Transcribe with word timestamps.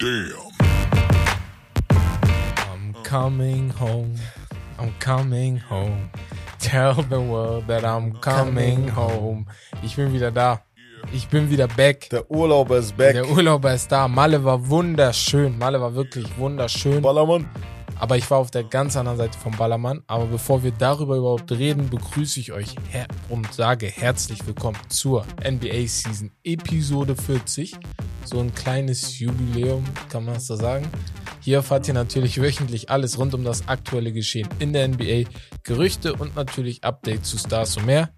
Damn. 0.00 0.32
I'm 1.90 2.94
coming 3.04 3.68
home. 3.68 4.14
I'm 4.78 4.94
coming 4.98 5.58
home. 5.58 6.08
Tell 6.58 6.94
the 6.94 7.20
world 7.20 7.66
that 7.66 7.84
I'm 7.84 8.18
coming 8.22 8.88
home. 8.88 9.44
Ich 9.82 9.96
bin 9.96 10.10
wieder 10.14 10.30
da. 10.30 10.62
Ich 11.12 11.28
bin 11.28 11.50
wieder 11.50 11.68
back. 11.68 12.08
Der 12.08 12.30
Urlauber 12.30 12.78
ist 12.78 12.96
back. 12.96 13.12
Der 13.12 13.28
Urlauber 13.28 13.74
ist 13.74 13.92
da. 13.92 14.08
Malle 14.08 14.42
war 14.42 14.70
wunderschön. 14.70 15.58
Malle 15.58 15.78
war 15.82 15.94
wirklich 15.94 16.26
wunderschön. 16.38 17.02
Ballermann. 17.02 17.46
Aber 18.00 18.16
ich 18.16 18.30
war 18.30 18.38
auf 18.38 18.50
der 18.50 18.64
ganz 18.64 18.96
anderen 18.96 19.18
Seite 19.18 19.38
vom 19.38 19.54
Ballermann. 19.54 20.02
Aber 20.06 20.24
bevor 20.24 20.62
wir 20.62 20.72
darüber 20.72 21.16
überhaupt 21.16 21.52
reden, 21.52 21.90
begrüße 21.90 22.40
ich 22.40 22.50
euch 22.50 22.74
her 22.88 23.06
und 23.28 23.52
sage 23.52 23.86
herzlich 23.88 24.46
willkommen 24.46 24.78
zur 24.88 25.26
NBA 25.46 25.86
Season 25.86 26.30
Episode 26.42 27.14
40. 27.14 27.76
So 28.24 28.40
ein 28.40 28.54
kleines 28.54 29.18
Jubiläum, 29.18 29.84
kann 30.08 30.24
man 30.24 30.34
das 30.34 30.46
so 30.46 30.56
sagen. 30.56 30.88
Hier 31.40 31.58
erfahrt 31.58 31.88
ihr 31.88 31.94
natürlich 31.94 32.40
wöchentlich 32.40 32.88
alles 32.88 33.18
rund 33.18 33.34
um 33.34 33.44
das 33.44 33.68
aktuelle 33.68 34.12
Geschehen 34.12 34.48
in 34.60 34.72
der 34.72 34.88
NBA, 34.88 35.24
Gerüchte 35.62 36.14
und 36.14 36.34
natürlich 36.34 36.82
Updates 36.84 37.28
zu 37.28 37.36
Stars 37.36 37.76
und 37.76 37.84
mehr. 37.84 38.08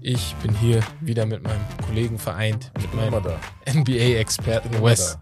Ich 0.00 0.34
bin 0.42 0.52
hier 0.56 0.82
wieder 1.00 1.26
mit 1.26 1.44
meinem 1.44 1.64
Kollegen 1.86 2.18
vereint, 2.18 2.72
mit 2.80 2.92
meinem. 2.92 3.22
NBA-Experten 3.72 4.82
Wes. 4.82 5.16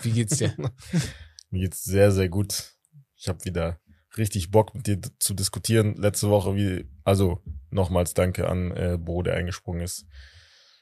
Wie 0.00 0.12
geht's 0.12 0.38
dir? 0.38 0.54
Mir 1.56 1.62
geht's 1.62 1.84
sehr, 1.84 2.12
sehr 2.12 2.28
gut. 2.28 2.74
Ich 3.16 3.28
habe 3.28 3.42
wieder 3.46 3.80
richtig 4.18 4.50
Bock 4.50 4.74
mit 4.74 4.86
dir 4.86 5.00
zu 5.18 5.32
diskutieren. 5.32 5.94
Letzte 5.96 6.28
Woche, 6.28 6.54
wie, 6.54 6.86
also 7.02 7.40
nochmals 7.70 8.12
danke 8.12 8.46
an 8.46 8.72
äh, 8.72 8.98
Bo, 9.00 9.22
der 9.22 9.36
eingesprungen 9.36 9.80
ist. 9.80 10.04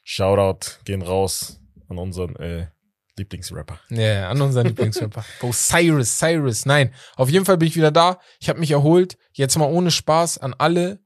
Shoutout 0.03 0.83
gehen 0.83 1.01
raus 1.01 1.61
an 1.87 1.97
unseren 1.97 2.35
äh, 2.35 2.67
Lieblingsrapper. 3.17 3.79
Ja, 3.89 4.01
ja, 4.01 4.29
an 4.29 4.41
unseren 4.41 4.67
Lieblingsrapper. 4.67 5.23
Oh, 5.43 5.53
Cyrus, 5.53 6.17
Cyrus. 6.17 6.65
Nein, 6.65 6.93
auf 7.15 7.29
jeden 7.29 7.45
Fall 7.45 7.57
bin 7.57 7.69
ich 7.69 7.77
wieder 7.77 7.91
da. 7.91 8.19
Ich 8.41 8.49
habe 8.49 8.59
mich 8.59 8.71
erholt. 8.71 9.17
Jetzt 9.31 9.57
mal 9.57 9.71
ohne 9.71 9.91
Spaß 9.91 10.39
an 10.39 10.53
alle. 10.57 10.99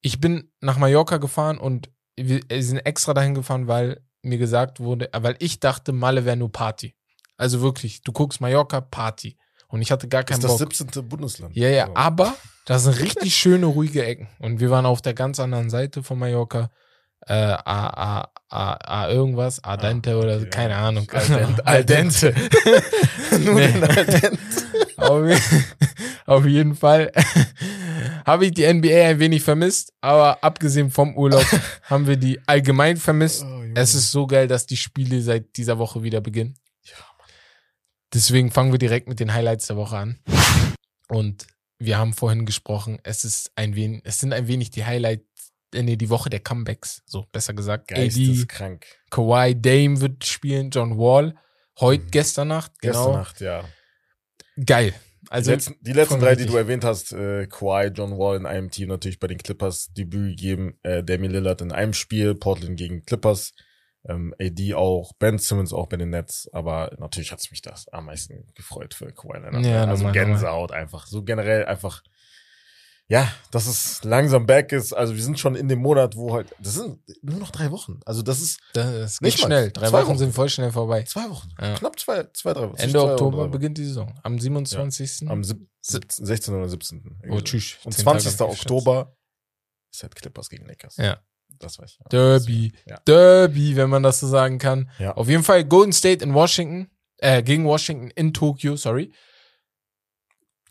Ich 0.00 0.20
bin 0.20 0.50
nach 0.60 0.78
Mallorca 0.78 1.18
gefahren 1.18 1.58
und 1.58 1.92
wir 2.16 2.40
sind 2.60 2.78
extra 2.78 3.14
dahin 3.14 3.34
gefahren, 3.34 3.68
weil 3.68 4.04
mir 4.22 4.38
gesagt 4.38 4.80
wurde, 4.80 5.12
äh, 5.12 5.22
weil 5.22 5.36
ich 5.38 5.60
dachte, 5.60 5.92
Malle 5.92 6.24
wäre 6.24 6.36
nur 6.36 6.50
Party. 6.50 6.96
Also 7.36 7.60
wirklich, 7.60 8.02
du 8.02 8.12
guckst 8.12 8.40
Mallorca, 8.40 8.80
Party. 8.80 9.36
Und 9.68 9.80
ich 9.80 9.90
hatte 9.90 10.06
gar 10.06 10.22
keinen 10.22 10.38
ist 10.38 10.44
das 10.44 10.58
Bock. 10.58 10.74
17. 10.74 11.08
Bundesland. 11.08 11.56
Ja, 11.56 11.68
ja, 11.68 11.88
aber 11.94 12.34
das 12.66 12.84
sind 12.84 13.00
richtig 13.00 13.34
schöne, 13.36 13.66
ruhige 13.66 14.04
Ecken. 14.04 14.28
Und 14.38 14.60
wir 14.60 14.70
waren 14.70 14.86
auf 14.86 15.00
der 15.00 15.14
ganz 15.14 15.40
anderen 15.40 15.70
Seite 15.70 16.02
von 16.02 16.18
Mallorca. 16.18 16.70
Äh, 17.26 17.34
a, 17.34 17.60
a, 17.64 18.28
a, 18.48 18.72
a 18.72 19.08
irgendwas, 19.08 19.62
Ardente 19.62 20.18
oder 20.18 20.40
so, 20.40 20.46
okay, 20.46 20.50
keine 20.50 20.74
ja. 20.74 20.88
Ahnung. 20.88 21.06
Al 21.64 21.84
dente. 21.84 22.32
Dente. 23.30 23.40
Nur 23.44 23.54
Nee. 23.54 23.72
den 23.72 24.38
auf, 24.96 25.40
auf 26.26 26.46
jeden 26.46 26.74
Fall 26.74 27.12
habe 28.26 28.46
ich 28.46 28.52
die 28.52 28.72
NBA 28.72 29.08
ein 29.08 29.18
wenig 29.18 29.42
vermisst, 29.42 29.92
aber 30.00 30.42
abgesehen 30.42 30.90
vom 30.90 31.16
Urlaub 31.16 31.46
haben 31.84 32.06
wir 32.06 32.16
die 32.16 32.40
allgemein 32.46 32.96
vermisst. 32.96 33.44
Oh. 33.44 33.62
Es 33.74 33.94
ist 33.94 34.10
so 34.10 34.26
geil, 34.26 34.48
dass 34.48 34.66
die 34.66 34.76
Spiele 34.76 35.22
seit 35.22 35.56
dieser 35.56 35.78
Woche 35.78 36.02
wieder 36.02 36.20
beginnen. 36.20 36.54
Deswegen 38.14 38.50
fangen 38.50 38.72
wir 38.72 38.78
direkt 38.78 39.08
mit 39.08 39.20
den 39.20 39.32
Highlights 39.32 39.66
der 39.68 39.76
Woche 39.76 39.96
an. 39.96 40.18
Und 41.08 41.46
wir 41.78 41.98
haben 41.98 42.12
vorhin 42.12 42.46
gesprochen, 42.46 42.98
es 43.02 43.24
ist 43.24 43.50
ein 43.56 43.74
wenig, 43.74 44.02
es 44.04 44.18
sind 44.20 44.32
ein 44.32 44.46
wenig 44.48 44.70
die 44.70 44.84
Highlights, 44.84 45.24
äh, 45.74 45.82
nee, 45.82 45.96
die 45.96 46.10
Woche 46.10 46.30
der 46.30 46.40
Comebacks, 46.40 47.02
so 47.06 47.26
besser 47.32 47.54
gesagt. 47.54 47.90
AD, 47.92 48.00
Geisteskrank. 48.02 48.86
Kawhi, 49.10 49.54
Dame 49.60 50.00
wird 50.00 50.24
spielen, 50.24 50.70
John 50.70 50.98
Wall, 50.98 51.34
heute, 51.80 52.04
Mhm. 52.04 52.10
gestern 52.10 52.48
Nacht, 52.48 52.72
genau. 52.80 52.92
Gestern 52.92 53.12
Nacht, 53.14 53.40
ja. 53.40 53.64
Geil. 54.64 54.94
Also 55.30 55.50
die 55.50 55.54
letzten, 55.54 55.76
die 55.80 55.92
letzten 55.92 56.20
drei, 56.20 56.34
die 56.34 56.44
du 56.46 56.56
erwähnt 56.56 56.84
hast, 56.84 57.12
äh, 57.12 57.46
Kawhi, 57.46 57.86
John 57.88 58.18
Wall 58.18 58.36
in 58.36 58.44
einem 58.44 58.70
Team, 58.70 58.88
natürlich 58.88 59.18
bei 59.18 59.28
den 59.28 59.38
Clippers 59.38 59.90
Debüt 59.94 60.36
gegeben, 60.36 60.78
äh, 60.82 61.02
Damian 61.02 61.32
Lillard 61.32 61.62
in 61.62 61.72
einem 61.72 61.94
Spiel, 61.94 62.34
Portland 62.34 62.76
gegen 62.76 63.02
Clippers, 63.04 63.52
ähm, 64.08 64.34
AD 64.40 64.74
auch, 64.74 65.12
Ben 65.14 65.38
Simmons 65.38 65.72
auch 65.72 65.86
bei 65.86 65.96
den 65.96 66.10
Nets, 66.10 66.48
aber 66.52 66.94
natürlich 66.98 67.30
hat's 67.32 67.50
mich 67.50 67.62
das 67.62 67.88
am 67.88 68.06
meisten 68.06 68.46
gefreut 68.54 68.94
für 68.94 69.12
Kawhi 69.12 69.38
Leonard. 69.38 69.64
Ja, 69.64 69.84
also 69.84 70.04
normal, 70.04 70.12
Gänsehaut 70.12 70.72
einfach, 70.72 71.06
so 71.06 71.22
generell 71.22 71.64
einfach, 71.66 72.02
ja, 73.08 73.30
dass 73.50 73.66
es 73.66 74.02
langsam 74.04 74.46
back 74.46 74.72
ist, 74.72 74.92
also 74.92 75.14
wir 75.14 75.22
sind 75.22 75.38
schon 75.38 75.54
in 75.54 75.68
dem 75.68 75.80
Monat, 75.80 76.16
wo 76.16 76.32
halt, 76.34 76.54
das 76.60 76.74
sind 76.74 76.98
nur 77.22 77.38
noch 77.38 77.50
drei 77.50 77.70
Wochen, 77.70 78.00
also 78.06 78.22
das 78.22 78.40
ist 78.40 78.60
das 78.72 79.18
geht 79.18 79.26
Nicht 79.26 79.38
mal. 79.40 79.46
schnell. 79.46 79.70
Drei 79.70 79.88
Zwei 79.88 79.98
Wochen 80.02 80.08
Wochen. 80.10 80.18
sind 80.18 80.34
voll 80.34 80.48
schnell 80.48 80.72
vorbei. 80.72 81.02
zwei 81.02 81.28
Wochen, 81.28 81.48
Ja. 81.60 81.74
knapp 81.74 81.98
zwei, 81.98 82.24
zwei, 82.32 82.54
drei 82.54 82.68
Wochen. 82.68 82.76
Ende 82.76 82.92
Zwei 82.98 83.12
Oktober 83.12 83.38
Wochen. 83.38 83.50
beginnt 83.50 83.76
die 83.78 83.84
Saison. 83.84 84.14
Am 84.22 84.38
27. 84.38 85.28
Am 85.28 85.44
sieb- 85.44 85.68
17, 85.82 86.24
16. 86.26 86.54
oder 86.54 86.68
17. 86.68 87.18
Oh, 87.28 87.40
tschüss. 87.40 87.76
Und 87.84 87.92
Zehn 87.92 88.04
20. 88.04 88.36
Tage 88.36 88.50
Oktober 88.52 89.16
ist 89.92 90.02
halt 90.04 90.14
Clippers 90.14 90.48
gegen 90.48 90.64
Lakers. 90.66 90.96
Ja. 90.96 91.20
Das 91.62 91.78
weiß 91.78 91.96
ich. 91.98 92.06
Derby. 92.10 92.72
Ja. 92.86 92.98
Derby, 93.06 93.76
wenn 93.76 93.88
man 93.90 94.02
das 94.02 94.20
so 94.20 94.26
sagen 94.26 94.58
kann. 94.58 94.90
Ja. 94.98 95.12
Auf 95.16 95.28
jeden 95.28 95.42
Fall 95.44 95.64
Golden 95.64 95.92
State 95.92 96.24
in 96.24 96.34
Washington, 96.34 96.90
äh, 97.18 97.42
gegen 97.42 97.64
Washington 97.64 98.10
in 98.14 98.32
Tokio, 98.34 98.76
sorry. 98.76 99.12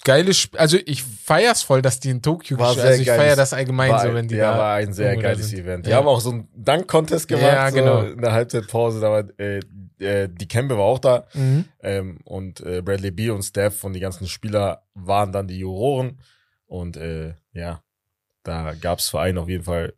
Geiles 0.03 0.37
Spiel. 0.39 0.59
Also 0.59 0.77
ich 0.85 1.03
feier's 1.03 1.61
voll, 1.61 1.83
dass 1.83 1.99
die 1.99 2.09
in 2.09 2.23
Tokio 2.23 2.57
War 2.57 2.69
gespielt 2.69 2.81
sehr 2.81 2.89
Also 2.91 3.01
ich 3.01 3.07
geiles- 3.07 3.23
feier 3.23 3.35
das 3.35 3.53
allgemein 3.53 3.91
war, 3.91 4.01
so, 4.01 4.13
wenn 4.15 4.27
die 4.27 4.35
ja, 4.35 4.51
da. 4.53 4.57
war 4.57 4.75
ein 4.77 4.93
sehr 4.93 5.15
geiles 5.15 5.49
sind. 5.49 5.59
Event. 5.59 5.85
Die 5.85 5.91
Ja. 5.91 5.97
haben 5.97 6.07
auch 6.07 6.19
so 6.19 6.31
einen 6.31 6.47
Dunk-Contest 6.55 7.27
gemacht. 7.27 7.43
Ja, 7.45 7.69
genau. 7.69 8.01
So 8.01 8.07
in 8.07 8.21
der 8.21 8.31
Halbzeitpause, 8.31 8.99
da 8.99 9.11
war, 9.11 9.23
äh, 9.39 9.59
äh, 9.99 10.27
die 10.27 10.47
Kembe 10.47 10.75
war 10.75 10.85
auch 10.85 10.97
da. 10.97 11.27
Mhm. 11.35 11.65
Ähm, 11.83 12.17
und 12.25 12.61
äh, 12.61 12.81
Bradley 12.81 13.11
B 13.11 13.29
und 13.29 13.43
Steph 13.43 13.83
und 13.83 13.93
die 13.93 13.99
ganzen 13.99 14.27
Spieler 14.27 14.81
waren 14.95 15.31
dann 15.31 15.47
die 15.47 15.59
Juroren. 15.59 16.19
Und 16.65 16.97
äh, 16.97 17.35
ja, 17.53 17.83
da 18.41 18.73
gab's 18.73 19.09
für 19.09 19.19
einen 19.19 19.37
auf 19.37 19.49
jeden 19.49 19.65
Fall 19.65 19.93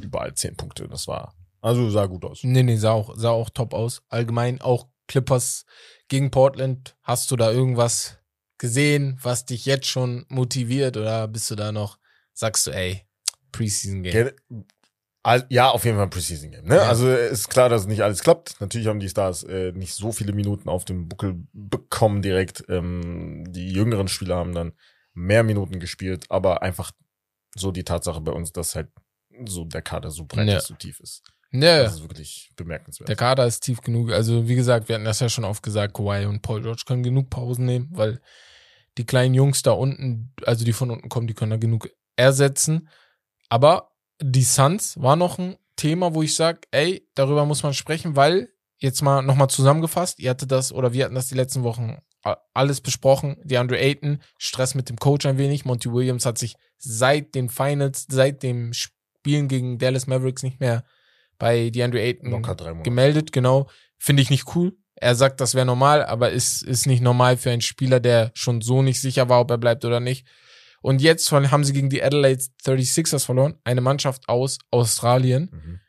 überall 0.00 0.34
zehn 0.34 0.56
Punkte. 0.56 0.88
Das 0.88 1.08
war, 1.08 1.34
also 1.60 1.90
sah 1.90 2.06
gut 2.06 2.24
aus. 2.24 2.40
Nee, 2.42 2.62
nee, 2.62 2.76
sah 2.76 2.92
auch, 2.92 3.14
sah 3.16 3.30
auch 3.30 3.50
top 3.50 3.74
aus. 3.74 4.02
Allgemein 4.08 4.60
auch 4.60 4.88
Clippers 5.08 5.64
gegen 6.08 6.30
Portland. 6.30 6.96
Hast 7.02 7.30
du 7.30 7.36
da 7.36 7.50
irgendwas 7.50 8.18
gesehen, 8.58 9.18
was 9.22 9.44
dich 9.44 9.66
jetzt 9.66 9.86
schon 9.86 10.24
motiviert 10.28 10.96
oder 10.96 11.28
bist 11.28 11.50
du 11.50 11.54
da 11.56 11.72
noch, 11.72 11.98
sagst 12.32 12.66
du, 12.66 12.70
ey, 12.70 13.06
Preseason 13.52 14.02
Game? 14.02 14.30
Ja, 15.48 15.70
auf 15.70 15.84
jeden 15.84 15.96
Fall 15.96 16.06
ein 16.06 16.10
Preseason 16.10 16.52
Game. 16.52 16.66
Ne? 16.66 16.76
Ja. 16.76 16.82
Also 16.82 17.10
ist 17.10 17.48
klar, 17.48 17.68
dass 17.68 17.86
nicht 17.86 18.02
alles 18.02 18.22
klappt. 18.22 18.60
Natürlich 18.60 18.86
haben 18.86 19.00
die 19.00 19.08
Stars 19.08 19.42
äh, 19.42 19.72
nicht 19.72 19.92
so 19.92 20.12
viele 20.12 20.32
Minuten 20.32 20.68
auf 20.68 20.84
dem 20.84 21.08
Buckel 21.08 21.42
bekommen 21.52 22.22
direkt. 22.22 22.64
Ähm, 22.68 23.44
die 23.48 23.72
jüngeren 23.72 24.06
Spieler 24.06 24.36
haben 24.36 24.54
dann 24.54 24.72
mehr 25.14 25.42
Minuten 25.42 25.80
gespielt, 25.80 26.26
aber 26.28 26.62
einfach 26.62 26.92
so 27.56 27.72
die 27.72 27.82
Tatsache 27.82 28.20
bei 28.20 28.30
uns, 28.30 28.52
dass 28.52 28.76
halt 28.76 28.88
so 29.46 29.64
der 29.64 29.82
Kader 29.82 30.10
so 30.10 30.24
breit 30.24 30.48
Ja. 30.48 30.56
ist, 30.58 30.66
so 30.66 30.74
tief 30.74 31.00
ist. 31.00 31.22
Ja, 31.52 31.84
Das 31.84 31.94
ist 31.94 32.02
wirklich 32.02 32.50
bemerkenswert. 32.56 33.08
der 33.08 33.16
Kader 33.16 33.46
ist 33.46 33.60
tief 33.60 33.80
genug. 33.80 34.10
Also, 34.12 34.48
wie 34.48 34.56
gesagt, 34.56 34.88
wir 34.88 34.96
hatten 34.96 35.04
das 35.04 35.20
ja 35.20 35.28
schon 35.28 35.44
oft 35.44 35.62
gesagt, 35.62 35.94
Kawhi 35.94 36.26
und 36.26 36.42
Paul 36.42 36.62
George 36.62 36.82
können 36.86 37.02
genug 37.02 37.30
Pausen 37.30 37.64
nehmen, 37.66 37.88
weil 37.92 38.20
die 38.98 39.04
kleinen 39.06 39.34
Jungs 39.34 39.62
da 39.62 39.72
unten, 39.72 40.32
also 40.44 40.64
die 40.64 40.72
von 40.72 40.90
unten 40.90 41.08
kommen, 41.08 41.26
die 41.26 41.34
können 41.34 41.50
da 41.52 41.56
genug 41.56 41.88
ersetzen. 42.16 42.88
Aber 43.48 43.92
die 44.20 44.42
Suns 44.42 45.00
war 45.00 45.16
noch 45.16 45.38
ein 45.38 45.56
Thema, 45.76 46.14
wo 46.14 46.22
ich 46.22 46.34
sage, 46.34 46.60
ey, 46.70 47.06
darüber 47.14 47.44
muss 47.46 47.62
man 47.62 47.74
sprechen, 47.74 48.16
weil, 48.16 48.48
jetzt 48.78 49.02
mal 49.02 49.22
nochmal 49.22 49.48
zusammengefasst, 49.48 50.18
ihr 50.18 50.30
hattet 50.30 50.50
das, 50.50 50.72
oder 50.72 50.92
wir 50.92 51.04
hatten 51.04 51.14
das 51.14 51.28
die 51.28 51.34
letzten 51.34 51.62
Wochen 51.62 51.98
alles 52.54 52.80
besprochen. 52.80 53.36
Die 53.44 53.56
Andre 53.56 53.78
Ayton, 53.78 54.20
Stress 54.36 54.74
mit 54.74 54.88
dem 54.88 54.96
Coach 54.96 55.26
ein 55.26 55.38
wenig. 55.38 55.64
Monty 55.64 55.92
Williams 55.92 56.26
hat 56.26 56.38
sich 56.38 56.56
seit 56.76 57.36
den 57.36 57.48
Finals, 57.48 58.06
seit 58.10 58.42
dem 58.42 58.72
Spielen 59.26 59.48
gegen 59.48 59.78
Dallas 59.78 60.06
Mavericks 60.06 60.44
nicht 60.44 60.60
mehr 60.60 60.84
bei 61.36 61.70
DeAndre 61.70 62.00
Ayton 62.00 62.42
gemeldet, 62.84 63.32
genau. 63.32 63.68
Finde 63.98 64.22
ich 64.22 64.30
nicht 64.30 64.54
cool. 64.54 64.76
Er 64.94 65.16
sagt, 65.16 65.40
das 65.40 65.54
wäre 65.54 65.66
normal, 65.66 66.04
aber 66.04 66.30
ist, 66.30 66.62
ist 66.62 66.86
nicht 66.86 67.02
normal 67.02 67.36
für 67.36 67.50
einen 67.50 67.60
Spieler, 67.60 67.98
der 67.98 68.30
schon 68.34 68.60
so 68.62 68.82
nicht 68.82 69.00
sicher 69.00 69.28
war, 69.28 69.40
ob 69.40 69.50
er 69.50 69.58
bleibt 69.58 69.84
oder 69.84 69.98
nicht. 70.00 70.26
Und 70.80 71.02
jetzt 71.02 71.28
von- 71.28 71.50
haben 71.50 71.64
sie 71.64 71.72
gegen 71.72 71.90
die 71.90 72.02
Adelaide 72.04 72.40
36ers 72.64 73.24
verloren, 73.24 73.58
eine 73.64 73.80
Mannschaft 73.80 74.28
aus 74.28 74.58
Australien. 74.70 75.50
Mhm. 75.52 75.80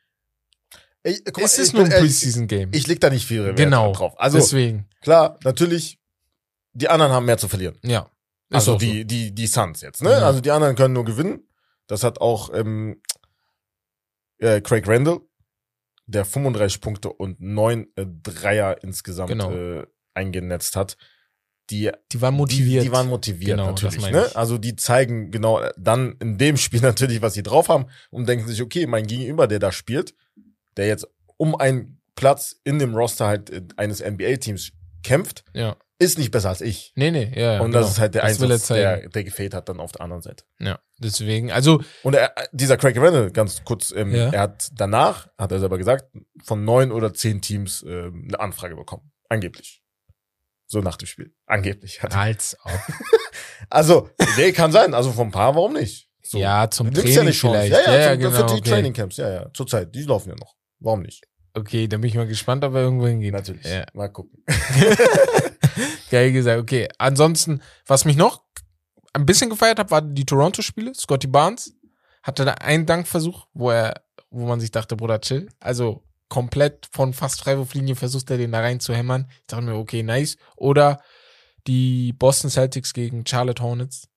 Ich, 1.04 1.22
mal, 1.26 1.44
es 1.44 1.60
ist 1.60 1.68
ich 1.68 1.74
nur 1.74 1.84
ein 1.86 1.92
Preseason-Game. 1.92 2.72
Ich 2.74 2.88
leg 2.88 3.00
da 3.00 3.10
nicht 3.12 3.26
viel 3.28 3.46
Wert 3.46 3.56
Genau. 3.58 3.94
drauf. 3.94 4.14
Also 4.20 4.40
Deswegen, 4.40 4.90
klar, 5.02 5.38
natürlich, 5.44 6.00
die 6.74 6.90
anderen 6.90 7.12
haben 7.12 7.26
mehr 7.26 7.38
zu 7.38 7.48
verlieren. 7.48 7.78
ja. 7.84 8.10
Also 8.50 8.76
auch 8.76 8.80
so. 8.80 8.86
die, 8.86 9.04
die, 9.06 9.36
die 9.36 9.46
Suns 9.48 9.82
jetzt, 9.82 10.02
ne? 10.02 10.10
Ja. 10.12 10.20
Also 10.20 10.40
die 10.40 10.52
anderen 10.52 10.76
können 10.78 10.94
nur 10.94 11.04
gewinnen. 11.04 11.50
Das 11.88 12.04
hat 12.06 12.22
auch 12.22 12.54
ähm, 12.54 13.02
äh, 14.40 14.62
Craig 14.62 14.88
Randall, 14.88 15.20
der 16.06 16.26
35 16.26 16.82
Punkte 16.82 17.10
und 17.12 17.40
neun 17.42 17.88
äh, 17.96 18.06
Dreier 18.24 18.82
insgesamt 18.84 19.30
Genau. 19.30 19.52
äh, 19.52 19.86
eingenetzt 20.14 20.76
hat. 20.76 20.98
Die, 21.70 21.92
Die 22.14 22.22
waren 22.22 22.34
motiviert. 22.36 22.84
Die, 22.84 22.88
die 22.88 22.94
waren 22.94 23.10
motiviert 23.10 23.52
Genau, 23.58 23.68
natürlich. 23.68 24.10
Ne? 24.10 24.34
Also 24.36 24.58
die 24.58 24.78
zeigen 24.78 25.32
genau 25.32 25.60
äh, 25.60 25.74
dann 25.78 26.16
in 26.22 26.38
dem 26.38 26.56
Spiel 26.58 26.80
natürlich, 26.82 27.22
was 27.22 27.34
sie 27.34 27.44
drauf 27.44 27.68
haben 27.68 27.88
und 28.10 28.28
denken 28.28 28.48
sich, 28.48 28.62
okay, 28.62 28.88
mein 28.88 29.06
Gegenüber, 29.06 29.48
der 29.48 29.60
da 29.60 29.72
spielt, 29.74 30.16
der 30.78 30.88
jetzt 30.88 31.08
um 31.36 31.56
einen 31.56 32.02
Platz 32.16 32.56
in 32.64 32.80
dem 32.80 32.96
Roster 32.96 33.28
halt 33.28 33.50
äh, 33.50 33.62
eines 33.76 34.00
NBA-Teams 34.02 34.72
kämpft, 35.04 35.44
Ja. 35.54 35.76
Ist 36.00 36.18
nicht 36.18 36.32
besser 36.32 36.50
als 36.50 36.62
ich. 36.62 36.94
Nee, 36.96 37.12
nee, 37.12 37.32
ja. 37.36 37.54
ja 37.54 37.60
und 37.60 37.72
genau. 37.72 37.80
das 37.82 37.92
ist 37.92 38.00
halt 38.00 38.14
der 38.16 38.22
Das 38.24 38.40
will 38.40 38.50
er 38.50 38.54
Einsatz, 38.54 38.68
zeigen. 38.68 39.02
der, 39.02 39.10
der 39.10 39.24
gefehlt 39.24 39.54
hat 39.54 39.68
dann 39.68 39.80
auf 39.80 39.92
der 39.92 40.02
anderen 40.02 40.22
Seite. 40.22 40.44
Ja, 40.60 40.80
deswegen, 41.00 41.52
also, 41.52 41.82
Und 42.04 42.16
er, 42.16 42.34
dieser 42.52 42.78
Craig 42.78 42.98
Randall, 42.98 43.32
ganz 43.32 43.64
kurz, 43.64 43.92
ähm, 43.92 44.14
Ja. 44.14 44.30
er 44.30 44.42
hat 44.42 44.70
danach, 44.76 45.28
hat 45.38 45.52
er 45.52 45.60
selber 45.60 45.78
gesagt, 45.78 46.06
von 46.44 46.64
neun 46.64 46.92
oder 46.92 47.14
zehn 47.14 47.42
Teams 47.42 47.84
ähm, 47.88 48.26
eine 48.28 48.40
Anfrage 48.40 48.76
bekommen. 48.76 49.12
Angeblich. 49.30 49.82
So 50.68 50.82
nach 50.82 50.98
dem 50.98 51.08
Spiel. 51.08 51.34
Angeblich. 51.46 52.04
Hat 52.04 52.16
als 52.16 52.58
auch. 52.64 52.72
Also, 53.70 54.10
nee, 54.38 54.52
kann 54.52 54.72
sein. 54.72 54.94
Also 54.94 55.12
von 55.12 55.28
ein 55.28 55.32
paar, 55.32 55.56
warum 55.56 55.74
nicht? 55.74 56.10
So. 56.22 56.38
Ja, 56.38 56.70
zum 56.70 56.94
Training 56.94 57.26
nicht 57.26 57.40
Chance. 57.40 57.68
vielleicht. 57.68 57.72
Ja, 57.88 57.94
ja, 57.94 58.00
ja, 58.00 58.12
zum, 58.12 58.20
genau. 58.20 58.32
für 58.32 58.46
die 58.46 58.60
okay. 58.62 58.70
Trainingcamps. 58.70 59.18
Ja, 59.18 59.30
ja, 59.30 59.50
zurzeit. 59.54 59.94
Die 59.96 60.04
laufen 60.04 60.30
ja 60.30 60.36
noch. 60.36 60.56
Warum 60.80 61.02
nicht? 61.02 61.24
okay, 61.58 61.88
dann 61.88 62.02
bin 62.02 62.10
ich 62.10 62.16
mal 62.16 62.28
gespannt, 62.28 62.64
ob 62.64 62.74
er 62.76 62.82
irgendwo 62.82 63.08
hingeht. 63.08 63.34
Natürlich. 63.34 63.66
Ja. 63.66 63.86
Mal 63.94 64.10
gucken. 64.10 64.44
Geil 66.12 66.32
gesagt, 66.32 66.60
okay. 66.60 66.88
Ansonsten, 66.98 67.62
was 67.86 68.06
mich 68.06 68.18
noch 68.18 68.44
ein 69.14 69.26
bisschen 69.26 69.50
gefeiert 69.50 69.80
hat, 69.80 69.92
war 69.92 70.02
die 70.02 70.26
Toronto-Spiele. 70.26 70.94
Scotty 70.94 71.28
Barnes 71.28 71.76
hatte 72.24 72.46
da 72.46 72.54
einen 72.54 72.86
Dankversuch, 72.86 73.48
wo 73.54 73.72
er, 73.72 74.02
wo 74.30 74.46
man 74.46 74.60
sich 74.60 74.72
dachte, 74.72 74.96
Bruder, 74.96 75.22
chill. 75.22 75.50
Also 75.60 76.04
komplett 76.30 76.88
von 76.92 77.14
fast 77.14 77.42
Freiwurflinie 77.42 77.96
versucht 77.96 78.30
er 78.30 78.38
den 78.38 78.52
da 78.52 78.60
rein 78.60 78.80
zu 78.80 78.94
hämmern. 78.94 79.28
Ich 79.42 79.48
dachte 79.48 79.64
mir, 79.64 79.76
okay, 79.76 80.04
nice. 80.04 80.38
Oder 80.56 81.02
die 81.68 82.14
Boston 82.14 82.50
Celtics 82.50 82.94
gegen 82.94 83.26
Charlotte 83.26 83.62
Hornets. 83.62 84.10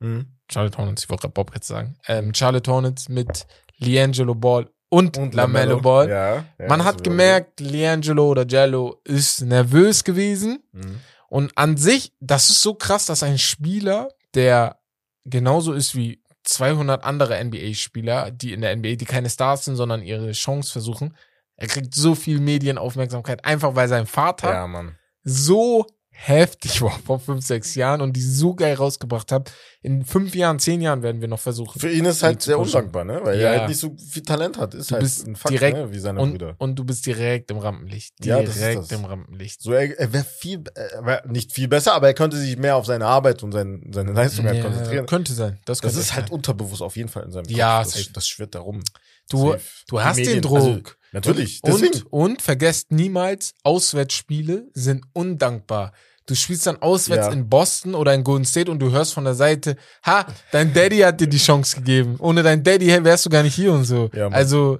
Mhm. 0.00 0.36
Charlotte 0.50 0.78
Hornets, 0.78 1.04
ich 1.04 1.10
wollte 1.10 1.22
gerade 1.22 1.34
Bobcats 1.34 1.66
sagen. 1.66 1.96
Ähm, 2.08 2.34
Charlotte 2.34 2.70
Hornets 2.70 3.08
mit 3.08 3.46
Liangelo 3.78 4.34
Ball 4.34 4.70
und, 4.90 5.16
LaMelo 5.34 5.80
Ball. 5.80 6.08
Ja, 6.08 6.34
ja, 6.58 6.68
Man 6.68 6.84
hat 6.84 7.02
gemerkt, 7.02 7.60
Liangelo 7.60 8.28
oder 8.28 8.44
Jello 8.46 9.00
ist 9.04 9.40
nervös 9.42 10.04
gewesen. 10.04 10.62
Mhm. 10.72 11.00
Und 11.28 11.52
an 11.56 11.76
sich, 11.76 12.12
das 12.20 12.50
ist 12.50 12.60
so 12.60 12.74
krass, 12.74 13.06
dass 13.06 13.22
ein 13.22 13.38
Spieler, 13.38 14.08
der 14.34 14.80
genauso 15.24 15.72
ist 15.72 15.94
wie 15.94 16.20
200 16.42 17.04
andere 17.04 17.42
NBA-Spieler, 17.44 18.30
die 18.32 18.52
in 18.52 18.62
der 18.62 18.74
NBA, 18.76 18.96
die 18.96 19.04
keine 19.04 19.30
Stars 19.30 19.64
sind, 19.64 19.76
sondern 19.76 20.02
ihre 20.02 20.32
Chance 20.32 20.72
versuchen, 20.72 21.16
er 21.56 21.68
kriegt 21.68 21.94
so 21.94 22.14
viel 22.14 22.40
Medienaufmerksamkeit, 22.40 23.44
einfach 23.44 23.74
weil 23.76 23.86
sein 23.88 24.06
Vater 24.06 24.50
Ja, 24.52 24.66
Mann. 24.66 24.96
so 25.22 25.86
heftig 26.22 26.82
war 26.82 26.98
vor 27.06 27.18
fünf, 27.18 27.44
sechs 27.46 27.74
Jahren 27.74 28.00
und 28.02 28.12
die 28.14 28.20
so 28.20 28.54
geil 28.54 28.74
rausgebracht 28.74 29.32
hat. 29.32 29.50
In 29.82 30.04
fünf 30.04 30.34
Jahren, 30.34 30.58
zehn 30.58 30.82
Jahren 30.82 31.02
werden 31.02 31.22
wir 31.22 31.28
noch 31.28 31.38
versuchen. 31.40 31.80
Für 31.80 31.90
ihn 31.90 32.04
ist 32.04 32.22
halt 32.22 32.42
sehr 32.42 32.58
undankbar, 32.58 33.04
ne? 33.04 33.20
Weil 33.24 33.40
Ja. 33.40 33.48
er 33.52 33.60
halt 33.60 33.68
nicht 33.70 33.80
so 33.80 33.96
viel 33.96 34.22
Talent 34.22 34.58
hat. 34.58 34.74
Ist 34.74 34.90
Du 34.90 34.94
halt 34.96 35.02
bist 35.02 35.26
ein 35.26 35.34
Fakt, 35.34 35.52
direkt 35.54 35.78
ne? 35.78 35.92
Wie 35.92 35.98
seine 35.98 36.20
Und, 36.20 36.32
Brüder. 36.32 36.54
und 36.58 36.76
du 36.78 36.84
bist 36.84 37.06
direkt 37.06 37.50
im 37.50 37.56
Rampenlicht. 37.58 38.14
Ja, 38.22 38.36
Direkt 38.42 38.48
das 38.48 38.56
ist 38.84 38.92
das. 38.92 38.98
im 38.98 39.06
Rampenlicht. 39.06 39.62
So, 39.62 39.72
er, 39.72 39.98
er 39.98 40.12
wäre 40.12 40.24
viel, 40.24 40.62
er 40.74 41.06
wär 41.06 41.26
nicht 41.26 41.52
viel 41.52 41.68
besser, 41.68 41.94
aber 41.94 42.08
er 42.08 42.14
könnte 42.14 42.36
sich 42.36 42.58
mehr 42.58 42.76
auf 42.76 42.84
seine 42.84 43.06
Arbeit 43.06 43.42
und 43.42 43.52
sein, 43.52 43.90
seine 43.92 44.12
Leistung 44.12 44.44
halt 44.44 44.58
Ja, 44.58 44.62
konzentrieren. 44.64 45.06
könnte 45.06 45.32
sein. 45.32 45.58
Das, 45.64 45.78
Das 45.78 45.80
könnte 45.80 46.00
ist 46.00 46.14
halt 46.14 46.26
sein. 46.28 46.34
unterbewusst 46.34 46.82
auf 46.82 46.96
jeden 46.96 47.08
Fall 47.08 47.24
in 47.24 47.32
seinem 47.32 47.44
Kopf. 47.46 47.56
Ja, 47.56 47.82
das, 47.82 48.10
das 48.12 48.28
schwirrt 48.28 48.54
darum. 48.54 48.82
Du, 49.30 49.52
Safe. 49.52 49.60
du 49.88 49.96
Die 49.96 50.02
hast 50.02 50.16
den 50.18 50.24
Medien- 50.26 50.42
Druck. 50.42 50.56
Also, 50.58 50.80
natürlich. 51.12 51.62
Deswegen. 51.62 52.02
Und, 52.10 52.32
und 52.32 52.42
vergesst 52.42 52.90
niemals, 52.92 53.54
Auswärtsspiele 53.62 54.68
sind 54.74 55.04
undankbar. 55.14 55.92
Du 56.30 56.36
spielst 56.36 56.64
dann 56.64 56.80
auswärts 56.80 57.26
Ja. 57.26 57.32
in 57.32 57.48
Boston 57.48 57.96
oder 57.96 58.14
in 58.14 58.22
Golden 58.22 58.44
State 58.44 58.70
und 58.70 58.78
du 58.78 58.92
hörst 58.92 59.12
von 59.14 59.24
der 59.24 59.34
Seite, 59.34 59.76
ha, 60.06 60.24
dein 60.52 60.72
Daddy 60.72 60.98
hat 60.98 61.20
dir 61.20 61.26
die 61.26 61.38
Chance 61.38 61.74
gegeben. 61.76 62.14
Ohne 62.20 62.44
dein 62.44 62.62
Daddy 62.62 62.86
wärst 63.02 63.26
du 63.26 63.30
gar 63.30 63.42
nicht 63.42 63.56
hier 63.56 63.72
und 63.72 63.82
so. 63.82 64.10
Ja, 64.14 64.28
also, 64.28 64.78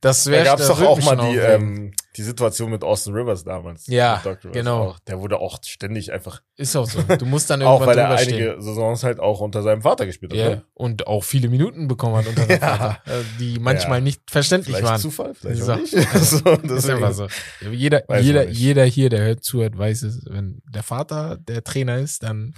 das 0.00 0.24
da 0.24 0.30
wäre 0.30 0.44
gab 0.44 0.60
es 0.60 0.68
doch 0.68 0.80
auch 0.80 1.02
mal 1.02 1.16
die, 1.16 1.36
ähm, 1.36 1.92
die 2.18 2.22
Situation 2.24 2.70
mit 2.70 2.82
Austin 2.84 3.14
Rivers 3.14 3.44
damals. 3.44 3.86
Ja, 3.86 4.16
Rivers 4.16 4.38
genau. 4.52 4.88
Auch. 4.88 4.98
Der 5.00 5.20
wurde 5.20 5.38
auch 5.38 5.58
ständig 5.64 6.12
einfach, 6.12 6.42
Ist 6.56 6.76
auch 6.76 6.88
so. 6.88 7.00
Du 7.18 7.24
musst 7.26 7.48
dann 7.48 7.62
auch 7.62 7.80
irgendwann 7.80 7.96
weil 7.96 7.98
er 7.98 8.10
einige 8.10 8.34
stehen. 8.52 8.60
Saisons 8.60 9.04
halt 9.04 9.20
auch 9.20 9.40
unter 9.40 9.62
seinem 9.62 9.82
Vater 9.82 10.04
gespielt 10.06 10.32
hat. 10.32 10.38
Ja, 10.38 10.48
Ne? 10.50 10.62
und 10.74 11.06
auch 11.06 11.22
viele 11.24 11.48
Minuten 11.48 11.88
bekommen 11.88 12.16
hat 12.16 12.26
unter 12.26 12.42
seinem 12.46 12.60
Ja. 12.60 12.76
Vater, 12.76 13.00
äh, 13.06 13.22
die 13.38 13.58
manchmal 13.60 13.98
Ja. 13.98 14.04
nicht 14.04 14.22
verständlich 14.30 14.76
Vielleicht 14.76 14.90
waren. 14.90 15.00
Zufall, 15.00 15.34
vielleicht 15.34 15.62
So. 15.62 15.72
auch 15.72 15.76
nicht. 15.78 15.92
so, 16.14 16.74
Ist 16.74 16.90
einfach 16.90 17.12
so. 17.12 17.28
Jeder, 17.70 18.02
Weiß 18.08 18.24
jeder, 18.24 18.44
nicht. 18.46 18.58
jeder 18.58 18.84
hier, 18.84 19.08
der 19.10 19.20
hört, 19.20 19.44
zuhört, 19.44 19.78
weiß 19.78 20.02
es. 20.02 20.24
Wenn 20.28 20.60
der 20.68 20.82
Vater 20.82 21.36
der 21.38 21.62
Trainer 21.64 21.98
ist, 21.98 22.22
dann 22.24 22.54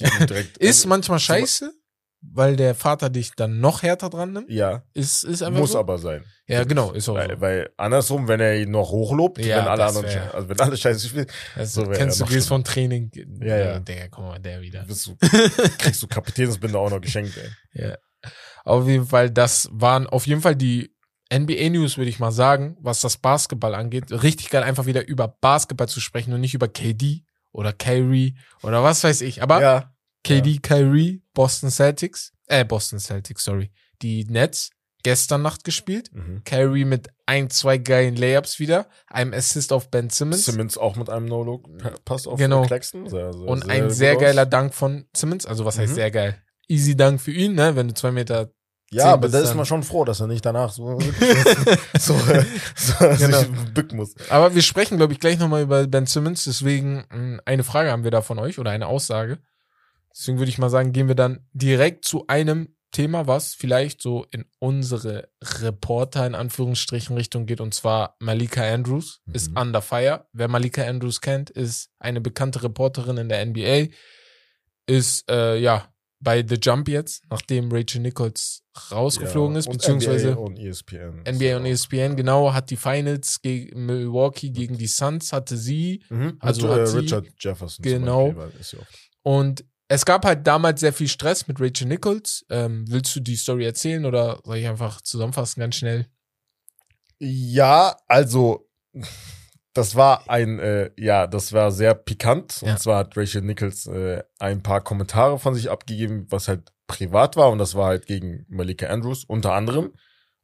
Ja, 0.00 0.08
ist 0.08 0.60
also, 0.60 0.88
manchmal 0.88 1.18
scheiße, 1.20 1.72
weil 2.32 2.56
der 2.56 2.74
Vater 2.74 3.10
dich 3.10 3.32
dann 3.36 3.60
noch 3.60 3.82
härter 3.82 4.10
dran 4.10 4.32
nimmt. 4.32 4.50
Ja, 4.50 4.82
Ist, 4.94 5.24
ist 5.24 5.42
einfach 5.42 5.60
muss 5.60 5.72
so. 5.72 5.78
aber 5.78 5.98
sein. 5.98 6.24
Ja, 6.46 6.64
genau, 6.64 6.92
ist 6.92 7.08
auch 7.08 7.14
Weil, 7.14 7.30
so. 7.36 7.40
weil 7.40 7.70
andersrum, 7.76 8.28
wenn 8.28 8.40
er 8.40 8.56
ihn 8.60 8.70
noch 8.70 8.90
hochlobt, 8.90 9.38
Ja, 9.44 9.58
wenn 9.58 9.68
alle 9.68 9.84
anderen, 9.86 10.06
wär- 10.06 10.34
also 10.34 10.48
wenn 10.48 10.60
alle 10.60 10.76
Scheiße 10.76 11.08
spielen, 11.08 11.26
Also, 11.54 11.84
so 11.84 11.90
kennst 11.90 12.20
du, 12.20 12.24
gehst 12.26 12.48
von 12.48 12.64
Training. 12.64 13.10
Ja, 13.40 13.56
ja. 13.56 13.78
Der, 13.80 14.08
guck 14.08 14.24
mal, 14.24 14.38
der 14.38 14.60
wieder. 14.60 14.82
bist 14.84 15.06
du, 15.06 15.16
kriegst 15.78 16.02
du 16.02 16.06
Kapitänsbinde 16.06 16.78
auch 16.78 16.90
noch 16.90 17.00
geschenkt, 17.00 17.32
ey. 17.36 17.48
Ja. 17.88 17.96
Auf 18.64 18.86
jeden 18.88 19.06
Fall, 19.06 19.30
das 19.30 19.68
waren 19.72 20.06
auf 20.06 20.26
jeden 20.26 20.40
Fall 20.40 20.56
die 20.56 20.90
NBA-News, 21.32 21.96
würde 21.98 22.10
ich 22.10 22.18
mal 22.20 22.32
sagen, 22.32 22.76
was 22.80 23.00
das 23.00 23.16
Basketball 23.16 23.74
angeht. 23.74 24.10
Richtig 24.10 24.50
geil, 24.50 24.62
einfach 24.62 24.86
wieder 24.86 25.06
über 25.08 25.28
Basketball 25.28 25.88
zu 25.88 26.00
sprechen 26.00 26.32
und 26.32 26.40
nicht 26.40 26.54
über 26.54 26.68
KD 26.68 27.24
oder 27.52 27.72
Kyrie 27.72 28.36
oder 28.62 28.82
was 28.82 29.02
weiß 29.04 29.20
ich. 29.22 29.42
Aber 29.42 29.60
ja. 29.60 29.93
KD, 30.24 30.58
Kyrie, 30.62 31.22
Boston 31.34 31.70
Celtics, 31.70 32.32
äh, 32.48 32.64
Boston 32.64 32.98
Celtics, 32.98 33.44
sorry. 33.44 33.70
Die 34.02 34.24
Nets 34.24 34.70
gestern 35.02 35.42
Nacht 35.42 35.64
gespielt. 35.64 36.10
Mhm. 36.14 36.42
Kyrie 36.44 36.84
mit 36.86 37.08
ein, 37.26 37.50
zwei 37.50 37.76
geilen 37.78 38.16
Layups 38.16 38.58
wieder, 38.58 38.88
einem 39.06 39.34
Assist 39.34 39.72
auf 39.72 39.90
Ben 39.90 40.08
Simmons 40.10 40.46
Simmons 40.46 40.78
auch 40.78 40.96
mit 40.96 41.10
einem 41.10 41.26
No-Look 41.26 41.68
passt 42.04 42.26
auf 42.26 42.38
Genau. 42.38 42.62
Claxton. 42.66 43.08
Sehr, 43.08 43.32
sehr, 43.32 43.42
und 43.46 43.68
ein 43.68 43.90
sehr 43.90 44.14
aus. 44.16 44.20
geiler 44.22 44.46
Dank 44.46 44.74
von 44.74 45.06
Simmons. 45.14 45.44
Also 45.46 45.64
was 45.66 45.78
heißt 45.78 45.90
Mhm. 45.92 45.94
sehr 45.96 46.10
geil? 46.10 46.42
Easy 46.68 46.96
Dank 46.96 47.20
für 47.20 47.32
ihn, 47.32 47.54
ne? 47.54 47.76
Wenn 47.76 47.88
du 47.88 47.94
zwei 47.94 48.10
Meter 48.10 48.50
Ja, 48.90 49.12
aber 49.12 49.28
da 49.28 49.40
ist 49.40 49.54
man 49.54 49.66
schon 49.66 49.82
froh, 49.82 50.04
dass 50.06 50.20
er 50.20 50.26
nicht 50.26 50.46
danach 50.46 50.72
so, 50.72 50.98
so, 51.98 52.14
so 52.76 52.94
Genau. 53.18 53.40
sich 53.40 53.48
bücken 53.74 53.96
muss. 53.98 54.14
Aber 54.30 54.54
wir 54.54 54.62
sprechen, 54.62 54.96
glaube 54.96 55.12
ich, 55.12 55.20
gleich 55.20 55.38
nochmal 55.38 55.62
über 55.62 55.86
Ben 55.86 56.06
Simmons. 56.06 56.44
Deswegen 56.44 57.04
mh, 57.10 57.40
eine 57.44 57.64
Frage 57.64 57.90
haben 57.90 58.04
wir 58.04 58.10
da 58.10 58.22
von 58.22 58.38
euch 58.38 58.58
oder 58.58 58.70
eine 58.70 58.86
Aussage. 58.86 59.38
Deswegen 60.16 60.38
würde 60.38 60.50
ich 60.50 60.58
mal 60.58 60.70
sagen, 60.70 60.92
gehen 60.92 61.08
wir 61.08 61.14
dann 61.14 61.46
direkt 61.52 62.04
zu 62.04 62.26
einem 62.28 62.76
Thema, 62.92 63.26
was 63.26 63.54
vielleicht 63.54 64.00
so 64.00 64.24
in 64.30 64.44
unsere 64.60 65.28
Reporter 65.42 66.24
in 66.28 66.36
Anführungsstrichen 66.36 67.16
Richtung 67.16 67.46
geht. 67.46 67.60
Und 67.60 67.74
zwar 67.74 68.14
Malika 68.20 68.62
Andrews 68.62 69.20
ist 69.32 69.50
Mhm. 69.50 69.56
under 69.56 69.82
fire. 69.82 70.28
Wer 70.32 70.46
Malika 70.46 70.84
Andrews 70.84 71.20
kennt, 71.20 71.50
ist 71.50 71.90
eine 71.98 72.20
bekannte 72.20 72.62
Reporterin 72.62 73.16
in 73.16 73.28
der 73.28 73.40
NBA. 73.44 73.88
Ist, 74.86 75.28
äh, 75.30 75.56
ja, 75.58 75.88
bei 76.20 76.44
The 76.46 76.54
Jump 76.62 76.88
jetzt, 76.88 77.22
nachdem 77.30 77.70
Rachel 77.72 78.00
Nichols 78.00 78.62
rausgeflogen 78.92 79.54
Ja, 79.54 79.58
ist, 79.60 79.70
beziehungsweise 79.70 80.30
NBA 80.32 80.40
und 80.40 80.58
ESPN. 80.58 81.22
NBA 81.26 81.56
und 81.56 81.66
ESPN, 81.66 82.16
genau, 82.16 82.52
hat 82.54 82.70
die 82.70 82.76
Finals 82.76 83.42
gegen 83.42 83.86
Milwaukee 83.86 84.50
gegen 84.50 84.78
die 84.78 84.86
Suns, 84.86 85.32
hatte 85.32 85.56
sie. 85.56 86.02
Mhm. 86.08 86.36
Also 86.38 86.68
Also 86.68 86.72
hat 86.72 86.80
äh, 86.80 86.86
sie- 86.86 86.98
Richard 86.98 87.26
Jefferson. 87.40 87.82
Genau. 87.82 88.32
Beispiel, 88.32 88.60
ist 88.60 88.76
Und 89.22 89.64
es 89.88 90.04
gab 90.04 90.24
halt 90.24 90.46
damals 90.46 90.80
sehr 90.80 90.92
viel 90.92 91.08
Stress 91.08 91.46
mit 91.46 91.60
Rachel 91.60 91.86
Nichols. 91.86 92.44
Ähm, 92.50 92.84
willst 92.88 93.14
du 93.16 93.20
die 93.20 93.36
Story 93.36 93.64
erzählen 93.64 94.04
oder 94.06 94.40
soll 94.44 94.56
ich 94.56 94.66
einfach 94.66 95.00
zusammenfassen 95.02 95.60
ganz 95.60 95.76
schnell? 95.76 96.06
Ja, 97.18 97.96
also 98.06 98.68
das 99.74 99.96
war 99.96 100.28
ein, 100.30 100.58
äh, 100.58 100.90
ja, 100.96 101.26
das 101.26 101.52
war 101.52 101.72
sehr 101.72 101.94
pikant. 101.94 102.60
Ja. 102.62 102.72
Und 102.72 102.78
zwar 102.78 102.98
hat 102.98 103.16
Rachel 103.16 103.42
Nichols 103.42 103.86
äh, 103.86 104.22
ein 104.38 104.62
paar 104.62 104.80
Kommentare 104.80 105.38
von 105.38 105.54
sich 105.54 105.70
abgegeben, 105.70 106.26
was 106.30 106.48
halt 106.48 106.72
privat 106.86 107.36
war. 107.36 107.50
Und 107.50 107.58
das 107.58 107.74
war 107.74 107.88
halt 107.88 108.06
gegen 108.06 108.46
Malika 108.48 108.86
Andrews 108.86 109.24
unter 109.24 109.52
anderem. 109.52 109.92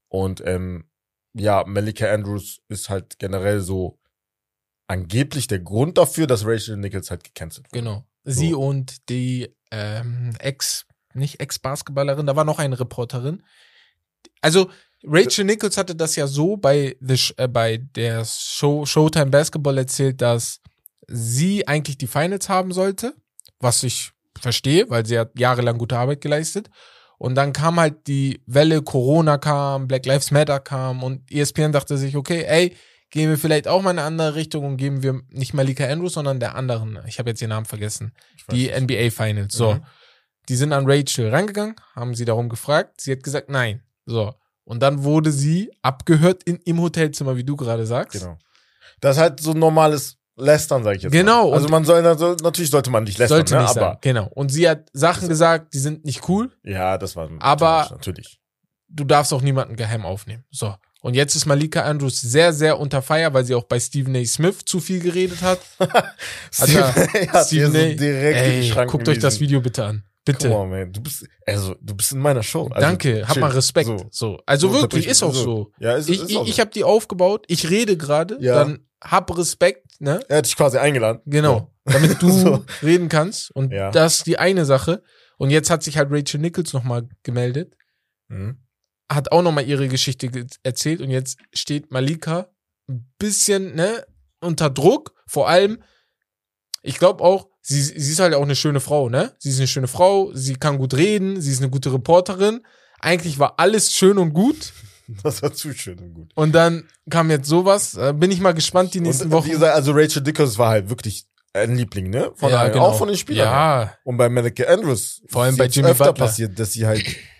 Und 0.08 0.42
ähm, 0.44 0.90
ja, 1.32 1.64
Malika 1.64 2.12
Andrews 2.12 2.60
ist 2.68 2.90
halt 2.90 3.18
generell 3.18 3.60
so 3.60 4.00
angeblich 4.88 5.46
der 5.46 5.60
Grund 5.60 5.96
dafür, 5.96 6.26
dass 6.26 6.44
Rachel 6.44 6.76
Nichols 6.76 7.10
halt 7.10 7.22
gecancelt 7.22 7.66
wurde. 7.66 7.78
Genau. 7.78 8.09
Sie 8.24 8.54
und 8.54 9.08
die 9.08 9.54
ähm, 9.70 10.34
Ex, 10.38 10.86
nicht 11.14 11.40
Ex-Basketballerin, 11.40 12.26
da 12.26 12.36
war 12.36 12.44
noch 12.44 12.58
eine 12.58 12.78
Reporterin. 12.78 13.42
Also 14.40 14.70
Rachel 15.04 15.44
Nichols 15.44 15.76
hatte 15.76 15.94
das 15.94 16.16
ja 16.16 16.26
so 16.26 16.56
bei, 16.56 16.96
the, 17.00 17.32
äh, 17.36 17.48
bei 17.48 17.78
der 17.78 18.24
Show, 18.24 18.84
Showtime 18.84 19.30
Basketball 19.30 19.78
erzählt, 19.78 20.20
dass 20.20 20.60
sie 21.06 21.66
eigentlich 21.66 21.98
die 21.98 22.06
Finals 22.06 22.48
haben 22.48 22.72
sollte, 22.72 23.14
was 23.58 23.82
ich 23.82 24.12
verstehe, 24.38 24.88
weil 24.88 25.06
sie 25.06 25.18
hat 25.18 25.38
jahrelang 25.38 25.78
gute 25.78 25.98
Arbeit 25.98 26.20
geleistet. 26.20 26.70
Und 27.18 27.34
dann 27.34 27.52
kam 27.52 27.78
halt 27.78 28.06
die 28.06 28.42
Welle, 28.46 28.82
Corona 28.82 29.36
kam, 29.36 29.88
Black 29.88 30.06
Lives 30.06 30.30
Matter 30.30 30.60
kam 30.60 31.02
und 31.02 31.30
ESPN 31.30 31.72
dachte 31.72 31.98
sich, 31.98 32.16
okay, 32.16 32.44
ey, 32.46 32.76
gehen 33.10 33.28
wir 33.30 33.38
vielleicht 33.38 33.66
auch 33.68 33.82
mal 33.82 33.90
in 33.90 33.98
eine 33.98 34.06
andere 34.06 34.34
Richtung 34.34 34.64
und 34.64 34.76
geben 34.76 35.02
wir 35.02 35.20
nicht 35.30 35.54
Malika 35.54 35.84
Andrews, 35.86 36.14
sondern 36.14 36.40
der 36.40 36.54
anderen, 36.54 36.98
ich 37.06 37.18
habe 37.18 37.30
jetzt 37.30 37.40
ihren 37.42 37.50
Namen 37.50 37.66
vergessen, 37.66 38.12
die 38.50 38.66
nicht. 38.68 38.74
NBA 38.80 39.10
Finals. 39.10 39.54
So, 39.54 39.74
Mhm. 39.74 39.84
die 40.48 40.56
sind 40.56 40.72
an 40.72 40.84
Rachel 40.88 41.28
rangegangen, 41.30 41.74
haben 41.94 42.14
sie 42.14 42.24
darum 42.24 42.48
gefragt, 42.48 43.00
sie 43.00 43.12
hat 43.12 43.22
gesagt, 43.22 43.48
nein. 43.50 43.82
So, 44.06 44.34
und 44.64 44.80
dann 44.82 45.02
wurde 45.04 45.32
sie 45.32 45.70
abgehört 45.82 46.42
in, 46.44 46.56
im 46.64 46.80
Hotelzimmer, 46.80 47.36
wie 47.36 47.44
du 47.44 47.56
gerade 47.56 47.86
sagst. 47.86 48.20
Genau. 48.20 48.38
Das 49.00 49.16
ist 49.16 49.22
halt 49.22 49.40
so 49.40 49.52
ein 49.52 49.58
normales 49.58 50.16
lästern, 50.36 50.84
sage 50.84 50.96
ich 50.98 51.02
jetzt. 51.02 51.12
Genau, 51.12 51.50
Mal. 51.50 51.56
Also 51.56 51.68
man 51.68 51.84
soll, 51.84 52.04
also 52.06 52.34
natürlich 52.42 52.70
sollte 52.70 52.90
man 52.90 53.04
nicht 53.04 53.18
lästern, 53.18 53.38
Sollte 53.38 53.54
ne? 53.54 53.60
nicht 53.62 53.70
aber 53.70 53.80
sein. 53.80 53.98
Genau. 54.02 54.26
Und 54.34 54.50
sie 54.50 54.68
hat 54.68 54.88
Sachen 54.92 55.28
gesagt, 55.28 55.74
die 55.74 55.78
sind 55.78 56.04
nicht 56.04 56.28
cool. 56.28 56.50
ja, 56.62 56.96
das 56.98 57.16
war 57.16 57.28
Aber- 57.40 57.88
natürlich. 57.90 58.40
Du 58.88 59.04
darfst 59.04 59.32
auch 59.32 59.42
niemanden 59.42 59.76
geheim 59.76 60.04
aufnehmen. 60.04 60.44
So. 60.50 60.74
Und 61.02 61.14
jetzt 61.14 61.34
ist 61.34 61.46
Malika 61.46 61.82
Andrews 61.82 62.20
sehr, 62.20 62.52
sehr 62.52 62.78
unter 62.78 63.00
Feier, 63.02 63.32
weil 63.32 63.44
sie 63.44 63.54
auch 63.54 63.64
bei 63.64 63.80
Stephen 63.80 64.14
A. 64.16 64.24
Smith 64.24 64.64
zu 64.66 64.80
viel 64.80 65.00
geredet 65.00 65.40
hat. 65.42 65.60
Alter, 66.58 66.94
hat 67.32 67.46
Stephen 67.46 67.74
A. 67.76 67.80
so 67.90 67.96
direkt 67.96 68.38
Ey, 68.76 68.86
guckt 68.86 69.08
euch 69.08 69.18
das. 69.18 69.40
Video 69.40 69.60
bitte 69.60 69.84
an. 69.84 70.04
Bitte. 70.24 70.50
On, 70.50 70.68
man. 70.68 70.92
Du 70.92 71.00
bist, 71.00 71.24
also, 71.46 71.74
du 71.80 71.94
bist 71.94 72.12
in 72.12 72.18
meiner 72.18 72.42
Show. 72.42 72.64
Also, 72.68 72.80
Danke, 72.86 73.22
hab 73.26 73.32
chill. 73.32 73.40
mal 73.40 73.50
Respekt. 73.52 73.86
So. 73.88 74.06
So. 74.10 74.38
Also 74.44 74.68
So, 74.68 74.74
wirklich, 74.82 75.06
ist 75.06 75.22
auch 75.22 75.34
so. 75.34 75.72
Ja, 75.78 75.94
ist, 75.96 76.10
Ich, 76.10 76.20
ist 76.22 76.30
ich, 76.30 76.36
auch 76.36 76.44
so. 76.44 76.50
ich 76.50 76.60
habe 76.60 76.70
die 76.70 76.84
aufgebaut, 76.84 77.46
ich 77.48 77.70
rede 77.70 77.96
gerade, 77.96 78.36
Ja. 78.40 78.56
dann 78.56 78.80
hab 79.02 79.34
Respekt, 79.36 79.86
ne? 79.98 80.20
er 80.28 80.38
hat 80.38 80.46
dich 80.46 80.56
quasi 80.56 80.76
eingeladen. 80.76 81.22
Genau. 81.24 81.72
Damit 81.86 82.20
du 82.20 82.30
So. 82.30 82.64
reden 82.82 83.08
kannst. 83.08 83.50
Und 83.52 83.72
Ja. 83.72 83.90
das 83.90 84.16
ist 84.18 84.26
die 84.26 84.38
eine 84.38 84.66
Sache. 84.66 85.02
Und 85.38 85.48
jetzt 85.48 85.70
hat 85.70 85.82
sich 85.82 85.96
halt 85.96 86.08
Rachel 86.10 86.38
Nichols 86.38 86.74
nochmal 86.74 87.08
gemeldet, 87.22 87.74
So. 88.28 88.34
Mhm. 88.36 88.58
Hat 89.10 89.32
auch 89.32 89.42
nochmal 89.42 89.66
ihre 89.66 89.88
Geschichte 89.88 90.28
ge 90.28 90.46
erzählt 90.62 91.00
und 91.00 91.10
jetzt 91.10 91.38
steht 91.52 91.90
Malika 91.90 92.48
ein 92.88 93.12
bisschen, 93.18 93.74
ne, 93.74 94.04
unter 94.40 94.70
Druck. 94.70 95.14
Vor 95.26 95.48
allem, 95.48 95.82
ich 96.82 96.98
glaube 96.98 97.22
auch, 97.22 97.48
sie, 97.60 97.82
sie 97.82 98.12
ist 98.12 98.20
halt 98.20 98.34
auch 98.34 98.42
eine 98.42 98.56
schöne 98.56 98.80
Frau, 98.80 99.08
ne? 99.08 99.34
Sie 99.38 99.50
ist 99.50 99.58
eine 99.58 99.66
schöne 99.66 99.88
Frau, 99.88 100.30
sie 100.32 100.54
kann 100.54 100.78
gut 100.78 100.94
reden, 100.94 101.40
sie 101.40 101.52
ist 101.52 101.60
eine 101.60 101.70
gute 101.70 101.92
Reporterin. 101.92 102.64
Eigentlich 103.00 103.38
war 103.38 103.54
alles 103.58 103.92
schön 103.92 104.18
und 104.18 104.32
gut. 104.32 104.72
Das 105.24 105.42
war 105.42 105.52
zu 105.52 105.72
schön 105.74 105.98
und 105.98 106.14
gut. 106.14 106.30
Und 106.36 106.52
dann 106.52 106.84
kam 107.10 107.30
jetzt 107.30 107.48
sowas. 107.48 107.94
Äh, 107.96 108.12
Bin 108.12 108.30
ich 108.30 108.38
mal 108.40 108.54
gespannt 108.54 108.94
die 108.94 109.00
nächsten 109.00 109.24
und, 109.24 109.32
Wochen. 109.32 109.48
Wie 109.48 109.50
gesagt, 109.50 109.74
also 109.74 109.90
Rachel 109.90 110.22
Dickers 110.22 110.56
war 110.56 110.70
halt 110.70 110.88
wirklich 110.88 111.26
ein 111.52 111.74
Liebling, 111.74 112.10
ne? 112.10 112.30
Von 112.36 112.50
ja, 112.50 112.60
allen, 112.60 112.72
genau. 112.72 112.86
Auch 112.86 112.98
von 112.98 113.08
den 113.08 113.16
Spielern. 113.16 113.48
Ja, 113.48 113.94
Und 114.04 114.18
bei 114.18 114.28
Malika 114.28 114.62
Andrews. 114.72 115.20
Vor 115.28 115.42
allem 115.42 115.56
bei 115.56 115.66
Jimmy 115.66 115.88
öfter 115.88 116.12
Butler. 116.12 116.26
passiert, 116.26 116.56
dass 116.60 116.74
sie 116.74 116.86
halt 116.86 117.04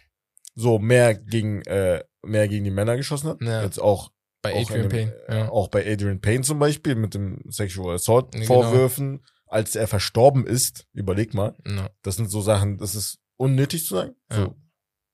so 0.54 0.78
mehr 0.78 1.14
gegen, 1.14 1.62
äh, 1.62 2.02
mehr 2.23 2.49
gegen 2.49 2.64
die 2.64 2.71
Männer 2.71 2.97
geschossen 2.97 3.28
hat. 3.30 3.40
Ja. 3.42 3.62
Jetzt 3.62 3.80
auch, 3.80 4.11
bei 4.42 4.54
auch, 4.54 4.62
Adrian 4.71 4.88
dem, 4.88 4.90
Payne. 4.90 5.25
äh, 5.28 5.38
Ja. 5.38 5.49
auch 5.50 5.69
bei 5.69 5.90
Adrian 5.90 6.21
Payne 6.21 6.42
zum 6.45 6.59
Beispiel 6.59 6.95
mit 6.95 7.14
dem 7.14 7.42
Sexual 7.50 7.95
Assault 7.95 8.33
genau. 8.33 8.47
Vorwürfen, 8.47 9.25
als 9.47 9.76
er 9.76 9.87
verstorben 9.88 10.47
ist. 10.47 10.87
Überleg 10.92 11.35
mal. 11.35 11.57
Ja. 11.66 11.90
Das 12.02 12.16
sind 12.16 12.30
so 12.30 12.40
Sachen, 12.40 12.78
das 12.78 12.95
ist 12.95 13.19
unnötig 13.37 13.87
zu 13.87 13.95
sagen. 13.97 14.14
Ja. 14.30 14.37
So, 14.47 14.57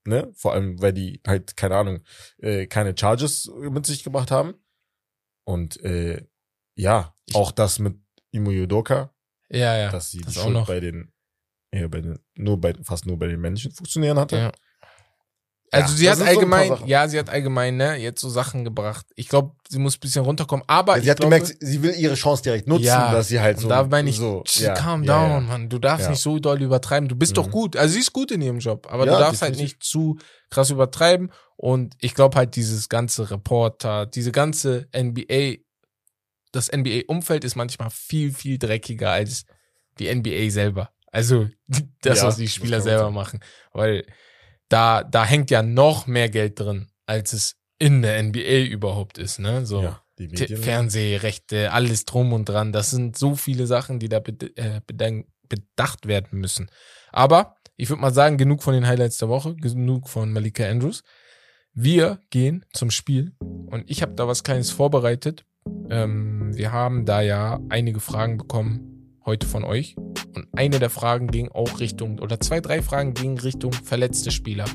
ne? 0.05 0.31
Vor 0.35 0.53
allem, 0.53 0.81
weil 0.81 0.93
die 0.93 1.21
halt, 1.25 1.55
keine 1.57 1.75
Ahnung, 1.75 1.99
äh, 2.39 2.67
keine 2.67 2.95
Charges 2.97 3.49
mit 3.57 3.85
sich 3.85 4.03
gebracht 4.03 4.31
haben. 4.31 4.53
Und 5.45 5.81
äh, 5.83 6.25
ja, 6.75 7.13
Ich- 7.25 7.35
auch 7.35 7.51
das 7.51 7.79
mit 7.79 7.95
Imo 8.31 8.51
Yudoka, 8.51 9.13
Ja, 9.49 9.77
ja. 9.77 9.89
dass 9.91 10.11
sie 10.11 10.19
das 10.21 10.33
die 10.33 10.39
auch 10.39 10.43
Schuld 10.43 10.53
noch. 10.53 10.67
bei 10.67 10.79
den, 10.79 11.11
ja, 11.73 11.87
bei 11.87 12.01
den, 12.01 12.19
nur 12.35 12.59
bei, 12.59 12.73
fast 12.83 13.05
nur 13.05 13.17
bei 13.17 13.27
den 13.27 13.39
Menschen 13.39 13.71
funktionieren 13.71 14.19
hatte. 14.19 14.37
Ja. 14.37 14.51
Also 15.69 15.91
Ja, 15.91 15.97
sie 15.97 16.09
hat 16.09 16.17
so 16.19 16.23
allgemein, 16.23 16.69
Sachen. 16.69 16.87
ja, 16.87 17.07
sie 17.09 17.19
hat 17.19 17.29
allgemein, 17.29 17.75
ne, 17.75 17.95
jetzt 17.97 18.21
so 18.21 18.29
Sachen 18.29 18.63
gebracht. 18.63 19.05
Ich 19.15 19.27
glaube, 19.27 19.53
sie 19.67 19.79
muss 19.79 19.97
ein 19.97 19.99
bisschen 19.99 20.23
runterkommen, 20.23 20.63
aber 20.67 20.95
sie 20.95 21.01
ich 21.01 21.09
hat 21.09 21.17
glaube, 21.19 21.35
gemerkt, 21.39 21.57
sie 21.59 21.81
will 21.83 21.93
ihre 21.93 22.15
Chance 22.15 22.41
direkt 22.43 22.67
nutzen, 22.69 22.85
Ja, 22.85 23.11
dass 23.11 23.27
sie 23.27 23.41
halt 23.41 23.59
so. 23.59 23.67
da 23.67 23.83
meine 23.83 24.09
ich, 24.09 24.15
so, 24.15 24.43
calm 24.75 25.03
ja, 25.03 25.13
down, 25.19 25.29
ja. 25.29 25.39
Mann. 25.41 25.67
Du 25.69 25.77
darfst 25.77 26.05
Ja. 26.05 26.11
nicht 26.11 26.21
so 26.21 26.39
doll 26.39 26.61
übertreiben. 26.61 27.09
Du 27.09 27.17
bist 27.17 27.35
doch 27.35 27.47
Mhm. 27.47 27.51
gut. 27.51 27.75
Also 27.75 27.93
sie 27.95 27.99
ist 27.99 28.13
gut 28.13 28.31
in 28.31 28.41
ihrem 28.41 28.59
Job, 28.59 28.87
aber 28.89 29.05
Ja, 29.05 29.13
du 29.13 29.19
darfst 29.19 29.41
halt 29.41 29.57
nicht 29.57 29.83
zu 29.83 30.17
krass 30.49 30.69
übertreiben. 30.69 31.31
Und 31.57 31.95
ich 31.99 32.13
glaube 32.13 32.37
halt, 32.37 32.55
dieses 32.55 32.87
ganze 32.87 33.29
Reporter, 33.29 34.05
diese 34.05 34.31
ganze 34.31 34.87
NBA, 34.93 35.55
das 36.53 36.69
NBA-Umfeld 36.71 37.43
ist 37.43 37.55
manchmal 37.57 37.89
viel, 37.89 38.31
viel 38.31 38.57
dreckiger 38.57 39.11
als 39.11 39.43
die 39.99 40.07
NBA 40.07 40.49
selber. 40.49 40.91
Also 41.11 41.49
das, 42.01 42.19
Ja, 42.19 42.23
was 42.27 42.37
die 42.37 42.47
Spieler 42.47 42.79
selber 42.79 43.11
machen. 43.11 43.41
Weil 43.73 44.05
da, 44.69 45.03
da 45.03 45.25
hängt 45.25 45.51
ja 45.51 45.63
noch 45.63 46.07
mehr 46.07 46.29
Geld 46.29 46.59
drin, 46.59 46.87
als 47.05 47.33
es 47.33 47.55
in 47.79 48.01
der 48.01 48.21
NBA 48.21 48.65
überhaupt 48.69 49.17
ist, 49.17 49.39
ne? 49.39 49.65
So. 49.65 49.83
Ja. 49.83 50.01
Fernsehrechte, 50.57 51.71
alles 51.71 52.05
drum 52.05 52.33
und 52.33 52.49
dran. 52.49 52.71
Das 52.71 52.89
sind 52.89 53.15
so 53.15 53.35
viele 53.35 53.67
Sachen, 53.67 53.99
die 53.99 54.09
da 54.09 54.17
äh, 54.17 54.81
bedacht 55.47 56.07
werden 56.07 56.39
müssen. 56.39 56.71
Aber 57.11 57.57
ich 57.75 57.89
würde 57.89 58.01
mal 58.01 58.13
sagen, 58.13 58.37
genug 58.37 58.63
von 58.63 58.73
den 58.73 58.87
Highlights 58.87 59.19
der 59.19 59.29
Woche, 59.29 59.55
genug 59.55 60.09
von 60.09 60.33
Malika 60.33 60.65
Andrews. 60.65 61.03
Wir 61.73 62.19
gehen 62.31 62.65
zum 62.73 62.89
Spiel 62.89 63.33
und 63.39 63.83
ich 63.87 64.01
habe 64.01 64.15
da 64.15 64.27
was 64.27 64.43
Kleines 64.43 64.71
vorbereitet. 64.71 65.45
Ähm, 65.91 66.57
wir 66.57 66.71
haben 66.71 67.05
da 67.05 67.21
ja 67.21 67.59
einige 67.69 67.99
Fragen 67.99 68.37
bekommen 68.37 69.19
heute 69.23 69.45
von 69.45 69.63
euch 69.63 69.95
und 70.37 70.47
eine 70.57 70.79
der 70.79 70.89
Fragen 70.89 71.27
ging 71.27 71.49
auch 71.49 71.79
Richtung, 71.79 72.19
oder 72.19 72.39
zwei, 72.39 72.61
drei 72.61 72.81
Fragen 72.81 73.13
gingen 73.13 73.39
Richtung 73.39 73.73
verletzte 73.73 74.31
Spieler. 74.31 74.65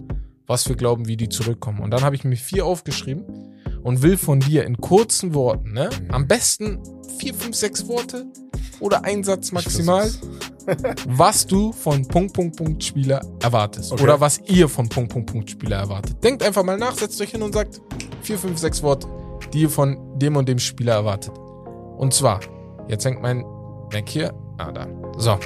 Was 0.47 0.69
wir 0.69 0.77
glauben, 0.77 1.07
wie 1.07 1.17
die 1.17 1.29
zurückkommen. 1.29 1.79
Und 1.79 1.93
dann 1.93 2.03
habe 2.03 2.17
ich 2.17 2.25
mir 2.25 2.37
vier 2.37 2.67
aufgeschrieben 2.67 3.25
und 3.83 4.03
will 4.03 4.17
von 4.17 4.41
dir 4.41 4.65
in 4.65 4.79
kurzen 4.79 5.35
Worten, 5.35 5.73
ne? 5.73 5.89
Mhm. 5.89 6.11
Am 6.11 6.27
besten 6.27 6.79
vier, 7.19 7.33
fünf, 7.33 7.55
sechs 7.55 7.87
Worte 7.87 8.27
oder 8.81 9.05
ein 9.05 9.23
Satz 9.23 9.53
maximal, 9.53 10.11
was 11.07 11.47
du 11.47 11.73
von 11.73 12.07
Punkt, 12.09 12.33
Punkt, 12.35 12.57
Punkt 12.57 12.83
Spieler 12.83 13.25
erwartest. 13.41 13.93
Okay. 13.93 14.03
Oder 14.03 14.21
was 14.21 14.41
ihr 14.47 14.69
von 14.69 14.89
Punkt, 14.89 15.13
Punkt, 15.13 15.31
Punkt 15.31 15.51
Spieler 15.51 15.77
erwartet. 15.77 16.23
Denkt 16.23 16.43
einfach 16.43 16.65
mal 16.65 16.77
nach, 16.77 16.97
setzt 16.97 17.21
euch 17.21 17.31
hin 17.31 17.43
und 17.43 17.55
sagt 17.55 17.81
vier, 18.23 18.39
fünf, 18.39 18.59
sechs 18.59 18.83
Worte, 18.83 19.07
die 19.53 19.63
ihr 19.63 19.71
von 19.71 20.19
dem 20.19 20.37
und 20.37 20.49
dem 20.49 20.59
Spieler 20.59 20.95
erwartet. 20.95 21.35
Und 21.97 22.13
zwar, 22.13 22.41
jetzt 22.89 23.05
hängt 23.05 23.23
mein 23.23 23.45
Mac 23.93 24.09
hier. 24.09 24.35
Ah, 24.59 24.73
da. 24.73 25.02
So. 25.19 25.39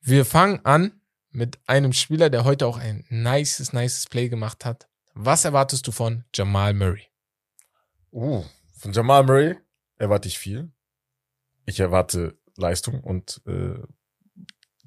Wir 0.00 0.24
fangen 0.24 0.64
an 0.64 1.00
mit 1.30 1.58
einem 1.66 1.92
Spieler, 1.92 2.30
der 2.30 2.44
heute 2.44 2.66
auch 2.66 2.78
ein 2.78 3.04
nices, 3.10 3.72
nices 3.72 4.06
Play 4.06 4.28
gemacht 4.28 4.64
hat. 4.64 4.88
Was 5.14 5.44
erwartest 5.44 5.86
du 5.86 5.92
von 5.92 6.24
Jamal 6.34 6.74
Murray? 6.74 7.06
Uh, 8.12 8.44
von 8.72 8.92
Jamal 8.92 9.24
Murray 9.24 9.56
erwarte 9.98 10.28
ich 10.28 10.38
viel. 10.38 10.72
Ich 11.66 11.80
erwarte 11.80 12.38
Leistung 12.56 13.00
und 13.00 13.40
äh, 13.46 13.78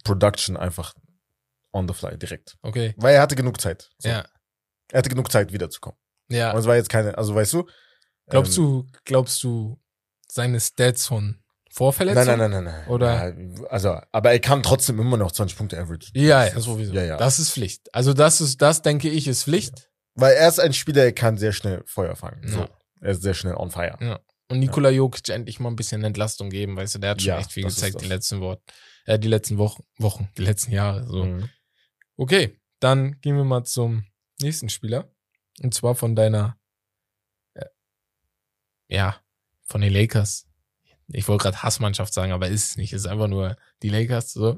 Production 0.03 0.57
einfach 0.57 0.93
on 1.71 1.87
the 1.87 1.93
fly 1.93 2.17
direkt. 2.17 2.57
Okay. 2.61 2.93
Weil 2.97 3.15
er 3.15 3.21
hatte 3.21 3.35
genug 3.35 3.59
Zeit. 3.61 3.91
So. 3.97 4.09
Ja. 4.09 4.25
Er 4.91 4.99
hatte 4.99 5.09
genug 5.09 5.31
Zeit 5.31 5.51
wiederzukommen. 5.51 5.99
Ja. 6.29 6.51
Und 6.51 6.59
es 6.59 6.65
war 6.65 6.75
jetzt 6.75 6.89
keine, 6.89 7.17
also 7.17 7.35
weißt 7.35 7.53
du? 7.53 7.67
Glaubst 8.27 8.57
ähm, 8.57 8.63
du, 8.63 8.87
glaubst 9.03 9.43
du, 9.43 9.79
seine 10.27 10.59
Stats 10.59 11.07
von 11.07 11.43
Vorverletzung? 11.75 12.25
Nein, 12.25 12.37
nein, 12.39 12.51
nein, 12.51 12.63
nein, 12.63 12.73
nein. 12.73 12.87
Oder- 12.87 13.35
Ja, 13.35 13.65
also, 13.67 13.99
aber 14.13 14.31
er 14.31 14.39
kann 14.39 14.63
trotzdem 14.63 14.97
immer 14.97 15.17
noch 15.17 15.33
20 15.33 15.57
Punkte 15.57 15.77
average. 15.77 16.09
Ja, 16.13 16.45
ja, 16.45 16.57
sowieso. 16.59 16.93
Ja, 16.93 17.03
ja. 17.03 17.17
Das 17.17 17.37
ist 17.37 17.51
Pflicht. 17.51 17.93
Also 17.93 18.13
das 18.13 18.39
ist, 18.39 18.61
das 18.61 18.81
denke 18.81 19.09
ich, 19.09 19.27
ist 19.27 19.43
Pflicht. 19.43 19.89
Weil 20.13 20.35
er 20.35 20.47
ist 20.47 20.59
ein 20.59 20.71
Spieler, 20.71 21.01
der 21.01 21.11
kann 21.13 21.37
sehr 21.37 21.51
schnell 21.51 21.83
Feuer 21.85 22.15
fangen. 22.15 22.41
Ja. 22.43 22.49
So. 22.49 22.67
Er 23.01 23.11
ist 23.11 23.21
sehr 23.23 23.33
schnell 23.33 23.55
on 23.55 23.71
fire. 23.71 24.21
Und 24.47 24.59
Nikola 24.59 24.89
Jokic 24.89 25.27
endlich 25.29 25.59
mal 25.59 25.67
ein 25.69 25.75
bisschen 25.75 26.01
Entlastung 26.05 26.49
geben, 26.49 26.77
weißt 26.77 26.95
du, 26.95 26.99
der 26.99 27.09
hat 27.11 27.21
schon 27.21 27.27
Ja, 27.29 27.39
echt 27.39 27.51
viel 27.51 27.65
gezeigt 27.65 27.99
die 27.99 28.05
letzten 28.05 28.39
Wochen, 28.39 28.61
äh, 29.05 29.19
die 29.19 29.27
letzten 29.27 29.57
Wochen, 29.57 29.83
Wochen, 29.97 30.29
die 30.37 30.43
letzten 30.43 30.71
Jahre. 30.71 31.05
So. 31.07 31.25
Mhm. 31.25 31.49
Okay, 32.15 32.57
dann 32.79 33.19
gehen 33.19 33.35
wir 33.35 33.43
mal 33.43 33.65
zum 33.65 34.05
nächsten 34.39 34.69
Spieler. 34.69 35.09
Und 35.61 35.73
zwar 35.73 35.95
von 35.95 36.15
deiner, 36.15 36.57
äh, 37.55 37.65
ja, 38.87 39.19
von 39.67 39.81
den 39.81 39.91
Lakers. 39.91 40.44
Ich 41.07 41.27
wollte 41.27 41.43
gerade 41.43 41.61
Hassmannschaft 41.61 42.13
sagen, 42.13 42.31
aber 42.31 42.47
ist 42.47 42.71
es 42.71 42.77
nicht. 42.77 42.93
Es 42.93 43.01
ist 43.01 43.07
einfach 43.07 43.27
nur 43.27 43.55
die 43.83 43.89
Lakers. 43.89 44.33
So. 44.33 44.57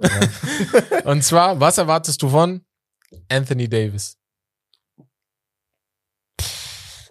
Und 1.03 1.23
zwar, 1.23 1.59
was 1.59 1.77
erwartest 1.77 2.21
du 2.21 2.29
von 2.29 2.65
Anthony 3.29 3.67
Davis? 3.67 4.17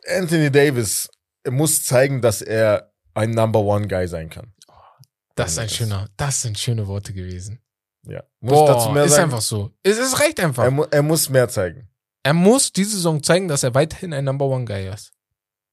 Anthony 0.08 0.50
Davis 0.50 1.08
muss 1.48 1.84
zeigen, 1.84 2.22
dass 2.22 2.42
er 2.42 2.92
ein 3.14 3.30
Number 3.30 3.60
One 3.60 3.88
Guy 3.88 4.08
sein 4.08 4.30
kann. 4.30 4.52
Das 5.34 5.52
ist 5.52 5.58
ein 5.58 5.68
schöner, 5.68 6.08
das 6.16 6.42
sind 6.42 6.58
schöne 6.58 6.86
Worte 6.86 7.12
gewesen. 7.12 7.62
Ja. 8.06 8.22
Muss 8.40 8.54
Boah, 8.54 8.68
dazu 8.68 8.90
mehr 8.90 9.04
ist 9.04 9.12
sagen. 9.12 9.24
einfach 9.24 9.42
so. 9.42 9.70
Es 9.82 9.98
ist 9.98 10.18
recht 10.20 10.40
einfach. 10.40 10.64
Er, 10.64 10.70
mu 10.70 10.84
er 10.90 11.02
muss 11.02 11.28
mehr 11.28 11.48
zeigen. 11.48 11.88
er 12.22 12.32
muss 12.32 12.72
diese 12.72 12.92
Saison 12.96 13.22
zeigen, 13.22 13.48
dass 13.48 13.62
er 13.62 13.74
weiterhin 13.74 14.14
ein 14.14 14.24
Number 14.24 14.46
One 14.46 14.64
Guy 14.64 14.88
ist. 14.88 15.12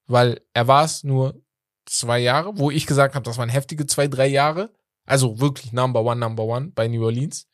Weil 0.07 0.41
er 0.53 0.67
war 0.67 0.83
es 0.83 1.03
nur 1.03 1.41
zwei 1.85 2.19
Jahre, 2.19 2.57
wo 2.57 2.71
ich 2.71 2.85
gesagt 2.85 3.15
habe, 3.15 3.23
das 3.23 3.37
waren 3.37 3.49
heftige 3.49 3.85
zwei, 3.85 4.07
drei 4.07 4.27
Jahre. 4.27 4.71
Also 5.05 5.39
wirklich 5.39 5.73
Number 5.73 6.01
One, 6.03 6.19
Number 6.19 6.43
One 6.43 6.71
bei 6.73 6.87
New 6.87 7.03
Orleans. 7.03 7.47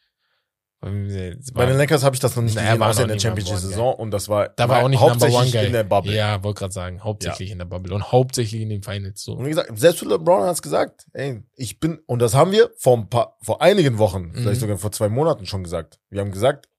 Bei 0.82 1.66
den 1.66 1.76
Lakers 1.78 2.04
habe 2.06 2.16
ich 2.16 2.22
das 2.22 2.38
noch 2.38 2.44
nicht 2.44 2.56
Na, 2.56 2.62
gesehen, 2.62 2.80
war 2.80 2.90
außer 2.90 3.00
noch 3.00 3.04
in 3.04 3.08
der 3.10 3.16
nie 3.18 3.22
Championship 3.22 3.56
Number 3.56 3.64
One 3.66 3.70
Saison 3.74 3.96
und 3.96 4.12
das 4.12 4.30
war, 4.30 4.48
da 4.48 4.70
war 4.70 4.84
auch 4.84 4.88
nicht 4.88 5.02
hauptsächlich 5.02 5.34
Number 5.38 5.58
One 5.58 5.68
in 5.68 5.74
der 5.74 5.84
Bubble. 5.84 6.16
Ja, 6.16 6.42
wollte 6.42 6.60
gerade 6.60 6.74
sagen, 6.74 7.04
hauptsächlich 7.04 7.52
in 7.52 7.58
der 7.58 7.66
Bubble 7.66 7.94
und 7.94 8.14
hauptsächlich 8.14 8.62
in 8.62 8.70
den 8.70 8.82
Finals. 8.82 9.22
So. 9.22 9.34
Und 9.34 9.44
wie 9.46 9.50
gesagt, 9.50 9.78
selbst 9.78 10.02
LeBron 10.06 10.44
hat 10.44 10.54
es 10.54 10.62
gesagt, 10.62 11.06
ey, 11.12 11.44
ich 11.56 11.82
bin, 11.82 12.00
und 12.06 12.20
das 12.22 12.34
haben 12.34 12.54
wir 12.54 12.72
vor 12.78 12.96
ein 12.98 13.10
paar, 13.10 13.36
vor 13.42 13.62
einigen 13.62 13.98
Wochen, 13.98 14.28
Mhm. 14.28 14.36
vielleicht 14.36 14.62
sogar 14.62 14.78
vor 14.78 14.94
zwei 14.94 15.10
Monaten 15.10 15.46
schon 15.46 15.66
gesagt. 15.66 16.00
Wir 16.10 16.22
haben 16.22 16.32
gesagt, 16.32 16.70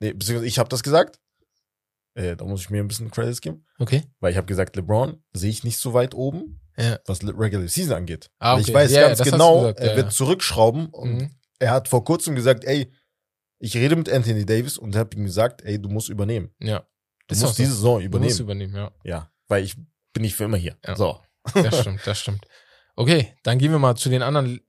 nee, 0.00 0.12
beziehungsweise 0.12 0.46
ich 0.48 0.58
habe 0.58 0.68
das 0.68 0.82
gesagt, 0.82 1.18
Äh, 2.16 2.34
da 2.36 2.44
muss 2.46 2.62
ich 2.62 2.70
mir 2.70 2.82
ein 2.82 2.88
bisschen 2.88 3.10
Credits 3.10 3.40
geben. 3.40 3.64
Okay. 3.78 4.02
Weil 4.20 4.30
ich 4.32 4.36
habe 4.38 4.46
gesagt, 4.46 4.74
LeBron 4.76 5.22
sehe 5.34 5.50
ich 5.50 5.64
nicht 5.64 5.78
so 5.78 5.92
weit 5.92 6.14
oben, 6.14 6.60
Ja. 6.78 6.98
was 7.06 7.20
Regular 7.22 7.68
Season 7.68 7.94
angeht. 7.94 8.30
Ah, 8.38 8.54
okay. 8.54 8.62
Ich 8.62 8.74
weiß 8.74 8.90
Ja, 8.92 9.08
ganz 9.08 9.18
du 9.18 9.24
genau, 9.30 9.60
gesagt, 9.60 9.80
er 9.80 9.96
wird 9.96 10.12
zurückschrauben 10.12 10.86
und 10.88 11.14
Mhm. 11.14 11.30
er 11.58 11.70
hat 11.72 11.88
vor 11.88 12.04
kurzem 12.04 12.34
gesagt, 12.34 12.64
ey, 12.64 12.90
ich 13.58 13.76
rede 13.76 13.96
mit 13.96 14.08
Anthony 14.10 14.44
Davis 14.46 14.78
und 14.78 14.96
habe 14.96 15.14
ihm 15.16 15.24
gesagt, 15.24 15.62
ey, 15.62 15.80
du 15.80 15.88
musst 15.90 16.08
übernehmen. 16.08 16.54
Ja. 16.60 16.86
Du 17.28 17.34
Ist 17.34 17.42
musst 17.42 17.56
so. 17.56 17.62
diese 17.62 17.74
Saison 17.74 17.98
Du 18.00 18.06
übernehmen. 18.06 18.28
musst 18.30 18.40
übernehmen, 18.40 18.74
ja. 18.74 18.90
ja, 19.04 19.30
weil 19.48 19.62
ich 19.64 19.76
bin 20.12 20.22
nicht 20.22 20.36
für 20.36 20.44
immer 20.44 20.56
hier. 20.58 20.76
Ja. 20.86 20.96
So. 20.96 21.20
Das 21.54 21.80
stimmt, 21.80 22.00
das 22.06 22.18
stimmt. 22.18 22.46
Okay, 22.96 23.34
dann 23.42 23.58
gehen 23.58 23.72
wir 23.72 23.78
mal 23.78 23.94
zu 23.94 24.08
den 24.08 24.22
anderen 24.22 24.60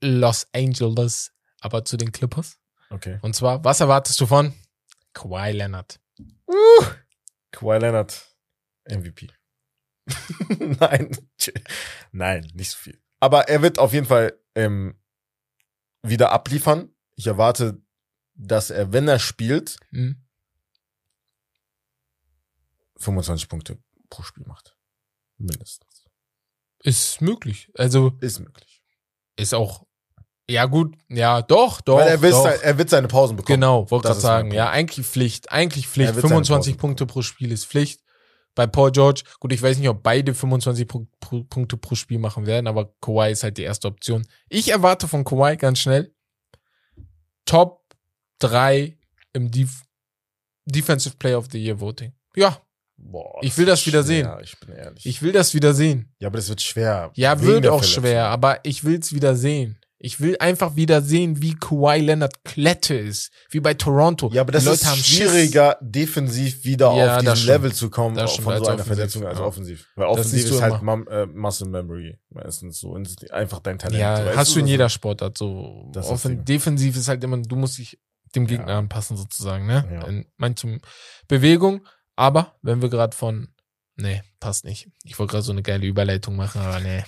Los 0.00 0.46
Angeles, 0.54 1.32
aber 1.60 1.84
zu 1.84 1.96
den 1.98 2.12
Clippers. 2.12 2.58
Okay. 2.90 3.18
Und 3.22 3.34
zwar, 3.36 3.62
was 3.64 3.80
erwartest 3.80 4.18
du 4.20 4.26
von 4.26 4.54
Kawhi 5.12 5.52
Leonard? 5.52 6.00
Kawhi 7.50 7.78
Leonard, 7.78 8.36
MVP. 8.88 9.28
Nein, 10.80 11.10
nein, 12.12 12.50
nicht 12.54 12.70
so 12.70 12.78
viel. 12.78 12.98
Aber 13.20 13.48
er 13.48 13.60
wird 13.62 13.78
auf 13.78 13.92
jeden 13.92 14.06
Fall 14.06 14.38
ähm, 14.54 14.98
wieder 16.02 16.32
abliefern. 16.32 16.94
Ich 17.16 17.26
erwarte, 17.26 17.82
dass 18.34 18.70
er, 18.70 18.92
wenn 18.92 19.08
er 19.08 19.18
spielt, 19.18 19.76
Hm? 19.90 20.24
25 22.96 23.48
Punkte 23.48 23.82
pro 24.08 24.22
Spiel 24.22 24.44
macht. 24.46 24.76
Mindestens. 25.36 26.04
Ist 26.82 27.20
möglich. 27.20 27.70
Also 27.74 28.16
Ist 28.20 28.38
möglich. 28.40 28.82
ist 29.36 29.54
auch, 29.54 29.86
ja 30.50 30.64
gut, 30.66 30.96
ja 31.08 31.42
doch, 31.42 31.80
doch. 31.80 31.98
Weil 31.98 32.08
er, 32.08 32.22
will 32.22 32.30
doch. 32.30 32.42
sein, 32.42 32.58
er 32.62 32.78
wird 32.78 32.90
seine 32.90 33.08
Pausen 33.08 33.36
bekommen. 33.36 33.60
Genau, 33.60 33.90
wollte 33.90 34.08
Das 34.08 34.18
gerade 34.18 34.20
sagen. 34.42 34.50
Ja, 34.52 34.70
eigentlich 34.70 35.06
Pflicht. 35.06 35.50
Eigentlich 35.52 35.86
Pflicht. 35.88 36.10
Er 36.10 36.14
wird 36.16 36.22
seine 36.22 36.34
25 36.36 36.72
Pausen 36.74 36.78
Punkte 36.80 37.06
pro 37.06 37.22
Spiel 37.22 37.52
ist 37.52 37.66
Pflicht. 37.66 38.00
Bei 38.54 38.66
Paul 38.66 38.90
George, 38.90 39.22
gut, 39.38 39.52
ich 39.52 39.62
weiß 39.62 39.78
nicht, 39.78 39.88
ob 39.88 40.02
beide 40.02 40.34
25 40.34 40.86
Pu- 40.88 41.06
Pu- 41.22 41.44
Punkte 41.48 41.76
pro 41.76 41.94
Spiel 41.94 42.18
machen 42.18 42.44
werden, 42.46 42.66
aber 42.66 42.92
Kawhi 43.00 43.30
ist 43.30 43.44
halt 43.44 43.56
die 43.56 43.62
erste 43.62 43.86
Option. 43.86 44.26
Ich 44.48 44.70
erwarte 44.72 45.06
von 45.06 45.22
Kawhi 45.22 45.56
ganz 45.56 45.78
schnell 45.78 46.12
Top 47.44 47.82
3 48.40 48.96
im 49.32 49.50
Def 49.50 49.82
Defensive 50.64 51.16
Player 51.16 51.38
of 51.38 51.46
the 51.50 51.58
Year 51.62 51.78
Voting. 51.80 52.12
Ja, 52.36 52.60
Boah, 53.00 53.38
Ich 53.42 53.56
will 53.56 53.64
das 53.64 53.86
wieder 53.86 54.02
schwer, 54.02 54.24
sehen. 54.24 54.28
Ich 54.42 54.58
bin 54.58 54.74
ehrlich. 54.74 55.06
ich 55.06 55.22
will 55.22 55.30
das 55.30 55.54
wieder 55.54 55.72
sehen. 55.72 56.12
ja, 56.18 56.26
aber 56.26 56.36
das 56.38 56.48
wird 56.48 56.60
schwer. 56.60 57.12
Ja, 57.14 57.40
Wegen 57.40 57.46
wird 57.46 57.66
auch 57.68 57.78
Verletzung. 57.78 58.02
schwer, 58.02 58.26
aber 58.26 58.58
ich 58.64 58.82
will's 58.82 59.12
wieder 59.12 59.36
sehen. 59.36 59.77
Ich 60.00 60.20
will 60.20 60.36
einfach 60.38 60.76
wieder 60.76 61.02
sehen, 61.02 61.42
wie 61.42 61.54
Kawhi 61.54 61.98
Leonard 62.00 62.44
Klette 62.44 62.94
ist. 62.94 63.32
Wie 63.50 63.58
bei 63.58 63.74
Toronto. 63.74 64.30
Ja, 64.32 64.42
aber 64.42 64.52
das 64.52 64.64
ist 64.66 64.86
haben 64.86 64.96
Schiss. 64.96 65.16
schwieriger, 65.28 65.76
defensiv 65.80 66.64
wieder 66.64 66.94
Ja, 66.94 67.16
auf 67.18 67.24
das 67.24 67.34
diesen. 67.40 67.48
Level 67.48 67.72
zu 67.72 67.90
kommen, 67.90 68.14
Das 68.14 68.36
von 68.36 68.44
so 68.44 68.50
einer 68.50 68.60
offensiv, 68.60 68.86
Verletzung 68.86 69.26
als 69.26 69.38
ja. 69.38 69.44
offensiv. 69.44 69.88
Weil 69.96 70.06
offensiv 70.06 70.44
ist 70.44 70.62
halt 70.62 70.82
äh, 71.08 71.26
Muscle 71.26 71.68
Memory 71.68 72.16
meistens 72.30 72.78
so. 72.78 72.96
Einfach 73.30 73.58
dein 73.58 73.78
Talent. 73.78 74.00
Ja, 74.00 74.24
weißt 74.24 74.36
hast 74.36 74.54
du 74.54 74.60
in 74.60 74.68
jeder 74.68 74.88
Sportart 74.88 75.36
so. 75.36 75.90
Das 75.92 76.06
Offen 76.06 76.44
defensiv 76.44 76.96
ist 76.96 77.08
halt 77.08 77.24
immer, 77.24 77.38
du 77.38 77.56
musst 77.56 77.78
dich 77.78 77.98
dem 78.36 78.46
Gegner 78.46 78.68
Ja. 78.68 78.78
anpassen 78.78 79.16
sozusagen, 79.16 79.66
ne? 79.66 79.84
Ja. 79.92 80.06
In 80.06 80.26
manchem 80.36 80.80
Bewegung. 81.26 81.84
Aber 82.14 82.56
wenn 82.62 82.82
wir 82.82 82.88
gerade 82.88 83.16
von, 83.16 83.48
nee, 83.96 84.22
passt 84.38 84.64
nicht. 84.64 84.88
Ich 85.04 85.18
wollte 85.18 85.32
gerade 85.32 85.44
so 85.44 85.52
eine 85.52 85.62
geile 85.62 85.86
Überleitung 85.86 86.36
machen, 86.36 86.60
aber 86.60 86.78
nee. 86.80 87.02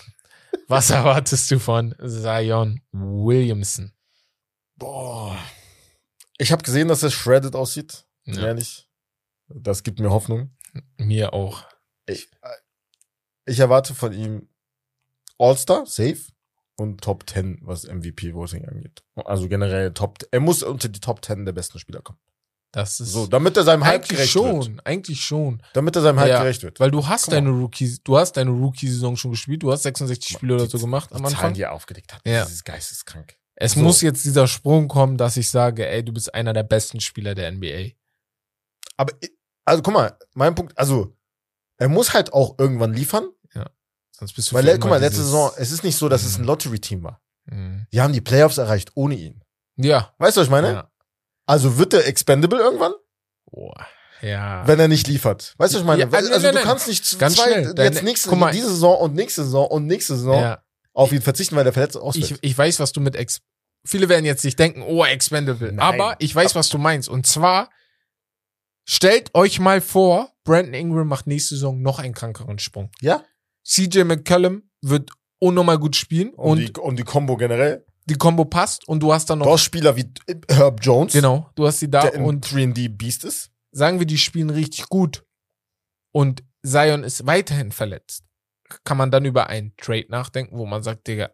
Was 0.68 0.90
erwartest 0.90 1.50
du 1.50 1.58
von 1.58 1.94
Zion 2.06 2.80
Williamson? 2.92 3.92
Boah. 4.76 5.36
Ich 6.38 6.52
habe 6.52 6.62
gesehen, 6.62 6.88
dass 6.88 7.02
er 7.02 7.10
shredded 7.10 7.54
aussieht. 7.54 8.06
Ja, 8.24 8.46
Ehrlich. 8.46 8.88
Das 9.48 9.82
gibt 9.82 9.98
mir 9.98 10.10
Hoffnung. 10.10 10.56
mir 10.96 11.32
auch. 11.32 11.64
Ich, 12.06 12.30
äh, 12.42 12.48
ich 13.46 13.58
erwarte 13.58 13.94
von 13.94 14.12
ihm 14.12 14.48
All-Star, 15.38 15.86
safe. 15.86 16.20
Und 16.76 17.02
Top 17.02 17.28
10, 17.28 17.58
was 17.62 17.84
MVP-Voting 17.84 18.66
angeht. 18.66 19.02
Also 19.16 19.48
generell 19.48 19.92
Top, 19.92 20.18
er 20.30 20.40
muss 20.40 20.62
unter 20.62 20.88
die 20.88 21.00
Top 21.00 21.22
10 21.24 21.44
der 21.44 21.52
besten 21.52 21.78
Spieler 21.78 22.00
kommen. 22.00 22.18
Das 22.72 23.00
ist 23.00 23.10
So, 23.12 23.26
damit 23.26 23.56
er 23.56 23.64
seinem 23.64 23.84
Hype 23.84 24.08
gerecht 24.08 24.30
schon, 24.30 24.74
wird. 24.76 24.86
eigentlich 24.86 25.24
schon. 25.24 25.60
Damit 25.72 25.96
er 25.96 26.02
seinem 26.02 26.20
Hype 26.20 26.28
Ja, 26.28 26.38
gerecht 26.42 26.62
wird. 26.62 26.78
Weil 26.78 26.90
du 26.92 27.06
hast 27.06 27.24
Come 27.24 27.38
on. 27.38 27.44
deine 27.44 27.56
Rookie, 27.56 27.98
du 28.04 28.16
hast 28.16 28.36
deine 28.36 28.50
Rookie-Saison 28.50 29.16
schon 29.16 29.32
gespielt, 29.32 29.62
du 29.62 29.72
hast 29.72 29.82
66 29.82 30.36
Spiele 30.36 30.54
oder 30.54 30.66
so 30.66 30.78
gemacht 30.78 31.10
am 31.12 31.18
die 31.18 31.22
Zahlen, 31.24 31.34
Anfang. 31.36 31.54
die 31.54 31.62
er 31.62 31.72
aufgedeckt 31.72 32.14
hat. 32.14 32.20
Ja. 32.24 32.40
Das 32.40 32.52
ist 32.52 32.64
geisteskrank. 32.64 33.36
Es 33.56 33.72
So. 33.72 33.80
muss 33.80 34.00
jetzt 34.02 34.24
dieser 34.24 34.46
Sprung 34.46 34.86
kommen, 34.88 35.16
dass 35.18 35.36
ich 35.36 35.50
sage, 35.50 35.86
ey, 35.88 36.04
du 36.04 36.12
bist 36.12 36.32
einer 36.34 36.52
der 36.52 36.62
besten 36.62 37.00
Spieler 37.00 37.34
der 37.34 37.50
NBA. 37.50 37.90
Aber, 38.96 39.12
also 39.64 39.82
guck 39.82 39.94
mal, 39.94 40.16
mein 40.34 40.54
Punkt, 40.54 40.76
also, 40.78 41.16
er 41.78 41.88
muss 41.88 42.12
halt 42.14 42.32
auch 42.32 42.56
irgendwann 42.58 42.92
liefern, 42.94 43.28
Sonst 44.12 44.34
bist 44.34 44.50
du 44.50 44.56
weil, 44.56 44.78
guck 44.78 44.90
mal, 44.90 45.00
letzte 45.00 45.22
Saison, 45.22 45.50
es 45.56 45.70
ist 45.72 45.82
nicht 45.82 45.96
so, 45.96 46.10
dass 46.10 46.24
es 46.24 46.36
ein 46.36 46.42
Mhm. 46.42 46.46
Lottery-Team 46.48 47.02
war. 47.02 47.22
Mhm. 47.46 47.86
Die 47.90 48.02
haben 48.02 48.12
die 48.12 48.20
Playoffs 48.20 48.58
erreicht 48.58 48.90
ohne 48.94 49.14
ihn. 49.14 49.42
Ja. 49.76 50.14
Weißt 50.18 50.36
du, 50.36 50.42
was 50.42 50.48
ich 50.48 50.50
meine? 50.50 50.72
Ja. 50.72 50.89
Also 51.50 51.78
wird 51.78 51.94
er 51.94 52.06
expendable 52.06 52.58
irgendwann, 52.60 52.92
Boah. 53.50 53.86
Ja. 54.22 54.66
wenn 54.66 54.78
er 54.78 54.86
nicht 54.88 55.08
liefert. 55.08 55.54
Weißt 55.58 55.72
du, 55.72 55.78
was 55.78 55.80
ich 55.80 55.86
meine? 55.86 56.00
Ja, 56.02 56.06
nein, 56.06 56.26
also 56.26 56.32
nein, 56.32 56.40
du 56.42 56.54
nein. 56.58 56.64
kannst 56.64 56.86
nicht 56.86 57.18
Ganz 57.18 57.36
zweit 57.36 57.52
schnell. 57.52 57.74
Deine- 57.74 57.90
jetzt 57.90 58.04
nächste, 58.04 58.36
mal. 58.36 58.52
diese 58.52 58.68
Saison 58.68 58.98
und 59.00 59.14
nächste 59.14 59.42
Saison 59.44 59.66
und 59.66 59.86
nächste 59.86 60.14
Saison 60.16 60.40
ja. 60.40 60.62
auf 60.92 61.10
ihn 61.12 61.22
verzichten, 61.22 61.56
weil 61.56 61.64
der 61.64 61.72
verletzt 61.72 61.96
ausfällt. 61.96 62.30
Ich, 62.30 62.38
ich 62.42 62.56
weiß, 62.56 62.78
was 62.78 62.92
du 62.92 63.00
mit 63.00 63.16
Ex 63.16 63.40
Viele 63.84 64.08
werden 64.08 64.26
jetzt 64.26 64.44
nicht 64.44 64.58
denken, 64.58 64.82
oh, 64.82 65.04
expendable. 65.04 65.72
Nein. 65.72 65.80
Aber 65.80 66.16
ich 66.18 66.34
weiß, 66.34 66.54
was 66.54 66.68
du 66.68 66.76
meinst. 66.78 67.08
Und 67.08 67.26
zwar, 67.26 67.70
stellt 68.86 69.34
euch 69.34 69.58
mal 69.58 69.80
vor, 69.80 70.30
Brandon 70.44 70.74
Ingram 70.74 71.08
macht 71.08 71.26
nächste 71.26 71.54
Saison 71.54 71.80
noch 71.80 71.98
einen 71.98 72.14
krankeren 72.14 72.58
Sprung. 72.58 72.90
ja? 73.00 73.24
CJ 73.64 74.04
McCollum 74.04 74.70
wird 74.82 75.10
unnormal 75.38 75.78
gut 75.78 75.96
spielen 75.96 76.30
Und, 76.30 76.58
und, 76.58 76.76
die, 76.76 76.80
und 76.80 76.96
die 76.98 77.04
Combo 77.04 77.36
generell. 77.36 77.86
Die 78.10 78.16
Combo 78.16 78.44
passt 78.44 78.86
und 78.86 79.00
du 79.02 79.12
hast 79.12 79.30
dann 79.30 79.38
Du 79.38 79.46
noch, 79.46 79.52
hast 79.52 79.62
Spieler 79.62 79.96
wie 79.96 80.12
Herb 80.50 80.80
Jones, 80.82 81.12
genau, 81.14 81.48
du 81.54 81.66
hast 81.66 81.78
sie 81.78 81.90
da 81.90 82.02
der 82.02 82.20
und 82.20 82.46
3D 82.46 82.88
Beast 82.90 83.24
ist. 83.24 83.50
sagen 83.72 83.98
wir, 83.98 84.06
die 84.06 84.18
spielen 84.18 84.50
richtig 84.50 84.88
gut 84.88 85.24
und 86.12 86.42
Zion 86.62 87.04
ist 87.04 87.26
weiterhin 87.26 87.72
verletzt, 87.72 88.24
kann 88.84 88.98
man 88.98 89.10
dann 89.10 89.24
über 89.24 89.46
einen 89.48 89.74
Trade 89.76 90.06
nachdenken, 90.10 90.58
wo 90.58 90.66
man 90.66 90.82
sagt, 90.82 91.06
Digga, 91.06 91.30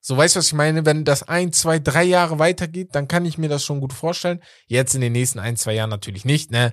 so 0.00 0.16
weißt 0.16 0.36
du, 0.36 0.38
was 0.38 0.46
ich 0.46 0.52
meine? 0.52 0.86
Wenn 0.86 1.04
das 1.04 1.24
ein, 1.24 1.52
zwei, 1.52 1.80
drei 1.80 2.04
Jahre 2.04 2.38
weitergeht, 2.38 2.90
dann 2.94 3.08
kann 3.08 3.24
ich 3.24 3.38
mir 3.38 3.48
das 3.48 3.64
schon 3.64 3.80
gut 3.80 3.92
vorstellen. 3.92 4.40
Jetzt 4.68 4.94
in 4.94 5.00
den 5.00 5.10
nächsten 5.12 5.40
ein, 5.40 5.56
zwei 5.56 5.74
Jahren 5.74 5.90
natürlich 5.90 6.24
nicht, 6.24 6.52
ne? 6.52 6.72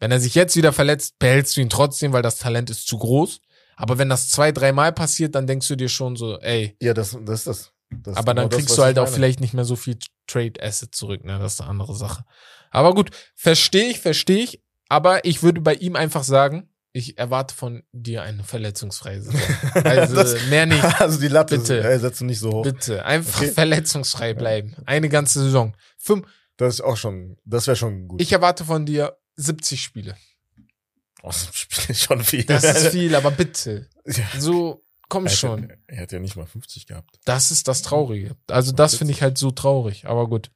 Wenn 0.00 0.10
er 0.10 0.18
sich 0.18 0.34
jetzt 0.34 0.56
wieder 0.56 0.72
verletzt, 0.72 1.16
behältst 1.20 1.56
du 1.56 1.60
ihn 1.60 1.70
trotzdem, 1.70 2.12
weil 2.12 2.22
das 2.22 2.38
Talent 2.38 2.70
ist 2.70 2.88
zu 2.88 2.98
groß. 2.98 3.40
Aber 3.76 3.98
wenn 3.98 4.08
das 4.08 4.30
zwei, 4.30 4.50
dreimal 4.50 4.92
passiert, 4.92 5.36
dann 5.36 5.46
denkst 5.46 5.68
du 5.68 5.76
dir 5.76 5.88
schon 5.88 6.16
so, 6.16 6.40
ey, 6.40 6.76
Ja, 6.82 6.92
das, 6.92 7.16
das 7.24 7.38
ist 7.40 7.46
das. 7.46 7.72
Ist 8.06 8.16
aber 8.16 8.34
dann 8.34 8.48
genau 8.48 8.58
kriegst 8.60 8.76
du 8.78 8.82
halt 8.82 8.98
auch 8.98 9.08
vielleicht 9.08 9.40
nicht 9.40 9.54
mehr 9.54 9.64
so 9.64 9.76
viel 9.76 9.98
Trade 10.26 10.62
Asset 10.62 10.94
zurück, 10.94 11.24
ne? 11.24 11.38
Das 11.38 11.54
ist 11.54 11.60
eine 11.60 11.70
andere 11.70 11.94
Sache. 11.94 12.24
Aber 12.70 12.94
gut, 12.94 13.10
verstehe 13.34 13.90
ich, 13.90 14.00
verstehe 14.00 14.44
ich. 14.44 14.62
Aber 14.88 15.24
ich 15.24 15.42
würde 15.42 15.60
bei 15.60 15.74
ihm 15.74 15.96
einfach 15.96 16.22
sagen, 16.24 16.68
ich 16.94 17.16
erwarte 17.18 17.54
von 17.54 17.82
dir 17.92 18.22
eine 18.22 18.44
verletzungsfreie 18.44 19.22
Saison. 19.22 19.40
Also 19.84 20.14
Das- 20.14 20.46
mehr 20.50 20.66
nicht. 20.66 20.82
Also 21.00 21.18
die 21.20 21.28
Latte 21.28 21.58
Bitte. 21.58 21.80
äh, 21.82 21.98
setzt 21.98 22.20
du 22.20 22.24
nicht 22.26 22.38
so 22.38 22.52
hoch. 22.52 22.62
Bitte. 22.62 23.04
Einfach 23.04 23.40
Okay. 23.42 23.50
verletzungsfrei 23.50 24.34
bleiben. 24.34 24.76
Eine 24.84 25.08
ganze 25.08 25.42
Saison. 25.42 25.74
Fünf, 25.98 26.26
Das 26.58 26.74
ist 26.74 26.80
auch 26.82 26.96
schon, 26.98 27.38
das 27.44 27.66
wäre 27.66 27.76
schon 27.76 28.08
gut. 28.08 28.20
ich 28.20 28.32
erwarte 28.32 28.64
von 28.66 28.84
dir 28.84 29.16
70 29.36 29.82
Spiele. 29.82 30.16
oh, 31.22 31.28
das 31.28 31.48
ist 31.88 32.02
schon 32.02 32.22
viel. 32.22 32.44
Das 32.44 32.62
ist 32.64 32.88
viel, 32.92 33.14
aber 33.14 33.30
bitte. 33.30 33.88
Ja. 34.06 34.24
So, 34.38 34.84
komm 35.12 35.26
Er 35.26 35.30
hat 35.30 35.38
schon. 35.38 35.68
Ja, 35.68 35.74
er 35.88 36.02
hat 36.02 36.12
ja 36.12 36.18
nicht 36.18 36.36
mal 36.36 36.46
50 36.46 36.86
gehabt. 36.86 37.20
Das 37.26 37.50
ist 37.50 37.68
das 37.68 37.82
Traurige. 37.82 38.34
Also 38.46 38.72
das 38.72 38.94
finde 38.94 39.12
ich 39.12 39.20
halt 39.20 39.36
so 39.36 39.50
traurig. 39.50 40.06
Aber 40.06 40.26
gut. 40.26 40.50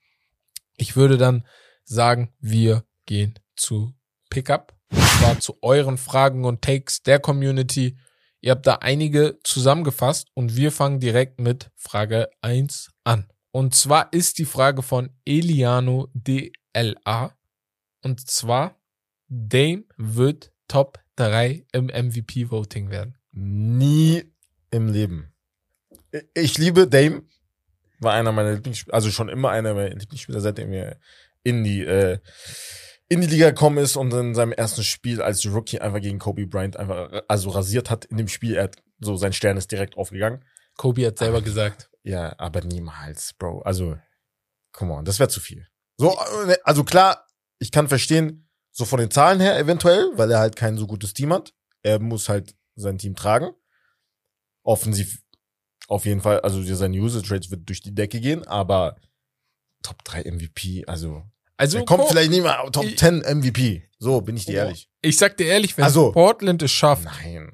Ich 0.79 0.97
würde 0.97 1.19
dann 1.19 1.47
sagen, 1.85 2.33
wir 2.41 2.85
gehen 3.05 3.39
zu 3.55 3.95
Pickup. 4.31 4.75
Und 4.91 5.03
zwar 5.03 5.41
zu 5.41 5.59
euren 5.61 5.99
Fragen 5.99 6.47
und 6.47 6.63
Takes 6.63 7.03
der 7.03 7.19
Community. 7.21 7.99
Ihr 8.41 8.53
habt 8.53 8.67
da 8.67 8.77
einige 8.77 9.39
zusammengefasst 9.45 10.29
und 10.33 10.57
wir 10.57 10.73
fangen 10.73 11.01
direkt 11.01 11.39
mit 11.39 11.71
Frage 11.75 12.31
1 12.41 12.93
an. 13.05 13.29
Und 13.51 13.75
zwar 13.75 14.11
ist 14.13 14.39
die 14.39 14.47
Frage 14.47 14.83
von 14.83 15.11
Eliano 15.27 16.09
DLA. 16.15 17.37
Und 18.03 18.27
zwar, 18.27 18.81
Dame 19.29 19.85
wird 19.99 20.51
Top 20.67 20.99
3 21.17 21.67
im 21.73 21.87
MVP-Voting 21.87 22.89
werden. 22.89 23.19
Nie 23.33 24.25
im 24.77 24.89
Leben. 24.89 25.33
Ich 26.35 26.59
liebe 26.59 26.87
Dame. 26.87 27.23
War 27.99 28.13
einer 28.13 28.33
meiner 28.33 28.53
Lieblingsspieler, 28.53 28.95
also 28.95 29.11
schon 29.11 29.29
immer 29.29 29.51
einer 29.51 29.75
meiner 29.75 29.95
Lieblingsspieler, 29.95 30.41
seitdem 30.41 30.73
er 30.73 31.01
in 31.43 31.65
die, 31.65 31.83
äh, 31.83 32.19
in 33.09 33.21
die 33.23 33.27
Liga 33.27 33.51
gekommen 33.51 33.79
ist 33.79 33.97
und 33.97 34.13
in 34.13 34.35
seinem 34.35 34.53
ersten 34.53 34.83
Spiel 34.83 35.23
als 35.23 35.47
Rookie 35.47 35.81
einfach 35.81 36.01
gegen 36.01 36.19
Kobe 36.19 36.47
Bryant 36.47 36.77
einfach, 36.77 37.23
also 37.29 37.51
rasiert 37.51 37.89
hat 37.89 38.05
in 38.05 38.19
dem 38.19 38.29
Spiel. 38.29 38.57
Er 38.57 38.65
hat, 38.65 38.77
so 39.01 39.17
sein 39.17 39.33
Stern 39.33 39.57
ist 39.57 39.73
direkt 39.73 39.97
aufgegangen. 39.97 40.45
Kobe 40.77 41.07
hat 41.07 41.19
selber 41.19 41.41
gesagt. 41.41 41.89
Ja, 42.03 42.35
aber 42.39 42.61
niemals, 42.61 43.33
Bro. 43.39 43.63
Also, 43.63 43.97
come 44.73 44.93
on, 44.93 45.05
das 45.05 45.19
wäre 45.19 45.31
zu 45.31 45.41
viel. 45.41 45.67
So, 45.97 46.19
äh, 46.47 46.57
also 46.65 46.85
klar, 46.85 47.27
ich 47.59 47.73
kann 47.73 47.89
verstehen, 47.89 48.47
So 48.79 48.85
von 48.85 49.01
den 49.01 49.11
Zahlen 49.11 49.41
her 49.41 49.59
eventuell, 49.59 50.11
weil 50.17 50.31
er 50.31 50.39
halt 50.39 50.55
kein 50.55 50.77
so 50.77 50.87
gutes 50.87 51.15
Team 51.15 51.33
hat. 51.33 51.55
Er 51.83 51.99
muss 51.99 52.29
halt 52.29 52.55
sein 52.75 52.99
Team 52.99 53.17
tragen. 53.17 53.53
Offensiv 54.67 55.19
auf 55.89 56.05
jeden 56.05 56.21
Fall, 56.21 56.41
also 56.41 56.61
seine 56.75 56.99
Usage 56.99 57.31
Rates 57.33 57.51
wird 57.51 57.69
durch 57.69 57.81
die 57.81 57.95
Decke 57.95 58.21
gehen, 58.21 58.47
aber 58.47 58.97
Top 59.83 60.03
3 60.05 60.23
MVP, 60.25 60.85
also 60.87 61.23
Also 61.57 61.79
er 61.79 61.85
kommt 61.85 62.01
Por- 62.03 62.11
vielleicht 62.11 62.31
nicht 62.33 62.43
mal 62.43 62.69
Top 62.71 62.85
ich- 62.85 62.99
10 62.99 63.23
MVP. 63.23 63.85
So, 63.99 64.21
bin 64.21 64.37
ich 64.37 64.45
dir 64.45 64.57
ehrlich. 64.57 64.91
Ich 65.01 65.17
sag 65.17 65.37
dir 65.37 65.47
ehrlich, 65.47 65.77
wenn 65.79 65.85
Also- 65.85 66.11
Portland 66.13 66.63
es 66.63 66.73
schafft, 66.73 67.05
Nein. 67.05 67.51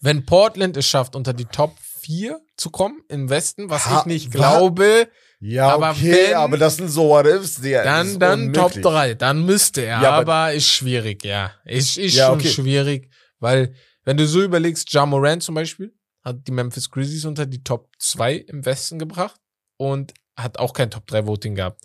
wenn 0.00 0.26
Portland 0.26 0.76
es 0.76 0.86
schafft, 0.86 1.14
unter 1.16 1.32
die 1.32 1.44
Top 1.46 1.76
4 2.00 2.40
zu 2.56 2.70
kommen 2.70 3.00
im 3.08 3.30
Westen, 3.30 3.70
was 3.70 3.86
Ha- 3.86 4.00
ich 4.00 4.06
nicht 4.06 4.30
glaube, 4.32 5.08
Ja, 5.38 5.68
Aber 5.74 5.90
okay, 5.90 6.28
wenn- 6.30 6.34
aber 6.36 6.56
das 6.56 6.76
sind 6.76 6.88
so 6.88 7.10
What 7.10 7.26
Ifs. 7.26 7.56
Das 7.60 7.84
dann, 7.84 8.18
dann 8.18 8.52
Top 8.54 8.64
unmöglich. 8.72 8.82
3. 8.84 9.14
Dann 9.14 9.44
müsste 9.44 9.82
er, 9.82 10.00
Ja, 10.00 10.12
aber- 10.12 10.32
aber, 10.46 10.54
ist 10.54 10.66
schwierig, 10.68 11.22
ja. 11.24 11.52
Ist, 11.66 11.98
ist 11.98 12.14
Ja, 12.14 12.28
schon 12.28 12.38
okay. 12.38 12.48
schwierig, 12.48 13.10
weil, 13.38 13.74
wenn 14.04 14.16
du 14.16 14.26
so 14.26 14.42
überlegst, 14.42 14.90
Ja 14.94 15.04
Morant 15.04 15.42
zum 15.42 15.54
Beispiel, 15.54 15.94
hat 16.26 16.46
die 16.48 16.52
Memphis 16.52 16.90
Grizzlies 16.90 17.24
unter 17.24 17.46
die 17.46 17.62
Top 17.62 17.88
2 18.00 18.34
im 18.34 18.64
Westen 18.66 18.98
gebracht 18.98 19.40
und 19.76 20.12
hat 20.36 20.58
auch 20.58 20.72
kein 20.72 20.90
Top 20.90 21.06
3 21.06 21.26
Voting 21.26 21.54
gehabt. 21.54 21.82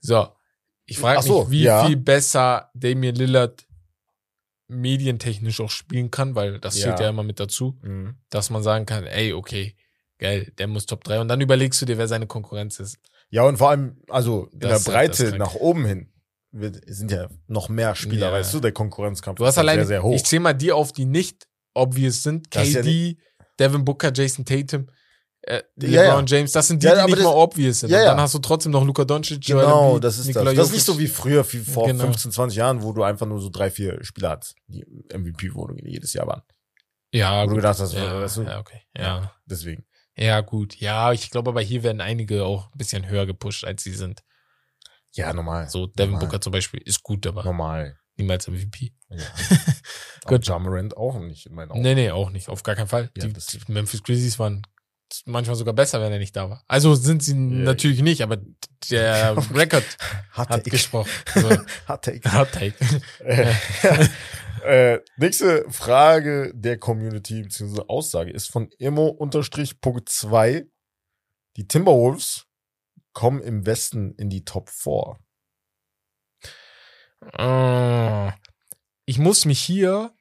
So. 0.00 0.28
Ich 0.86 0.98
frage 0.98 1.22
so, 1.22 1.42
mich, 1.42 1.50
wie 1.50 1.62
ja. 1.64 1.86
viel 1.86 1.96
besser 1.96 2.70
Damian 2.74 3.14
Lillard 3.16 3.66
medientechnisch 4.68 5.60
auch 5.60 5.70
spielen 5.70 6.10
kann, 6.10 6.34
weil 6.34 6.60
das 6.60 6.76
Ja. 6.78 6.84
zählt 6.88 7.00
ja 7.00 7.08
immer 7.10 7.22
mit 7.24 7.40
dazu, 7.40 7.78
Mhm. 7.82 8.16
dass 8.30 8.50
man 8.50 8.62
sagen 8.62 8.86
kann, 8.86 9.04
ey, 9.04 9.32
okay, 9.32 9.76
geil, 10.18 10.52
der 10.58 10.68
muss 10.68 10.86
Top 10.86 11.02
3 11.04 11.20
und 11.20 11.28
dann 11.28 11.40
überlegst 11.40 11.80
du 11.82 11.86
dir, 11.86 11.98
wer 11.98 12.08
seine 12.08 12.26
Konkurrenz 12.26 12.78
ist. 12.78 12.98
Ja, 13.30 13.42
und 13.42 13.56
vor 13.58 13.70
allem, 13.70 14.00
also 14.08 14.46
in 14.52 14.60
Das- 14.60 14.84
der 14.84 14.92
Breite 14.92 15.36
nach 15.38 15.54
oben 15.54 15.84
hin 15.84 16.12
sind 16.52 17.10
ja 17.12 17.28
noch 17.46 17.68
mehr 17.68 17.94
Spieler, 17.94 18.28
Ja. 18.28 18.32
weißt 18.32 18.54
du, 18.54 18.60
der 18.60 18.72
Konkurrenzkampf 18.72 19.38
Du 19.38 19.44
hast 19.46 19.52
ist 19.52 19.56
ja 19.56 19.60
alleine, 19.62 19.82
sehr, 19.82 19.86
sehr 19.98 20.02
hoch. 20.02 20.14
ich 20.14 20.24
zähle 20.24 20.40
mal 20.40 20.52
die 20.52 20.72
auf, 20.72 20.92
die 20.92 21.04
nicht 21.04 21.46
obvious 21.74 22.22
sind. 22.22 22.46
Das 22.54 22.68
ist 22.68 22.74
ja 22.74 22.82
KD, 22.82 23.16
Devin 23.58 23.84
Booker, 23.84 24.12
Jason 24.14 24.44
Tatum, 24.44 24.88
äh, 25.42 25.62
Ja, 25.80 26.02
LeBron 26.04 26.26
ja. 26.26 26.36
James. 26.36 26.52
Das 26.52 26.68
sind 26.68 26.82
die, 26.82 26.88
die 26.88 26.94
nicht 26.94 27.12
das- 27.18 27.24
mal 27.24 27.30
obvious 27.34 27.80
sind. 27.80 27.90
Ja, 27.90 28.00
Und 28.00 28.04
dann 28.06 28.20
hast 28.20 28.34
du 28.34 28.38
trotzdem 28.40 28.72
noch 28.72 28.84
Luka 28.84 29.04
Doncic, 29.04 29.46
Joel 29.48 29.64
Genau, 29.64 29.88
Embiid, 29.88 30.04
das 30.04 30.18
ist 30.18 30.26
Nikola 30.26 30.44
das. 30.46 30.54
Das 30.56 30.66
ist 30.68 30.72
nicht 30.74 30.84
so 30.84 30.98
wie 30.98 31.06
früher, 31.08 31.44
wie 31.52 31.58
vor 31.58 31.86
Genau. 31.86 32.04
15, 32.04 32.32
20 32.32 32.56
Jahren, 32.58 32.82
wo 32.82 32.92
du 32.92 33.02
einfach 33.02 33.26
nur 33.26 33.40
so 33.40 33.48
drei, 33.50 33.70
vier 33.70 34.02
Spieler 34.04 34.30
hattest, 34.30 34.54
die 34.66 34.84
MVP-Wohnungen 35.12 35.84
jedes 35.86 36.12
Jahr 36.12 36.26
waren. 36.26 36.42
Ja, 37.12 37.38
Wo 37.42 37.46
du 37.46 37.48
gut. 37.50 37.56
gedacht 37.56 37.80
hast, 37.80 37.92
ja, 37.94 38.20
weißt 38.20 38.36
du, 38.36 38.42
ja, 38.42 38.58
okay. 38.60 38.82
Ja. 38.96 39.34
deswegen. 39.46 39.84
ja, 40.16 40.40
gut. 40.42 40.76
Ja, 40.76 41.12
ich 41.12 41.30
glaube 41.30 41.50
aber 41.50 41.60
hier 41.60 41.82
werden 41.82 42.00
einige 42.00 42.44
auch 42.44 42.66
ein 42.72 42.78
bisschen 42.78 43.08
höher 43.08 43.26
gepusht, 43.26 43.64
als 43.64 43.82
sie 43.82 43.94
sind. 43.94 44.22
Ja, 45.12 45.32
normal. 45.32 45.68
So, 45.68 45.86
Devin 45.88 46.12
normal. 46.12 46.26
Booker 46.28 46.40
zum 46.40 46.52
Beispiel 46.52 46.80
ist 46.84 47.02
gut, 47.02 47.26
aber 47.26 47.42
Normal. 47.42 47.96
niemals 48.16 48.46
MVP. 48.46 48.92
Ja. 49.08 49.16
Gut. 50.26 50.46
Jamarant 50.46 50.96
auch 50.96 51.18
nicht 51.18 51.46
in 51.46 51.54
meinen 51.54 51.70
Augen. 51.70 51.80
Nee, 51.80 51.94
nee, 51.94 52.10
auch 52.10 52.30
nicht. 52.30 52.48
Auf 52.48 52.62
gar 52.62 52.74
keinen 52.74 52.88
Fall. 52.88 53.10
Ja, 53.16 53.26
die, 53.26 53.32
die 53.32 53.72
Memphis 53.72 54.02
Grizzlies 54.02 54.38
waren 54.38 54.62
manchmal 55.24 55.56
sogar 55.56 55.74
besser, 55.74 56.00
wenn 56.00 56.12
er 56.12 56.18
nicht 56.18 56.36
da 56.36 56.50
war. 56.50 56.62
Also 56.68 56.94
sind 56.94 57.22
sie 57.22 57.34
natürlich 57.34 58.02
nicht, 58.02 58.22
aber 58.22 58.38
der 58.90 59.36
Rekord 59.54 59.84
Hat 60.32 60.48
Take. 60.50 60.70
gesprochen. 60.70 61.10
So, 61.34 61.50
Hat 61.86 62.04
Take. 62.04 62.32
Hot 62.32 62.52
Take. 62.52 62.74
Äh, 63.24 63.54
äh, 64.64 65.00
nächste 65.16 65.64
Frage 65.70 66.52
der 66.54 66.78
Community 66.78 67.42
bzw. 67.42 67.82
Aussage 67.88 68.30
ist 68.30 68.50
von 68.50 68.68
Immo-Punkt 68.78 69.34
Die 71.56 71.66
Timberwolves 71.66 72.46
kommen 73.12 73.42
im 73.42 73.66
Westen 73.66 74.14
in 74.14 74.30
die 74.30 74.44
Top 74.44 74.68
4. 74.70 75.18
Äh, 77.32 78.32
ich 79.06 79.18
muss 79.18 79.44
mich 79.44 79.60
hier, 79.60 80.12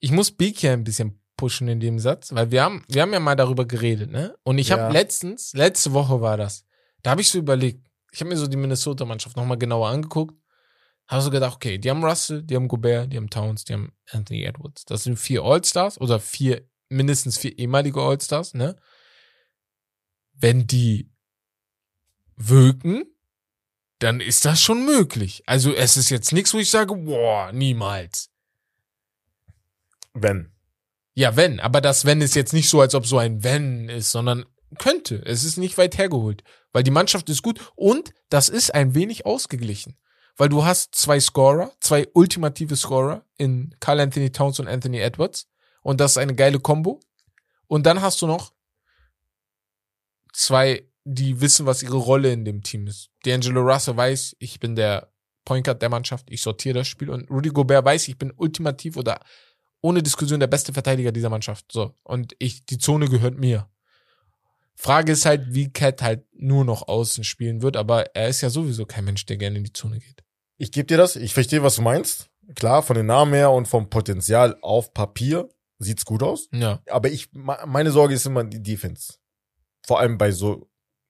ich 0.00 0.10
muss 0.10 0.30
Big 0.30 0.58
hier 0.58 0.72
ein 0.72 0.84
bisschen 0.84 1.20
pushen 1.36 1.68
in 1.68 1.80
dem 1.80 1.98
Satz, 1.98 2.32
weil 2.32 2.50
wir 2.50 2.62
haben, 2.62 2.84
wir 2.88 3.02
haben 3.02 3.12
ja 3.12 3.20
mal 3.20 3.36
darüber 3.36 3.64
geredet, 3.66 4.10
ne? 4.10 4.36
Und 4.42 4.58
ich 4.58 4.68
Ja. 4.68 4.78
habe 4.78 4.92
letztens, 4.92 5.52
letzte 5.52 5.92
Woche 5.92 6.20
war 6.20 6.36
das, 6.36 6.64
da 7.02 7.10
habe 7.12 7.20
ich 7.20 7.30
so 7.30 7.38
überlegt, 7.38 7.86
ich 8.12 8.20
habe 8.20 8.30
mir 8.30 8.36
so 8.36 8.46
die 8.46 8.56
Minnesota-Mannschaft 8.56 9.36
nochmal 9.36 9.58
genauer 9.58 9.88
angeguckt, 9.88 10.34
habe 11.06 11.22
so 11.22 11.30
gedacht, 11.30 11.54
okay, 11.56 11.78
die 11.78 11.90
haben 11.90 12.04
Russell, 12.04 12.42
die 12.42 12.56
haben 12.56 12.68
Gobert, 12.68 13.12
die 13.12 13.16
haben 13.16 13.30
Towns, 13.30 13.64
die 13.64 13.74
haben 13.74 13.92
Anthony 14.10 14.42
Edwards. 14.44 14.84
Das 14.84 15.04
sind 15.04 15.16
vier 15.18 15.42
All-Stars 15.42 16.00
oder 16.00 16.18
vier, 16.20 16.68
mindestens 16.88 17.38
vier 17.38 17.56
ehemalige 17.58 18.00
All-Stars, 18.00 18.54
ne? 18.54 18.76
Wenn 20.32 20.66
die 20.66 21.10
wirken, 22.36 23.04
dann 23.98 24.20
ist 24.20 24.44
das 24.44 24.62
schon 24.62 24.84
möglich. 24.84 25.42
Also 25.46 25.74
es 25.74 25.96
ist 25.96 26.10
jetzt 26.10 26.32
nichts, 26.32 26.54
wo 26.54 26.58
ich 26.58 26.70
sage, 26.70 26.94
boah, 26.94 27.52
niemals. 27.52 28.30
Wenn. 30.14 30.52
Ja, 31.14 31.36
wenn, 31.36 31.58
aber 31.58 31.80
das 31.80 32.04
Wenn 32.04 32.20
ist 32.20 32.36
jetzt 32.36 32.52
nicht 32.52 32.68
so, 32.68 32.80
als 32.80 32.94
ob 32.94 33.06
so 33.06 33.18
ein 33.18 33.42
Wenn 33.42 33.88
ist, 33.88 34.12
sondern 34.12 34.46
könnte. 34.78 35.22
Es 35.24 35.44
ist 35.44 35.56
nicht 35.56 35.78
weit 35.78 35.98
hergeholt, 35.98 36.44
weil 36.72 36.82
die 36.82 36.90
Mannschaft 36.90 37.28
ist 37.28 37.42
gut 37.42 37.72
und 37.74 38.12
das 38.28 38.48
ist 38.48 38.74
ein 38.74 38.94
wenig 38.94 39.26
ausgeglichen. 39.26 39.98
Weil 40.36 40.48
du 40.48 40.64
hast 40.64 40.94
zwei 40.94 41.18
Scorer, 41.18 41.72
zwei 41.80 42.06
ultimative 42.12 42.76
Scorer 42.76 43.24
in 43.36 43.74
Carl 43.80 43.98
Anthony 43.98 44.30
Towns 44.30 44.60
und 44.60 44.68
Anthony 44.68 44.98
Edwards 44.98 45.48
und 45.82 46.00
das 46.00 46.12
ist 46.12 46.18
eine 46.18 46.34
geile 46.34 46.60
Combo. 46.60 47.00
Und 47.66 47.86
dann 47.86 48.00
hast 48.00 48.22
du 48.22 48.26
noch 48.26 48.52
zwei, 50.32 50.87
die 51.14 51.40
wissen, 51.40 51.66
was 51.66 51.82
ihre 51.82 51.96
Rolle 51.96 52.32
in 52.32 52.44
dem 52.44 52.62
Team 52.62 52.86
ist. 52.86 53.10
D'Angelo 53.24 53.60
Russell 53.60 53.96
weiß, 53.96 54.36
ich 54.38 54.60
bin 54.60 54.76
der 54.76 55.12
Point 55.44 55.64
Guard 55.64 55.80
der 55.80 55.88
Mannschaft, 55.88 56.26
ich 56.30 56.42
sortiere 56.42 56.78
das 56.78 56.88
Spiel 56.88 57.08
und 57.08 57.30
Rudy 57.30 57.48
Gobert 57.48 57.84
weiß, 57.84 58.08
ich 58.08 58.18
bin 58.18 58.32
ultimativ 58.36 58.96
oder 58.96 59.20
ohne 59.80 60.02
Diskussion 60.02 60.40
der 60.40 60.46
beste 60.48 60.72
Verteidiger 60.72 61.12
dieser 61.12 61.30
Mannschaft. 61.30 61.72
So. 61.72 61.94
Und 62.02 62.34
ich, 62.38 62.66
die 62.66 62.78
Zone 62.78 63.08
gehört 63.08 63.38
mir. 63.38 63.70
Frage 64.74 65.12
ist 65.12 65.24
halt, 65.24 65.54
wie 65.54 65.72
Cat 65.72 66.02
halt 66.02 66.24
nur 66.32 66.64
noch 66.64 66.86
außen 66.86 67.24
spielen 67.24 67.62
wird, 67.62 67.76
aber 67.76 68.14
er 68.14 68.28
ist 68.28 68.42
ja 68.42 68.50
sowieso 68.50 68.86
kein 68.86 69.04
Mensch, 69.04 69.24
der 69.26 69.36
gerne 69.36 69.58
in 69.58 69.64
die 69.64 69.72
Zone 69.72 69.98
geht. 69.98 70.22
Ich 70.56 70.72
gebe 70.72 70.86
dir 70.86 70.96
das. 70.96 71.16
Ich 71.16 71.32
verstehe, 71.34 71.62
was 71.62 71.76
du 71.76 71.82
meinst. 71.82 72.28
Klar, 72.54 72.82
von 72.82 72.96
den 72.96 73.06
Namen 73.06 73.34
her 73.34 73.50
und 73.50 73.66
vom 73.66 73.88
Potenzial 73.90 74.56
auf 74.62 74.92
Papier 74.94 75.48
sieht's 75.78 76.04
gut 76.04 76.22
aus. 76.22 76.48
Ja. 76.52 76.82
Aber 76.88 77.08
ich, 77.08 77.32
me- 77.32 77.58
meine 77.66 77.90
Sorge 77.90 78.14
ist 78.14 78.26
immer 78.26 78.44
die 78.44 78.62
Defense. 78.62 79.14
Vor 79.86 80.00
allem 80.00 80.18
bei 80.18 80.32
so, 80.32 80.68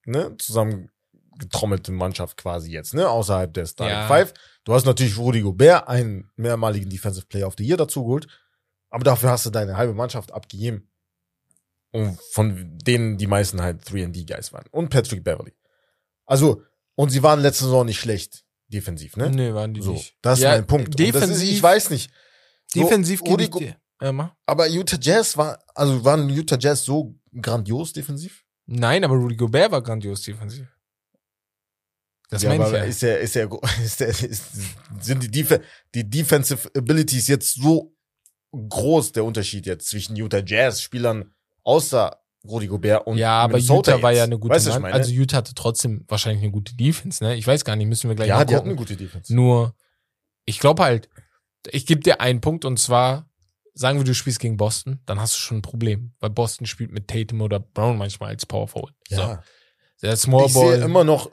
ne, 0.08 0.36
zusammengetrommelten 0.38 1.94
Mannschaft 1.94 2.36
quasi 2.36 2.72
jetzt, 2.72 2.94
ne, 2.94 3.08
außerhalb 3.08 3.52
der 3.52 3.66
Starting 3.66 3.96
Ja. 3.96 4.06
Five. 4.08 4.34
Du 4.64 4.74
hast 4.74 4.84
natürlich 4.84 5.16
Rudy 5.16 5.40
Gobert, 5.42 5.88
einen 5.88 6.30
mehrmaligen 6.36 6.90
Defensive 6.90 7.26
Player 7.26 7.46
of 7.46 7.54
the 7.56 7.64
Year 7.64 7.76
dazu 7.76 8.04
geholt. 8.04 8.26
Aber 8.90 9.04
dafür 9.04 9.30
hast 9.30 9.46
du 9.46 9.50
deine 9.50 9.76
halbe 9.76 9.94
Mannschaft 9.94 10.32
abgegeben. 10.32 10.90
Und 11.90 12.18
von 12.32 12.76
denen 12.78 13.16
die 13.16 13.26
meisten 13.26 13.62
halt 13.62 13.82
3D-Guys 13.84 14.52
waren. 14.52 14.66
Und 14.70 14.90
Patrick 14.90 15.24
Beverly. 15.24 15.54
Also, 16.26 16.62
und 16.94 17.10
sie 17.10 17.22
waren 17.22 17.40
letzte 17.40 17.64
Saison 17.64 17.86
nicht 17.86 17.98
schlecht, 18.00 18.44
defensiv, 18.68 19.16
ne? 19.16 19.30
Nee, 19.30 19.54
waren 19.54 19.72
die 19.72 19.80
So, 19.80 19.92
nicht. 19.92 20.16
das 20.20 20.38
ist 20.38 20.44
Ja, 20.44 20.50
mein 20.50 20.66
Punkt. 20.66 20.98
Defensiv, 20.98 21.48
ist, 21.48 21.54
ich 21.54 21.62
weiß 21.62 21.90
nicht. 21.90 22.10
So, 22.66 22.82
defensiv 22.82 23.22
Rudy 23.22 23.44
ich 23.44 23.50
dir. 23.50 23.76
Mach. 24.12 24.34
Aber 24.46 24.66
Utah 24.66 24.98
Jazz 25.00 25.36
war, 25.36 25.58
also 25.74 26.04
waren 26.04 26.28
Utah 26.28 26.58
Jazz 26.58 26.84
so 26.84 27.14
grandios 27.40 27.92
defensiv? 27.92 28.44
Nein, 28.70 29.02
aber 29.02 29.14
Rudy 29.14 29.36
Gobert 29.36 29.72
war 29.72 29.82
grandios 29.82 30.22
defensiv. 30.22 30.66
Das 32.28 32.42
ja, 32.42 32.50
meine 32.50 32.66
ich 32.66 32.72
ja. 32.72 32.82
ist 32.82 33.02
ja, 33.02 33.14
ist 33.14 33.34
ja, 33.34 33.48
ist 33.82 34.00
der, 34.00 34.08
ist, 34.08 34.44
sind 35.00 35.22
die, 35.22 35.30
Def 35.30 35.60
die 35.94 36.08
Defensive 36.08 36.70
Abilities 36.76 37.28
jetzt 37.28 37.54
so 37.54 37.96
groß, 38.52 39.12
der 39.12 39.24
Unterschied 39.24 39.64
jetzt 39.64 39.88
zwischen 39.88 40.16
Utah 40.16 40.42
Jazz 40.44 40.82
Spielern 40.82 41.32
außer 41.64 42.18
Rudy 42.46 42.66
Gobert 42.66 43.06
und 43.06 43.16
ja, 43.16 43.40
aber 43.40 43.54
Minnesota 43.54 43.92
Utah 43.92 44.02
war 44.02 44.10
jetzt? 44.10 44.18
ja 44.18 44.24
eine 44.24 44.38
gute 44.38 44.54
weißt 44.54 44.80
Mann-? 44.80 44.92
Also 44.92 45.12
Utah 45.12 45.38
hatte 45.38 45.54
trotzdem 45.54 46.04
wahrscheinlich 46.06 46.42
eine 46.42 46.52
gute 46.52 46.76
Defense, 46.76 47.24
ne? 47.24 47.36
Ich 47.36 47.46
weiß 47.46 47.64
gar 47.64 47.74
nicht, 47.74 47.86
müssen 47.86 48.08
wir 48.08 48.16
gleich 48.16 48.28
ja, 48.28 48.44
die 48.44 48.54
hatten 48.54 48.68
eine 48.68 48.76
gute 48.76 48.96
Defense. 48.96 49.34
Nur, 49.34 49.74
ich 50.44 50.60
glaube 50.60 50.82
halt, 50.82 51.08
ich 51.70 51.86
gebe 51.86 52.02
dir 52.02 52.20
einen 52.20 52.40
Punkt 52.42 52.64
und 52.66 52.78
zwar, 52.78 53.27
sagen 53.78 53.98
wir, 53.98 54.04
du 54.04 54.14
spielst 54.14 54.40
gegen 54.40 54.56
Boston, 54.56 55.00
dann 55.06 55.20
hast 55.20 55.34
du 55.34 55.38
schon 55.38 55.58
ein 55.58 55.62
Problem, 55.62 56.12
weil 56.20 56.30
Boston 56.30 56.66
spielt 56.66 56.90
mit 56.90 57.08
Tatum 57.08 57.40
oder 57.40 57.60
Brown 57.60 57.96
manchmal 57.96 58.30
als 58.30 58.44
Power 58.44 58.66
Forward. 58.68 58.94
ja. 59.08 59.16
So, 59.16 59.38
der 60.06 60.16
Small 60.16 60.46
ich 60.46 60.52
sehe 60.52 60.62
Ball 60.62 60.82
immer 60.82 61.04
noch 61.04 61.26
äh, 61.26 61.30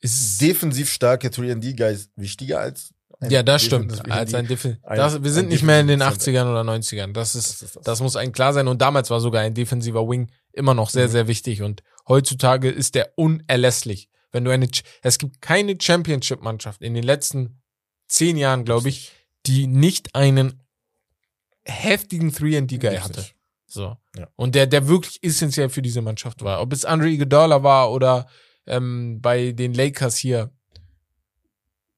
ist, 0.00 0.40
defensiv 0.40 0.90
starke 0.90 1.28
3D-Guys 1.28 2.10
wichtiger 2.16 2.60
als 2.60 2.92
ein 3.20 3.30
ja, 3.30 3.42
das 3.42 3.64
stimmt. 3.64 4.08
Als 4.08 4.32
ein 4.34 4.46
Defi 4.46 4.76
das, 4.86 5.24
wir 5.24 5.32
sind 5.32 5.48
nicht 5.48 5.64
mehr 5.64 5.80
in 5.80 5.88
den 5.88 5.98
defensives 5.98 6.36
80ern 6.36 6.50
oder 6.50 6.60
90ern. 6.60 7.12
Das 7.12 7.34
ist, 7.34 7.54
Das 7.54 7.62
ist 7.62 7.76
das. 7.76 7.82
das 7.82 8.00
muss 8.00 8.14
ein 8.14 8.30
klar 8.30 8.52
sein. 8.52 8.68
Und 8.68 8.80
damals 8.80 9.10
war 9.10 9.18
sogar 9.20 9.42
ein 9.42 9.54
defensiver 9.54 10.08
Wing 10.08 10.30
immer 10.52 10.74
noch 10.74 10.88
sehr, 10.90 11.08
Mhm. 11.08 11.10
sehr 11.10 11.26
wichtig. 11.26 11.62
Und 11.62 11.82
heutzutage 12.06 12.70
ist 12.70 12.94
der 12.94 13.12
unerlässlich. 13.16 14.08
Wenn 14.30 14.44
du 14.44 14.52
eine, 14.52 14.68
es 15.02 15.18
gibt 15.18 15.40
keine 15.42 15.76
Championship-Mannschaft 15.80 16.80
in 16.80 16.94
den 16.94 17.02
letzten 17.02 17.60
zehn 18.06 18.36
Jahren, 18.36 18.64
glaube 18.64 18.88
ich, 18.88 19.10
die 19.46 19.66
nicht 19.66 20.14
einen 20.14 20.62
heftigen 21.68 22.30
3D-Guy 22.30 22.78
Gibt's 22.78 23.04
hatte. 23.04 23.26
So. 23.66 23.96
Ja. 24.16 24.28
Und 24.36 24.54
der, 24.54 24.66
der 24.66 24.88
wirklich 24.88 25.22
essentiell 25.22 25.68
für 25.68 25.82
diese 25.82 26.00
Mannschaft 26.02 26.42
war. 26.42 26.60
Ob 26.60 26.72
es 26.72 26.84
Andre 26.84 27.08
Iguodala 27.08 27.62
war 27.62 27.92
oder 27.92 28.26
ähm, 28.66 29.20
bei 29.20 29.52
den 29.52 29.74
Lakers 29.74 30.16
hier 30.16 30.50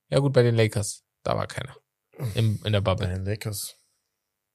Ja 0.09 0.19
gut, 0.19 0.33
bei 0.33 0.43
den 0.43 0.57
Lakers. 0.57 1.05
Da 1.23 1.37
war 1.37 1.47
keiner. 1.47 1.77
Im, 2.35 2.61
in 2.65 2.73
der 2.73 2.81
Bei 2.81 2.95
Bubble. 2.95 3.09
den 3.09 3.25
Lakers. 3.25 3.77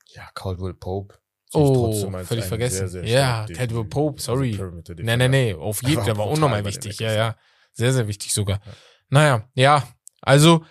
Ja, 0.07 0.29
Caldwell 0.33 0.73
Pope. 0.73 1.17
Oh, 1.53 1.93
völlig 2.23 2.45
vergessen. 2.45 2.87
sehr, 2.89 3.03
sehr 3.03 3.05
Ja, 3.05 3.45
Caldwell 3.53 3.85
Pope, 3.85 4.21
sorry. 4.21 4.51
also 4.51 4.57
Perimeter 4.57 4.95
Nee, 4.97 5.15
nee, 5.17 5.27
nee. 5.29 5.53
Auf 5.53 5.81
jeden 5.83 5.95
Fall, 5.95 6.05
der 6.05 6.17
war 6.17 6.27
unnormal 6.27 6.63
bei 6.63 6.69
wichtig. 6.69 6.99
Ja, 6.99 7.13
ja. 7.13 7.35
Sehr, 7.71 7.93
sehr 7.93 8.07
wichtig 8.07 8.33
sogar. 8.33 8.59
Ja. 8.65 8.71
Naja, 9.09 9.49
ja. 9.53 9.87
Also, 10.21 10.65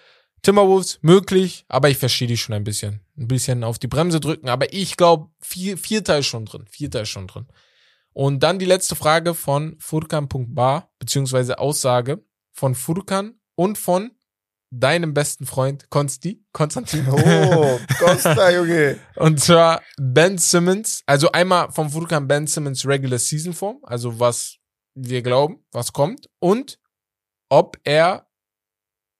Timberwolves 0.44 0.98
möglich, 1.02 1.64
aber 1.68 1.90
ich 1.90 1.98
verstehe 1.98 2.28
die 2.28 2.36
schon 2.36 2.54
ein 2.54 2.64
bisschen. 2.64 3.00
Ein 3.16 3.28
bisschen 3.28 3.64
auf 3.64 3.78
die 3.78 3.88
Bremse 3.88 4.20
drücken, 4.20 4.48
aber 4.48 4.72
ich 4.72 4.96
glaube, 4.96 5.30
vier, 5.40 5.76
Vierter 5.78 6.18
ist 6.18 6.26
schon 6.26 6.44
drin. 6.44 6.66
Vierter 6.68 7.02
ist 7.02 7.08
schon 7.08 7.26
drin. 7.26 7.46
Und 8.12 8.42
dann 8.44 8.60
die 8.60 8.64
letzte 8.64 8.94
Frage 8.94 9.34
von 9.34 9.76
Furkan.bar, 9.80 10.92
beziehungsweise 10.98 11.58
Aussage 11.58 12.24
von 12.52 12.74
Furkan 12.74 13.40
und 13.56 13.78
von 13.78 14.12
deinem 14.70 15.14
besten 15.14 15.46
Freund 15.46 15.88
Konsti, 15.90 16.44
Konstantin. 16.52 17.06
Oh, 17.10 17.78
Costa, 17.98 18.50
Junge. 18.50 18.98
Und 19.16 19.40
zwar 19.40 19.82
Ben 19.96 20.36
Simmons, 20.38 21.02
also 21.06 21.30
einmal 21.32 21.70
vom 21.70 21.90
Furkan 21.90 22.26
Ben 22.26 22.46
Simmons 22.46 22.86
Regular 22.86 23.18
Season 23.18 23.52
Form, 23.52 23.78
also 23.84 24.18
was 24.18 24.56
wir 24.94 25.22
glauben, 25.22 25.64
was 25.70 25.92
kommt, 25.92 26.28
und 26.40 26.78
ob 27.48 27.78
er 27.84 28.28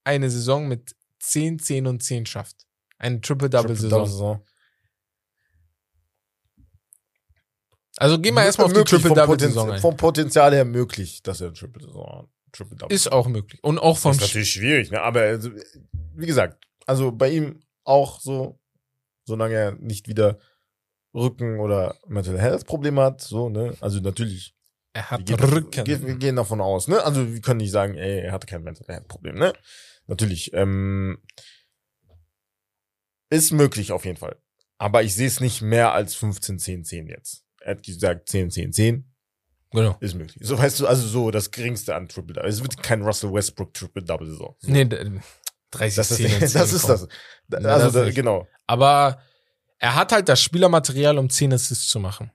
eine 0.05 0.31
Saison 0.31 0.67
mit 0.69 0.95
10, 1.25 1.59
10 1.59 1.87
und 1.87 2.03
10 2.03 2.27
schafft. 2.27 2.67
Eine 2.99 3.21
Triple-Double-Saison. 3.21 4.45
Also 7.97 8.19
gehen 8.19 8.35
wir 8.35 8.45
erstmal 8.45 8.67
auf 8.67 8.73
die 8.73 8.83
Triple-Double-Saison 8.83 9.27
Potenzial, 9.27 9.73
ein. 9.73 9.81
vom 9.81 9.97
Potenzial 9.97 10.55
her 10.55 10.65
möglich, 10.65 11.23
dass 11.23 11.41
er 11.41 11.49
ein 11.49 11.55
Triple-Saison 11.55 12.29
Triple-Double 12.53 12.95
Ist 12.95 13.11
auch 13.11 13.27
möglich. 13.27 13.63
Und 13.63 13.79
auch 13.79 13.99
vom 13.99 14.13
ist 14.13 14.21
natürlich 14.21 14.53
schwierig, 14.53 14.91
ne? 14.91 15.01
Aber 15.01 15.21
also, 15.21 15.51
wie 16.15 16.27
gesagt, 16.27 16.65
also 16.87 17.13
bei 17.13 17.31
ihm 17.31 17.61
auch 17.85 18.21
so, 18.21 18.59
solange 19.25 19.55
er 19.55 19.73
nicht 19.73 20.09
wieder 20.09 20.39
Rücken 21.15 21.61
oder 21.61 21.97
Mental 22.07 22.39
Health 22.39 22.67
Probleme 22.67 23.03
hat, 23.03 23.21
so, 23.21 23.49
ne? 23.49 23.77
Also 23.81 24.01
natürlich. 24.01 24.55
Er 24.93 25.11
hat 25.11 25.29
wir 25.29 25.37
gehen, 25.37 25.49
Rücken. 25.49 25.87
Wir, 25.87 26.07
wir 26.07 26.15
gehen 26.15 26.37
davon 26.37 26.61
aus, 26.61 26.89
ne? 26.89 27.03
Also 27.03 27.33
wir 27.33 27.41
können 27.41 27.59
nicht 27.59 27.73
sagen, 27.73 27.97
ey, 27.97 28.21
er 28.21 28.33
hatte 28.33 28.47
kein 28.47 28.63
Mental 28.63 28.87
Health 28.87 29.09
Problem, 29.09 29.37
ne? 29.37 29.53
Natürlich. 30.07 30.53
Ähm, 30.53 31.19
ist 33.31 33.53
möglich 33.53 33.93
auf 33.93 34.05
jeden 34.05 34.17
Fall. 34.17 34.37
Aber 34.79 35.03
ich 35.03 35.15
sehe 35.15 35.27
es 35.27 35.41
nicht 35.41 35.63
mehr 35.63 35.93
als 35.93 36.15
15, 36.15 36.59
10, 36.59 36.85
10 36.85 37.07
jetzt. 37.09 37.45
Er 37.61 37.73
hat 37.73 37.83
gesagt 37.83 38.29
10, 38.29 38.51
10, 38.51 38.73
10. 38.73 39.11
Genau. 39.73 39.97
Ist 40.01 40.15
möglich. 40.15 40.39
So 40.47 40.57
weißt 40.59 40.81
du, 40.81 40.87
also 40.87 41.07
so 41.09 41.31
das 41.31 41.51
geringste 41.51 41.95
an 41.97 42.09
Triple 42.09 42.35
Double. 42.35 42.49
Es 42.49 42.63
wird 42.63 42.81
kein 42.83 43.03
Russell 43.03 43.33
Westbrook 43.33 43.73
Triple 43.75 44.03
Double. 44.03 44.31
So. 44.33 44.57
Nee, 44.63 44.85
d- 44.85 45.21
30, 45.73 45.97
das 45.97 46.11
ist, 46.13 46.17
10 46.19 46.27
und 46.35 46.49
10 46.49 46.53
das, 46.61 46.73
ist 46.73 46.89
das. 46.89 47.09
Da- 47.49 47.61
Nee, 47.61 47.67
Also 47.67 47.87
das 47.91 48.07
da, 48.07 48.11
genau. 48.11 48.47
Aber 48.67 49.21
er 49.79 49.95
hat 49.97 50.13
halt 50.13 50.29
das 50.29 50.41
Spielermaterial, 50.41 51.19
um 51.19 51.29
10 51.29 51.53
Assists 51.53 51.89
zu 51.89 51.99
machen. 51.99 52.31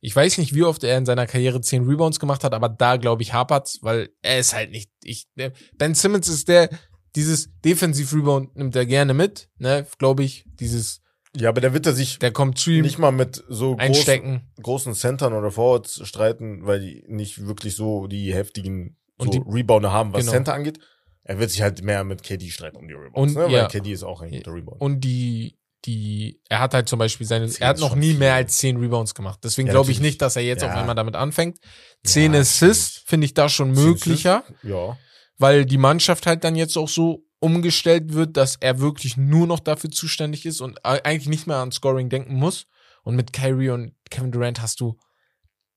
Ich 0.00 0.16
weiß 0.16 0.38
nicht, 0.38 0.54
wie 0.54 0.62
oft 0.62 0.82
er 0.82 0.96
in 0.96 1.04
seiner 1.04 1.26
Karriere 1.26 1.60
10 1.60 1.86
Rebounds 1.86 2.18
gemacht 2.18 2.42
hat, 2.44 2.54
aber 2.54 2.70
da 2.70 2.96
glaube 2.96 3.22
ich 3.22 3.34
hapert's, 3.34 3.80
weil 3.82 4.08
er 4.22 4.38
ist 4.38 4.54
halt 4.54 4.70
nicht, 4.70 4.90
ich, 5.04 5.28
Ben 5.74 5.94
Simmons 5.94 6.28
ist 6.28 6.48
der, 6.48 6.70
dieses 7.16 7.50
Defensiv-Rebound 7.64 8.56
nimmt 8.56 8.76
er 8.76 8.86
gerne 8.86 9.14
mit, 9.14 9.48
ne, 9.58 9.86
glaube 9.98 10.22
ich, 10.24 10.44
dieses, 10.60 11.00
Ja, 11.36 11.48
aber 11.48 11.60
der 11.60 11.72
wird 11.74 11.86
er 11.86 11.92
sich 11.92 12.18
der 12.18 12.32
kommt 12.32 12.58
zu 12.58 12.70
ihm, 12.70 12.82
nicht 12.82 12.98
mal 12.98 13.12
mit 13.12 13.42
so 13.48 13.76
großen, 13.76 14.40
großen 14.62 14.94
Centern 14.94 15.32
oder 15.32 15.50
Forwards 15.50 16.00
streiten, 16.06 16.66
weil 16.66 16.80
die 16.80 17.04
nicht 17.08 17.46
wirklich 17.46 17.74
so 17.76 18.06
die 18.06 18.32
heftigen 18.34 18.96
so 19.18 19.24
Und 19.26 19.34
die- 19.34 19.42
Rebounder 19.46 19.92
haben, 19.92 20.12
was 20.12 20.20
Genau. 20.20 20.32
Center 20.32 20.54
angeht. 20.54 20.78
Er 21.22 21.38
wird 21.38 21.50
sich 21.50 21.60
halt 21.62 21.82
mehr 21.82 22.02
mit 22.04 22.22
KD 22.22 22.50
streiten 22.50 22.76
um 22.78 22.88
die 22.88 22.94
Rebounds, 22.94 23.36
Und, 23.36 23.42
ne? 23.46 23.52
ja. 23.52 23.62
weil 23.62 23.68
KD 23.68 23.92
ist 23.92 24.02
auch 24.02 24.22
ein 24.22 24.30
guter 24.30 24.52
Rebounder. 24.54 24.80
Und 24.80 25.00
die, 25.02 25.58
die, 25.84 26.40
er 26.48 26.60
hat 26.60 26.74
halt 26.74 26.88
zum 26.88 26.98
Beispiel 26.98 27.26
seine, 27.26 27.46
Zehn 27.48 27.62
er 27.62 27.68
hat 27.68 27.78
noch 27.78 27.94
nie 27.94 28.10
viel. 28.10 28.18
mehr 28.18 28.34
als 28.34 28.56
10 28.58 28.78
Rebounds 28.78 29.14
gemacht. 29.14 29.38
Deswegen 29.44 29.68
Ja, 29.68 29.72
glaube 29.74 29.90
ich 29.92 30.00
nicht, 30.00 30.20
dass 30.22 30.36
er 30.36 30.42
jetzt 30.42 30.64
auf 30.64 30.70
Ja. 30.70 30.80
einmal 30.80 30.94
damit 30.94 31.14
anfängt. 31.16 31.58
10 32.04 32.32
Ja, 32.34 32.40
Assists 32.40 33.02
finde 33.06 33.26
ich 33.26 33.34
da 33.34 33.48
schon 33.48 33.72
möglicher. 33.72 34.42
Ja. 34.62 34.96
Weil 35.40 35.64
die 35.66 35.78
Mannschaft 35.78 36.26
halt 36.26 36.44
dann 36.44 36.54
jetzt 36.54 36.76
auch 36.76 36.88
so 36.88 37.24
umgestellt 37.40 38.12
wird, 38.12 38.36
dass 38.36 38.56
er 38.60 38.78
wirklich 38.80 39.16
nur 39.16 39.46
noch 39.46 39.58
dafür 39.60 39.90
zuständig 39.90 40.46
ist 40.46 40.60
und 40.60 40.84
eigentlich 40.84 41.28
nicht 41.28 41.46
mehr 41.46 41.56
an 41.56 41.72
Scoring 41.72 42.08
denken 42.10 42.34
muss. 42.34 42.66
Und 43.02 43.16
mit 43.16 43.32
Kyrie 43.32 43.70
und 43.70 43.94
Kevin 44.10 44.30
Durant 44.30 44.60
hast 44.60 44.80
du 44.80 44.98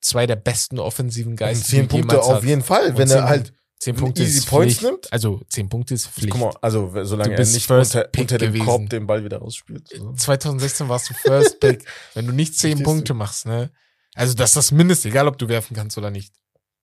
zwei 0.01 0.27
der 0.27 0.35
besten 0.35 0.77
offensiven 0.77 1.37
Geister. 1.37 1.65
zehn 1.65 1.87
Punkte 1.87 2.21
auf 2.21 2.35
hat. 2.35 2.43
jeden 2.43 2.61
Fall, 2.61 2.89
Und 2.89 2.97
wenn 2.97 3.09
er 3.09 3.23
halt, 3.23 3.53
Zehn 3.79 3.95
Punkte 3.97 4.23
easy 4.23 4.37
ist 4.39 4.47
Points 4.47 4.75
Pflicht. 4.75 4.91
nimmt. 4.91 5.11
Also 5.11 5.41
zehn 5.49 5.67
Punkte 5.67 5.93
ist 5.93 6.07
Pflicht. 6.07 6.29
guck 6.31 6.39
mal, 6.39 6.53
also 6.61 6.89
solange 7.03 7.35
Du 7.35 7.41
er 7.41 7.47
nicht 7.47 7.69
unter, 7.69 8.09
unter 8.17 8.37
dem 8.37 8.47
gewesen. 8.53 8.65
Korb 8.65 8.89
den 8.89 9.07
Ball 9.07 9.25
wieder 9.25 9.39
rausspielt. 9.39 9.89
So. 9.89 10.13
2016 10.13 10.87
warst 10.87 11.09
du 11.09 11.13
First 11.15 11.59
Pick. 11.59 11.85
Wenn 12.13 12.25
du 12.27 12.31
nicht 12.31 12.55
zehn? 12.57 12.81
Punkte 12.83 13.13
machst, 13.13 13.45
ne? 13.45 13.71
Also 14.15 14.33
das 14.35 14.51
ist 14.51 14.55
das 14.55 14.71
Mindeste, 14.71 15.09
egal 15.09 15.27
ob 15.27 15.37
du 15.37 15.49
werfen 15.49 15.75
kannst 15.75 15.97
oder 15.97 16.11
nicht. 16.11 16.33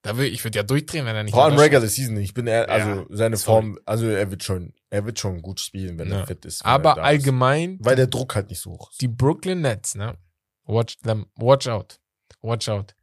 Da 0.03 0.17
will, 0.17 0.33
ich 0.33 0.43
würde 0.45 0.57
ja 0.59 0.63
durchdrehen, 0.63 1.05
wenn 1.05 1.15
er 1.15 1.25
nicht 1.25 1.35
Vor 1.35 1.45
allem 1.45 1.59
Regular 1.59 1.87
Season. 1.87 2.17
Ich 2.17 2.33
bin 2.33 2.47
eher, 2.47 2.69
also 2.71 2.89
Ja, 3.03 3.07
seine. 3.11 3.37
Form, 3.37 3.79
also 3.85 4.07
er 4.07 4.31
wird 4.31 4.43
schon, 4.43 4.73
er 4.89 5.05
wird 5.05 5.19
schon 5.19 5.43
gut 5.43 5.61
spielen, 5.61 5.99
wenn 5.99 6.09
Ja. 6.11 6.21
er 6.21 6.27
fit 6.27 6.45
ist. 6.47 6.65
Aber 6.65 6.91
er 6.91 6.95
da 6.97 7.01
ist. 7.03 7.07
allgemein, 7.07 7.77
Weil 7.81 7.97
der 7.97 8.07
Druck 8.07 8.35
halt 8.35 8.49
nicht 8.49 8.61
so 8.61 8.71
hoch 8.73 8.91
ist. 8.91 9.01
die 9.03 9.09
Brooklyn 9.09 9.61
Nets, 9.61 9.95
ne? 9.95 10.17
Watch 10.65 10.97
them, 11.01 11.27
watch 11.37 11.67
out. 11.69 12.01
Watch 12.41 12.69
out. 12.71 12.95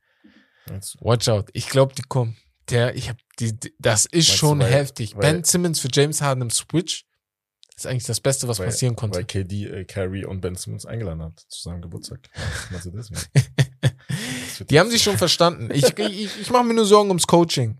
Watch 1.00 1.30
out. 1.30 1.50
Ich 1.54 1.70
glaube, 1.70 1.94
die 1.96 2.02
kommen. 2.02 2.36
Der, 2.70 2.96
ich 2.96 3.08
hab 3.10 3.18
die, 3.40 3.58
die 3.58 3.74
das 3.80 4.06
ist 4.06 4.14
Meinst 4.14 4.30
du, 4.30 4.34
schon 4.38 4.60
weil- 4.60 4.72
heftig. 4.74 5.16
weil- 5.16 5.22
ben 5.34 5.44
Simmons 5.44 5.80
für 5.80 5.88
James 5.92 6.22
Harden 6.22 6.42
im 6.42 6.50
Switch 6.50 7.06
ist 7.76 7.86
eigentlich 7.88 8.06
das 8.06 8.20
Beste, 8.20 8.48
was 8.48 8.58
weil, 8.60 8.66
passieren 8.66 8.96
konnte. 8.96 9.20
Weil 9.20 9.26
KD, 9.26 9.66
äh, 9.68 9.86
Carrie 9.86 10.26
und 10.26 10.42
Ben 10.42 10.56
Simmons 10.56 10.86
eingeladen 10.88 11.22
hat 11.22 11.40
zu 11.48 11.62
seinem 11.62 11.82
Geburtstag. 11.82 12.28
Was 12.72 12.84
du 12.84 12.90
das? 12.92 13.10
Das 13.10 13.22
wird 13.36 13.96
Die 14.66 14.80
haben 14.80 14.90
sich 14.90 15.04
schon 15.04 15.18
verstanden. 15.18 15.70
Ich, 15.74 15.84
ich, 15.98 16.40
ich 16.42 16.50
mache 16.50 16.64
mir 16.64 16.74
nur 16.74 16.86
Sorgen 16.86 17.10
ums 17.10 17.28
Coaching. 17.28 17.80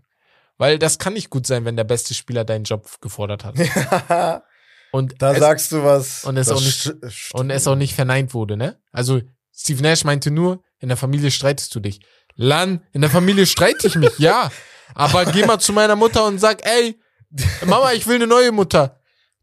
Weil 0.56 0.78
das 0.78 0.98
kann 0.98 1.12
nicht 1.12 1.30
gut 1.30 1.46
sein, 1.46 1.64
wenn 1.64 1.76
der 1.76 1.84
beste 1.84 2.14
Spieler 2.14 2.44
deinen 2.44 2.64
Job 2.64 3.00
gefordert 3.00 3.44
hat. 3.44 3.54
Und 4.90 5.20
da 5.22 5.32
es, 5.32 5.38
sagst 5.38 5.72
du 5.72 5.84
was. 5.84 6.24
und 6.24 6.38
es 6.38 6.48
auch 6.48 6.60
nicht- 6.60 6.94
und 7.34 7.50
es 7.50 7.66
auch 7.66 7.74
nicht 7.76 7.94
verneint 7.94 8.32
wurde, 8.32 8.56
ne? 8.56 8.80
Also 8.90 9.20
Steve 9.54 9.82
Nash 9.82 10.04
meinte 10.04 10.30
nur, 10.30 10.62
in 10.78 10.88
der 10.88 10.96
Familie 10.96 11.30
streitest 11.30 11.74
du 11.74 11.80
dich. 11.80 12.00
Lan, 12.36 12.82
in 12.92 13.02
der 13.02 13.10
Familie 13.10 13.44
streite 13.44 13.86
ich 13.86 13.96
mich, 13.96 14.18
ja. 14.18 14.50
Aber 14.94 15.26
geh 15.26 15.44
mal 15.44 15.58
zu 15.58 15.74
meiner 15.74 15.94
Mutter 15.94 16.24
und 16.24 16.38
sag, 16.38 16.64
ey, 16.64 16.98
Mama, 17.66 17.92
ich 17.92 18.06
will 18.06 18.14
eine 18.16 18.26
neue 18.26 18.50
Mutter. 18.50 18.98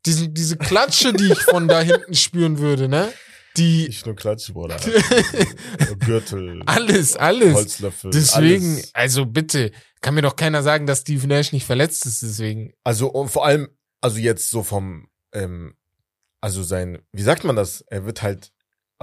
Diese, 0.05 0.29
diese 0.29 0.57
Klatsche, 0.57 1.13
die 1.13 1.31
ich 1.31 1.41
von 1.43 1.67
da 1.67 1.79
hinten 1.81 2.15
spüren 2.15 2.57
würde, 2.57 2.89
ne? 2.89 3.13
Die, 3.57 3.87
Nicht 3.87 4.05
nur 4.05 4.15
Klatsch, 4.15 4.51
Bruder. 4.51 4.77
Gürtel, 6.05 6.61
alles, 6.65 7.15
alles. 7.15 7.53
Holzlöffel. 7.53 8.11
Deswegen, 8.11 8.73
Alles. 8.75 8.93
also 8.93 9.25
bitte, 9.25 9.71
kann 10.01 10.15
mir 10.15 10.21
doch 10.21 10.35
keiner 10.35 10.61
sagen, 10.61 10.85
dass 10.85 11.01
Steve 11.01 11.27
Nash 11.27 11.53
nicht 11.53 11.65
verletzt 11.65 12.05
ist, 12.05 12.21
deswegen. 12.21 12.73
Also 12.83 13.07
und 13.07 13.29
vor 13.29 13.45
allem, 13.45 13.69
also 14.01 14.17
jetzt 14.19 14.49
so 14.49 14.61
vom, 14.63 15.07
ähm, 15.33 15.75
also 16.41 16.63
sein, 16.63 16.99
wie 17.11 17.23
sagt 17.23 17.43
man 17.43 17.55
das? 17.55 17.81
Er 17.87 18.05
wird 18.05 18.21
halt, 18.21 18.51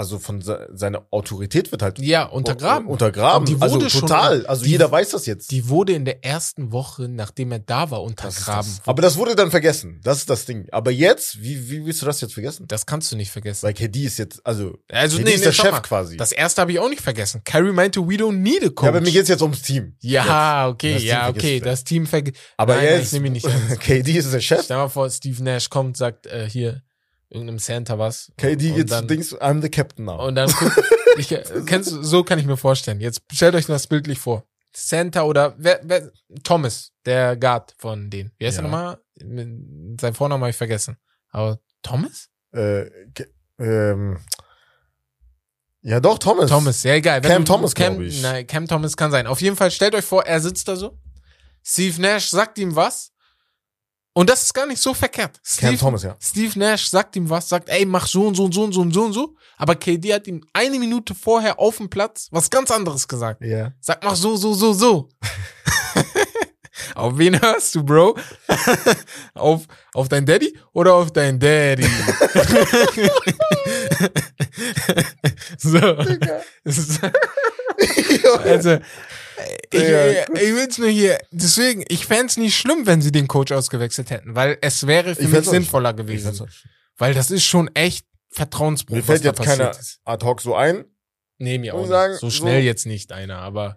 also 0.02 0.18
von 0.18 0.42
se 0.42 0.68
seiner 0.74 1.06
Autorität 1.10 1.70
wird 1.72 1.80
halt 1.82 1.98
Ja, 2.00 2.24
untergraben. 2.24 2.88
Untergraben. 2.88 3.40
Und 3.40 3.48
die 3.48 3.62
also 3.62 3.76
wurde 3.76 3.88
schon- 3.88 4.00
total. 4.02 4.44
also 4.46 4.64
die- 4.64 4.70
jeder 4.72 4.90
weiß 4.90 5.10
das 5.10 5.26
jetzt. 5.26 5.50
Die 5.52 5.68
wurde 5.68 5.92
in 5.92 6.04
der 6.04 6.24
ersten 6.24 6.72
Woche, 6.72 7.08
nachdem 7.08 7.52
er 7.52 7.60
da 7.60 7.90
war, 7.90 8.00
Das 8.00 8.08
untergraben. 8.08 8.70
das. 8.78 8.82
Aber 8.88 9.00
das 9.02 9.16
wurde 9.16 9.36
dann 9.36 9.50
vergessen. 9.50 10.00
Das 10.02 10.18
ist 10.18 10.28
das 10.28 10.44
Ding. 10.44 10.66
Aber 10.72 10.90
jetzt, 10.90 11.40
wie, 11.40 11.70
wie 11.70 11.86
willst 11.86 12.02
du 12.02 12.06
das 12.06 12.20
jetzt 12.20 12.34
vergessen? 12.34 12.66
Das 12.68 12.84
kannst 12.84 13.12
du 13.12 13.16
nicht 13.16 13.30
vergessen. 13.30 13.62
Weil 13.64 13.74
KD 13.74 14.04
ist 14.04 14.18
jetzt, 14.18 14.44
also, 14.44 14.76
Also, 14.90 15.18
KD 15.18 15.24
nee, 15.28 15.34
ist 15.34 15.38
nee, 15.40 15.44
der 15.46 15.52
Chef 15.52 15.70
mal. 15.70 15.80
quasi. 15.80 16.16
Das 16.16 16.32
erste 16.32 16.60
habe 16.60 16.72
ich 16.72 16.78
auch 16.80 16.88
nicht 16.88 17.00
vergessen. 17.02 17.42
Carrie 17.44 17.72
meinte, 17.72 18.00
we 18.00 18.14
don't 18.16 18.32
need 18.38 18.62
a 18.64 18.68
coach. 18.68 18.82
ja, 18.84 18.88
aber 18.90 19.00
mir 19.00 19.12
geht's 19.12 19.28
jetzt 19.28 19.42
ums 19.42 19.62
Team. 19.62 19.96
Ja, 20.00 20.68
okay, 20.68 20.92
Das 20.94 21.00
Team 21.02 21.08
ja, 21.08 21.28
okay, 21.28 21.60
das 21.60 21.84
Team 21.84 22.06
vergisst. 22.06 22.36
Aber 22.56 22.74
Nein, 22.74 22.84
nein, 22.84 22.94
jetzt, 22.96 23.06
ich 23.06 23.12
nehme 23.12 23.26
ihn 23.28 23.32
nicht. 23.34 23.46
KD 23.80 24.12
ist 24.18 24.32
der 24.32 24.40
Chef. 24.40 24.64
Stell 24.64 24.76
mal 24.76 24.88
vor, 24.88 25.08
Steve 25.10 25.42
Nash 25.42 25.70
kommt, 25.70 25.96
sagt 25.96 26.26
äh, 26.26 26.48
hier 26.48 26.82
irgendeinem 27.32 27.58
Santa 27.58 27.98
was. 27.98 28.30
KD 28.36 28.70
und 28.72 28.76
jetzt 28.78 28.90
dann, 28.92 29.08
Dings, 29.08 29.34
I'm 29.40 29.60
the 29.62 29.68
captain 29.70 30.04
now. 30.04 30.26
Und 30.26 30.34
dann 30.34 30.50
guck, 30.58 30.72
ich, 31.18 31.32
äh, 31.32 31.42
kennst 31.66 31.90
du, 31.92 32.02
so 32.02 32.22
kann 32.24 32.38
ich 32.38 32.46
mir 32.46 32.56
vorstellen. 32.56 33.00
Jetzt 33.00 33.22
stellt 33.32 33.54
euch 33.54 33.66
das 33.66 33.86
bildlich 33.86 34.18
vor. 34.18 34.44
Santa 34.74 35.22
oder 35.24 35.54
wer, 35.58 35.80
wer, 35.82 36.10
Thomas, 36.44 36.92
der 37.04 37.36
Guard 37.36 37.74
von 37.78 38.08
denen. 38.10 38.32
Wie 38.38 38.46
heißt 38.46 38.56
Ja. 38.58 38.62
er 38.64 38.68
nochmal? 38.68 38.98
Sein 40.00 40.14
Vornamen 40.14 40.42
habe 40.42 40.50
ich 40.50 40.56
vergessen. 40.56 40.96
Aber 41.30 41.60
Thomas? 41.82 42.28
äh, 42.52 42.86
ähm, 43.58 44.18
ja, 45.82 46.00
doch, 46.00 46.18
Thomas. 46.18 46.48
Thomas, 46.50 46.82
ja 46.84 46.94
egal. 46.94 47.22
Wenn 47.24 47.30
Cam 47.30 47.44
du- 47.44 47.52
Thomas, 47.52 47.74
Cam, 47.74 48.00
ich. 48.00 48.22
Nein, 48.22 48.46
Cam 48.46 48.66
Thomas 48.68 48.96
kann 48.96 49.10
sein. 49.10 49.26
Auf 49.26 49.40
jeden 49.40 49.56
Fall, 49.56 49.70
stellt 49.70 49.94
euch 49.94 50.04
vor, 50.04 50.24
er 50.24 50.40
sitzt 50.40 50.68
da 50.68 50.76
so. 50.76 50.98
Steve 51.64 52.00
Nash 52.00 52.30
sagt 52.30 52.58
ihm 52.58 52.74
was. 52.76 53.11
Und 54.14 54.28
das 54.28 54.42
ist 54.42 54.52
gar 54.52 54.66
nicht 54.66 54.80
so 54.80 54.92
verkehrt. 54.92 55.40
Cam 55.42 55.68
Steve, 55.68 55.78
Thomas, 55.78 56.02
ja. 56.02 56.16
Steve 56.20 56.58
Nash 56.58 56.88
sagt 56.88 57.16
ihm 57.16 57.30
was, 57.30 57.48
sagt, 57.48 57.70
ey, 57.70 57.86
mach 57.86 58.06
so 58.06 58.26
und 58.26 58.34
so 58.34 58.44
und 58.44 58.52
so 58.52 58.62
und 58.64 58.72
so 58.72 58.80
und 58.82 58.92
so 58.92 59.04
und 59.04 59.12
so. 59.14 59.36
Aber 59.56 59.74
KD 59.74 60.12
hat 60.12 60.26
ihm 60.26 60.44
eine 60.52 60.78
Minute 60.78 61.14
vorher 61.14 61.58
auf 61.58 61.78
dem 61.78 61.88
Platz 61.88 62.28
was 62.30 62.50
ganz 62.50 62.70
anderes 62.70 63.08
gesagt. 63.08 63.42
Ja. 63.42 63.72
Sag, 63.80 64.04
mach 64.04 64.14
so, 64.16 64.36
so, 64.36 64.52
so, 64.52 64.74
so. 64.74 65.08
auf 66.94 67.16
wen 67.16 67.40
hörst 67.40 67.74
du, 67.74 67.82
Bro? 67.84 68.18
auf, 69.34 69.62
auf 69.94 70.08
dein 70.08 70.26
Daddy 70.26 70.58
oder 70.72 70.94
auf 70.94 71.10
dein 71.10 71.38
Daddy? 71.38 71.84
so. 75.56 75.78
also, 78.44 78.78
ich, 79.70 79.80
ich, 79.80 80.28
ich 80.42 80.54
will's 80.54 80.78
nur 80.78 80.88
hier, 80.88 81.18
deswegen, 81.30 81.84
ich 81.88 82.06
fänd's 82.06 82.36
nicht 82.36 82.56
schlimm, 82.56 82.86
wenn 82.86 83.00
sie 83.02 83.12
den 83.12 83.28
Coach 83.28 83.52
ausgewechselt 83.52 84.10
hätten, 84.10 84.34
weil 84.34 84.58
es 84.60 84.86
wäre 84.86 85.14
für 85.14 85.22
Ich 85.22 85.28
mich 85.28 85.48
sinnvoller 85.48 85.92
gewesen. 85.94 86.48
Weil 86.96 87.14
das 87.14 87.30
ist 87.30 87.44
schon 87.44 87.68
echt 87.74 88.06
Vertrauensbruch, 88.30 88.96
Mir 88.96 89.02
fällt 89.02 89.24
jetzt 89.24 89.42
keiner 89.42 89.76
ad 90.04 90.24
hoc 90.24 90.40
so 90.40 90.54
ein, 90.54 90.84
Nee, 91.38 91.58
mir 91.58 91.74
auch 91.74 91.86
sagen, 91.86 92.16
so 92.18 92.30
schnell 92.30 92.60
so- 92.60 92.66
jetzt 92.66 92.86
nicht 92.86 93.12
einer, 93.12 93.38
aber 93.38 93.76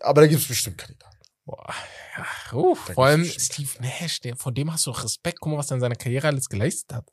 aber 0.00 0.22
da 0.22 0.26
gibt's 0.26 0.46
bestimmt 0.48 0.78
Kandidaten. 0.78 1.16
boah, 1.44 1.74
ja, 2.16 2.52
uh, 2.54 2.74
vor 2.74 3.06
allem 3.06 3.24
Steve 3.24 3.70
Nash, 3.80 4.20
der, 4.20 4.36
von 4.36 4.54
dem 4.54 4.72
hast 4.72 4.86
du 4.86 4.90
Respekt, 4.90 5.40
guck 5.40 5.52
mal, 5.52 5.58
was 5.58 5.70
er 5.70 5.76
in 5.76 5.80
seiner 5.80 5.94
Karriere 5.96 6.28
alles 6.28 6.48
geleistet 6.48 6.92
hat. 6.94 7.08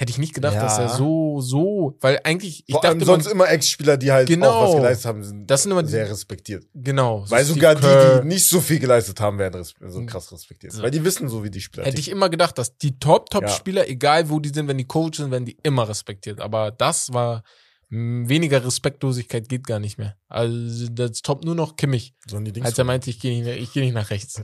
Hätte 0.00 0.12
ich 0.12 0.16
nicht 0.18 0.32
gedacht, 0.32 0.54
Ja. 0.54 0.62
dass 0.62 0.78
er 0.78 0.88
so, 0.88 1.42
so, 1.42 1.94
weil 2.00 2.20
eigentlich, 2.24 2.64
ich 2.66 2.72
Vor 2.72 2.82
allem 2.82 2.98
dachte, 3.00 3.04
sonst 3.04 3.24
man, 3.26 3.34
immer 3.34 3.50
Ex-Spieler, 3.50 3.98
die 3.98 4.10
halt 4.10 4.26
Genau. 4.28 4.48
auch 4.50 4.68
was 4.70 4.76
geleistet 4.76 5.04
haben, 5.06 5.22
sind 5.22 5.46
Das 5.50 5.62
sind 5.62 5.72
immer 5.72 5.84
sehr 5.86 6.08
respektiert. 6.08 6.64
genau. 6.72 7.26
so 7.26 7.30
Weil 7.32 7.44
Steve 7.44 7.54
sogar 7.58 7.76
Kerr, 7.76 8.14
die, 8.16 8.22
die 8.22 8.28
nicht 8.28 8.48
so 8.48 8.62
viel 8.62 8.78
geleistet 8.78 9.20
haben, 9.20 9.36
werden 9.38 9.62
so 9.62 10.06
krass 10.06 10.32
respektiert. 10.32 10.72
So. 10.72 10.82
Weil 10.82 10.90
die 10.90 11.04
wissen 11.04 11.28
so, 11.28 11.44
wie 11.44 11.50
die 11.50 11.60
Spieler 11.60 11.84
Hätte 11.84 11.96
ticken. 11.96 12.12
ich 12.12 12.16
immer 12.16 12.30
gedacht, 12.30 12.56
dass 12.56 12.78
die 12.78 12.98
Top-Top-Spieler, 12.98 13.90
egal 13.90 14.30
wo 14.30 14.40
die 14.40 14.48
sind, 14.48 14.68
wenn 14.68 14.78
die 14.78 14.86
Coach 14.86 15.18
sind, 15.18 15.30
werden 15.32 15.44
die 15.44 15.58
immer 15.62 15.86
respektiert. 15.86 16.40
Aber 16.40 16.70
das 16.70 17.12
war 17.12 17.42
weniger 17.90 18.64
Respektlosigkeit 18.64 19.48
geht 19.50 19.66
gar 19.66 19.80
nicht 19.80 19.98
mehr. 19.98 20.16
Also 20.28 20.86
das 20.90 21.20
Top 21.22 21.44
nur 21.44 21.54
noch 21.56 21.76
Kimmich, 21.76 22.14
Sollen 22.26 22.44
die 22.46 22.52
Dings 22.52 22.64
als 22.66 22.78
er 22.78 22.84
meinte, 22.84 23.10
ich 23.10 23.20
gehe 23.20 23.42
nicht, 23.42 23.60
ich 23.60 23.72
geh 23.72 23.80
nicht 23.80 23.92
nach 23.94 24.08
rechts. 24.10 24.40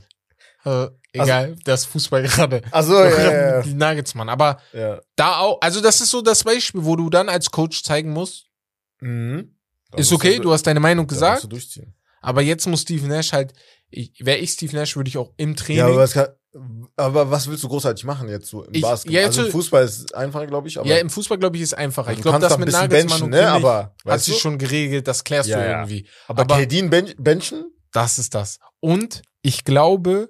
Äh, 0.67 0.87
egal, 1.13 1.55
das 1.63 1.85
Fußball 1.85 2.23
gerade. 2.23 2.61
Ach 2.71 2.83
so, 2.83 2.93
ja, 2.93 3.09
ja, 3.09 3.31
ja. 3.57 3.61
Die 3.61 3.73
Nagelsmann. 3.73 4.29
Aber 4.29 4.59
ja. 4.73 4.99
da 5.15 5.37
auch, 5.37 5.59
also 5.61 5.81
das 5.81 6.01
ist 6.01 6.11
so 6.11 6.21
das 6.21 6.43
Beispiel, 6.43 6.83
wo 6.83 6.95
du 6.95 7.09
dann 7.09 7.29
als 7.29 7.49
Coach 7.51 7.83
zeigen 7.83 8.11
musst, 8.11 8.45
Mhm. 8.99 9.53
Ist 9.95 10.11
okay, 10.11 10.39
du 10.39 10.51
hast 10.51 10.63
deine 10.63 10.79
Meinung 10.79 11.05
gesagt, 11.07 11.43
du 11.43 11.47
durchziehen. 11.47 11.93
aber 12.21 12.41
jetzt 12.41 12.65
muss 12.67 12.81
Steve 12.81 13.07
Nash 13.07 13.31
halt, 13.31 13.53
wäre 14.19 14.37
ich 14.39 14.51
Steve 14.51 14.75
Nash, 14.75 14.95
würde 14.95 15.07
ich 15.07 15.17
auch 15.17 15.31
im 15.37 15.55
Training, 15.55 15.77
Ja, 15.79 15.87
aber, 15.87 16.07
kann, 16.07 16.27
aber 16.95 17.31
was 17.31 17.47
willst 17.47 17.63
du 17.63 17.67
großartig 17.69 18.03
machen 18.03 18.27
jetzt 18.27 18.47
so 18.49 18.63
im 18.63 18.73
Ich- 18.73 18.81
Basketball? 18.81 19.21
ja, 19.21 19.27
also 19.27 19.43
jetzt- 19.43 19.51
Fußball 19.51 19.85
ist 19.85 20.13
einfacher, 20.15 20.47
glaube 20.47 20.67
ich. 20.67 20.77
Aber 20.79 20.87
ja, 20.89 20.97
im 20.97 21.09
Fußball, 21.11 21.37
glaube 21.37 21.55
ich, 21.57 21.61
ist 21.63 21.73
einfacher. 21.75 22.07
also 22.09 22.17
Ich 22.19 22.23
du 22.23 22.29
glaube, 22.31 22.39
kannst 22.39 22.51
das 22.51 22.57
mit 22.59 22.71
Nagelsmann 22.71 23.07
benchen, 23.19 23.23
und 23.23 23.29
ne? 23.29 23.47
Aber, 23.49 23.95
hat 24.05 24.19
sich 24.19 24.33
du? 24.33 24.39
schon 24.41 24.57
geregelt, 24.57 25.07
das 25.07 25.23
klärst 25.23 25.49
du 25.49 25.53
irgendwie. 25.53 26.07
aber, 26.27 26.41
aber- 26.41 26.65
Ben 26.65 27.13
benchen? 27.19 27.65
Das 27.93 28.19
ist 28.19 28.33
das. 28.35 28.59
Und 28.81 29.21
ich 29.41 29.63
glaube, 29.63 30.29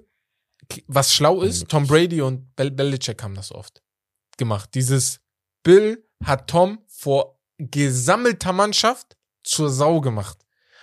was 0.86 1.14
schlau 1.14 1.40
ist, 1.42 1.62
Unmöglich. 1.62 1.68
Tom 1.68 1.86
Brady 1.86 2.22
und 2.22 2.56
Bel 2.56 2.70
Belichick 2.70 3.22
haben 3.22 3.34
das 3.34 3.52
oft 3.52 3.82
gemacht. 4.36 4.70
Dieses 4.74 5.20
Bill 5.62 6.06
hat 6.24 6.48
Tom 6.48 6.78
vor 6.86 7.38
gesammelter 7.58 8.52
Mannschaft 8.52 9.16
zur 9.42 9.70
Sau 9.70 10.00
gemacht. 10.00 10.38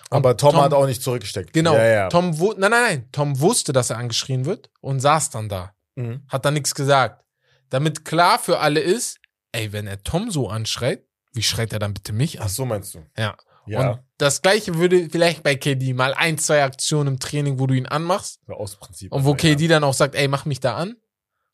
Und 0.10 0.18
Aber 0.18 0.38
Tom, 0.38 0.56
hat 0.58 0.74
auch 0.74 0.86
nicht 0.86 1.02
zurückgesteckt. 1.02 1.54
Genau. 1.54 1.76
Ja, 1.76 1.86
ja. 1.86 2.10
Tom 2.10 2.32
nein, 2.32 2.56
nein, 2.58 2.72
nein. 2.72 3.10
Tom 3.12 3.40
wusste, 3.40 3.74
dass 3.74 3.90
er 3.90 3.98
angeschrien 3.98 4.46
wird 4.46 4.70
und 4.82 5.00
saß 5.00 5.32
dann 5.32 5.50
da. 5.50 5.74
Mhm. 5.96 6.24
Hat 6.30 6.46
dann 6.46 6.54
nichts 6.54 6.76
gesagt. 6.76 7.24
Damit 7.70 8.06
klar 8.06 8.38
für 8.38 8.60
alle 8.60 8.82
ist, 8.82 9.20
ey, 9.52 9.72
wenn 9.72 9.88
er 9.88 10.04
Tom 10.04 10.30
so 10.30 10.48
anschreit, 10.50 11.06
wie 11.34 11.42
schreit 11.42 11.74
er 11.74 11.80
dann 11.80 11.94
bitte 11.94 12.14
mich 12.14 12.40
Ach 12.40 12.44
an? 12.44 12.50
so 12.50 12.66
meinst 12.66 12.94
du? 12.94 13.06
Ja. 13.18 13.36
Ja. 13.68 13.92
Und 13.92 14.00
das 14.18 14.42
gleiche 14.42 14.76
würde 14.76 15.10
vielleicht 15.10 15.44
bei 15.44 15.56
KD 15.56 15.94
mal 15.94 16.14
ein, 16.14 16.38
zwei 16.38 16.64
Aktionen 16.64 17.16
im 17.16 17.20
Training, 17.20 17.60
wo 17.60 17.68
du 17.68 17.74
ihn 17.74 17.86
anmachst 17.86 18.40
so 18.48 18.54
aus 18.54 18.78
Prinzip. 18.78 19.12
und 19.12 19.26
wo 19.26 19.32
ja. 19.32 19.36
KD 19.36 19.68
dann 19.68 19.84
auch 19.84 19.94
sagt, 19.94 20.16
ey, 20.16 20.28
mach 20.28 20.46
mich 20.46 20.60
da 20.60 20.76
an. 20.76 20.96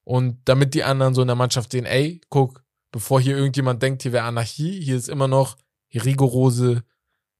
Und 0.03 0.39
damit 0.45 0.73
die 0.73 0.83
anderen 0.83 1.13
so 1.13 1.21
in 1.21 1.27
der 1.27 1.35
Mannschaft 1.35 1.71
sehen, 1.71 1.85
ey, 1.85 2.21
guck, 2.29 2.63
bevor 2.91 3.21
hier 3.21 3.37
irgendjemand 3.37 3.81
denkt, 3.81 4.01
hier 4.01 4.11
wäre 4.11 4.25
Anarchie, 4.25 4.81
hier 4.81 4.97
ist 4.97 5.09
immer 5.09 5.27
noch 5.27 5.57
rigorose, 5.93 6.83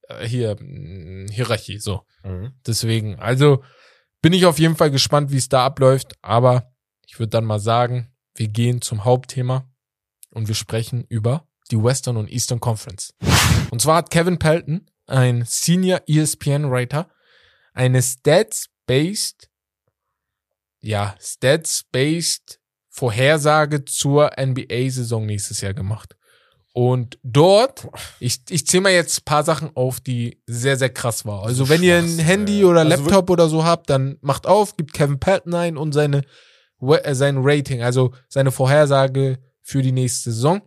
äh, 0.08 0.28
hier, 0.28 0.56
mh, 0.60 1.32
Hierarchie, 1.32 1.80
so. 1.80 2.06
Mhm. 2.24 2.54
Deswegen, 2.66 3.20
also 3.20 3.64
bin 4.22 4.34
ich 4.34 4.46
auf 4.46 4.60
jeden 4.60 4.76
Fall 4.76 4.92
gespannt, 4.92 5.32
wie 5.32 5.38
es 5.38 5.50
da 5.50 5.66
abläuft, 5.66 6.16
aber 6.22 6.72
ich 7.08 7.20
würde 7.20 7.32
dann 7.32 7.46
mal 7.46 7.60
sagen, 7.60 8.14
wir 8.36 8.48
gehen 8.48 8.82
zum 8.82 9.04
Hauptthema 9.04 9.70
und 10.30 10.48
wir 10.48 10.56
sprechen 10.56 11.04
über 11.10 11.48
die 11.72 11.82
Western 11.82 12.18
und 12.18 12.32
Eastern 12.32 12.60
Conference. 12.60 13.14
Und 13.72 13.82
zwar 13.82 13.98
hat 13.98 14.10
Kevin 14.10 14.38
Pelton, 14.38 14.88
ein 15.08 15.44
Senior 15.46 16.02
E 16.06 16.20
ESPN-Writer, 16.20 17.10
eine 17.74 18.02
Stats-based, 18.02 19.50
ja, 20.82 21.16
Stats-based 21.20 22.60
Vorhersage 22.90 23.86
zur 23.86 24.32
NBA-Saison 24.38 25.26
nächstes 25.26 25.62
Jahr 25.62 25.74
gemacht. 25.74 26.16
Und 26.74 27.20
dort, 27.24 27.88
ich, 28.20 28.40
ich 28.50 28.66
zähle 28.66 28.82
mal 28.84 28.92
jetzt 28.92 29.20
ein 29.20 29.26
paar 29.26 29.44
Sachen 29.44 29.76
auf, 29.76 30.00
die 30.00 30.42
sehr, 30.46 30.78
sehr 30.78 30.90
krass 30.90 31.26
war. 31.26 31.44
Also 31.44 31.66
So 31.66 31.70
wenn 31.70 31.84
ihr 31.84 31.98
ein 31.98 32.20
Handy 32.20 32.64
oder 32.64 32.82
Also 32.82 33.04
Laptop 33.04 33.30
oder 33.30 33.50
so 33.50 33.64
habt, 33.66 33.90
dann 33.90 34.18
macht 34.22 34.48
auf, 34.48 34.78
gibt 34.78 34.94
Kevin 34.94 35.20
Pelton 35.20 35.54
ein 35.54 35.78
und 35.78 35.92
seine, 35.94 36.24
äh, 36.82 37.16
sein 37.16 37.40
Rating, 37.42 37.82
also 37.82 38.14
seine 38.30 38.52
Vorhersage 38.52 39.40
für 39.62 39.82
die 39.82 39.92
nächste 39.92 40.32
Saison. 40.32 40.62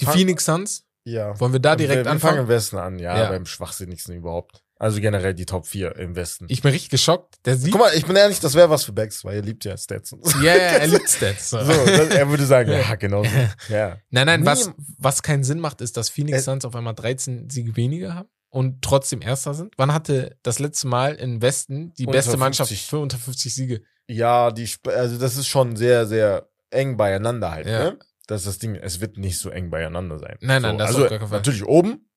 Die 0.00 0.04
Fang- 0.04 0.14
Phoenix 0.14 0.44
Suns, 0.44 0.84
Ja. 1.04 1.38
wollen 1.40 1.52
wir 1.52 1.60
da 1.60 1.76
direkt 1.76 1.98
wir, 2.00 2.04
wir 2.06 2.10
anfangen? 2.10 2.34
fangen 2.36 2.42
im 2.44 2.48
Westen 2.48 2.76
an, 2.78 2.98
ja, 2.98 3.16
Ja. 3.18 3.28
beim 3.28 3.46
schwachsinnigsten 3.46 4.14
überhaupt. 4.16 4.62
Also 4.80 5.00
generell 5.00 5.34
die 5.34 5.44
Top 5.44 5.66
4 5.66 5.96
im 5.96 6.14
Westen. 6.14 6.46
Ich 6.48 6.62
bin 6.62 6.70
richtig 6.70 6.90
geschockt. 6.90 7.44
Der 7.44 7.56
sieht, 7.56 7.72
Guck 7.72 7.80
mal, 7.80 7.92
ich 7.96 8.06
bin 8.06 8.14
ehrlich, 8.14 8.38
das 8.38 8.54
wäre 8.54 8.70
was 8.70 8.84
für 8.84 8.92
Becks, 8.92 9.24
weil 9.24 9.34
er 9.36 9.42
liebt 9.42 9.64
ja 9.64 9.76
Stats. 9.76 10.12
und 10.12 10.24
so. 10.24 10.38
ja, 10.38 10.54
ja, 10.54 10.62
er 10.78 10.86
liebt 10.86 11.10
Stats. 11.10 11.50
So. 11.50 11.56
Das, 11.56 12.10
er 12.10 12.28
würde 12.30 12.46
sagen, 12.46 12.70
ja, 12.70 12.94
genau 12.96 13.24
so. 13.24 13.30
Ja. 13.68 13.96
Nein, 14.10 14.26
nein, 14.26 14.40
Nie- 14.40 14.46
was, 14.46 14.70
was 14.98 15.22
keinen 15.24 15.42
Sinn 15.42 15.58
macht, 15.58 15.80
ist, 15.80 15.96
dass 15.96 16.08
Phoenix 16.10 16.38
Äh, 16.38 16.42
Suns 16.42 16.64
auf 16.64 16.76
einmal 16.76 16.94
13 16.94 17.50
Siege 17.50 17.74
weniger 17.74 18.14
haben 18.14 18.28
und 18.50 18.80
trotzdem 18.82 19.20
Erster 19.20 19.52
sind. 19.52 19.74
Wann 19.78 19.92
hatte 19.92 20.36
das 20.44 20.60
letzte 20.60 20.86
Mal 20.86 21.16
im 21.16 21.42
Westen 21.42 21.92
die 21.94 22.06
beste 22.06 22.36
Mannschaft 22.36 22.68
50. 22.68 22.88
für 22.88 22.98
unter 23.00 23.18
50 23.18 23.52
Siege? 23.52 23.82
Ja, 24.06 24.52
die, 24.52 24.68
also 24.86 25.18
das 25.18 25.36
ist 25.36 25.48
schon 25.48 25.74
sehr, 25.74 26.06
sehr 26.06 26.48
eng 26.70 26.96
beieinander 26.96 27.50
halt, 27.50 27.66
Ja. 27.66 27.78
ne? 27.90 27.98
Das 28.28 28.42
ist 28.42 28.46
das 28.46 28.58
Ding, 28.58 28.76
es 28.76 29.00
wird 29.00 29.16
nicht 29.16 29.38
so 29.38 29.50
eng 29.50 29.70
beieinander 29.70 30.18
sein. 30.18 30.36
Nein, 30.40 30.62
nein, 30.62 30.72
so, 30.72 30.78
das 30.78 30.88
also 30.88 31.02
auf 31.04 31.10
gar 31.10 31.18
keinen 31.18 31.28
Fall. 31.28 31.38
natürlich 31.38 31.64
oben, 31.64 32.08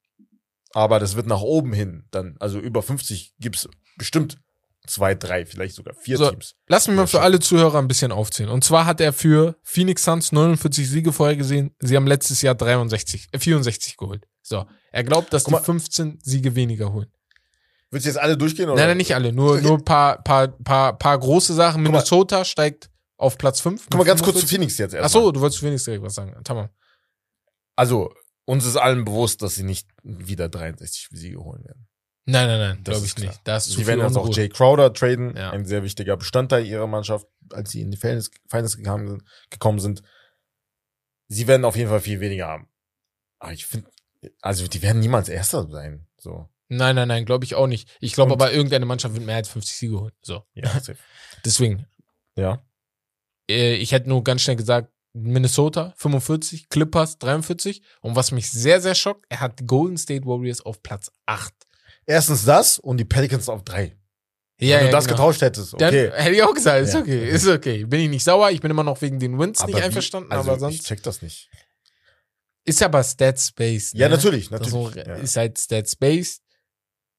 aber 0.73 0.99
das 0.99 1.15
wird 1.15 1.25
nach 1.25 1.41
oben 1.41 1.73
hin 1.73 2.03
dann, 2.11 2.35
also 2.39 2.59
über 2.59 2.83
50 2.83 3.33
gibt's 3.39 3.67
bestimmt 3.97 4.37
zwei, 4.87 5.15
drei, 5.15 5.45
vielleicht 5.45 5.75
sogar 5.75 5.93
vier 5.95 6.17
So, 6.17 6.29
Teams. 6.29 6.55
Lass 6.67 6.87
mich 6.87 6.97
mal 6.97 7.07
für 7.07 7.21
alle 7.21 7.39
Zuhörer 7.39 7.79
ein 7.79 7.87
bisschen 7.87 8.11
aufzählen. 8.11 8.49
Und 8.49 8.63
zwar 8.63 8.85
hat 8.85 8.99
er 8.99 9.13
für 9.13 9.55
Phoenix 9.63 10.03
Suns 10.03 10.31
49 10.31 10.89
Siege 10.89 11.13
vorhergesehen. 11.13 11.75
Sie 11.79 11.95
haben 11.95 12.07
letztes 12.07 12.41
Jahr 12.41 12.55
63, 12.55 13.29
äh, 13.31 13.39
64 13.39 13.97
geholt. 13.97 14.27
So. 14.41 14.65
Er 14.91 15.03
glaubt, 15.03 15.31
dass 15.33 15.43
Guck 15.43 15.51
die 15.51 15.55
mal. 15.59 15.63
15 15.63 16.19
Siege 16.21 16.55
weniger 16.55 16.91
holen. 16.91 17.11
Willst 17.91 18.05
du 18.05 18.09
jetzt 18.09 18.19
alle 18.19 18.37
durchgehen 18.37 18.69
oder? 18.69 18.75
Nein, 18.79 18.89
nein, 18.89 18.97
nicht 18.97 19.13
alle. 19.15 19.31
Nur, 19.33 19.61
nur 19.61 19.83
paar, 19.83 20.21
paar, 20.23 20.47
paar, 20.47 20.97
paar 20.97 21.19
große 21.19 21.53
Sachen. 21.53 21.83
Minnesota 21.83 22.43
steigt 22.45 22.89
auf 23.21 23.37
Platz 23.37 23.59
5. 23.61 23.87
Guck 23.89 23.97
mal 23.99 24.03
ganz 24.03 24.21
kurz 24.23 24.39
zu 24.39 24.47
Phoenix 24.47 24.77
jetzt 24.77 24.93
Ach 24.95 24.99
erstmal. 25.01 25.23
so, 25.23 25.31
du 25.31 25.39
wolltest 25.41 25.59
zu 25.59 25.65
Phoenix 25.65 25.83
direkt 25.83 26.03
was 26.03 26.15
sagen. 26.15 26.35
Tamam. 26.43 26.69
Also, 27.75 28.13
uns 28.45 28.65
ist 28.65 28.75
allen 28.77 29.05
bewusst, 29.05 29.41
dass 29.41 29.55
sie 29.55 29.63
nicht 29.63 29.87
wieder 30.03 30.49
63 30.49 31.07
Siege 31.11 31.39
holen 31.39 31.63
werden. 31.63 31.87
Nein, 32.25 32.47
nein, 32.47 32.59
nein, 32.59 32.83
Das 32.83 32.93
glaube 32.95 33.05
ich 33.07 33.15
klar. 33.15 33.27
nicht. 33.29 33.41
Da 33.45 33.57
ist 33.57 33.65
zu 33.65 33.71
Sie 33.79 33.87
werden 33.87 34.01
jetzt 34.01 34.15
auch. 34.17 34.29
Jay 34.35 34.49
Crowder 34.49 34.93
traden, 34.93 35.35
Ja. 35.35 35.51
ein 35.51 35.65
sehr 35.65 35.83
wichtiger 35.83 36.17
Bestandteil 36.17 36.65
ihrer 36.65 36.87
Mannschaft, 36.87 37.27
als 37.51 37.71
sie 37.71 37.81
in 37.81 37.91
die 37.91 37.97
Finals, 37.97 38.29
Finals 38.49 38.77
gekommen, 38.77 39.07
sind, 39.07 39.23
gekommen 39.49 39.79
sind. 39.79 40.03
Sie 41.27 41.47
werden 41.47 41.65
auf 41.65 41.75
jeden 41.75 41.89
Fall 41.89 42.01
viel 42.01 42.19
weniger 42.19 42.47
haben. 42.47 42.67
Aber 43.39 43.53
ich 43.53 43.65
finde, 43.65 43.89
also 44.41 44.67
die 44.67 44.81
werden 44.81 44.99
niemals 44.99 45.29
Erster 45.29 45.67
sein. 45.69 46.07
So, 46.17 46.47
Nein, 46.67 46.95
nein, 46.95 47.07
nein, 47.07 47.25
glaube 47.25 47.43
ich 47.43 47.55
auch 47.55 47.67
nicht. 47.67 47.89
Ich 47.99 48.13
glaube 48.13 48.31
aber, 48.31 48.53
irgendeine 48.53 48.85
Mannschaft 48.85 49.13
wird 49.15 49.25
mehr 49.25 49.35
als 49.37 49.49
50 49.49 49.75
Siege 49.75 49.99
holen. 49.99 50.13
So. 50.21 50.45
ja. 50.53 50.71
Deswegen, 51.45 51.85
ja. 52.35 52.63
Äh, 53.51 53.75
ich 53.75 53.91
hätte 53.91 54.09
nur 54.09 54.23
ganz 54.23 54.41
schnell 54.41 54.55
gesagt, 54.55 54.91
Minnesota 55.13 55.93
45, 55.97 56.69
Clippers 56.69 57.17
43. 57.19 57.81
Und 58.01 58.15
was 58.15 58.31
mich 58.31 58.49
sehr, 58.49 58.79
sehr 58.81 58.95
schockt, 58.95 59.25
er 59.29 59.41
hat 59.41 59.59
die 59.59 59.65
Golden 59.65 59.97
State 59.97 60.25
Warriors 60.25 60.61
auf 60.61 60.81
Platz 60.81 61.11
8. 61.25 61.53
Erstens 62.05 62.45
das 62.45 62.79
und 62.79 62.97
die 62.97 63.05
Pelicans 63.05 63.49
auf 63.49 63.63
drei. 63.63 63.97
Ja, 64.59 64.77
Wenn 64.77 64.85
ja, 64.85 64.91
du 64.91 64.91
das 64.91 65.05
genau. 65.05 65.17
getauscht 65.17 65.41
hättest, 65.41 65.73
Dann 65.79 65.89
okay. 65.89 66.11
hätte 66.13 66.35
ich 66.35 66.43
auch 66.43 66.53
gesagt, 66.53 66.83
ist 66.83 66.93
Ja. 66.93 66.99
okay, 67.01 67.29
ist 67.29 67.47
okay. 67.47 67.83
Bin 67.85 67.99
ich 68.01 68.09
nicht 68.09 68.23
sauer, 68.23 68.51
ich 68.51 68.61
bin 68.61 68.69
immer 68.71 68.83
noch 68.83 69.01
wegen 69.01 69.19
den 69.19 69.37
Wins 69.39 69.65
nicht 69.65 69.75
wie- 69.77 69.81
einverstanden, 69.81 70.31
also 70.31 70.51
aber 70.51 70.53
Ich 70.69 70.77
sonst 70.77 70.87
check 70.87 71.01
das 71.03 71.21
nicht. 71.21 71.49
ist 72.63 72.81
aber 72.83 73.03
Stats-based. 73.03 73.95
Ja, 73.95 74.07
ne? 74.07 74.15
natürlich, 74.15 74.49
Das 74.49 74.61
natürlich. 74.61 74.93
so, 74.93 74.99
ja. 74.99 75.15
ist 75.15 75.35
halt 75.35 75.57
Stats-based. 75.57 76.41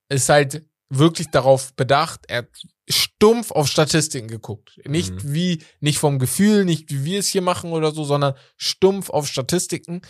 Ist 0.08 0.28
halt 0.28 0.62
wirklich 0.98 1.28
darauf 1.30 1.74
bedacht, 1.74 2.20
er 2.28 2.38
hat 2.38 2.48
stumpf 2.88 3.50
auf 3.50 3.68
Statistiken 3.68 4.28
geguckt. 4.28 4.80
Nicht 4.86 5.12
Mhm. 5.12 5.34
wie, 5.34 5.62
nicht 5.80 5.98
vom 5.98 6.18
Gefühl, 6.18 6.64
nicht 6.64 6.90
wie 6.90 7.04
wir 7.04 7.18
es 7.20 7.28
hier 7.28 7.42
machen 7.42 7.72
oder 7.72 7.92
so, 7.92 8.04
sondern 8.04 8.34
stumpf 8.56 9.08
auf 9.10 9.26
Statistiken. 9.26 10.02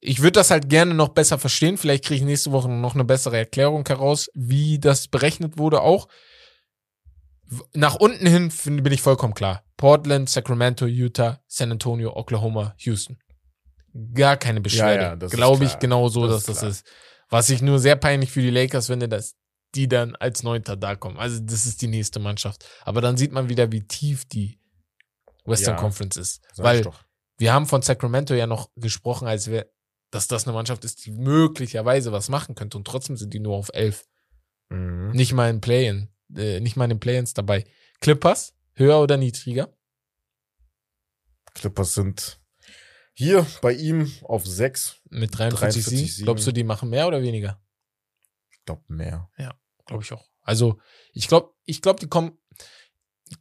Ich 0.00 0.20
würde 0.20 0.32
das 0.32 0.50
halt 0.50 0.68
gerne 0.68 0.94
noch 0.94 1.10
besser 1.10 1.38
verstehen. 1.38 1.78
Vielleicht 1.78 2.04
kriege 2.04 2.20
ich 2.20 2.26
nächste 2.26 2.52
Woche 2.52 2.68
noch 2.68 2.94
eine 2.94 3.04
bessere 3.04 3.36
Erklärung 3.38 3.86
heraus, 3.86 4.30
wie 4.34 4.78
das 4.78 5.08
berechnet 5.08 5.58
wurde 5.58 5.80
auch. 5.82 6.08
Nach 7.74 7.96
unten 7.96 8.26
hin 8.26 8.50
bin 8.64 8.92
ich 8.92 9.02
vollkommen 9.02 9.34
klar. 9.34 9.64
Portland, 9.76 10.28
Sacramento, 10.28 10.86
Utah, 10.86 11.40
San 11.48 11.72
Antonio, 11.72 12.14
Oklahoma, 12.16 12.74
Houston. 12.78 13.18
Gar 14.14 14.36
keine 14.36 14.60
Beschwerde. 14.60 15.02
ja, 15.20 15.26
ist 15.26 15.32
Glaube 15.32 15.64
ich 15.64 15.78
genau 15.78 16.08
so, 16.08 16.26
Das 16.28 16.44
dass 16.44 16.60
das 16.60 16.78
ist. 16.78 16.86
Was 17.28 17.50
ich 17.50 17.60
nur 17.62 17.78
sehr 17.78 17.96
peinlich 17.96 18.30
für 18.30 18.40
die 18.42 18.50
Lakers 18.50 18.86
finde, 18.86 19.08
dass 19.08 19.34
die 19.74 19.88
dann 19.88 20.16
als 20.16 20.42
Neunter 20.42 20.76
da 20.76 20.96
kommen. 20.96 21.16
Also 21.16 21.40
das 21.40 21.66
ist 21.66 21.82
die 21.82 21.88
nächste 21.88 22.18
Mannschaft. 22.20 22.66
Aber 22.84 23.00
dann 23.00 23.16
sieht 23.16 23.32
man 23.32 23.48
wieder, 23.48 23.70
wie 23.72 23.86
tief 23.86 24.24
die 24.24 24.58
Western 25.44 25.74
Ja. 25.76 25.80
Conference 25.80 26.16
ist. 26.16 26.42
Weil 26.56 26.86
wir 27.38 27.52
haben 27.52 27.66
von 27.66 27.82
Sacramento 27.82 28.34
ja 28.34 28.46
noch 28.46 28.70
gesprochen, 28.76 29.26
als 29.26 29.48
wär, 29.48 29.70
dass 30.10 30.26
das 30.28 30.46
eine 30.46 30.52
Mannschaft 30.54 30.84
ist, 30.84 31.06
die 31.06 31.12
möglicherweise 31.12 32.12
was 32.12 32.28
machen 32.28 32.54
könnte. 32.54 32.76
Und 32.76 32.86
trotzdem 32.86 33.16
sind 33.16 33.32
die 33.32 33.40
nur 33.40 33.56
auf 33.56 33.70
elf. 33.72 34.06
Mhm. 34.68 35.10
Nicht 35.12 35.32
mal 35.32 35.48
in 35.50 35.60
Play-In, 35.60 36.08
äh, 36.36 36.60
nicht 36.60 36.76
mal 36.76 36.84
in 36.84 36.90
den 36.90 37.00
Play-Ins 37.00 37.34
dabei. 37.34 37.64
Clippers, 38.00 38.54
höher 38.74 39.00
oder 39.00 39.16
niedriger? 39.16 39.72
Clippers 41.54 41.94
sind 41.94 42.40
hier 43.12 43.46
bei 43.62 43.72
ihm 43.72 44.10
auf 44.22 44.46
sechs. 44.46 44.96
Mit 45.10 45.36
43, 45.36 45.84
43 45.84 45.84
Siegen. 45.84 46.06
Siegen. 46.08 46.24
Glaubst 46.24 46.46
du, 46.46 46.52
die 46.52 46.64
machen 46.64 46.90
mehr 46.90 47.06
oder 47.08 47.22
weniger? 47.22 47.60
Glaube 48.76 48.82
mehr. 48.88 49.30
Glaube 49.86 50.02
ich 50.02 50.12
auch. 50.12 50.24
Also, 50.42 50.78
ich 51.12 51.28
glaube, 51.28 51.50
ich 51.64 51.82
glaube, 51.82 52.00
die 52.00 52.08
kommen 52.08 52.38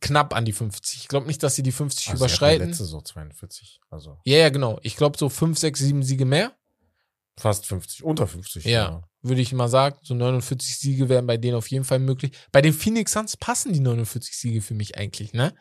knapp 0.02 0.36
an 0.36 0.46
die 0.46 0.54
50. 0.54 1.00
Ich 1.02 1.08
glaube 1.08 1.28
nicht, 1.28 1.42
dass 1.42 1.56
sie 1.56 1.64
die 1.64 1.72
50 1.72 2.10
Also 2.10 2.12
hatten 2.12 2.20
überschreiten. 2.20 2.68
Letzte 2.68 2.84
Saison 2.84 3.04
42. 3.04 3.80
Also 3.90 4.18
Ja, 4.26 4.38
ja, 4.38 4.50
genau. 4.50 4.80
Ich 4.84 4.96
glaube, 4.96 5.18
so 5.18 5.30
5, 5.30 5.58
6, 5.58 5.80
7 5.80 6.04
Siege 6.04 6.26
mehr. 6.26 6.54
fast 7.40 7.66
50. 7.66 8.04
Unter 8.04 8.28
50. 8.28 8.66
Ja. 8.66 9.02
Würde 9.22 9.42
ich 9.42 9.52
mal 9.54 9.68
sagen. 9.68 9.98
So 10.04 10.14
49 10.14 10.78
Siege 10.78 11.10
wären 11.10 11.26
bei 11.26 11.38
denen 11.38 11.56
auf 11.56 11.68
jeden 11.70 11.86
Fall 11.86 12.00
möglich. 12.00 12.32
Bei 12.52 12.62
den 12.62 12.74
Phoenix 12.74 13.14
Suns 13.14 13.38
passen 13.38 13.74
die 13.74 13.80
49 13.80 14.38
Siege 14.38 14.62
für 14.62 14.74
mich 14.74 14.98
eigentlich, 14.98 15.34
ne? 15.34 15.54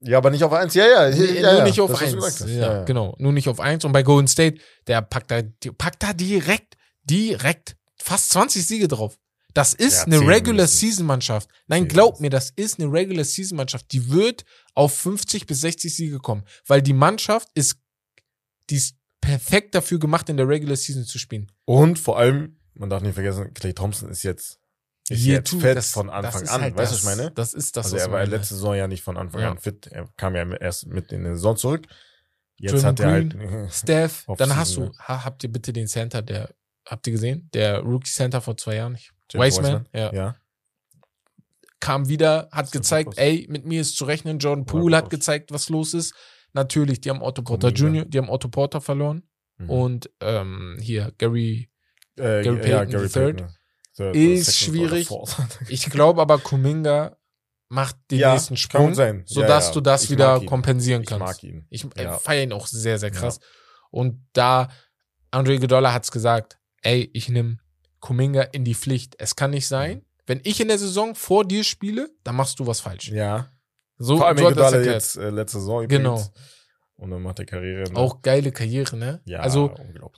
Ja, 0.00 0.18
aber 0.18 0.30
nicht 0.30 0.44
auf 0.44 0.52
eins. 0.52 0.74
Ja, 0.74 0.86
ja. 0.86 1.10
Nee, 1.10 1.40
ja, 1.40 1.50
nur 1.50 1.58
ja. 1.60 1.64
nicht 1.64 1.80
auf 1.80 2.00
eins. 2.00 2.44
Ja, 2.46 2.84
genau. 2.84 3.14
Nur 3.18 3.32
nicht 3.32 3.48
auf 3.48 3.60
eins. 3.60 3.84
Und 3.84 3.92
bei 3.92 4.02
Golden 4.02 4.28
State, 4.28 4.60
der 4.86 5.02
packt 5.02 5.30
da, 5.30 5.42
packt 5.76 6.02
da 6.02 6.12
direkt, 6.12 6.76
direkt 7.04 7.76
fast 8.02 8.30
20 8.30 8.66
Siege 8.66 8.88
drauf. 8.88 9.18
Das 9.54 9.72
ist 9.74 9.98
Ja, 9.98 10.04
eine 10.04 10.18
Regular 10.20 10.42
mindestens. 10.54 10.80
Season 10.80 11.06
Mannschaft. 11.06 11.48
Nein, 11.66 11.82
Zehn 11.84 11.88
glaub 11.88 12.20
mir, 12.20 12.30
das 12.30 12.50
ist 12.50 12.78
eine 12.78 12.92
Regular 12.92 13.24
Season 13.24 13.56
Mannschaft. 13.56 13.90
Die 13.92 14.10
wird 14.10 14.44
auf 14.74 14.94
50 14.96 15.46
bis 15.46 15.62
60 15.62 15.94
Siege 15.94 16.18
kommen. 16.18 16.44
Weil 16.66 16.82
die 16.82 16.92
Mannschaft 16.92 17.48
ist, 17.54 17.76
die 18.70 18.76
ist 18.76 18.96
perfekt 19.20 19.74
dafür 19.74 19.98
gemacht, 19.98 20.28
in 20.28 20.36
der 20.36 20.46
Regular 20.48 20.76
Season 20.76 21.04
zu 21.04 21.18
spielen. 21.18 21.50
Und 21.64 21.98
vor 21.98 22.18
allem, 22.18 22.58
man 22.74 22.88
darf 22.90 23.02
nicht 23.02 23.14
vergessen, 23.14 23.52
Clay 23.54 23.72
Thompson 23.72 24.10
ist 24.10 24.22
jetzt, 24.22 24.60
ist 25.08 25.18
Hier, 25.20 25.34
jetzt 25.36 25.52
du, 25.52 25.58
fett 25.60 25.76
das- 25.78 25.90
von 25.90 26.10
Anfang 26.10 26.46
an. 26.46 26.60
halt 26.60 26.76
weißt 26.76 26.92
du, 26.92 26.94
was 26.96 27.00
ich 27.00 27.04
meine? 27.16 27.30
Das 27.32 27.54
ist 27.54 27.76
das, 27.76 27.86
also 27.86 27.96
er 27.96 28.12
war 28.12 28.20
meine. 28.20 28.30
letzte 28.30 28.54
Saison 28.54 28.74
ja 28.76 28.86
nicht 28.86 29.02
von 29.02 29.16
Anfang 29.16 29.40
Ja. 29.40 29.50
an 29.50 29.58
fit. 29.58 29.86
Er 29.88 30.06
kam 30.16 30.36
ja 30.36 30.48
erst 30.56 30.86
mit 30.86 31.10
in 31.10 31.24
der 31.24 31.34
Saison 31.34 31.56
zurück. 31.56 31.86
Jetzt 32.58 32.72
Draymond 32.84 32.84
hat 32.84 33.00
er 33.00 33.10
halt. 33.10 33.72
Steph, 33.74 34.26
dann 34.36 34.54
hast 34.54 34.76
du, 34.76 34.92
ha, 34.98 35.24
habt 35.24 35.42
ihr 35.42 35.50
bitte 35.50 35.72
den 35.72 35.88
Center, 35.88 36.20
der, 36.22 36.54
habt 36.88 37.06
ihr 37.06 37.12
gesehen? 37.12 37.48
Der 37.54 37.80
Rookie 37.80 38.10
Center 38.10 38.40
vor 38.40 38.56
zwei 38.56 38.76
Jahren. 38.76 38.94
Ich- 38.96 39.10
James 39.30 39.58
Wiseman, 39.58 39.86
ja. 39.92 40.12
Ja. 40.14 40.36
kam 41.80 42.08
wieder, 42.08 42.48
hat 42.50 42.72
gezeigt, 42.72 43.14
ey, 43.18 43.46
mit 43.48 43.64
mir 43.66 43.80
ist 43.82 43.96
zu 43.96 44.04
rechnen. 44.04 44.38
Jordan 44.38 44.64
Ja, 44.66 44.72
Poole 44.72 44.96
hat 44.96 45.10
gezeigt, 45.10 45.52
was 45.52 45.68
los 45.68 45.94
ist. 45.94 46.14
Natürlich, 46.52 47.00
die 47.00 47.10
haben 47.10 47.22
Otto 47.22 47.42
Porter. 47.42 47.68
Jr., 47.68 48.04
die 48.04 48.18
haben 48.18 48.28
Otto 48.30 48.48
Porter 48.48 48.80
verloren. 48.80 49.22
Mhm. 49.58 49.70
Und 49.70 50.10
ähm, 50.20 50.76
hier, 50.80 51.12
Gary, 51.18 51.70
äh, 52.16 52.42
Gary 52.42 52.58
Payton 52.58 52.90
the 53.06 53.08
Third. 53.12 53.44
Third, 53.94 54.16
Ist 54.16 54.56
schwierig. 54.56 55.08
ich 55.68 55.88
glaube 55.90 56.20
aber, 56.22 56.38
Kuminga 56.38 57.16
macht 57.68 57.96
den 58.10 58.20
Ja, 58.20 58.32
nächsten 58.32 58.56
Sprung, 58.56 58.94
sein. 58.94 59.22
sodass 59.26 59.64
Ja, 59.66 59.70
ja. 59.70 59.74
du 59.74 59.80
das 59.82 60.04
Ich 60.04 60.10
wieder 60.10 60.40
kompensieren 60.46 61.02
Ich 61.02 61.08
kannst. 61.08 61.20
mag 61.26 61.42
ihn. 61.44 61.66
Ich 61.70 61.84
äh, 61.96 62.04
Ja. 62.04 62.18
feiere 62.18 62.44
ihn 62.44 62.52
auch 62.52 62.66
sehr, 62.66 62.98
sehr 62.98 63.10
krass. 63.10 63.40
Und 63.90 64.26
da, 64.32 64.68
Andre 65.30 65.58
Godola 65.58 65.92
hat's 65.92 66.10
gesagt, 66.10 66.58
ey, 66.82 67.10
ich 67.12 67.28
nehme 67.28 67.58
Kuminga 68.00 68.42
in 68.42 68.64
die 68.64 68.74
Pflicht. 68.74 69.14
Es 69.18 69.36
kann 69.36 69.50
nicht 69.50 69.66
sein, 69.66 70.04
wenn 70.26 70.40
ich 70.44 70.60
in 70.60 70.68
der 70.68 70.78
Saison 70.78 71.14
vor 71.14 71.44
dir 71.44 71.64
spiele, 71.64 72.10
dann 72.24 72.36
machst 72.36 72.58
du 72.60 72.66
was 72.66 72.80
falsch. 72.80 73.08
Ja. 73.08 73.50
So, 73.96 74.18
Vor 74.18 74.26
allem 74.28 74.38
so 74.38 74.46
hat 74.64 74.84
jetzt 74.84 75.16
äh, 75.16 75.30
letzte 75.30 75.58
Saison 75.58 75.88
Genau. 75.88 76.12
übrigens. 76.14 76.32
Und 76.96 77.10
dann 77.10 77.22
macht 77.22 77.38
er 77.38 77.46
Karriere. 77.46 77.90
Ne? 77.90 77.96
Auch 77.96 78.22
geile 78.22 78.50
Karriere, 78.52 78.96
ne? 78.96 79.20
Ja, 79.24 79.38
also, 79.40 79.72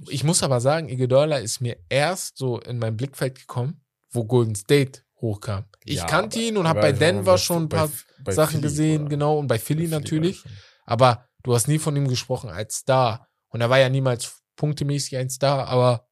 ich 0.08 0.24
muss 0.24 0.42
aber 0.42 0.60
sagen, 0.60 0.88
Iguodala 0.88 1.36
ist 1.38 1.60
mir 1.60 1.76
erst 1.90 2.38
so 2.38 2.58
in 2.58 2.78
mein 2.78 2.96
Blickfeld 2.96 3.38
gekommen, 3.38 3.82
wo 4.10 4.24
Golden 4.24 4.54
State 4.54 5.02
hochkam. 5.20 5.64
Ich 5.84 5.96
Ja, 5.98 6.06
kannte 6.06 6.38
ihn 6.40 6.56
und 6.56 6.66
habe 6.66 6.80
bei 6.80 6.92
Denver 6.92 7.36
schon 7.38 7.64
ein 7.64 7.68
bei- 7.68 7.76
paar 7.78 7.90
bei 8.24 8.32
Sachen 8.32 8.52
Philly, 8.60 8.62
gesehen, 8.62 9.00
oder? 9.02 9.08
genau, 9.10 9.38
und 9.38 9.46
bei 9.46 9.58
Philly 9.58 9.84
Bei 9.84 9.88
Philly 9.88 10.00
natürlich. 10.02 10.44
er. 10.44 10.50
Aber 10.86 11.28
du 11.42 11.54
hast 11.54 11.68
nie 11.68 11.78
von 11.78 11.94
ihm 11.96 12.08
gesprochen 12.08 12.48
als 12.50 12.76
Star. 12.76 13.28
Und 13.48 13.60
er 13.60 13.68
war 13.70 13.78
ja 13.78 13.88
niemals 13.90 14.40
punktemäßig 14.56 15.16
ein 15.18 15.28
Star, 15.30 15.68
aber 15.68 16.06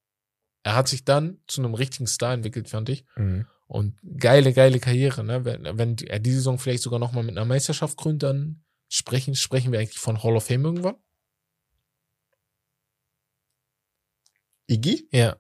er 0.69 0.75
hat 0.75 0.87
sich 0.87 1.03
dann 1.03 1.39
zu 1.47 1.63
einem 1.63 1.73
richtigen 1.73 2.07
Star 2.07 2.35
entwickelt, 2.35 2.69
fand 2.69 2.91
ich. 2.91 3.07
Mhm. 3.17 3.47
Und 3.69 3.99
geile, 4.19 4.53
geile 4.53 4.81
Karriere, 4.81 5.25
ne? 5.25 5.43
Wenn, 5.47 5.65
wenn 5.79 5.97
er 5.97 6.19
die 6.19 6.33
Saison 6.33 6.59
vielleicht 6.59 6.83
sogar 6.83 6.99
nochmal 6.99 7.25
mit 7.25 7.39
einer 7.39 7.47
Meisterschaft 7.47 7.97
krönt, 7.97 8.23
dann 8.23 8.63
sprechen, 8.87 9.35
sprechen 9.35 9.73
wir 9.73 9.81
eigentlich 9.81 9.99
von 9.99 10.23
Hall 10.23 10.37
of 10.37 10.45
Fame 10.45 10.67
irgendwann. 10.67 10.97
Iggy? 14.67 15.09
Ja. 15.11 15.39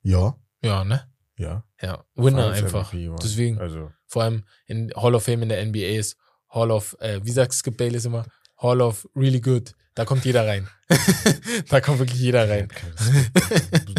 Ja. 0.00 0.38
Ja, 0.62 0.82
ne? 0.82 1.12
Ja. 1.36 1.64
Ja. 1.82 2.06
Winner 2.14 2.50
einfach. 2.50 2.94
MVP. 2.94 3.16
Deswegen, 3.22 3.58
Also, 3.58 3.92
vor 4.06 4.22
allem 4.22 4.46
in 4.64 4.90
Hall 4.96 5.14
of 5.14 5.24
Fame 5.24 5.42
in 5.42 5.50
der 5.50 5.62
NBA 5.62 5.98
ist 5.98 6.16
Hall 6.48 6.70
of, 6.70 6.96
äh, 7.00 7.20
wie 7.22 7.32
sagt 7.32 7.52
Skip 7.52 7.76
Bayless 7.76 8.06
immer? 8.06 8.24
Hall 8.58 8.80
of 8.82 9.08
really 9.14 9.40
good. 9.40 9.72
Da 9.94 10.04
kommt 10.04 10.24
jeder 10.24 10.46
rein. 10.46 10.68
da 11.68 11.80
kommt 11.80 11.98
wirklich 11.98 12.20
jeder 12.20 12.48
rein. 12.48 12.68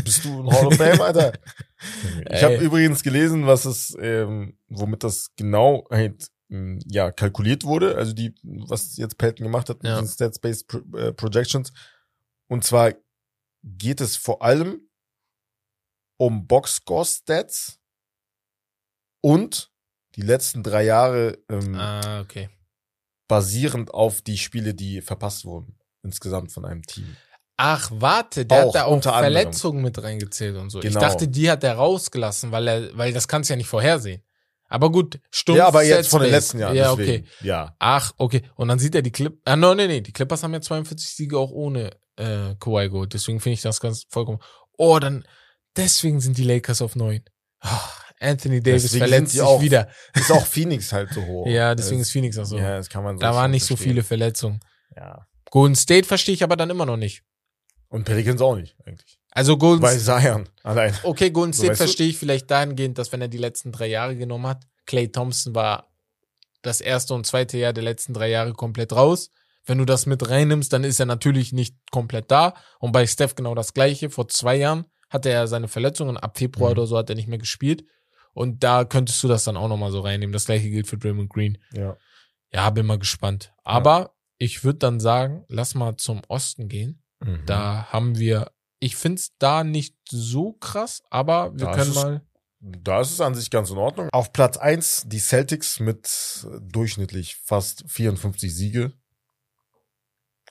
Bist 0.04 0.24
du 0.24 0.42
ein 0.42 0.52
Hall 0.54 0.68
of 0.68 0.76
Fame, 0.76 1.02
Alter? 1.02 1.34
Ich 2.30 2.44
habe 2.44 2.56
übrigens 2.56 3.04
gelesen, 3.04 3.48
was 3.48 3.64
es, 3.64 3.96
ähm, 4.02 4.58
womit 4.68 5.06
das 5.06 5.32
genau 5.38 5.88
halt, 5.90 6.28
ähm, 6.50 6.78
ja, 6.86 7.10
kalkuliert 7.10 7.64
wurde. 7.64 7.96
Also 7.96 8.12
die, 8.12 8.36
was 8.44 8.98
jetzt 8.98 9.18
Pelton 9.18 9.46
gemacht 9.46 9.70
hat 9.70 9.82
mit 9.82 9.90
Ja. 9.90 9.98
den 10.02 10.08
Stats-Based 10.08 10.68
Pro 10.68 10.98
äh, 10.98 11.14
Projections. 11.14 11.72
Und 12.48 12.66
zwar 12.66 12.94
geht 13.64 14.02
es 14.02 14.18
vor 14.18 14.42
allem 14.42 14.82
um 16.18 16.48
Box-Score-Stats 16.48 17.80
und 19.22 19.72
die 20.16 20.22
letzten 20.22 20.64
drei 20.64 20.84
Jahre 20.84 21.38
ähm, 21.50 21.76
Ah, 21.76 22.20
okay. 22.20 22.50
Basierend 23.30 23.94
auf 23.94 24.22
die 24.22 24.38
Spiele, 24.38 24.74
die 24.74 25.02
verpasst 25.02 25.46
wurden. 25.46 25.78
Insgesamt 26.04 26.52
von 26.52 26.66
einem 26.66 26.84
Team. 26.84 27.16
Ach, 27.56 27.90
warte, 27.94 28.46
der 28.46 28.64
Auch, 28.66 28.68
hat 28.68 28.76
da 28.76 28.84
auch 28.86 28.92
unter 28.92 29.14
anderem. 29.16 29.34
Verletzungen 29.34 29.82
mit 29.82 30.02
reingezählt 30.02 30.58
und 30.58 30.70
so. 30.70 30.80
Ich 30.80 30.86
Genau. 30.90 31.00
dachte, 31.00 31.28
die 31.28 31.50
hat 31.50 31.64
er 31.64 31.76
rausgelassen, 31.76 32.52
weil 32.52 32.68
er, 32.68 32.98
weil 32.98 33.14
das 33.14 33.28
kannst 33.28 33.50
du 33.50 33.54
ja 33.54 33.58
nicht 33.58 33.68
vorhersehen. 33.68 34.24
Aber 34.68 34.92
gut, 34.92 35.20
stumpf. 35.32 35.58
ja, 35.58 35.68
aber 35.68 35.84
jetzt 35.84 36.10
von 36.10 36.22
den 36.22 36.32
letzten 36.32 36.60
Jahren. 36.60 36.76
Ja, 36.76 36.96
deswegen. 36.96 37.24
okay. 37.26 37.32
Ja. 37.42 37.76
Ach, 37.80 38.14
okay. 38.18 38.44
Und 38.56 38.68
dann 38.68 38.78
sieht 38.80 38.94
er 38.96 39.02
die 39.02 39.12
Clip. 39.12 39.38
Ah, 39.46 39.56
no, 39.56 39.74
nee, 39.74 39.88
nee. 39.88 40.02
Die 40.02 40.14
Clippers 40.14 40.44
haben 40.44 40.54
ja 40.54 40.62
42 40.62 41.10
Siege 41.10 41.38
auch 41.40 41.52
ohne 41.52 41.90
äh, 42.18 42.56
Kawhi 42.60 42.90
geholt. 42.90 43.14
Deswegen 43.14 43.40
finde 43.40 43.56
ich 43.56 43.62
das 43.62 43.80
ganz 43.80 44.06
vollkommen. 44.10 44.40
Oh, 44.78 45.00
dann 45.00 45.26
deswegen 45.76 46.20
sind 46.22 46.38
die 46.38 46.44
Lakers 46.44 46.82
auf 46.82 46.96
9. 46.96 47.24
Anthony 48.20 48.62
Davis 48.62 48.84
Deswegen 48.84 49.08
verletzt 49.08 49.32
sich 49.32 49.42
auch 49.42 49.62
wieder. 49.62 49.88
Ist 50.14 50.32
auch 50.32 50.46
Phoenix 50.46 50.92
halt 50.92 51.14
so 51.14 51.26
hoch. 51.26 51.48
Ja, 51.48 51.74
deswegen 51.74 52.02
ist 52.02 52.12
Phoenix 52.12 52.38
auch 52.38 52.46
so. 52.46 52.58
Ja, 52.58 52.78
das 52.78 52.90
kann 52.90 53.04
man 53.04 53.18
so 53.18 53.22
da 53.22 53.34
waren 53.34 53.52
nicht 53.52 53.66
so 53.66 53.76
viele 53.78 54.04
Verletzungen. 54.04 54.60
Ja. 54.96 55.26
Golden 55.50 55.76
State 55.76 56.06
verstehe 56.06 56.36
ich 56.36 56.44
aber 56.44 56.58
dann 56.58 56.70
immer 56.70 56.86
noch 56.86 56.98
nicht. 56.98 57.24
Und 57.88 58.04
Pelicans 58.04 58.42
auch 58.42 58.56
nicht, 58.56 58.76
eigentlich. 58.86 59.20
Also 59.32 59.58
Golden 59.58 59.82
Bei 59.82 59.98
Zion 59.98 60.50
allein. 60.64 60.94
Okay, 61.04 61.32
Golden 61.32 61.54
So, 61.54 61.64
State 61.64 61.74
du? 61.74 61.78
verstehe 61.78 62.10
ich 62.10 62.18
vielleicht 62.18 62.52
dahingehend, 62.52 62.98
dass 62.98 63.12
wenn 63.12 63.22
er 63.22 63.28
die 63.30 63.38
letzten 63.38 63.72
drei 63.72 63.88
Jahre 63.88 64.16
genommen 64.16 64.48
hat, 64.48 64.64
Clay 64.86 65.08
Thompson 65.08 65.56
war 65.56 65.88
das 66.62 66.82
erste 66.82 67.14
und 67.14 67.26
zweite 67.26 67.58
Jahr 67.58 67.74
der 67.74 67.84
letzten 67.84 68.14
drei 68.14 68.30
Jahre 68.30 68.54
komplett 68.54 68.92
raus. 68.94 69.32
Wenn 69.66 69.78
du 69.78 69.86
das 69.86 70.06
mit 70.06 70.28
reinnimmst, 70.30 70.74
dann 70.74 70.84
ist 70.84 71.00
er 71.00 71.06
natürlich 71.06 71.54
nicht 71.54 71.76
komplett 71.92 72.30
da. 72.32 72.54
Und 72.80 72.92
bei 72.92 73.06
Steph 73.08 73.36
genau 73.36 73.56
das 73.56 73.74
gleiche. 73.74 74.10
Vor 74.10 74.28
zwei 74.28 74.56
Jahren 74.56 74.86
hatte 75.10 75.30
er 75.30 75.48
seine 75.48 75.68
Verletzungen, 75.68 76.18
ab 76.18 76.38
Februar 76.38 76.70
Mhm. 76.72 76.78
oder 76.78 76.88
so 76.88 76.98
hat 76.98 77.10
er 77.10 77.16
nicht 77.16 77.28
mehr 77.28 77.38
gespielt. 77.40 77.84
Und 78.34 78.64
da 78.64 78.86
könntest 78.86 79.22
du 79.24 79.28
das 79.28 79.44
dann 79.44 79.58
auch 79.58 79.68
nochmal 79.68 79.92
so 79.92 80.02
reinnehmen. 80.02 80.34
Das 80.34 80.46
gleiche 80.46 80.70
gilt 80.70 80.88
für 80.88 80.98
Draymond 80.98 81.30
Green. 81.30 81.58
Ja. 81.74 81.98
Ja, 82.52 82.70
bin 82.70 82.86
mal 82.86 83.00
gespannt. 83.00 83.54
Aber 83.64 84.16
ich 84.38 84.64
würde 84.64 84.80
dann 84.80 85.00
sagen, 85.00 85.44
lass 85.50 85.76
mal 85.76 85.98
zum 85.98 86.22
Osten 86.28 86.68
gehen. 86.70 87.04
Mhm. 87.20 87.46
Da 87.46 87.86
haben 87.92 88.18
wir, 88.18 88.52
ich 88.80 88.96
find's 88.96 89.36
da 89.40 89.64
nicht 89.64 89.96
so 90.10 90.54
krass, 90.54 91.02
aber 91.10 91.52
wir 91.54 91.66
Da 91.66 91.72
ist 91.72 91.78
können 91.78 91.94
mal. 91.96 92.22
Da 92.62 93.00
ist 93.02 93.12
es 93.12 93.22
an 93.22 93.36
sich 93.36 93.50
ganz 93.50 93.70
in 93.70 93.78
Ordnung. 93.78 94.10
Auf 94.12 94.34
Platz 94.34 94.58
eins 94.58 95.04
die 95.08 95.20
Celtics 95.20 95.80
mit 95.80 96.46
durchschnittlich 96.62 97.36
fast 97.38 97.84
54 97.88 98.54
Siege. 98.54 98.92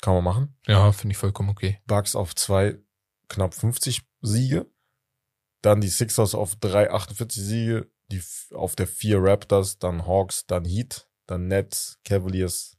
Kann 0.01 0.15
man 0.15 0.25
machen. 0.25 0.57
Ja, 0.67 0.91
finde 0.93 1.13
ich 1.13 1.19
vollkommen 1.19 1.51
okay. 1.51 1.81
Bucks 1.87 2.15
auf 2.15 2.35
zwei 2.35 2.79
knapp 3.29 3.53
50 3.55 4.03
Siege. 4.21 4.67
Dann 5.63 5.81
die 5.81 5.89
Sixers 5.89 6.35
auf 6.35 6.57
drei 6.57 6.91
48 6.91 7.43
Siege. 7.43 7.91
die 8.11 8.23
auf 8.55 8.75
der 8.75 8.87
vier 8.87 9.23
Raptors, 9.23 9.79
dann 9.79 10.07
Hawks, 10.07 10.47
dann 10.47 10.65
Heat, 10.65 11.07
dann 11.27 11.47
Nets, 11.49 11.99
Cavaliers, 12.05 12.79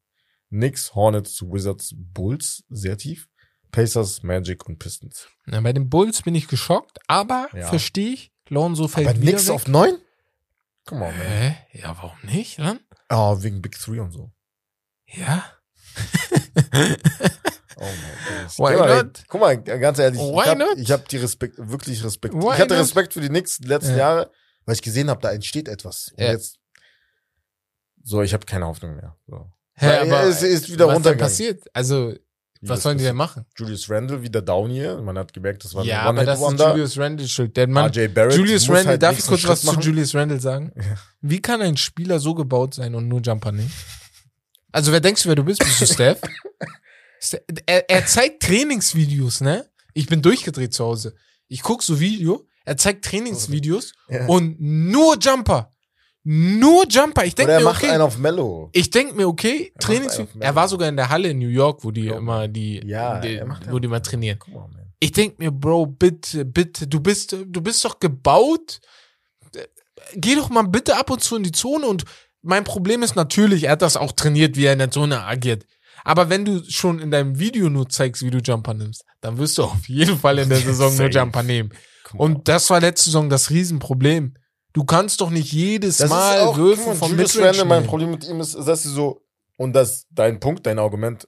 Knicks, 0.49 0.95
Hornets, 0.95 1.43
Wizards, 1.43 1.93
Bulls, 1.95 2.63
sehr 2.69 2.97
tief, 2.97 3.27
Pacers, 3.71 4.23
Magic 4.23 4.65
und 4.65 4.79
Pistons. 4.79 5.27
Na, 5.45 5.61
bei 5.61 5.71
den 5.71 5.87
Bulls 5.89 6.23
bin 6.23 6.33
ich 6.33 6.47
geschockt, 6.47 6.97
aber 7.07 7.47
Ja. 7.53 7.67
verstehe 7.67 8.13
ich. 8.13 8.31
Lonzo 8.47 8.87
fällt 8.87 9.07
Aber 9.07 9.21
wieder 9.21 9.33
Knicks 9.33 9.47
weg. 9.49 9.53
auf 9.53 9.67
neun? 9.67 9.97
Come 10.87 11.05
on, 11.05 11.15
man. 11.15 11.27
Hä? 11.27 11.57
Ja, 11.73 11.95
warum 12.01 12.17
nicht, 12.23 12.57
dann? 12.57 12.79
Ah, 13.09 13.35
wegen 13.43 13.61
Big 13.61 13.77
Three 13.77 13.99
und 13.99 14.11
so. 14.11 14.31
Ja. 15.05 15.45
Oh 17.81 17.85
mein 17.85 18.45
Gott. 18.47 18.57
Why 18.57 18.77
mal, 18.77 19.03
not? 19.03 19.23
Guck 19.27 19.41
mal, 19.41 19.57
ganz 19.61 19.99
ehrlich, 19.99 20.19
Why 20.19 20.41
ich 20.81 20.91
habe 20.91 21.01
hab 21.01 21.07
die 21.09 21.17
Respekt, 21.17 21.55
wirklich 21.57 22.03
Respekt. 22.03 22.35
Why 22.35 22.53
ich 22.55 22.59
hatte 22.61 22.73
not? 22.75 22.83
Respekt 22.83 23.13
für 23.13 23.21
die 23.21 23.29
Knicks 23.29 23.57
die 23.57 23.67
letzten 23.67 23.91
Ja. 23.91 23.97
Jahre, 23.97 24.31
weil 24.65 24.75
ich 24.75 24.81
gesehen 24.81 25.09
habe, 25.09 25.21
da 25.21 25.31
entsteht 25.31 25.67
etwas. 25.67 26.11
Und 26.17 26.23
Ja. 26.23 26.31
jetzt, 26.31 26.57
so, 28.03 28.21
ich 28.21 28.33
habe 28.33 28.45
keine 28.45 28.65
Hoffnung 28.65 28.95
mehr. 28.95 29.15
So. 29.27 29.51
Hä, 29.75 29.87
Weil 29.87 29.99
aber 30.13 30.23
es 30.23 30.41
ist 30.43 30.69
wieder 30.71 30.87
was 30.87 30.95
runtergegangen. 30.95 31.31
passiert? 31.31 31.63
Also, 31.73 32.13
was 32.61 32.69
Julius- 32.69 32.83
sollen 32.83 32.97
die 32.97 33.03
denn 33.05 33.15
machen? 33.15 33.45
Julius 33.57 33.89
Randle 33.89 34.21
wieder 34.21 34.41
down 34.41 34.69
hier. 34.69 34.97
Man 35.01 35.17
hat 35.17 35.31
gemerkt, 35.31 35.63
das 35.63 35.73
war 35.73 35.85
Ja, 35.85 36.01
ein 36.01 36.07
aber 36.07 36.25
das 36.25 36.41
ist. 36.41 36.59
Julius 36.59 36.97
Randle 36.97 37.27
schuld. 37.29 37.55
Der 37.55 37.67
Mann, 37.67 37.85
RJ 37.89 38.07
Barrett 38.09 38.35
Julius 38.35 38.67
Randle, 38.67 38.85
halt 38.87 39.03
darf 39.03 39.11
ich 39.13 39.17
nächsten 39.19 39.29
kurz 39.31 39.43
was 39.43 39.49
Schritt 39.49 39.59
zu 39.59 39.65
machen. 39.67 39.81
Julius 39.81 40.13
Randle 40.15 40.39
sagen? 40.41 40.73
Wie 41.21 41.41
kann 41.41 41.61
ein 41.61 41.77
Spieler 41.77 42.19
so 42.19 42.33
gebaut 42.35 42.73
sein 42.73 42.95
und 42.95 43.07
nur 43.07 43.21
Jumper 43.21 43.53
nehmen? 43.53 43.71
Also, 44.73 44.91
wer 44.91 44.99
denkst 44.99 45.23
du, 45.23 45.29
wer 45.29 45.35
du 45.35 45.43
bist? 45.43 45.59
Bist 45.59 45.79
du 45.81 45.85
Steph? 45.87 46.19
Er, 47.65 47.89
er 47.89 48.05
zeigt 48.05 48.43
Trainingsvideos, 48.43 49.41
ne? 49.41 49.69
Ich 49.93 50.07
bin 50.07 50.21
durchgedreht 50.21 50.73
zu 50.73 50.85
Hause. 50.85 51.15
Ich 51.47 51.61
guck 51.61 51.83
so 51.83 51.99
Video, 51.99 52.47
er 52.65 52.77
zeigt 52.77 53.05
Trainingsvideos 53.05 53.93
Ja. 54.07 54.25
und 54.27 54.59
nur 54.59 55.17
Jumper. 55.19 55.71
Nur 56.23 56.85
Jumper. 56.87 57.25
Ich 57.25 57.33
denke 57.35 57.51
er 57.53 57.59
mir, 57.59 57.65
macht 57.65 57.83
okay. 57.83 57.91
einen 57.91 58.01
auf 58.01 58.17
Mellow. 58.17 58.69
Ich 58.73 58.89
denke 58.89 59.15
mir, 59.15 59.27
okay, 59.27 59.71
macht 59.73 59.83
Trainings. 59.83 60.19
einen 60.19 60.27
auf 60.27 60.35
Er 60.39 60.55
war 60.55 60.67
sogar 60.67 60.87
in 60.89 60.95
der 60.97 61.09
Halle 61.09 61.29
in 61.29 61.39
New 61.39 61.47
York, 61.47 61.83
wo 61.83 61.91
die 61.91 62.03
Glaub 62.03 62.17
immer 62.19 62.47
die, 62.47 62.81
Ja, 62.85 63.19
die 63.19 63.41
wo 63.69 63.79
die 63.79 63.87
mal 63.87 64.01
trainieren. 64.01 64.39
On. 64.53 64.75
Ich 64.99 65.11
denk 65.13 65.39
mir, 65.39 65.49
Bro, 65.51 65.87
bitte, 65.87 66.45
bitte, 66.45 66.87
du 66.87 66.99
bist, 66.99 67.31
du 67.31 67.61
bist 67.61 67.83
doch 67.85 67.99
gebaut. 67.99 68.81
Geh 70.15 70.35
doch 70.35 70.49
mal 70.49 70.63
bitte 70.63 70.97
ab 70.97 71.09
und 71.09 71.23
zu 71.23 71.35
in 71.35 71.43
die 71.43 71.51
Zone 71.51 71.85
und 71.85 72.03
mein 72.41 72.63
Problem 72.63 73.03
ist 73.03 73.15
natürlich, 73.15 73.65
er 73.65 73.71
hat 73.73 73.81
das 73.81 73.97
auch 73.97 74.11
trainiert, 74.13 74.55
wie 74.55 74.65
er 74.65 74.73
in 74.73 74.79
der 74.79 74.91
Zone 74.91 75.23
agiert. 75.23 75.65
Aber 76.03 76.29
wenn 76.29 76.45
du 76.45 76.63
schon 76.69 76.99
in 76.99 77.11
deinem 77.11 77.39
Video 77.39 77.69
nur 77.69 77.89
zeigst, 77.89 78.21
wie 78.23 78.29
du 78.31 78.39
Jumper 78.39 78.73
nimmst, 78.73 79.03
dann 79.21 79.37
wirst 79.37 79.57
du 79.57 79.63
auf 79.63 79.87
jeden 79.87 80.17
Fall 80.17 80.39
in 80.39 80.49
der 80.49 80.57
Saison 80.61 80.95
nur. 80.95 81.09
Jumper 81.09 81.43
nehmen. 81.43 81.71
Und 82.13 82.47
das 82.47 82.69
war 82.69 82.79
letzte 82.79 83.05
Saison 83.05 83.29
das 83.29 83.49
Riesenproblem. 83.49 84.35
Du 84.73 84.83
kannst 84.85 85.21
doch 85.21 85.29
nicht 85.29 85.51
jedes 85.51 85.97
Das 85.97 86.09
Mal 86.09 86.35
ist 86.37 86.41
auch, 86.43 86.55
vom 86.55 87.11
Julius 87.11 87.35
Midrange 87.35 87.65
mein. 87.65 87.85
Problem 87.85 88.11
mit 88.11 88.23
ihm 88.27 88.39
ist, 88.39 88.55
dass 88.55 88.83
sie 88.83 88.89
so, 88.89 89.21
und 89.57 89.73
das, 89.73 90.05
dein 90.11 90.39
Punkt, 90.39 90.65
dein 90.65 90.79
Argument, 90.79 91.27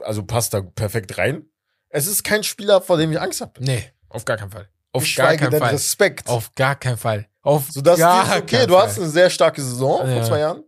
also 0.00 0.22
passt 0.24 0.54
da 0.54 0.60
perfekt 0.60 1.16
rein. 1.18 1.46
Es 1.88 2.06
ist 2.06 2.22
kein 2.24 2.42
Spieler, 2.42 2.80
vor 2.80 2.96
dem 2.96 3.12
ich 3.12 3.20
Angst 3.20 3.40
habe. 3.40 3.52
Nee, 3.60 3.84
auf 4.08 4.24
gar 4.24 4.36
keinen 4.36 4.50
Fall. 4.50 4.68
Auf 4.92 5.04
Ich 5.04 5.16
gar 5.16 5.36
keinen 5.36 5.58
Fall. 5.58 5.70
Respekt. 5.70 6.28
Auf 6.28 6.54
gar 6.54 6.76
keinen 6.76 6.96
Fall. 6.98 7.26
Auf 7.42 7.70
Sodass 7.70 7.98
gar 7.98 8.36
die, 8.36 8.42
okay, 8.42 8.66
du 8.66 8.74
Fall. 8.74 8.86
hast 8.86 8.98
eine 8.98 9.08
sehr 9.08 9.30
starke 9.30 9.60
Saison 9.62 10.06
Ja. 10.06 10.14
vor 10.14 10.22
zwei 10.24 10.38
Jahren. 10.40 10.62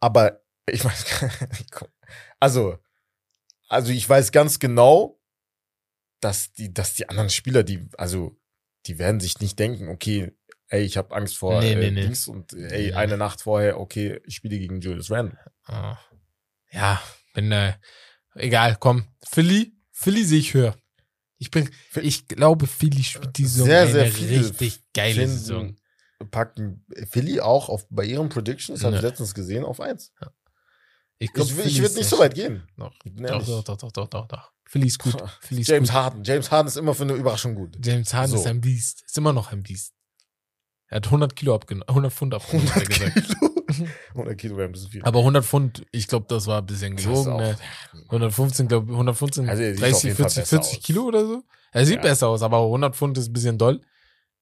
Aber 0.00 0.40
ich 0.66 0.84
weiß 0.84 1.20
gar 1.20 1.48
nicht. 1.48 1.70
Also, 2.40 2.78
also 3.68 3.92
ich 3.92 4.08
weiß 4.08 4.32
ganz 4.32 4.58
genau, 4.58 5.20
dass 6.20 6.52
die, 6.52 6.72
dass 6.72 6.94
die 6.94 7.08
anderen 7.08 7.30
Spieler, 7.30 7.62
die, 7.62 7.88
also, 7.98 8.38
die 8.86 8.98
werden 8.98 9.20
sich 9.20 9.40
nicht 9.40 9.58
denken, 9.58 9.88
okay, 9.88 10.32
ey, 10.68 10.82
ich 10.82 10.96
habe 10.96 11.14
Angst 11.14 11.36
vor 11.38 11.60
Nee, 11.60 11.74
nee, 11.74 11.88
äh, 11.88 11.90
nee. 11.90 12.02
Dings 12.02 12.28
und 12.28 12.52
äh, 12.52 12.68
ey, 12.68 12.92
eine 12.94 13.16
Nacht 13.16 13.42
vorher, 13.42 13.78
okay, 13.80 14.20
ich 14.24 14.36
spiele 14.36 14.58
gegen 14.58 14.80
Julius 14.80 15.10
Randle. 15.10 15.38
Ah. 15.64 15.98
Ja, 16.70 17.02
wenn, 17.34 17.52
äh, 17.52 17.74
egal, 18.34 18.76
komm. 18.78 19.06
Philly, 19.28 19.76
Philly 19.92 20.24
sehe 20.24 20.38
ich 20.40 20.54
höher. 20.54 20.76
Ich 21.38 21.50
bin, 21.50 21.68
ich 22.00 22.28
glaube, 22.28 22.66
Philly 22.66 23.02
spielt 23.04 23.36
die 23.36 23.44
Saison 23.44 23.66
Sehr, 23.66 23.82
eine 23.82 23.92
sehr 23.92 24.12
viele 24.12 24.40
richtig 24.40 24.80
geile 24.94 25.14
finden- 25.14 25.36
Saison. 25.38 25.76
Packen 26.30 26.86
Philly 27.10 27.40
auch 27.40 27.68
auf, 27.68 27.86
bei 27.90 28.04
ihren 28.04 28.30
Predictions, 28.30 28.82
habe 28.84 28.96
ich 28.96 29.02
Ja. 29.02 29.08
letztens 29.08 29.34
gesehen, 29.34 29.64
auf 29.64 29.80
eins. 29.80 30.12
Ich, 31.18 31.32
glaub, 31.32 31.46
Ich, 31.48 31.58
ich 31.58 31.80
würde 31.80 31.94
nicht 31.94 32.08
so 32.08 32.18
weit 32.18 32.34
gehen. 32.34 32.62
Doch, 32.76 32.92
doch, 33.04 33.62
doch, 33.64 33.76
doch, 33.78 33.92
doch, 33.92 34.08
doch, 34.08 34.26
doch. 34.28 34.50
Philly 34.68 34.88
ist 34.88 34.98
gut. 34.98 35.16
Philly 35.40 35.62
ist 35.62 35.68
James 35.68 35.88
gut. 35.88 35.94
Harden. 35.96 36.24
James 36.24 36.50
Harden 36.50 36.68
ist 36.68 36.76
immer 36.76 36.94
für 36.94 37.04
eine 37.04 37.14
Überraschung 37.14 37.54
gut. 37.54 37.76
James 37.84 38.12
Harden 38.12 38.32
So. 38.32 38.36
ist 38.38 38.46
ein 38.46 38.60
Biest. 38.60 39.02
Ist 39.06 39.16
immer 39.16 39.32
noch 39.32 39.52
ein 39.52 39.62
Biest. 39.62 39.92
Er 40.88 40.96
hat 40.96 41.06
100 41.06 41.34
Kilo 41.34 41.54
abgenommen, 41.54 41.88
100 41.88 42.12
Pfund 42.12 42.34
abgenommen, 42.34 42.74
hat 42.74 42.82
er 42.82 42.90
100 42.90 43.14
gesagt. 43.14 43.38
Kilo. 43.68 43.88
100 44.14 44.38
Kilo 44.38 44.56
wäre 44.56 44.68
ein 44.68 44.72
bisschen 44.72 44.90
viel. 44.90 45.02
Aber 45.04 45.18
100 45.20 45.44
Pfund, 45.44 45.84
ich 45.90 46.06
glaube, 46.06 46.26
das 46.28 46.46
war 46.46 46.58
ein 46.60 46.66
bisschen 46.66 46.96
gelogen. 46.96 47.36
Ne? 47.36 47.56
115, 48.08 48.68
glaube 48.68 48.92
115, 48.92 49.48
Also 49.48 49.62
er 49.62 49.74
sieht 49.74 49.82
auf 49.84 49.90
30, 49.90 50.02
jeden 50.04 50.16
Fall 50.16 50.30
40, 50.30 50.42
besser 50.42 50.56
40 50.62 50.78
aus. 50.78 50.84
Kilo 50.84 51.02
oder 51.04 51.26
so. 51.26 51.42
Er 51.72 51.86
sieht 51.86 51.96
Ja. 51.96 52.02
besser 52.02 52.28
aus, 52.28 52.42
aber 52.42 52.58
100 52.62 52.94
Pfund 52.94 53.18
ist 53.18 53.28
ein 53.28 53.32
bisschen 53.32 53.58
doll. 53.58 53.80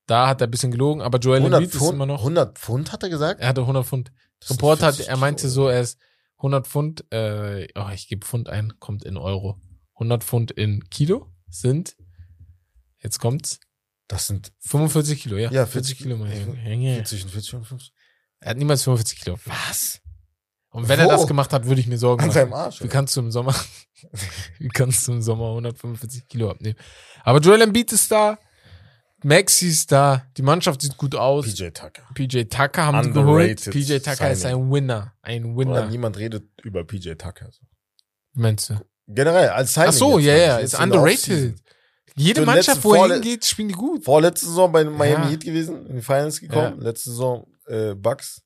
Da 0.07 0.27
hat 0.29 0.41
er 0.43 0.49
ein 0.49 0.51
bisschen 0.51 0.71
gelogen, 0.71 1.01
aber 1.01 1.19
Joel 1.19 1.39
100 1.39 1.63
Embiid 1.63 1.75
ist 1.75 1.89
immer 1.91 2.05
noch. 2.07 2.19
100 2.21 2.59
Pfund 2.59 2.93
hat 2.93 3.03
er 3.03 3.09
gesagt? 3.09 3.41
Er 3.41 3.49
hatte 3.49 3.63
100 3.63 3.87
Pfund. 3.87 4.13
Das 4.41 4.49
sind 4.49 4.57
Report 4.59 4.83
hat, 4.83 4.97
40 4.97 5.09
er 5.11 5.17
meinte 5.17 5.49
so, 5.49 5.69
er 5.69 5.81
ist 5.81 5.99
100 6.45 6.67
Pfund, 6.67 7.05
äh, 7.11 7.67
oh, 7.75 7.89
ich 7.95 8.07
gebe 8.07 8.27
Pfund 8.27 8.51
ein, 8.51 8.75
kommt 8.79 9.05
in 9.05 9.17
Euro. 9.17 9.59
100 9.95 10.23
Pfund 10.23 10.51
in 10.51 10.85
Kilo 10.91 11.33
sind, 11.49 11.97
jetzt 13.03 13.19
kommt's, 13.19 13.61
Das 14.09 14.27
sind 14.27 14.53
45 14.61 15.23
Kilo, 15.23 15.37
ja. 15.39 15.51
Ja, 15.51 15.65
40 15.65 15.97
40 15.97 15.99
Kilo, 15.99 16.17
mein 16.19 16.33
Kilo. 16.33 16.55
Junge. 16.55 16.95
40 16.97 17.25
und 17.25 17.31
40 17.31 17.55
und 17.55 17.65
50. 17.65 17.95
Er 18.41 18.51
hat 18.51 18.59
niemals 18.59 18.83
45 18.83 19.21
Kilo. 19.21 19.39
Was? 19.47 20.01
Und 20.69 20.87
wenn 20.89 20.99
Wo? 20.99 21.05
er 21.05 21.09
das 21.09 21.27
gemacht 21.27 21.51
hat, 21.53 21.65
würde 21.65 21.81
ich 21.81 21.87
mir 21.87 21.97
Sorgen 21.97 22.21
An 22.21 22.27
machen. 22.29 22.35
seinem 22.35 22.53
Arsch. 22.53 22.83
Wie 22.83 22.89
kannst 22.89 23.17
du 23.17 23.21
im 23.21 23.31
Sommer, 23.31 23.55
wie 24.59 24.69
kannst 24.69 25.09
du 25.09 25.13
im 25.13 25.23
Sommer 25.23 25.49
145 25.51 26.29
Kilo 26.29 26.51
abnehmen? 26.51 26.77
Aber 27.23 27.41
Joel 27.41 27.63
Embiid 27.63 27.91
ist 27.93 28.11
da, 28.11 28.39
Maxi 29.25 29.69
ist 29.69 29.91
da, 29.91 30.25
die 30.37 30.43
Mannschaft 30.43 30.83
sieht 30.83 30.97
gut 30.97 31.15
aus. 31.15 31.47
PJ 31.47 31.69
Tucker. 31.71 32.03
PJ 32.15 32.43
Tucker 32.45 32.87
haben 32.87 33.03
sie 33.05 33.11
geholt. 33.13 33.67
Underrated 33.67 33.73
PJ 33.73 33.99
Tucker 33.99 34.31
ist 34.31 34.43
signing. 34.43 34.65
ein 34.67 34.73
Winner. 34.73 35.15
Ein 35.23 35.45
Oder 35.55 35.57
Winner. 35.57 35.87
niemand 35.87 36.19
redet 36.19 36.45
über 36.63 36.85
PJ 36.85 37.15
Tucker. 37.15 37.49
Meinst 38.35 38.71
du? 38.71 38.81
Generell, 39.07 39.49
als 39.51 39.75
Signing. 39.75 39.89
Ach 39.91 39.93
so, 39.95 40.19
ja, 40.19 40.35
ja, 40.37 40.57
ist 40.59 40.79
underrated. 40.79 41.57
Jede 42.17 42.41
So, 42.41 42.47
Mannschaft, 42.47 42.85
wo 42.85 42.95
er 42.95 43.15
hingeht, 43.15 43.45
spielen 43.45 43.69
die 43.69 43.75
gut. 43.75 44.05
Vorletzte 44.05 44.47
Saison 44.47 44.71
bei 44.71 44.85
Miami 44.85 45.25
Ja. 45.25 45.31
Heat 45.31 45.45
gewesen, 45.45 45.87
in 45.87 45.97
die 45.97 46.03
Finals 46.03 46.41
gekommen. 46.41 46.81
Letzte 46.81 47.11
Saison 47.11 47.47
äh, 47.67 47.95
Bucks. 47.95 48.43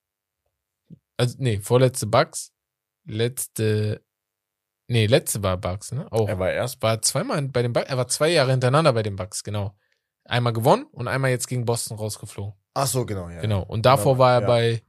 Also, 1.16 1.36
nee, 1.38 1.58
vorletzte 1.60 2.06
Bucks. 2.06 2.52
Letzte, 3.04 4.02
nee, 4.86 5.06
letzte 5.06 5.42
war 5.42 5.56
Bucks, 5.56 5.92
ne? 5.92 6.06
Auch. 6.10 6.28
Er 6.28 6.38
war 6.38 6.50
erst 6.50 6.80
war 6.82 7.00
zweimal 7.02 7.40
bei 7.48 7.62
den 7.62 7.72
Bucks, 7.72 7.88
er 7.88 7.96
war 7.96 8.08
zwei 8.08 8.30
Jahre 8.30 8.50
hintereinander 8.52 8.92
bei 8.92 9.02
den 9.02 9.16
Bucks, 9.16 9.42
genau. 9.42 9.76
Einmal 10.28 10.52
gewonnen 10.52 10.86
und 10.92 11.08
einmal 11.08 11.30
jetzt 11.30 11.48
gegen 11.48 11.64
Boston 11.64 11.96
rausgeflogen. 11.96 12.54
Ach 12.74 12.86
so, 12.86 13.04
genau, 13.06 13.28
ja. 13.28 13.40
Genau. 13.40 13.62
Und 13.62 13.84
davor 13.86 14.12
Genau, 14.14 14.18
war 14.18 14.34
er 14.34 14.40
ja. 14.42 14.46
bei, 14.46 14.82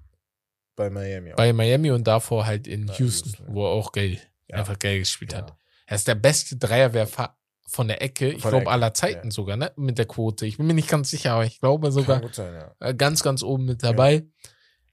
Bei 0.76 0.90
Miami. 0.90 1.32
auch. 1.34 1.38
bei 1.38 1.54
Miami 1.54 1.92
und 1.92 2.06
davor 2.08 2.46
halt 2.46 2.68
in 2.68 2.88
Houston, 2.88 3.04
Houston, 3.06 3.46
ja. 3.48 3.54
wo 3.54 3.66
er 3.66 3.72
auch 3.72 3.92
geil, 3.92 4.20
Ja. 4.48 4.58
einfach 4.58 4.78
geil 4.78 5.00
gespielt 5.00 5.34
hat. 5.36 5.50
Ja. 5.50 5.58
Er 5.88 5.96
ist 5.96 6.08
der 6.08 6.16
beste 6.16 6.58
Dreierwerfer 6.58 7.36
von 7.68 7.88
der 7.88 8.02
Ecke, 8.02 8.30
ich 8.32 8.42
glaube 8.44 8.70
aller 8.70 8.94
Zeiten 8.94 9.28
ja. 9.28 9.32
sogar, 9.32 9.56
ne? 9.58 9.72
Mit 9.76 9.98
der 9.98 10.06
Quote. 10.06 10.46
Ich 10.46 10.58
bin 10.58 10.68
mir 10.68 10.74
nicht 10.74 10.90
ganz 10.90 11.10
sicher, 11.10 11.34
aber 11.34 11.46
ich 11.46 11.60
glaube 11.60 11.92
sogar 11.92 12.22
sein, 12.34 12.54
ja. 12.54 12.76
äh, 12.80 12.94
ganz, 12.94 13.24
ganz 13.24 13.42
oben 13.44 13.66
mit 13.66 13.82
dabei. 13.84 14.26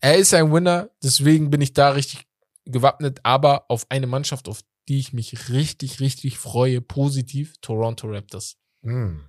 Er 0.00 0.16
ist 0.16 0.32
ein 0.34 0.52
Winner, 0.52 0.90
deswegen 1.02 1.50
bin 1.50 1.60
ich 1.62 1.72
da 1.72 1.90
richtig 1.90 2.26
gewappnet, 2.66 3.20
aber 3.22 3.64
auf 3.70 3.86
eine 3.88 4.06
Mannschaft, 4.06 4.48
auf 4.48 4.60
die 4.88 4.98
ich 4.98 5.12
mich 5.12 5.48
richtig, 5.50 6.00
richtig 6.00 6.38
freue, 6.38 6.80
positiv, 6.80 7.54
Toronto 7.60 8.08
Raptors. 8.08 8.56
Hm. 8.82 9.28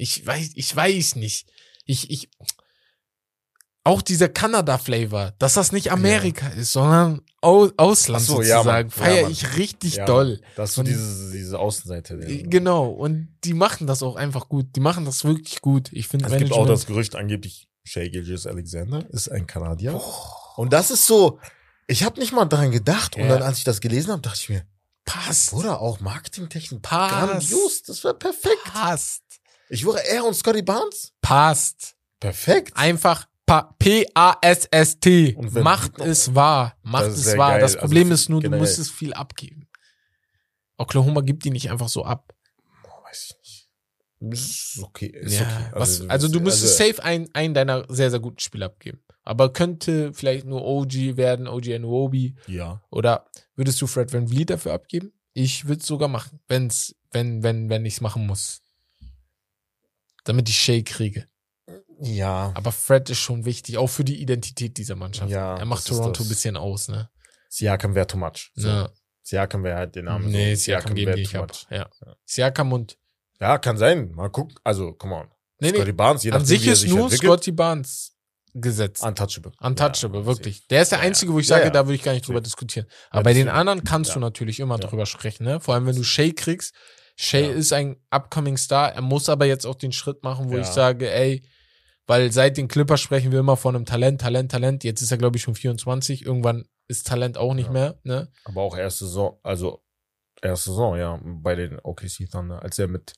Ich 0.00 0.24
weiß, 0.26 0.52
ich 0.54 0.74
weiß 0.74 1.16
nicht. 1.16 1.48
Ich, 1.84 2.10
ich, 2.10 2.30
auch 3.84 4.02
dieser 4.02 4.28
Kanada-Flavor, 4.28 5.32
dass 5.38 5.54
das 5.54 5.72
nicht 5.72 5.90
Amerika 5.90 6.48
ist, 6.48 6.72
sondern 6.72 7.22
Au 7.40 7.70
Ausland 7.76 8.24
so, 8.24 8.42
ja, 8.42 8.56
sozusagen. 8.58 8.88
Ja, 8.90 8.94
feiere 8.94 9.22
Mann. 9.22 9.32
ich 9.32 9.56
richtig 9.56 9.96
Ja, 9.96 10.04
doll. 10.04 10.40
Das 10.56 10.70
ist 10.70 10.76
so 10.76 10.82
diese, 10.82 11.32
diese 11.32 11.58
Außenseite. 11.58 12.14
Äh, 12.14 12.42
Genau. 12.44 12.88
Und 12.90 13.28
die 13.44 13.54
machen 13.54 13.86
das 13.86 14.02
auch 14.02 14.16
einfach 14.16 14.48
gut. 14.48 14.76
Die 14.76 14.80
machen 14.80 15.04
das 15.04 15.24
wirklich 15.24 15.60
gut. 15.62 15.88
Ich 15.92 16.08
finde 16.08 16.26
Es 16.26 16.36
gibt 16.36 16.52
auch 16.52 16.66
das 16.66 16.86
Gerücht 16.86 17.16
angeblich, 17.16 17.68
Shea 17.84 18.08
Gilgis 18.08 18.46
Alexander 18.46 19.08
ist 19.10 19.28
ein 19.30 19.46
Kanadier. 19.46 20.00
Und 20.56 20.72
das 20.72 20.90
ist 20.90 21.06
so, 21.06 21.38
ich 21.86 22.02
habe 22.04 22.20
nicht 22.20 22.32
mal 22.32 22.44
daran 22.44 22.70
gedacht. 22.70 23.16
Und 23.16 23.22
Ja. 23.22 23.28
dann, 23.28 23.42
als 23.42 23.58
ich 23.58 23.64
das 23.64 23.80
gelesen 23.80 24.10
habe, 24.12 24.20
dachte 24.22 24.38
ich 24.42 24.48
mir, 24.50 24.66
passt. 25.06 25.50
Bruder, 25.52 25.80
auch 25.80 26.00
Marketingtechnik, 26.00 26.82
Passt. 26.82 27.14
grandios, 27.14 27.82
das 27.84 28.04
wäre 28.04 28.14
perfekt. 28.14 28.64
Passt. 28.64 29.22
Ich 29.70 29.84
wäre 29.86 30.02
er 30.06 30.24
und 30.24 30.34
Scotty 30.34 30.62
Barnes. 30.62 31.12
Passt. 31.20 31.94
Perfekt. 32.20 32.72
Einfach 32.76 33.26
Pa- 33.46 33.74
P-A-S-S-T. 33.78 35.36
Macht 35.62 35.98
es 36.00 36.34
wahr. 36.34 36.76
Macht 36.82 37.06
es 37.06 37.36
wahr. 37.36 37.52
geil. 37.52 37.60
Das 37.60 37.72
Also 37.74 37.80
Problem 37.80 38.08
für- 38.08 38.14
ist 38.14 38.28
nur, 38.28 38.40
du 38.40 38.44
generell. 38.44 38.60
musst 38.60 38.78
es 38.78 38.90
viel 38.90 39.12
abgeben. 39.14 39.68
Oklahoma 40.76 41.20
gibt 41.22 41.44
die 41.44 41.50
nicht 41.50 41.70
einfach 41.70 41.88
so 41.88 42.04
ab. 42.04 42.32
Boah, 42.82 43.02
weiß 43.04 43.34
ich 43.42 43.68
nicht. 44.20 44.32
Ist 44.32 44.78
okay. 44.82 45.06
Ist 45.06 45.40
ja, 45.40 45.46
okay. 45.46 45.70
was, 45.80 46.08
also, 46.08 46.28
du 46.28 46.40
müsstest 46.40 46.76
safe 46.76 47.02
einen, 47.02 47.28
einen 47.34 47.54
deiner 47.54 47.84
sehr, 47.88 48.10
sehr 48.10 48.20
guten 48.20 48.40
Spieler 48.40 48.66
abgeben. 48.66 49.02
Aber 49.22 49.52
könnte 49.52 50.12
vielleicht 50.12 50.44
nur 50.46 50.64
OG 50.64 51.16
werden, 51.16 51.46
OG 51.46 51.74
Anuobi. 51.74 52.34
Ja. 52.46 52.82
Oder 52.90 53.26
würdest 53.54 53.80
du 53.80 53.86
Fred 53.86 54.12
Van 54.12 54.26
Vliet 54.28 54.50
dafür 54.50 54.72
abgeben? 54.72 55.12
Ich 55.34 55.66
würde 55.68 55.80
es 55.80 55.86
sogar 55.86 56.08
machen, 56.08 56.40
wenn's, 56.48 56.96
wenn, 57.12 57.42
wenn, 57.42 57.68
wenn 57.68 57.84
ich 57.86 57.94
es 57.94 58.00
machen 58.00 58.26
muss. 58.26 58.60
Damit 60.28 60.46
ich 60.50 60.58
Shay 60.58 60.82
kriege. 60.82 61.26
Ja. 62.00 62.52
Aber 62.54 62.70
Fred 62.70 63.08
ist 63.08 63.18
schon 63.18 63.46
wichtig, 63.46 63.78
auch 63.78 63.86
für 63.86 64.04
die 64.04 64.20
Identität 64.20 64.76
dieser 64.76 64.94
Mannschaft. 64.94 65.30
Ja, 65.30 65.56
er 65.56 65.64
macht 65.64 65.86
Toronto 65.86 66.22
ein 66.22 66.28
bisschen 66.28 66.56
aus, 66.58 66.88
ne? 66.88 67.08
Siakam 67.48 67.94
wäre 67.94 68.06
too 68.06 68.18
much. 68.18 68.50
So. 68.54 68.68
Ja. 68.68 68.90
Siakam 69.22 69.64
wäre 69.64 69.78
halt 69.78 69.94
den 69.96 70.04
Namen. 70.04 70.30
Nee, 70.30 70.54
so. 70.54 70.64
Siakam 70.64 70.94
geben 70.94 71.14
die 71.14 71.20
nicht 71.22 71.32
too 71.32 71.38
ab. 71.40 71.48
much. 71.48 71.66
Ja. 71.70 71.88
Ja. 72.04 72.16
Siakam 72.26 72.72
und 72.74 72.98
Ja, 73.40 73.56
kann 73.56 73.78
sein. 73.78 74.10
Mal 74.12 74.28
gucken. 74.28 74.54
Also, 74.64 74.92
come 74.92 75.14
on. 75.14 75.28
nee, 75.60 75.70
Scotty 75.70 75.84
nee, 75.86 75.92
Barnes, 75.92 76.22
je 76.24 76.30
an 76.30 76.40
nachdem, 76.42 76.46
sich 76.46 76.62
wie 76.62 76.68
er 76.68 76.72
ist 76.74 76.80
sich 76.80 76.90
nur 76.90 77.00
entwickelt, 77.04 77.32
Scotty 77.32 77.52
Barnes 77.52 78.14
gesetzt. 78.52 79.02
Untouchable. 79.02 79.52
Untouchable, 79.58 80.20
Ja, 80.20 80.26
wirklich. 80.26 80.66
Der 80.68 80.82
ist 80.82 80.92
der 80.92 81.00
einzige, 81.00 81.32
wo 81.32 81.38
ich 81.38 81.46
sage, 81.46 81.70
da 81.70 81.86
würde 81.86 81.94
ich 81.94 82.02
gar 82.02 82.12
nicht 82.12 82.28
drüber 82.28 82.42
diskutieren. 82.42 82.86
Aber 83.08 83.22
bei 83.22 83.32
den 83.32 83.48
anderen 83.48 83.82
kannst 83.82 84.14
du 84.14 84.20
natürlich 84.20 84.60
immer 84.60 84.78
drüber 84.78 85.06
sprechen, 85.06 85.44
ne? 85.44 85.58
Vor 85.60 85.74
allem, 85.74 85.86
wenn 85.86 85.96
du 85.96 86.04
Shay 86.04 86.32
kriegst. 86.34 86.74
Shay 87.20 87.46
Ja. 87.46 87.52
ist 87.52 87.72
ein 87.72 87.96
upcoming 88.10 88.56
Star. 88.56 88.92
Er 88.94 89.02
muss 89.02 89.28
aber 89.28 89.44
jetzt 89.46 89.66
auch 89.66 89.74
den 89.74 89.90
Schritt 89.92 90.22
machen, 90.22 90.50
wo 90.50 90.54
Ja. 90.54 90.60
ich 90.60 90.68
sage, 90.68 91.10
ey, 91.10 91.42
weil 92.06 92.30
seit 92.32 92.56
den 92.56 92.68
Clippers 92.68 93.00
sprechen 93.00 93.32
wir 93.32 93.40
immer 93.40 93.56
von 93.56 93.74
einem 93.74 93.84
Talent, 93.84 94.20
Talent, 94.20 94.52
Talent. 94.52 94.84
Jetzt 94.84 95.02
ist 95.02 95.10
er, 95.10 95.18
glaube 95.18 95.36
ich, 95.36 95.42
schon 95.42 95.54
24. 95.56 96.24
Irgendwann 96.24 96.64
ist 96.86 97.06
Talent 97.08 97.36
auch 97.36 97.54
nicht 97.54 97.66
Ja. 97.66 97.72
mehr, 97.72 97.98
ne? 98.04 98.30
Aber 98.44 98.62
auch 98.62 98.76
erste 98.78 99.04
Saison, 99.06 99.38
also 99.42 99.82
erste 100.40 100.70
Saison, 100.70 100.96
ja, 100.96 101.18
bei 101.22 101.56
den 101.56 101.78
OKC 101.82 102.30
Thunder, 102.30 102.62
als 102.62 102.78
er 102.78 102.86
mit 102.86 103.12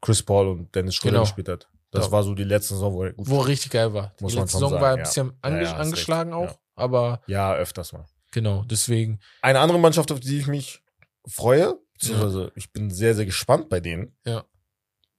Chris 0.00 0.22
Paul 0.22 0.48
und 0.48 0.74
Dennis 0.74 0.94
Schröder 0.94 1.10
Genau. 1.14 1.22
gespielt 1.24 1.48
hat. 1.48 1.68
Das 1.90 2.06
Ja. 2.06 2.12
war 2.12 2.22
so 2.22 2.34
die 2.34 2.44
letzte 2.44 2.74
Saison, 2.74 2.94
wo 2.94 3.02
er 3.02 3.12
gut 3.12 3.28
Wo 3.28 3.40
er 3.40 3.48
richtig 3.48 3.72
geil 3.72 3.92
war. 3.92 4.14
Muss 4.20 4.32
die 4.32 4.38
letzte 4.38 4.52
Saison 4.58 4.70
sagen, 4.70 4.82
war 4.82 4.92
ein 4.92 5.02
bisschen 5.02 5.32
ange 5.42 5.74
angeschlagen 5.74 6.32
auch, 6.32 6.56
aber 6.76 7.20
Ja, 7.26 7.52
öfters 7.56 7.92
mal. 7.92 8.06
genau, 8.30 8.62
deswegen. 8.64 9.18
Eine 9.42 9.58
andere 9.58 9.80
Mannschaft, 9.80 10.12
auf 10.12 10.20
die 10.20 10.38
ich 10.38 10.46
mich 10.46 10.82
freue, 11.28 11.76
beziehungsweise 12.00 12.52
ich 12.56 12.72
bin 12.72 12.90
sehr, 12.90 13.14
sehr 13.14 13.26
gespannt 13.26 13.68
bei 13.68 13.80
denen. 13.80 14.16
Ja. 14.26 14.44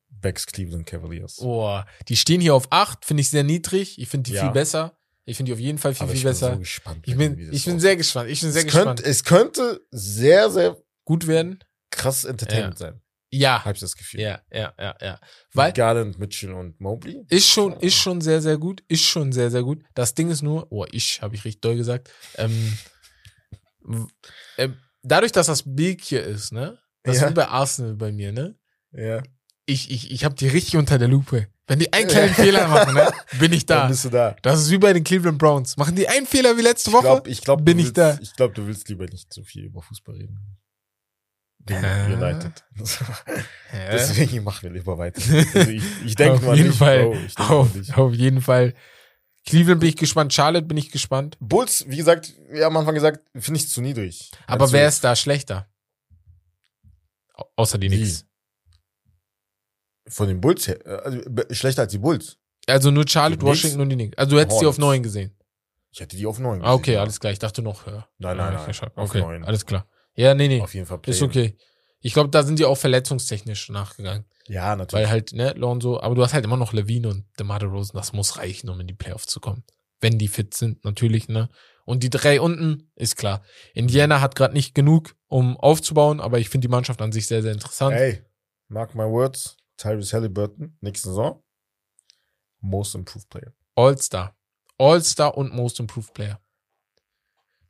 Becks 0.10 0.46
Cleveland 0.46 0.86
Cavaliers. 0.86 1.40
Oh, 1.40 1.80
die 2.08 2.18
stehen 2.18 2.42
hier 2.42 2.54
auf 2.54 2.68
8, 2.72 3.06
finde 3.06 3.22
ich 3.22 3.30
sehr 3.30 3.44
niedrig. 3.44 3.98
Ich 4.00 4.10
finde 4.10 4.30
die 4.30 4.36
Ja. 4.36 4.44
viel 4.44 4.52
besser. 4.52 4.98
Ich 5.24 5.38
finde 5.38 5.52
die 5.52 5.54
auf 5.54 5.60
jeden 5.60 5.78
Fall 5.78 5.94
viel, 5.94 6.04
Aber 6.04 6.12
viel 6.12 6.18
ich 6.18 6.24
bin 6.24 6.32
besser. 6.32 6.54
so 6.54 6.60
gespannt. 6.60 7.04
ich 7.08 7.16
bin, 7.16 7.54
ich 7.54 7.66
bin 7.66 7.80
sehr 7.80 7.96
gespannt. 7.96 8.30
Ich 8.30 8.42
bin 8.42 8.52
sehr 8.52 8.62
es 8.62 8.66
gespannt. 8.66 8.86
Könnte, 9.00 9.04
es 9.10 9.24
könnte 9.24 9.82
sehr, 9.92 10.50
sehr 10.50 10.78
Gut 11.06 11.28
werden? 11.28 11.60
krass 11.92 12.24
Entertainment 12.24 12.78
sein. 12.78 13.02
Ja. 13.30 13.64
Habe 13.64 13.74
ich 13.76 13.80
das 13.80 13.96
Gefühl. 13.96 14.20
Ja, 14.22 14.42
ja, 14.52 14.74
ja, 14.78 14.96
ja. 15.02 15.20
Weil 15.54 15.72
Garland, 15.72 16.20
Mitchell 16.20 16.52
und 16.54 16.80
Mobley. 16.82 17.24
ist 17.30 17.48
schon, 17.48 17.74
ist 17.80 17.96
schon 17.96 18.20
sehr, 18.22 18.42
sehr 18.42 18.58
gut. 18.58 18.84
Ist 18.90 19.04
schon 19.04 19.32
sehr, 19.32 19.50
sehr 19.52 19.64
gut. 19.64 19.84
Das 19.94 20.14
Ding 20.16 20.30
ist 20.30 20.42
nur, 20.42 20.70
oh, 20.72 20.86
ich, 20.92 21.22
habe 21.22 21.36
ich 21.36 21.46
richtig 21.46 21.62
doll 21.62 21.78
gesagt. 21.78 22.10
Ähm, 22.36 22.78
ähm, 24.58 24.78
dadurch, 25.04 25.32
dass 25.32 25.48
das 25.48 25.64
Big 25.66 26.02
hier 26.04 26.24
ist, 26.24 26.52
ne? 26.52 26.78
Das 27.04 27.18
Ja. 27.18 27.24
ist 27.26 27.30
wie 27.32 27.34
bei 27.36 27.48
Arsenal 27.48 27.96
bei 27.96 28.12
mir, 28.12 28.32
ne? 28.32 28.56
Ja. 28.92 29.24
Ich, 29.66 29.90
ich, 29.92 30.12
ich 30.12 30.26
habe 30.26 30.36
die 30.36 30.48
richtig 30.48 30.78
unter 30.78 30.98
der 30.98 31.08
Lupe. 31.08 31.48
Wenn 31.68 31.80
die 31.80 31.94
einen 31.94 32.08
kleinen 32.10 32.34
Fehler 32.34 32.68
machen, 32.68 32.94
ne? 32.96 33.10
Bin 33.40 33.54
ich 33.54 33.66
Dann 33.66 33.84
da. 33.84 33.88
bist 33.88 34.04
du 34.06 34.10
da. 34.10 34.36
Das 34.42 34.60
ist 34.62 34.72
wie 34.72 34.78
bei 34.78 34.92
den 34.92 35.04
Cleveland 35.04 35.38
Browns. 35.38 35.78
Machen 35.78 35.96
die 35.96 36.08
einen 36.08 36.26
Fehler 36.26 36.58
wie 36.58 36.62
letzte 36.62 36.90
Ich 36.90 36.94
Woche? 36.96 37.04
glaube, 37.04 37.30
ich 37.30 37.42
glaub, 37.42 37.64
bin 37.64 37.80
ich 37.80 37.86
willst, 37.86 37.98
da. 37.98 38.18
Ich 38.22 38.36
glaube, 38.36 38.54
du 38.54 38.68
willst 38.68 38.90
lieber 38.90 39.06
nicht 39.06 39.32
so 39.34 39.44
viel 39.44 39.66
über 39.66 39.82
Fußball 39.82 40.16
reden. 40.16 40.40
Gegen 41.66 41.80
Hä? 41.84 42.14
United. 42.14 42.66
Deswegen 43.72 44.44
machen 44.44 44.64
wir 44.64 44.72
lieber 44.72 44.98
weiter. 44.98 45.22
Also 45.54 45.70
ich, 45.72 45.84
ich 46.06 46.16
denke 46.16 46.44
mal 46.46 46.56
jeden 46.56 46.70
nicht. 46.70 46.78
Fall. 46.80 47.04
Bro, 47.06 47.14
ich 47.26 47.36
denk 47.36 47.50
auf, 47.52 47.74
mal 47.74 47.80
nicht. 47.80 47.98
auf 47.98 48.14
jeden 48.14 48.42
Fall. 48.42 48.74
Cleveland 49.46 49.80
bin 49.80 49.90
ich 49.90 49.96
gespannt. 49.98 50.34
Charlotte 50.34 50.66
bin 50.68 50.78
ich 50.78 50.92
gespannt. 50.92 51.36
Bulls, 51.40 51.84
wie 51.88 51.98
gesagt, 51.98 52.34
wir 52.50 52.66
haben 52.66 52.76
am 52.76 52.82
Anfang 52.82 52.94
gesagt, 52.96 53.26
finde 53.36 53.60
ich 53.60 53.70
zu 53.70 53.82
niedrig. 53.82 54.32
Aber 54.48 54.62
Also, 54.64 54.74
wer 54.74 54.88
ist 54.88 55.04
da 55.04 55.16
schlechter? 55.16 55.68
Au- 57.34 57.50
Außer 57.56 57.78
die? 57.78 57.88
Knicks. 57.88 58.26
Von 60.08 60.28
den 60.28 60.42
Bulls 60.42 60.68
her, 60.68 60.86
äh, 60.86 60.90
also 61.04 61.22
schlechter 61.52 61.84
als 61.84 61.92
die 61.92 61.98
Bulls. 62.00 62.38
Also 62.68 62.92
nur 62.92 63.08
Charlotte, 63.08 63.40
Die 63.40 63.46
Knicks? 63.46 63.58
Washington 63.64 63.82
und 63.82 63.90
die 63.90 63.96
Knicks. 63.96 64.18
Also 64.18 64.32
du 64.36 64.40
hättest 64.42 64.62
die 64.62 64.66
auf 64.66 64.76
Hornets. 64.76 64.80
neun 64.80 65.04
gesehen. 65.04 65.38
Ich 65.94 66.00
hätte 66.00 66.16
die 66.16 66.26
auf 66.26 66.40
neun. 66.40 66.62
Ah, 66.62 66.74
okay, 66.74 66.82
gesehen, 66.84 66.94
ja. 66.96 67.02
alles 67.02 67.20
klar. 67.20 67.34
Ich 67.34 67.40
dachte 67.40 67.62
noch 67.62 67.86
höher. 67.86 68.08
Nein, 68.18 68.40
Ah, 68.40 68.52
nein, 68.52 68.64
nein. 68.66 68.92
Auf 68.96 69.10
Okay, 69.10 69.20
neun. 69.22 69.44
alles 69.44 69.66
klar. 69.66 69.88
Ja, 70.16 70.34
nee, 70.34 70.48
nee. 70.48 70.62
Auf 70.62 70.74
jeden 70.74 70.86
Fall. 70.86 71.00
Ist 71.06 71.18
Play-in. 71.20 71.24
okay. 71.30 71.58
Ich 72.02 72.14
glaube, 72.14 72.30
da 72.30 72.44
sind 72.44 72.60
die 72.60 72.66
auch 72.66 72.78
verletzungstechnisch 72.78 73.70
nachgegangen. 73.70 74.26
Ja, 74.48 74.76
natürlich. 74.76 75.06
Weil 75.06 75.12
halt, 75.12 75.34
ne, 75.34 75.54
Lonzo, 75.54 76.00
aber 76.00 76.16
du 76.16 76.24
hast 76.24 76.34
halt 76.34 76.46
immer 76.46 76.58
noch 76.58 76.74
Levine 76.74 77.10
und 77.10 77.26
DeMar 77.40 77.60
DeRozan, 77.60 77.98
das 77.98 78.14
muss 78.14 78.38
reichen, 78.38 78.70
um 78.70 78.80
in 78.80 78.88
die 78.88 78.94
Playoffs 78.94 79.28
zu 79.28 79.40
kommen. 79.40 79.64
Wenn 80.00 80.18
die 80.18 80.28
fit 80.28 80.54
sind, 80.54 80.84
natürlich, 80.84 81.28
ne. 81.28 81.50
Und 81.86 82.04
die 82.04 82.10
drei 82.10 82.40
unten, 82.42 82.92
ist 82.96 83.18
klar. 83.18 83.44
Indiana 83.74 84.22
hat 84.22 84.36
gerade 84.36 84.54
nicht 84.54 84.74
genug, 84.76 85.16
um 85.28 85.58
aufzubauen, 85.58 86.20
aber 86.20 86.40
ich 86.40 86.50
finde 86.50 86.68
die 86.68 86.72
Mannschaft 86.72 87.02
an 87.02 87.12
sich 87.12 87.28
sehr, 87.28 87.42
sehr 87.42 87.54
interessant. 87.54 87.96
Ey, 87.96 88.24
mark 88.68 88.96
my 88.96 89.04
words. 89.04 89.58
Tyrese 89.78 90.14
Halliburton, 90.14 90.78
nächste 90.82 91.10
Saison. 91.10 91.44
Most 92.60 92.96
improved 92.96 93.30
player. 93.30 93.54
All-Star. 93.76 94.36
All-Star 94.78 95.38
und 95.38 95.54
Most 95.54 95.80
Improved 95.80 96.14
Player. 96.14 96.40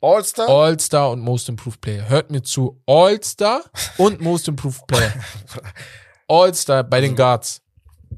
All-Star? 0.01 0.49
All-Star 0.49 1.11
und 1.11 1.21
Most 1.21 1.47
Improved 1.47 1.79
Player. 1.81 2.09
Hört 2.09 2.31
mir 2.31 2.41
zu. 2.41 2.81
All-Star 2.85 3.63
und 3.97 4.19
Most 4.19 4.47
Improved 4.47 4.87
Player. 4.87 5.13
All-Star 6.31 6.83
bei 6.83 7.01
den 7.01 7.11
Also, 7.11 7.23
Guards. 7.23 7.61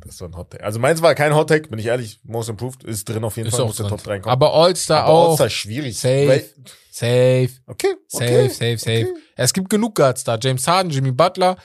Das 0.05 0.19
war 0.21 0.29
ein 0.29 0.35
Hot 0.37 0.51
Take. 0.51 0.63
Also 0.63 0.79
meins 0.79 1.01
war 1.01 1.13
kein 1.15 1.33
Hot 1.35 1.47
Take, 1.49 1.69
bin 1.69 1.79
ich 1.79 1.85
ehrlich. 1.87 2.19
Most 2.23 2.49
improved 2.49 2.83
ist 2.83 3.07
drin 3.09 3.23
auf 3.23 3.35
jeden 3.37 3.47
Ist 3.47 3.55
Fall, 3.55 3.63
auch 3.63 3.67
muss 3.67 3.77
drin. 3.77 3.87
Top 3.89 4.03
3 4.03 4.19
kommen. 4.19 4.31
Aber 4.31 4.53
All-Star 4.53 5.05
auch. 5.07 5.29
All-Star 5.31 5.49
schwierig. 5.49 5.97
Safe. 5.99 6.27
Weil- 6.27 6.49
Safe. 6.91 7.49
Okay, 7.65 7.95
Safe, 8.07 8.25
okay. 8.25 8.49
safe, 8.49 8.77
safe. 8.77 9.09
okay. 9.11 9.13
Es 9.35 9.51
gibt 9.53 9.69
genug 9.71 9.95
Guards 9.95 10.23
da. 10.23 10.37
James 10.39 10.67
Harden, 10.67 10.91
Jimmy 10.91 11.11
Butler. 11.11 11.57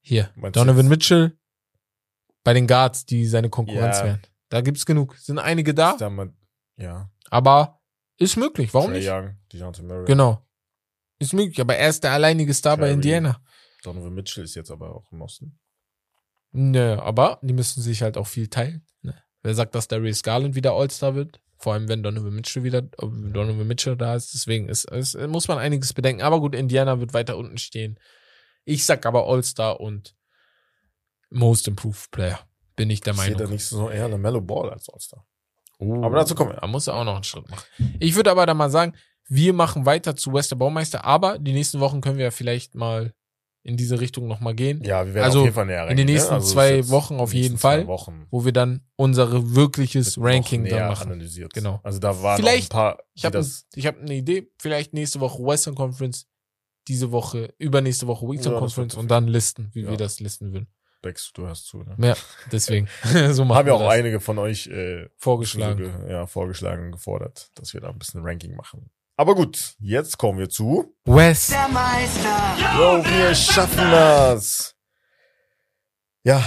Hier, 0.00 0.30
Meinst 0.36 0.56
du 0.56 0.60
Donovan 0.60 0.86
Mitchell. 0.88 1.36
Bei 2.44 2.52
den 2.54 2.68
Guards, 2.68 3.06
die 3.06 3.26
seine 3.26 3.50
Konkurrenz 3.50 3.98
Ja. 3.98 4.04
wären. 4.04 4.22
Da 4.50 4.60
gibt's 4.60 4.86
genug. 4.86 5.16
Sind 5.16 5.40
einige 5.40 5.74
da, 5.74 5.92
Ist 5.92 6.00
da 6.00 6.08
mal, 6.08 6.32
ja. 6.76 7.10
aber 7.30 7.80
ist 8.18 8.36
möglich. 8.36 8.72
Warum 8.72 8.90
Trae 8.92 8.98
nicht? 8.98 9.08
Young, 9.10 9.36
DeJounte 9.52 9.82
Murray. 9.82 10.04
Genau. 10.04 10.46
Ist 11.18 11.32
möglich, 11.32 11.60
aber 11.60 11.76
er 11.76 11.88
ist 11.88 12.04
der 12.04 12.12
alleinige 12.12 12.52
Star 12.54 12.76
bei 12.76 12.84
Kyrie. 12.88 12.94
Indiana. 12.94 13.40
Donovan 13.82 14.14
Mitchell 14.14 14.44
ist 14.44 14.54
jetzt 14.54 14.70
aber 14.70 14.94
auch 14.94 15.10
im 15.12 15.22
Osten. 15.22 15.58
Nö, 16.52 16.96
aber 16.98 17.38
die 17.42 17.52
müssen 17.52 17.82
sich 17.82 18.02
halt 18.02 18.16
auch 18.16 18.26
viel 18.26 18.48
teilen. 18.48 18.86
Ne? 19.02 19.14
Wer 19.42 19.54
sagt, 19.54 19.74
dass 19.74 19.88
Darius 19.88 20.22
Garland 20.22 20.54
wieder 20.54 20.72
All-Star 20.72 21.14
wird? 21.14 21.40
Vor 21.58 21.72
allem, 21.72 21.88
wenn 21.88 22.02
Donovan 22.02 22.34
Mitchell 22.34 22.64
wieder, 22.64 22.82
Donovan 22.82 23.66
Mitchell 23.66 23.96
da 23.96 24.14
ist. 24.14 24.34
Deswegen 24.34 24.68
ist, 24.68 24.90
ist, 24.90 25.16
muss 25.28 25.48
man 25.48 25.58
einiges 25.58 25.92
bedenken. 25.94 26.22
Aber 26.22 26.40
gut, 26.40 26.54
Indiana 26.54 27.00
wird 27.00 27.14
weiter 27.14 27.36
unten 27.36 27.56
stehen. 27.58 27.98
Ich 28.64 28.84
sag 28.84 29.06
aber 29.06 29.26
All-Star 29.26 29.80
und 29.80 30.14
Most 31.30 31.66
Improved 31.68 32.10
Player. 32.10 32.40
Bin 32.76 32.90
ich 32.90 33.00
der 33.00 33.14
Ich 33.14 33.20
sehe 33.20 33.30
da 33.32 33.38
Meinung. 33.38 33.52
nächste 33.52 33.70
Saison 33.76 33.90
eher 33.90 34.04
eine 34.04 34.18
Mellow 34.18 34.40
Ball 34.42 34.70
als 34.70 34.88
All-Star. 34.90 35.26
Oh, 35.78 36.02
Aber 36.02 36.16
dazu 36.16 36.34
kommen 36.34 36.50
wir. 36.52 36.60
Da 36.60 36.66
muss 36.66 36.86
er 36.86 36.94
auch 36.94 37.04
noch 37.04 37.14
einen 37.14 37.24
Schritt 37.24 37.48
machen. 37.50 37.64
Ich 38.00 38.14
würde 38.16 38.30
aber 38.30 38.44
da 38.46 38.54
mal 38.54 38.70
sagen, 38.70 38.94
wir 39.28 39.52
machen 39.52 39.86
weiter 39.86 40.16
zu 40.16 40.32
Wester 40.32 40.56
Baumeister, 40.56 41.04
aber 41.04 41.38
die 41.38 41.52
nächsten 41.52 41.80
Wochen 41.80 42.00
können 42.00 42.18
wir 42.18 42.24
ja 42.26 42.30
vielleicht 42.30 42.74
mal 42.74 43.12
in 43.62 43.76
diese 43.76 43.98
Richtung 43.98 44.28
nochmal 44.28 44.54
gehen. 44.54 44.80
Ja, 44.84 45.04
wir 45.06 45.14
werden 45.14 45.24
Also, 45.24 45.40
auf 45.40 45.44
jeden 45.46 45.54
Fall 45.56 45.66
näher 45.66 45.82
in 45.82 45.88
reingehen, 45.88 46.06
den 46.06 46.14
nächsten 46.14 46.30
ne? 46.30 46.36
Also 46.36 46.52
zwei 46.52 46.88
Wochen 46.88 47.16
auf 47.16 47.34
jeden 47.34 47.58
Fall. 47.58 47.86
Wochen 47.88 48.26
wo 48.30 48.44
wir 48.44 48.52
dann 48.52 48.86
unser 48.94 49.56
wirkliches 49.56 50.16
Ranking 50.20 50.64
dann 50.66 50.88
machen. 50.88 51.08
analysiert. 51.10 51.52
Genau. 51.52 51.80
Also 51.82 51.98
da 51.98 52.22
waren 52.22 52.36
Vielleicht- 52.36 52.72
noch 52.72 52.78
ein 52.78 52.94
paar, 52.96 53.02
Ich 53.14 53.24
habe 53.24 53.44
ich 53.74 53.86
hab 53.88 53.98
eine 54.00 54.14
Idee, 54.14 54.52
vielleicht 54.60 54.92
nächste 54.94 55.18
Woche 55.18 55.42
Western 55.42 55.74
Conference, 55.74 56.28
diese 56.86 57.10
Woche, 57.10 57.52
übernächste 57.58 58.06
Woche 58.06 58.24
Eastern 58.32 58.52
Ja, 58.52 58.58
Conference 58.60 58.94
und 58.94 59.10
dann 59.10 59.26
listen, 59.26 59.70
wie 59.72 59.82
Ja. 59.82 59.90
wir 59.90 59.96
das 59.96 60.20
listen 60.20 60.52
würden. 60.52 60.68
Bex, 61.02 61.32
du 61.34 61.42
hörst 61.46 61.66
zu, 61.66 61.78
ne? 61.78 61.96
Ja, 61.98 62.16
deswegen. 62.52 62.86
so 63.32 63.44
machen 63.44 63.58
Haben 63.58 63.66
ja 63.68 63.74
auch 63.74 63.80
das. 63.80 63.92
einige 63.92 64.20
von 64.20 64.38
euch 64.38 64.68
äh, 64.68 65.08
vorgeschlagen. 65.16 65.92
ja, 66.08 66.26
vorgeschlagen, 66.26 66.92
gefordert, 66.92 67.50
dass 67.56 67.74
wir 67.74 67.80
da 67.80 67.88
ein 67.88 67.98
bisschen 67.98 68.20
Ranking 68.24 68.54
machen. 68.54 68.90
Aber 69.18 69.34
gut, 69.34 69.74
jetzt 69.78 70.18
kommen 70.18 70.38
wir 70.38 70.50
zu. 70.50 70.94
West. 71.06 71.50
Der 71.50 71.68
Meister. 71.68 72.56
Yo, 72.78 73.02
wir 73.02 73.34
schaffen 73.34 73.90
das. 73.90 74.74
Ja, 76.22 76.42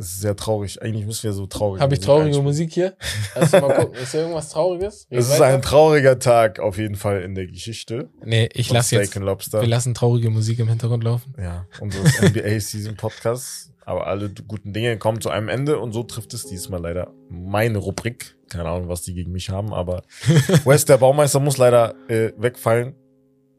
es 0.00 0.12
ist 0.12 0.20
sehr 0.22 0.34
traurig. 0.34 0.80
Eigentlich 0.80 1.04
müssen 1.04 1.24
wir 1.24 1.34
so 1.34 1.46
traurig. 1.46 1.82
Habe 1.82 1.92
ich 1.92 2.00
traurige 2.00 2.40
Musik 2.40 2.72
hier? 2.72 2.96
Lass 3.34 3.52
mal 3.52 3.60
gucken. 3.60 3.94
Ist 4.00 4.12
hier 4.12 4.20
irgendwas 4.20 4.48
Trauriges? 4.48 5.06
Red 5.10 5.20
Es 5.20 5.28
ist 5.28 5.40
ein 5.42 5.60
trauriger 5.60 6.18
Tag 6.18 6.58
auf 6.58 6.78
jeden 6.78 6.94
Fall 6.94 7.20
in 7.20 7.34
der 7.34 7.46
Geschichte. 7.46 8.08
Nee, 8.24 8.48
ich 8.54 8.70
lasse 8.70 8.96
jetzt. 8.96 9.14
And 9.14 9.26
Lobster. 9.26 9.60
Wir 9.60 9.68
lassen 9.68 9.92
traurige 9.92 10.30
Musik 10.30 10.58
im 10.58 10.68
Hintergrund 10.68 11.04
laufen. 11.04 11.34
ja, 11.38 11.66
unseres 11.80 12.18
NBA 12.22 12.60
Season 12.60 12.96
Podcasts. 12.96 13.72
Aber 13.84 14.06
alle 14.06 14.30
guten 14.48 14.72
Dinge 14.72 14.96
kommen 14.96 15.20
zu 15.20 15.28
einem 15.28 15.48
Ende 15.48 15.78
und 15.78 15.92
so 15.92 16.02
trifft 16.02 16.32
es 16.32 16.46
diesmal 16.46 16.80
leider 16.80 17.12
meine 17.28 17.76
Rubrik. 17.76 18.36
Keine 18.48 18.68
Ahnung, 18.68 18.88
was 18.88 19.02
die 19.02 19.12
gegen 19.12 19.32
mich 19.32 19.50
haben, 19.50 19.74
aber 19.74 20.02
West, 20.64 20.88
der 20.88 20.96
Baumeister, 20.96 21.40
muss 21.40 21.58
leider 21.58 21.94
äh, 22.08 22.32
wegfallen. 22.38 22.94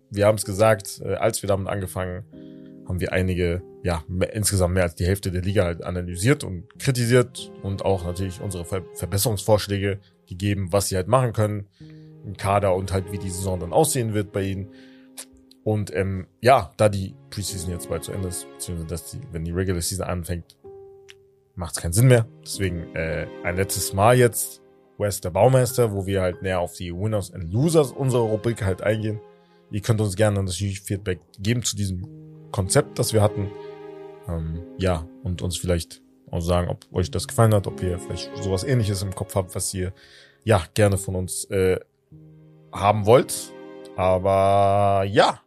wir 0.10 0.26
haben 0.26 0.38
es 0.38 0.46
gesagt, 0.46 1.02
äh, 1.04 1.16
als 1.16 1.44
wir 1.44 1.48
damit 1.48 1.68
angefangen, 1.68 2.24
haben 2.88 3.00
wir 3.00 3.14
einige, 3.14 3.62
ja, 3.84 4.04
mehr, 4.08 4.34
insgesamt 4.34 4.74
mehr 4.74 4.84
als 4.84 4.96
die 4.96 5.06
Hälfte 5.06 5.32
der 5.32 5.42
Liga 5.42 5.64
halt 5.64 5.84
analysiert 5.84 6.44
und 6.44 6.68
kritisiert 6.80 7.52
und 7.64 7.86
auch 7.86 8.06
natürlich 8.06 8.42
unsere 8.42 8.66
Ver 8.66 8.84
Verbesserungsvorschläge 8.96 10.00
gegeben, 10.28 10.72
was 10.72 10.88
sie 10.88 10.96
halt 10.96 11.08
machen 11.08 11.34
können 11.34 11.68
im 12.26 12.38
Kader 12.38 12.76
und 12.76 12.92
halt 12.92 13.12
wie 13.12 13.18
die 13.18 13.30
Saison 13.30 13.60
dann 13.60 13.74
aussehen 13.74 14.14
wird 14.14 14.32
bei 14.32 14.44
ihnen. 14.44 14.68
Und 15.64 15.94
ähm, 15.96 16.28
ja, 16.42 16.72
da 16.78 16.90
die 16.90 17.16
Preseason 17.30 17.72
jetzt 17.72 17.90
bald 17.90 18.04
zu 18.04 18.12
Ende 18.12 18.30
ist, 18.30 18.48
beziehungsweise 18.52 18.88
dass 18.88 19.12
die, 19.12 19.20
wenn 19.32 19.44
die 19.44 19.52
Regular 19.52 19.82
Season 19.82 20.08
anfängt, 20.08 20.58
macht 21.56 21.76
es 21.76 21.82
keinen 21.82 21.94
Sinn 21.94 22.08
mehr. 22.08 22.28
Deswegen 22.44 22.96
äh, 22.96 23.28
ein 23.44 23.56
letztes 23.56 23.94
Mal 23.94 24.18
jetzt 24.18 24.62
West 24.98 25.24
der 25.24 25.30
Baumeister, 25.32 25.94
wo 25.94 26.06
wir 26.06 26.22
halt 26.22 26.42
näher 26.42 26.60
auf 26.60 26.74
die 26.74 26.94
Winners 26.94 27.32
and 27.34 27.52
Losers 27.52 27.92
unserer 27.92 28.24
Rubrik 28.24 28.64
halt 28.64 28.82
eingehen. 28.82 29.20
Ihr 29.72 29.82
könnt 29.82 30.02
uns 30.02 30.16
gerne 30.16 30.42
natürlich 30.42 30.82
Feedback 30.82 31.20
geben 31.40 31.64
zu 31.64 31.76
diesem 31.76 32.06
Konzept, 32.52 33.00
das 33.00 33.14
wir 33.14 33.22
hatten. 33.22 33.52
Ähm, 34.28 34.62
ja, 34.78 35.08
und 35.24 35.42
uns 35.42 35.58
vielleicht 35.58 36.02
auch 36.30 36.42
sagen, 36.42 36.70
ob 36.70 36.86
euch 36.94 37.12
das 37.12 37.28
gefallen 37.28 37.54
hat, 37.54 37.68
ob 37.68 37.82
ihr 37.82 38.00
vielleicht 38.00 38.36
sowas 38.38 38.64
ähnliches 38.64 39.02
im 39.02 39.14
Kopf 39.14 39.36
habt, 39.36 39.54
was 39.56 39.74
ihr 39.74 39.94
ja 40.44 40.64
gerne 40.74 40.98
von 40.98 41.16
uns 41.16 41.46
äh, 41.46 41.80
haben 42.72 43.06
wollt. 43.06 43.52
Aber 43.96 45.04
ja, 45.08 45.42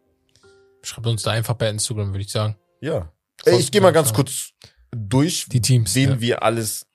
Schreibt 0.82 1.06
uns 1.06 1.22
da 1.22 1.30
einfach 1.30 1.54
bei 1.54 1.70
Instagram, 1.70 2.08
würde 2.12 2.20
ich 2.24 2.30
sagen. 2.30 2.56
ja. 2.80 3.10
Ey, 3.46 3.58
ich 3.58 3.70
gehe 3.72 3.80
mal 3.80 3.92
ganz 3.92 4.12
kurz 4.14 4.50
durch, 4.90 5.46
Die 5.50 5.60
Teams. 5.60 5.94
wen 5.94 6.10
ja. 6.10 6.20
wir 6.20 6.42
alles 6.42 6.86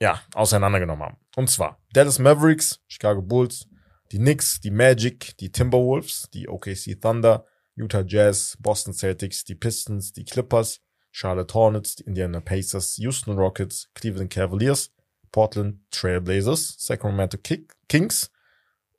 ja 0.00 0.20
auseinandergenommen 0.32 1.04
haben. 1.04 1.16
Und 1.36 1.50
zwar 1.50 1.80
Dallas 1.92 2.18
Mavericks, 2.18 2.80
Chicago 2.88 3.20
Bulls, 3.20 3.66
die 4.10 4.18
Knicks, 4.18 4.60
die 4.60 4.70
Magic, 4.70 5.36
die 5.38 5.50
Timberwolves, 5.50 6.28
die 6.32 6.48
OKC 6.48 6.98
Thunder, 7.00 7.44
Utah 7.74 8.04
Jazz, 8.06 8.56
Boston 8.60 8.92
Celtics, 8.92 9.44
die 9.44 9.54
Pistons, 9.54 10.12
die 10.12 10.24
Clippers, 10.24 10.80
Charlotte 11.10 11.54
Hornets, 11.54 11.96
die 11.96 12.04
Indiana 12.04 12.40
Pacers, 12.40 12.96
Houston 12.98 13.36
Rockets, 13.36 13.88
Cleveland 13.94 14.30
Cavaliers, 14.30 14.90
Portland 15.30 15.80
Trailblazers, 15.90 16.76
Sacramento 16.78 17.38
Kick 17.38 17.72
Kings 17.88 18.30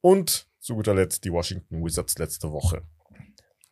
und 0.01 0.47
zu 0.59 0.75
guter 0.75 0.93
Letzt 0.95 1.23
die 1.25 1.31
Washington 1.31 1.83
Wizards 1.83 2.17
letzte 2.17 2.51
Woche. 2.51 2.83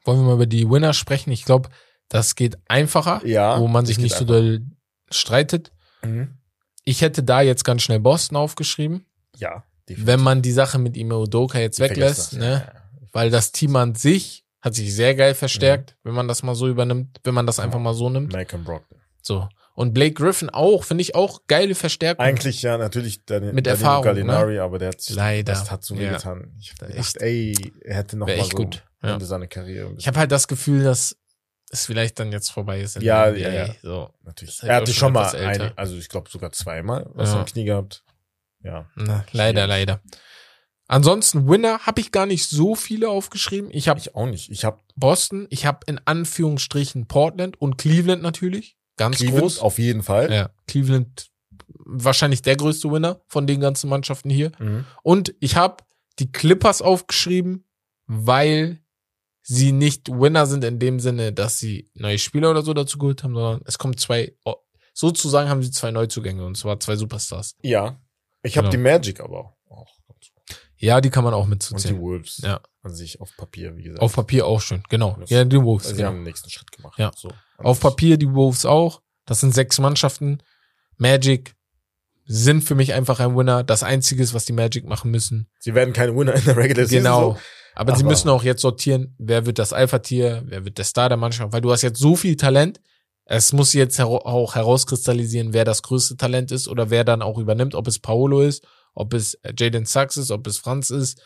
Wollen 0.03 0.19
wir 0.19 0.25
mal 0.25 0.33
über 0.35 0.45
die 0.45 0.69
Winner 0.69 0.93
sprechen? 0.93 1.31
Ich 1.31 1.45
glaube, 1.45 1.69
das 2.09 2.35
geht 2.35 2.57
einfacher, 2.67 3.25
Ja, 3.25 3.59
wo 3.59 3.67
man 3.67 3.85
sich 3.85 3.97
das 3.97 4.03
nicht 4.03 4.15
so 4.15 4.25
doll 4.25 4.61
streitet. 5.09 5.71
Mhm. 6.03 6.37
Ich 6.83 7.01
hätte 7.01 7.23
da 7.23 7.41
jetzt 7.41 7.63
ganz 7.63 7.83
schnell 7.83 7.99
Boston 7.99 8.37
aufgeschrieben, 8.37 9.05
Ja, 9.37 9.63
wenn 9.87 10.19
man 10.19 10.41
die 10.41 10.51
Sache 10.51 10.79
mit 10.79 10.97
Ime 10.97 11.17
Udoka 11.17 11.59
jetzt 11.59 11.79
weglässt, 11.79 12.33
ne? 12.33 12.71
Weil 13.11 13.29
das 13.29 13.51
Team 13.51 13.75
an 13.75 13.95
sich 13.95 14.40
hat 14.61 14.75
sich 14.75 14.93
sehr 14.95 15.15
geil 15.15 15.33
verstärkt, 15.33 15.95
wenn 16.03 16.13
man 16.13 16.27
das 16.27 16.43
mal 16.43 16.55
so 16.55 16.67
übernimmt, 16.67 17.19
wenn 17.23 17.33
man 17.33 17.45
das 17.47 17.59
einfach 17.59 17.79
mal 17.79 17.93
so 17.93 18.09
nimmt. 18.09 18.31
Malcolm 18.31 18.63
Brogdon. 18.63 18.99
So. 19.21 19.47
Und 19.73 19.93
Blake 19.93 20.13
Griffin 20.13 20.49
auch, 20.49 20.83
finde 20.83 21.01
ich 21.01 21.15
auch 21.15 21.41
geile 21.47 21.73
Verstärkung. 21.75 22.23
Eigentlich 22.25 22.61
ja, 22.61 22.77
natürlich 22.77 23.25
Daniel, 23.25 23.53
Mit 23.53 23.65
Danilo 23.65 23.81
Erfahrung, 23.85 24.03
Gallinari, 24.03 24.59
aber 24.59 24.77
der 24.79 24.89
hat 24.89 25.01
sich, 25.01 25.15
Leider. 25.15 25.53
das 25.53 25.71
hat 25.71 25.83
so 25.83 25.95
Ja. 25.95 26.01
wehgetan. 26.11 26.53
Ich 26.59 26.71
hab 26.71 26.79
Da 26.79 26.87
gedacht, 26.87 26.99
echt- 26.99 27.21
ey, 27.21 27.55
er 27.85 27.95
hätte 27.95 28.17
noch 28.17 28.27
mal 28.27 28.43
so 28.43 28.49
gut, 28.49 28.83
ja. 29.01 29.13
Ende 29.13 29.25
seiner 29.25 29.47
Karriere. 29.47 29.93
Ich 29.97 30.07
habe 30.07 30.19
halt 30.19 30.31
das 30.31 30.47
Gefühl, 30.47 30.83
dass 30.83 31.15
es 31.71 31.85
vielleicht 31.85 32.19
dann 32.19 32.31
jetzt 32.33 32.51
vorbei 32.51 32.81
ist. 32.81 33.01
Ja, 33.01 33.29
ja, 33.29 33.49
ja. 33.49 33.73
So. 33.81 34.09
natürlich. 34.23 34.61
halt 34.61 34.69
Er 34.69 34.75
hatte 34.75 34.93
schon 34.93 35.13
mal 35.13 35.33
eine, 35.33 35.75
also 35.77 35.95
ich 35.95 36.09
glaube 36.09 36.29
sogar 36.29 36.51
zweimal 36.51 37.09
was 37.13 37.29
Ja. 37.31 37.39
am 37.39 37.45
Knie 37.45 37.63
gehabt. 37.63 38.03
Ja. 38.63 38.87
Na, 38.95 39.23
leider, 39.31 39.65
leider. 39.67 40.01
Ansonsten 40.91 41.47
Winner 41.47 41.79
habe 41.85 42.01
ich 42.01 42.11
gar 42.11 42.25
nicht 42.25 42.49
so 42.49 42.75
viele 42.75 43.07
aufgeschrieben. 43.07 43.69
Ich 43.71 43.87
habe 43.87 43.97
Ich 43.97 44.13
auch 44.13 44.25
nicht. 44.25 44.51
Ich 44.51 44.65
habe 44.65 44.81
Boston, 44.97 45.47
ich 45.49 45.65
habe 45.65 45.79
in 45.87 46.01
Anführungsstrichen 46.03 47.07
Portland 47.07 47.59
und 47.61 47.77
Cleveland 47.77 48.21
natürlich. 48.21 48.75
Ganz 48.97 49.15
Cleveland 49.17 49.41
groß. 49.41 49.59
auf 49.59 49.79
jeden 49.79 50.03
Fall. 50.03 50.29
Ja, 50.29 50.49
Cleveland 50.67 51.31
wahrscheinlich 51.85 52.41
der 52.41 52.57
größte 52.57 52.91
Winner 52.91 53.21
von 53.27 53.47
den 53.47 53.61
ganzen 53.61 53.89
Mannschaften 53.89 54.29
hier. 54.29 54.51
Mhm. 54.59 54.83
Und 55.01 55.33
ich 55.39 55.55
habe 55.55 55.77
die 56.19 56.29
Clippers 56.29 56.81
aufgeschrieben, 56.81 57.63
weil 58.05 58.81
sie 59.43 59.71
nicht 59.71 60.09
Winner 60.09 60.45
sind 60.45 60.65
in 60.65 60.77
dem 60.77 60.99
Sinne, 60.99 61.31
dass 61.31 61.57
sie 61.57 61.89
neue 61.93 62.19
Spieler 62.19 62.51
oder 62.51 62.63
so 62.63 62.73
dazu 62.73 62.97
geholt 62.97 63.23
haben, 63.23 63.33
sondern 63.33 63.61
es 63.63 63.77
kommen 63.77 63.95
zwei, 63.95 64.35
oh, 64.43 64.55
sozusagen 64.93 65.47
haben 65.49 65.63
sie 65.63 65.71
zwei 65.71 65.91
Neuzugänge 65.91 66.45
und 66.45 66.57
zwar 66.57 66.81
zwei 66.81 66.97
Superstars. 66.97 67.55
Ja. 67.61 67.97
Ich 68.43 68.57
habe 68.57 68.67
Genau. 68.69 68.83
die 68.83 68.89
Magic 68.91 69.21
aber 69.21 69.55
auch. 69.69 70.00
Ja, 70.81 70.99
die 70.99 71.09
kann 71.09 71.23
man 71.23 71.33
auch 71.33 71.45
Und 71.45 71.83
die. 71.89 71.97
Wolves 71.99 72.41
Ja. 72.43 72.59
an 72.83 72.93
sich 72.93 73.21
auf 73.21 73.35
Papier, 73.37 73.77
wie 73.77 73.83
gesagt. 73.83 74.01
Auf 74.01 74.13
Papier 74.13 74.45
auch 74.47 74.59
schön, 74.61 74.83
genau. 74.89 75.15
Das- 75.19 75.29
Ja, 75.29 75.45
die 75.45 75.61
Wolves. 75.61 75.85
Also 75.85 75.95
sie 75.95 76.01
genau. 76.01 76.09
haben 76.09 76.17
den 76.17 76.23
nächsten 76.23 76.49
Schritt 76.49 76.71
gemacht. 76.71 76.97
Ja. 76.97 77.11
So, 77.15 77.31
Auf. 77.57 77.79
Papier 77.79 78.17
die 78.17 78.31
Wolves 78.33 78.65
auch. 78.65 79.01
Das 79.25 79.39
sind 79.39 79.53
sechs 79.53 79.79
Mannschaften. 79.79 80.41
Magic 80.97 81.55
sind 82.25 82.63
für 82.63 82.75
mich 82.75 82.93
einfach 82.93 83.19
ein 83.19 83.35
Winner. 83.35 83.63
Das 83.63 83.83
Einzige 83.83 84.23
ist, 84.23 84.33
was 84.33 84.45
die 84.45 84.53
Magic 84.53 84.85
machen 84.85 85.11
müssen. 85.11 85.47
Sie 85.59 85.73
werden 85.75 85.93
keine 85.93 86.15
Winner 86.15 86.33
in 86.33 86.43
der 86.45 86.57
Regular 86.57 86.85
Season. 86.85 87.03
Genau. 87.03 87.33
So. 87.33 87.39
Aber, 87.75 87.95
sie 87.95 88.01
Aber- 88.03 88.09
müssen 88.11 88.29
auch 88.29 88.43
jetzt 88.43 88.61
sortieren, 88.61 89.15
wer 89.17 89.45
wird 89.45 89.59
das 89.59 89.73
Alpha-Tier, 89.73 90.43
wer 90.45 90.65
wird 90.65 90.77
der 90.77 90.85
Star 90.85 91.07
der 91.09 91.17
Mannschaft, 91.17 91.53
weil 91.53 91.61
du 91.61 91.71
hast 91.71 91.81
jetzt 91.83 91.99
so 91.99 92.15
viel 92.15 92.35
Talent. 92.35 92.81
Es 93.25 93.53
muss 93.53 93.71
jetzt 93.73 93.99
auch 94.01 94.55
herauskristallisieren, 94.55 95.53
wer 95.53 95.63
das 95.63 95.83
größte 95.83 96.17
Talent 96.17 96.51
ist 96.51 96.67
oder 96.67 96.89
wer 96.89 97.03
dann 97.05 97.21
auch 97.21 97.37
übernimmt, 97.37 97.75
ob 97.75 97.87
es 97.87 97.99
Paolo 97.99 98.41
ist, 98.41 98.65
ob 98.93 99.13
es 99.13 99.35
äh, 99.43 99.53
Jaden 99.57 99.85
Sachs 99.85 100.17
ist, 100.17 100.31
ob 100.31 100.45
es 100.47 100.57
Franz 100.57 100.89
ist. 100.89 101.21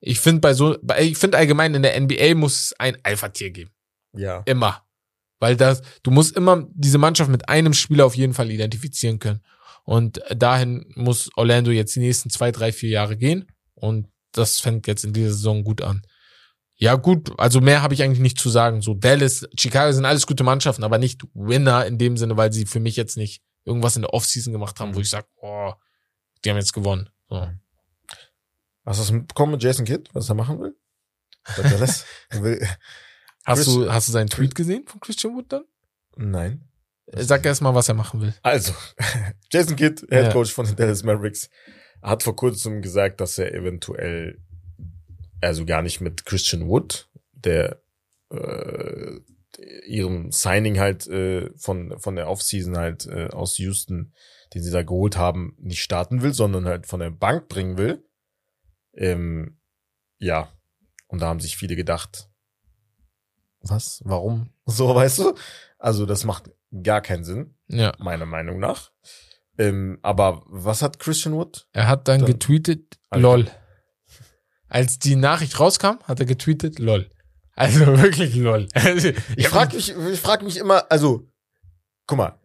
Ich 0.00 0.20
finde 0.20 0.40
bei 0.40 0.54
so, 0.54 0.76
bei- 0.82 1.02
ich 1.02 1.16
finde 1.18 1.38
allgemein 1.38 1.74
in 1.74 1.82
der 1.82 1.98
NBA 2.00 2.34
muss 2.34 2.56
es 2.66 2.72
ein 2.78 2.96
Alpha-Tier 3.02 3.50
geben. 3.50 3.70
Ja. 4.12 4.42
Immer. 4.46 4.82
Weil 5.38 5.56
das, 5.56 5.82
du 6.02 6.10
musst 6.10 6.36
immer 6.36 6.66
diese 6.72 6.98
Mannschaft 6.98 7.30
mit 7.30 7.48
einem 7.48 7.74
Spieler 7.74 8.06
auf 8.06 8.16
jeden 8.16 8.32
Fall 8.34 8.50
identifizieren 8.50 9.18
können. 9.18 9.40
Und 9.84 10.20
dahin 10.34 10.86
muss 10.96 11.30
Orlando 11.36 11.70
jetzt 11.70 11.94
die 11.94 12.00
nächsten 12.00 12.30
zwei, 12.30 12.50
drei, 12.52 12.72
vier 12.72 12.90
Jahre 12.90 13.16
gehen. 13.16 13.46
Und 13.74 14.08
das 14.32 14.58
fängt 14.60 14.86
jetzt 14.86 15.04
in 15.04 15.12
dieser 15.12 15.30
Saison 15.30 15.62
gut 15.64 15.82
an. 15.82 16.02
Ja, 16.78 16.94
gut, 16.96 17.32
also 17.38 17.60
mehr 17.62 17.80
habe 17.82 17.94
ich 17.94 18.02
eigentlich 18.02 18.20
nicht 18.20 18.38
zu 18.38 18.50
sagen. 18.50 18.82
So 18.82 18.92
Dallas, 18.94 19.48
Chicago 19.58 19.92
sind 19.92 20.04
alles 20.04 20.26
gute 20.26 20.44
Mannschaften, 20.44 20.84
aber 20.84 20.98
nicht 20.98 21.22
Winner 21.32 21.86
in 21.86 21.96
dem 21.98 22.16
Sinne, 22.18 22.36
weil 22.36 22.52
sie 22.52 22.66
für 22.66 22.80
mich 22.80 22.96
jetzt 22.96 23.16
nicht 23.16 23.42
irgendwas 23.64 23.96
in 23.96 24.02
der 24.02 24.12
Offseason 24.12 24.52
gemacht 24.52 24.78
haben, 24.80 24.90
Mhm. 24.90 24.94
wo 24.96 25.00
ich 25.00 25.08
sage, 25.10 25.26
oh, 25.40 25.72
die 26.44 26.50
haben 26.50 26.56
jetzt 26.58 26.72
gewonnen. 26.72 27.08
So. 27.28 27.48
Hast 28.84 28.98
du 29.00 29.02
es 29.04 29.10
mitbekommen 29.10 29.52
mit 29.52 29.62
Jason 29.62 29.84
Kidd, 29.84 30.08
was 30.12 30.28
er 30.28 30.34
machen 30.34 30.60
will? 30.60 30.76
Will, 32.42 32.66
Hast 33.44 33.66
du, 33.68 33.90
hast 33.92 34.08
du 34.08 34.12
seinen 34.12 34.28
Tweet 34.28 34.54
gesehen 34.56 34.84
von 34.86 35.00
Christian 35.00 35.34
Wood 35.34 35.52
dann? 35.52 35.64
nein. 36.16 36.68
Sag 37.12 37.46
erst 37.46 37.62
mal, 37.62 37.72
was 37.72 37.88
er 37.88 37.94
machen 37.94 38.20
will. 38.20 38.34
Also, 38.42 38.72
Jason 39.52 39.76
Kidd, 39.76 40.00
Head 40.10 40.24
Ja. 40.24 40.32
Coach 40.32 40.52
von 40.52 40.66
den 40.66 40.74
Dallas 40.74 41.04
Mavericks, 41.04 41.48
hat 42.02 42.24
vor 42.24 42.34
kurzem 42.34 42.82
gesagt, 42.82 43.20
dass 43.20 43.38
er 43.38 43.54
eventuell, 43.54 44.40
also 45.40 45.64
gar 45.64 45.82
nicht 45.82 46.00
mit 46.00 46.24
Christian 46.26 46.66
Wood, 46.66 47.08
der 47.32 47.80
äh, 48.32 49.20
ihrem 49.86 50.32
Signing 50.32 50.80
halt 50.80 51.06
äh, 51.06 51.50
von 51.56 51.96
von 52.00 52.16
der 52.16 52.28
Offseason 52.28 52.76
halt 52.76 53.06
äh, 53.06 53.28
aus 53.28 53.56
Houston, 53.58 54.12
den 54.54 54.62
sie 54.62 54.70
da 54.70 54.82
geholt 54.82 55.16
haben, 55.16 55.56
nicht 55.58 55.82
starten 55.82 56.22
will, 56.22 56.32
sondern 56.34 56.64
halt 56.66 56.86
von 56.86 57.00
der 57.00 57.10
Bank 57.10 57.48
bringen 57.48 57.76
will. 57.78 58.04
Ähm, 58.94 59.58
ja, 60.18 60.48
und 61.08 61.20
da 61.20 61.26
haben 61.28 61.40
sich 61.40 61.56
viele 61.56 61.76
gedacht, 61.76 62.28
was, 63.60 64.00
warum, 64.04 64.50
so, 64.66 64.94
weißt 64.94 65.18
du? 65.20 65.34
Also 65.78 66.06
das 66.06 66.24
macht 66.24 66.50
gar 66.82 67.00
keinen 67.00 67.24
Sinn 67.24 67.54
Ja. 67.68 67.92
meiner 67.98 68.26
Meinung 68.26 68.58
nach. 68.58 68.90
Ähm, 69.58 69.98
aber 70.02 70.42
was 70.46 70.82
hat 70.82 70.98
Christian 70.98 71.34
Wood? 71.34 71.66
Er 71.72 71.88
hat 71.88 72.08
dann 72.08 72.20
Dann- 72.20 72.26
getweetet, 72.26 72.98
Alter. 73.10 73.22
lol. 73.22 73.50
Als 74.68 74.98
die 74.98 75.16
Nachricht 75.16 75.58
rauskam, 75.60 75.98
hat 76.04 76.18
er 76.20 76.26
getweetet, 76.26 76.78
lol. 76.78 77.10
Also 77.54 77.86
wirklich 78.02 78.34
lol. 78.34 78.68
Ich 79.36 79.48
frage 79.48 79.76
mich, 79.76 79.94
ich 79.96 80.20
frag 80.20 80.42
mich 80.42 80.56
immer, 80.58 80.90
also, 80.90 81.30
guck 82.06 82.18
mal, 82.18 82.38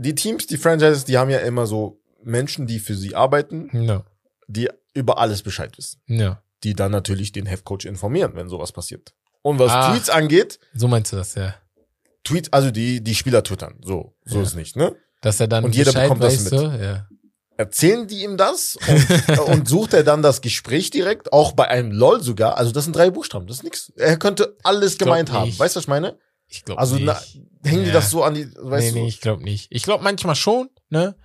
die 0.00 0.14
Teams, 0.14 0.46
die 0.46 0.56
Franchises, 0.56 1.04
die 1.04 1.18
haben 1.18 1.30
ja 1.30 1.38
immer 1.38 1.66
so 1.66 2.00
Menschen, 2.22 2.66
die 2.66 2.78
für 2.78 2.94
sie 2.94 3.14
arbeiten, 3.14 3.68
Ja, 3.72 4.04
die 4.46 4.68
über 4.94 5.18
alles 5.18 5.42
Bescheid 5.42 5.76
wissen. 5.78 6.00
ja. 6.06 6.42
Die 6.64 6.74
dann 6.74 6.90
natürlich 6.90 7.30
den 7.30 7.46
Headcoach 7.46 7.84
informieren, 7.84 8.32
wenn 8.34 8.48
sowas 8.48 8.72
passiert. 8.72 9.14
Und 9.42 9.60
was 9.60 9.70
Ah. 9.70 9.92
Tweets 9.92 10.10
angeht, 10.10 10.58
So 10.74 10.88
meinst 10.88 11.12
du 11.12 11.16
das, 11.16 11.36
ja. 11.36 11.54
Tweets, 12.24 12.52
also 12.52 12.72
die, 12.72 13.00
die 13.00 13.14
Spieler 13.14 13.44
twittern. 13.44 13.76
So, 13.84 14.16
so 14.24 14.38
Ja. 14.38 14.42
ist 14.42 14.56
nicht, 14.56 14.74
ne? 14.74 14.96
Dass 15.20 15.38
er 15.38 15.46
dann 15.46 15.64
Und 15.64 15.76
jeder 15.76 15.92
Bescheid 15.92 16.04
bekommt 16.04 16.22
das 16.24 16.40
mit. 16.40 16.48
So, 16.48 16.66
ja. 16.70 17.06
Erzählen 17.56 18.06
die 18.08 18.22
ihm 18.24 18.36
das 18.36 18.76
und, 18.88 19.38
und 19.48 19.68
sucht 19.68 19.92
er 19.94 20.02
dann 20.04 20.20
das 20.22 20.40
Gespräch 20.40 20.90
direkt, 20.90 21.32
auch 21.32 21.52
bei 21.52 21.68
einem 21.68 21.92
LOL 21.92 22.22
sogar. 22.22 22.56
Also 22.56 22.72
das 22.72 22.84
sind 22.84 22.94
drei 22.96 23.10
Buchstaben, 23.10 23.46
das 23.46 23.58
ist 23.58 23.62
nix. 23.64 23.92
Er 23.96 24.16
könnte 24.16 24.56
alles 24.64 24.98
gemeint 24.98 25.30
haben. 25.32 25.56
Weißt 25.56 25.76
du, 25.76 25.78
was 25.78 25.84
ich 25.84 25.88
meine? 25.88 26.16
Ich 26.48 26.64
glaube 26.64 26.80
Also 26.80 26.94
nicht. 26.96 27.04
na, 27.06 27.20
hängen 27.64 27.82
die 27.82 27.88
Ja. 27.88 27.94
das 27.94 28.10
so 28.10 28.22
an 28.24 28.34
die, 28.34 28.48
weißt 28.56 28.86
nee, 28.86 28.92
du? 28.92 28.98
nee, 29.04 29.08
ich 29.08 29.20
glaube 29.20 29.42
nicht. 29.44 29.68
Ich 29.70 29.82
glaube 29.82 30.02
manchmal 30.02 30.34
schon, 30.34 30.68
ne? 30.88 31.16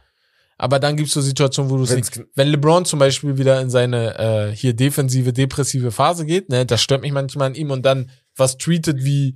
Aber 0.57 0.79
dann 0.79 0.95
gibt's 0.95 1.13
so 1.13 1.21
Situationen, 1.21 1.71
wo 1.71 1.77
du 1.77 1.93
nicht. 1.95 2.21
Wenn 2.35 2.47
LeBron 2.49 2.85
zum 2.85 2.99
Beispiel 2.99 3.37
wieder 3.37 3.59
in 3.59 3.69
seine 3.69 4.17
äh, 4.51 4.55
hier 4.55 4.73
defensive, 4.73 5.33
depressive 5.33 5.91
Phase 5.91 6.25
geht, 6.25 6.49
ne, 6.49 6.65
das 6.65 6.81
stört 6.81 7.01
mich 7.01 7.11
manchmal 7.11 7.47
an 7.47 7.55
ihm 7.55 7.71
und 7.71 7.83
dann 7.83 8.11
was 8.35 8.57
tweetet 8.57 9.03
wie 9.03 9.35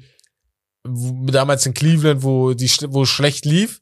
wo, 0.83 1.29
damals 1.31 1.65
in 1.65 1.73
Cleveland, 1.73 2.23
wo 2.23 2.53
die 2.53 2.69
wo 2.89 3.03
es 3.03 3.09
schlecht 3.09 3.45
lief, 3.45 3.81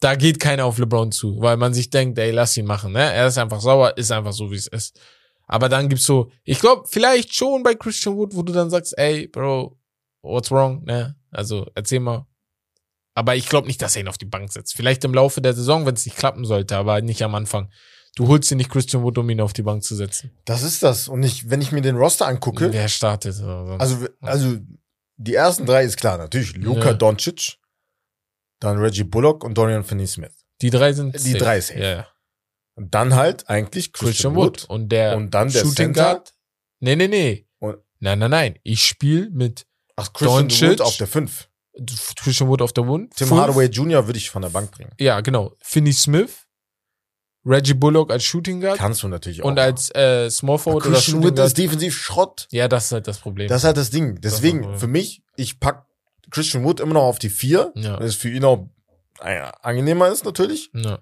da 0.00 0.14
geht 0.14 0.40
keiner 0.40 0.64
auf 0.64 0.78
LeBron 0.78 1.10
zu, 1.12 1.40
weil 1.40 1.56
man 1.56 1.74
sich 1.74 1.90
denkt, 1.90 2.18
ey, 2.18 2.30
lass 2.32 2.56
ihn 2.56 2.66
machen, 2.66 2.92
ne? 2.92 3.12
Er 3.12 3.26
ist 3.28 3.38
einfach 3.38 3.60
sauer, 3.60 3.96
ist 3.96 4.12
einfach 4.12 4.32
so, 4.32 4.50
wie 4.50 4.56
es 4.56 4.66
ist. 4.66 4.98
Aber 5.46 5.68
dann 5.70 5.88
gibt's 5.88 6.04
so, 6.06 6.30
ich 6.44 6.58
glaube, 6.60 6.84
vielleicht 6.88 7.34
schon 7.34 7.62
bei 7.62 7.74
Christian 7.74 8.16
Wood, 8.16 8.34
wo 8.34 8.42
du 8.42 8.52
dann 8.52 8.68
sagst, 8.68 8.96
ey, 8.98 9.26
Bro, 9.28 9.78
what's 10.22 10.50
wrong, 10.50 10.84
ne? 10.84 11.16
Also, 11.30 11.70
erzähl 11.74 12.00
mal. 12.00 12.26
Aber 13.14 13.34
ich 13.36 13.48
glaube 13.48 13.66
nicht, 13.66 13.82
dass 13.82 13.96
er 13.96 14.02
ihn 14.02 14.08
auf 14.08 14.18
die 14.18 14.24
Bank 14.26 14.52
setzt. 14.52 14.74
Vielleicht 14.74 15.04
im 15.04 15.12
Laufe 15.12 15.40
der 15.40 15.52
Saison, 15.54 15.86
wenn 15.86 15.94
es 15.94 16.04
nicht 16.06 16.16
klappen 16.16 16.44
sollte, 16.44 16.76
aber 16.76 17.00
nicht 17.00 17.22
am 17.22 17.34
Anfang. 17.34 17.70
Du 18.16 18.26
holst 18.28 18.50
dir 18.50 18.56
nicht 18.56 18.70
Christian 18.70 19.02
Wood, 19.02 19.18
um 19.18 19.28
ihn 19.30 19.40
auf 19.40 19.52
die 19.52 19.62
Bank 19.62 19.82
zu 19.82 19.94
setzen. 19.94 20.30
Das 20.44 20.62
ist 20.62 20.82
das. 20.82 21.08
Und 21.08 21.22
ich, 21.22 21.50
wenn 21.50 21.60
ich 21.60 21.72
mir 21.72 21.80
den 21.82 21.96
Roster 21.96 22.26
angucke, 22.26 22.72
Wer 22.72 22.88
startet? 22.88 23.40
also, 23.40 24.06
also 24.20 24.56
die 25.16 25.34
ersten 25.34 25.66
drei 25.66 25.84
ist 25.84 25.96
klar, 25.96 26.18
natürlich. 26.18 26.56
Luka 26.56 26.86
Ja. 26.88 26.94
Doncic, 26.94 27.56
dann 28.60 28.78
Reggie 28.78 29.04
Bullock 29.04 29.44
und 29.44 29.54
Dorian 29.56 29.84
Finney-Smith. 29.84 30.32
die 30.62 30.70
drei 30.70 30.92
sind 30.92 31.14
die 31.24 31.34
drei 31.34 31.60
safe. 31.60 31.78
Ja, 31.80 31.88
ja. 31.90 32.08
Und 32.74 32.94
dann 32.94 33.14
halt 33.14 33.48
eigentlich 33.48 33.92
Christian 33.92 34.34
Wood. 34.36 34.64
Und 34.64 34.88
der 34.90 35.16
Und 35.16 35.32
dann 35.34 35.48
der 35.50 35.60
Shooting 35.60 35.74
Center. 35.94 36.02
Guard. 36.14 36.34
Nee, 36.80 36.96
nee, 36.96 37.08
nee. 37.08 37.48
Und- 37.58 37.78
nein, 38.00 38.18
nein, 38.20 38.30
nein. 38.30 38.58
Ich 38.64 38.84
spiele 38.84 39.28
mit 39.30 39.66
Ach, 39.98 40.12
Christian 40.12 40.48
Doncic. 40.48 40.70
Wood 40.70 40.80
auf 40.80 40.96
der 40.96 41.06
5. 41.06 41.48
Christian 42.16 42.48
Wood 42.48 42.62
auf 42.62 42.72
der 42.72 42.86
Wund. 42.86 43.14
Tim 43.16 43.28
Fünf. 43.28 43.40
Hardaway 43.40 43.66
Jr. 43.66 44.06
würde 44.06 44.18
ich 44.18 44.30
von 44.30 44.42
der 44.42 44.48
Bank 44.48 44.70
bringen. 44.72 44.90
Ja, 44.98 45.20
genau. 45.20 45.54
Finney 45.60 45.92
Smith. 45.92 46.46
Reggie 47.44 47.74
Bullock 47.74 48.10
als 48.10 48.24
Shooting 48.24 48.60
Guard. 48.60 48.76
Kannst 48.78 49.02
du 49.02 49.08
natürlich 49.08 49.42
auch. 49.42 49.46
und 49.46 49.58
als 49.58 49.94
äh, 49.94 50.28
Small 50.30 50.58
Forward 50.58 50.84
oder 50.84 50.94
Christian 50.96 51.16
Shooting 51.22 51.30
Wood 51.30 51.38
ist 51.38 51.56
Guard. 51.56 51.58
defensiv 51.58 51.96
Schrott. 51.96 52.48
Ja, 52.50 52.68
das 52.68 52.86
ist 52.86 52.92
halt 52.92 53.06
das 53.08 53.18
Problem. 53.18 53.48
Das 53.48 53.62
ist 53.62 53.64
halt 53.64 53.76
das 53.76 53.90
Ding. 53.90 54.20
Deswegen, 54.20 54.62
Das 54.62 54.74
ist- 54.74 54.80
für 54.80 54.86
mich, 54.88 55.22
ich 55.36 55.60
pack 55.60 55.86
Christian 56.30 56.64
Wood 56.64 56.80
immer 56.80 56.94
noch 56.94 57.04
auf 57.04 57.18
die 57.18 57.30
4. 57.30 57.72
Ja. 57.76 57.96
Das 57.96 58.06
ist 58.10 58.20
für 58.20 58.28
ihn 58.28 58.44
auch 58.44 58.68
äh, 59.20 59.50
angenehmer 59.62 60.08
ist 60.08 60.24
natürlich. 60.24 60.70
ja. 60.74 60.98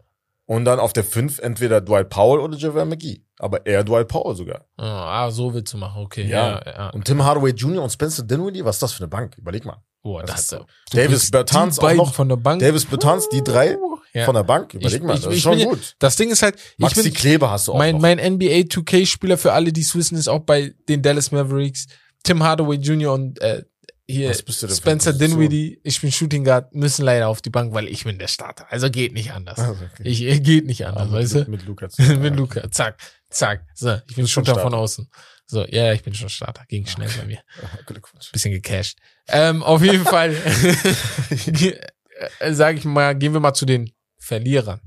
Und 0.48 0.64
dann 0.64 0.78
auf 0.78 0.92
der 0.92 1.02
5 1.02 1.40
entweder 1.40 1.80
Dwight 1.80 2.08
Powell 2.08 2.38
oder 2.38 2.56
JaVale 2.56 2.86
McGee. 2.86 3.24
Aber 3.38 3.66
eher 3.66 3.84
Dwight 3.84 4.08
Powell 4.08 4.34
sogar. 4.34 4.64
Ah, 4.78 5.30
so 5.30 5.52
willst 5.52 5.72
du 5.74 5.76
machen, 5.78 6.02
okay. 6.02 6.26
Ja. 6.26 6.52
Ja, 6.52 6.62
ja. 6.66 6.90
Und 6.90 7.04
Tim 7.04 7.22
Hardaway 7.22 7.50
Jr. 7.52 7.82
und 7.82 7.90
Spencer 7.90 8.22
Dinwiddie, 8.22 8.64
was 8.64 8.76
ist 8.76 8.82
das 8.82 8.92
für 8.92 9.00
eine 9.00 9.08
Bank? 9.08 9.36
Überleg 9.36 9.64
mal. 9.64 9.82
Boah, 10.02 10.22
Das 10.22 10.30
das, 10.30 10.40
ist 10.40 10.52
das 10.52 10.58
halt 10.60 10.68
so. 10.92 10.96
Davis 10.98 11.30
Bertans 11.30 11.76
die 11.78 11.84
auch 11.86 11.94
noch. 11.94 12.14
von 12.14 12.28
der 12.28 12.36
Bank. 12.36 12.60
Davis 12.60 12.84
Bertans, 12.86 13.28
die 13.28 13.42
drei 13.42 13.76
Ja. 14.14 14.24
von 14.24 14.34
der 14.36 14.44
Bank. 14.44 14.72
Überleg 14.72 15.00
Ich- 15.00 15.06
mal, 15.06 15.14
ich- 15.16 15.22
das 15.22 15.30
ich 15.32 15.36
ist 15.38 15.42
schon 15.42 15.58
bin 15.58 15.68
gut. 15.68 15.96
Das 15.98 16.16
Ding 16.16 16.30
ist 16.30 16.42
halt, 16.42 16.54
ich 16.56 16.78
Maxi 16.78 17.02
bin, 17.02 17.12
Kleber 17.12 17.50
hast 17.50 17.68
du 17.68 17.72
auch 17.72 17.78
mein, 17.78 17.96
noch. 17.96 18.00
mein 18.02 18.18
NBA 18.18 18.62
2K-Spieler 18.68 19.36
für 19.36 19.52
alle, 19.52 19.72
die 19.72 19.80
es 19.82 19.94
wissen, 19.94 20.16
ist 20.16 20.28
auch 20.28 20.40
bei 20.40 20.74
den 20.88 21.02
Dallas 21.02 21.32
Mavericks. 21.32 21.86
Tim 22.22 22.42
Hardaway 22.42 22.76
Jr. 22.76 23.12
und 23.12 23.40
äh, 23.40 23.64
hier 24.08 24.32
Spencer? 24.34 25.12
Dinwiddie, 25.12 25.80
ich 25.82 26.00
bin 26.00 26.12
Shooting 26.12 26.44
Guard, 26.44 26.72
müssen 26.74 27.04
leider 27.04 27.28
auf 27.28 27.42
die 27.42 27.50
Bank, 27.50 27.74
weil 27.74 27.88
ich 27.88 28.04
bin 28.04 28.18
der 28.18 28.28
Starter. 28.28 28.70
Also 28.70 28.88
geht 28.88 29.12
nicht 29.12 29.32
anders. 29.32 29.58
Also, 29.58 29.84
okay. 29.84 30.02
Ich, 30.04 30.22
äh, 30.22 30.38
geht 30.38 30.66
nicht 30.66 30.86
anders, 30.86 31.10
weißt 31.10 31.34
mit, 31.34 31.46
du? 31.46 31.50
mit 31.50 31.64
Lukas. 31.64 31.98
mit 31.98 32.36
Luca, 32.36 32.70
zack, 32.70 32.98
zack. 33.30 33.66
So, 33.74 33.98
ich 34.08 34.14
bin 34.14 34.28
Shooter 34.28 34.58
von 34.58 34.74
außen. 34.74 35.10
So, 35.46 35.64
ja, 35.66 35.92
ich 35.92 36.02
bin 36.02 36.14
schon 36.14 36.28
Starter. 36.28 36.64
Ging 36.68 36.86
schnell 36.86 37.10
bei 37.18 37.24
mir. 37.24 37.40
Glückwunsch. 37.86 38.30
Bisschen 38.32 38.52
gecasht. 38.52 38.98
Ähm, 39.28 39.62
auf 39.62 39.82
jeden 39.82 40.04
Fall, 40.04 40.34
äh, 42.40 42.52
sage 42.52 42.78
ich 42.78 42.84
mal, 42.84 43.16
gehen 43.16 43.32
wir 43.32 43.40
mal 43.40 43.54
zu 43.54 43.66
den 43.66 43.92
Verlierern. 44.18 44.80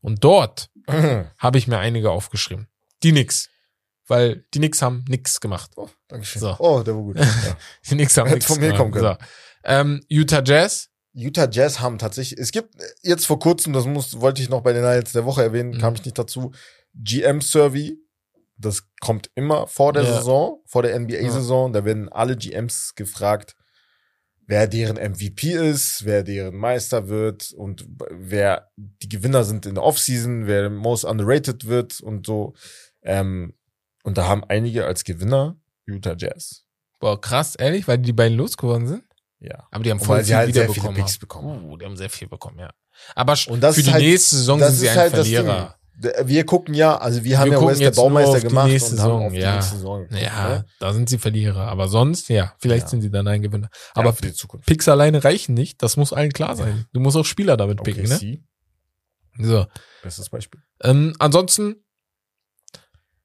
Und 0.00 0.22
dort 0.22 0.70
habe 1.38 1.58
ich 1.58 1.66
mir 1.66 1.78
einige 1.78 2.10
aufgeschrieben. 2.10 2.68
Die 3.02 3.12
nix. 3.12 3.48
Weil 4.08 4.44
die 4.54 4.58
nix 4.60 4.82
haben 4.82 5.04
nix 5.08 5.40
gemacht. 5.40 5.70
Oh, 5.76 5.88
Dankeschön. 6.08 6.40
So. 6.40 6.56
Oh, 6.58 6.82
der 6.82 6.94
war 6.94 7.02
gut. 7.02 7.16
Ja. 7.46 7.56
Die 7.90 7.94
nix 7.96 8.16
haben 8.16 8.30
nix 8.30 8.46
von 8.46 8.56
mir 8.60 8.66
gemacht. 8.72 8.78
kommen 8.78 8.92
können. 8.92 9.16
So. 9.20 9.26
Ähm, 9.64 10.04
Utah 10.08 10.42
Jazz. 10.44 10.88
Utah 11.12 11.48
Jazz 11.50 11.80
haben 11.80 11.98
tatsächlich, 11.98 12.38
es 12.38 12.52
gibt 12.52 12.74
jetzt 13.02 13.26
vor 13.26 13.38
kurzem, 13.38 13.72
das 13.72 13.86
muss, 13.86 14.20
wollte 14.20 14.42
ich 14.42 14.48
noch 14.50 14.60
bei 14.60 14.72
den 14.74 14.84
Highlights 14.84 15.12
der 15.12 15.24
Woche 15.24 15.42
erwähnen, 15.42 15.70
Mhm. 15.70 15.78
kam 15.78 15.94
ich 15.94 16.04
nicht 16.04 16.18
dazu, 16.18 16.52
GM 16.94 17.40
Survey, 17.40 17.98
das 18.58 18.82
kommt 19.00 19.30
immer 19.34 19.66
vor 19.66 19.92
der 19.94 20.02
Ja. 20.04 20.18
Saison, 20.18 20.60
vor 20.66 20.82
der 20.82 20.94
NBA-Saison, 20.94 21.72
da 21.72 21.84
werden 21.86 22.10
alle 22.10 22.36
GMs 22.36 22.94
gefragt, 22.94 23.56
wer 24.46 24.68
deren 24.68 24.96
MVP 24.98 25.52
ist, 25.54 26.04
wer 26.04 26.22
deren 26.22 26.54
Meister 26.54 27.08
wird 27.08 27.50
und 27.52 27.86
wer 28.10 28.70
die 28.76 29.08
Gewinner 29.08 29.42
sind 29.44 29.64
in 29.66 29.74
der 29.76 29.84
Offseason, 29.84 30.46
wer 30.46 30.68
most 30.70 31.04
underrated 31.04 31.66
wird 31.66 31.98
und 32.00 32.26
so. 32.26 32.54
Ähm, 33.02 33.54
und 34.06 34.16
da 34.18 34.26
haben 34.26 34.42
einige 34.44 34.86
als 34.86 35.04
Gewinner 35.04 35.56
Utah 35.84 36.14
Jazz. 36.18 36.64
Boah, 37.00 37.20
krass, 37.20 37.54
ehrlich, 37.56 37.86
weil 37.86 37.98
die 37.98 38.12
beiden 38.12 38.38
losgeworden 38.38 38.86
sind. 38.86 39.02
Ja. 39.38 39.66
Aber 39.70 39.84
die 39.84 39.90
haben 39.90 40.00
voll 40.00 40.24
viel 40.24 40.34
halt 40.34 40.54
sehr 40.54 40.70
viele. 40.70 40.92
Picks 40.94 41.12
haben. 41.14 41.20
bekommen. 41.20 41.64
Uh, 41.64 41.76
die 41.76 41.84
haben 41.84 41.96
sehr 41.96 42.08
viel 42.08 42.26
bekommen, 42.28 42.58
ja. 42.58 42.70
Aber 43.14 43.34
sch- 43.34 43.50
Und 43.50 43.60
das 43.62 43.74
für 43.76 43.82
die 43.82 43.92
halt- 43.92 44.02
nächste 44.02 44.36
Saison 44.36 44.58
das 44.58 44.70
sind 44.70 44.78
sie 44.80 44.88
ein 44.88 44.96
halt 44.96 45.12
Verlierer. 45.12 45.76
Wir 46.24 46.44
gucken 46.44 46.74
ja, 46.74 46.96
also 46.98 47.24
wir 47.24 47.38
haben 47.38 47.46
Wir 47.46 47.52
ja 47.52 47.58
gucken 47.58 47.70
West 47.72 47.80
der 47.80 47.90
Baumeister 47.90 48.40
gemacht 48.40 48.70
und 48.70 49.00
haben 49.00 49.12
auf 49.26 49.32
die 49.32 49.38
ja. 49.38 49.54
nächste 49.54 49.76
Saison 49.76 50.02
geguckt, 50.02 50.20
Ja, 50.22 50.48
ne? 50.48 50.64
da 50.78 50.92
sind 50.92 51.08
sie 51.08 51.16
Verlierer. 51.18 51.68
Aber 51.68 51.88
sonst, 51.88 52.28
ja, 52.28 52.52
vielleicht 52.58 52.84
Ja. 52.84 52.88
sind 52.88 53.00
sie 53.02 53.10
dann 53.10 53.26
ein 53.28 53.40
Gewinner. 53.42 53.68
Aber 53.94 54.08
Aber 54.08 54.12
für 54.16 54.22
die 54.22 54.32
Zukunft. 54.34 54.66
Picks 54.66 54.88
alleine 54.88 55.24
reichen 55.24 55.54
nicht. 55.54 55.82
Das 55.82 55.96
muss 55.96 56.12
allen 56.12 56.32
klar 56.32 56.54
sein. 56.56 56.84
Du 56.92 57.00
musst 57.00 57.16
auch 57.16 57.24
Spieler 57.24 57.56
damit 57.56 57.82
picken, 57.82 58.04
ne? 58.04 58.14
OKC, 58.14 58.42
So. 59.38 59.66
bestes 60.02 60.28
Beispiel. 60.30 60.60
Ähm, 60.82 61.14
ansonsten 61.18 61.76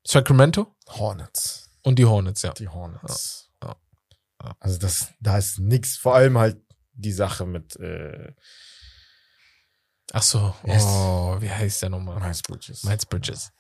Sacramento 0.06 0.76
Hornets. 0.90 1.70
und 1.84 1.98
die 2.00 2.06
Hornets, 2.06 2.42
ja. 2.42 2.54
Die 2.54 2.68
Hornets. 2.68 3.50
Ja. 3.64 3.76
Ja. 4.44 4.56
Also 4.60 4.78
das, 4.80 5.10
da 5.20 5.38
ist 5.38 5.60
nix. 5.60 5.98
Vor 5.98 6.16
allem 6.16 6.38
halt 6.38 6.58
die 6.94 7.12
Sache 7.14 7.46
mit 7.46 7.76
äh, 7.78 8.34
Ach 10.14 10.24
so. 10.24 10.54
Yes. 10.66 10.84
Oh, 10.86 11.38
wie 11.40 11.50
heißt 11.50 11.84
der 11.84 11.90
nochmal? 11.90 12.20
Miles 12.20 12.42
Bridges. 12.42 12.84
Miles 12.84 13.06
Bridges. 13.06 13.52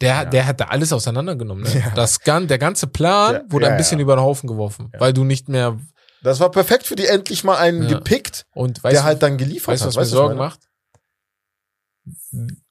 Der, 0.00 0.08
Ja. 0.14 0.24
der 0.26 0.46
hat 0.46 0.60
da 0.60 0.66
alles 0.66 0.92
auseinandergenommen. 0.92 1.64
Ne? 1.64 1.80
Ja. 1.80 1.90
Das, 1.94 2.20
gan- 2.20 2.46
der 2.46 2.58
ganze 2.58 2.86
Plan 2.86 3.34
Ja, 3.34 3.42
wurde 3.48 3.68
ein 3.70 3.76
bisschen 3.76 3.98
über 3.98 4.14
den 4.14 4.20
Haufen 4.22 4.46
geworfen, 4.46 4.92
weil 4.98 5.12
du 5.12 5.24
nicht 5.24 5.48
mehr 5.48 5.78
Das 6.22 6.38
war 6.38 6.50
perfekt 6.50 6.84
für 6.86 6.94
die 6.96 7.06
endlich 7.06 7.42
mal 7.44 7.56
einen 7.56 7.88
gepickt, 7.88 8.46
und 8.52 8.84
weißt 8.84 8.94
der 8.94 9.00
du, 9.00 9.06
halt 9.06 9.22
dann 9.22 9.38
geliefert 9.38 9.72
weißt 9.72 9.82
du, 9.82 9.86
hat. 9.86 9.96
was 9.96 10.06
mir 10.08 10.10
du, 10.10 10.16
Sorgen 10.16 10.38
was 10.38 10.54
ich 10.54 10.60
macht? 12.44 12.65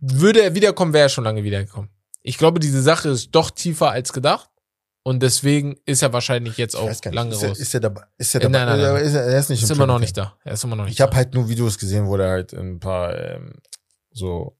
Würde 0.00 0.42
er 0.42 0.54
wiederkommen, 0.54 0.92
wäre 0.92 1.06
er 1.06 1.08
schon 1.08 1.24
lange 1.24 1.44
wiedergekommen. 1.44 1.90
Ich 2.22 2.38
glaube, 2.38 2.60
diese 2.60 2.82
Sache 2.82 3.08
ist 3.10 3.30
doch 3.32 3.50
tiefer 3.50 3.90
als 3.90 4.12
gedacht 4.12 4.48
und 5.02 5.22
deswegen 5.22 5.76
ist 5.86 6.02
er 6.02 6.12
wahrscheinlich 6.12 6.56
jetzt 6.58 6.74
auch 6.76 6.88
nicht. 6.88 7.04
lange 7.06 7.32
ist 7.34 7.42
er, 7.42 7.48
raus. 7.50 7.58
ist 7.58 7.74
er 7.74 7.80
dabei? 7.80 8.02
Ist 8.18 8.34
er 8.34 8.40
Äh, 8.40 8.44
dabei? 8.44 8.64
nein, 8.64 8.78
nein, 8.80 8.92
nein. 8.94 9.04
Ist 9.04 9.14
er, 9.14 9.22
er 9.24 9.38
ist 9.38 9.50
nicht 9.50 9.62
ist 9.62 9.70
im 9.70 9.76
immer 9.76 9.86
noch 9.86 9.98
nicht 9.98 10.16
da. 10.16 10.36
Er 10.44 10.52
ist 10.54 10.64
immer 10.64 10.76
noch 10.76 10.84
nicht 10.84 10.94
Ich 10.94 11.00
habe 11.00 11.16
halt 11.16 11.34
nur 11.34 11.48
Videos 11.48 11.78
gesehen, 11.78 12.06
wo 12.06 12.16
der 12.16 12.28
halt 12.30 12.52
ein 12.52 12.78
paar 12.80 13.16
ähm, 13.18 13.54
so 14.12 14.56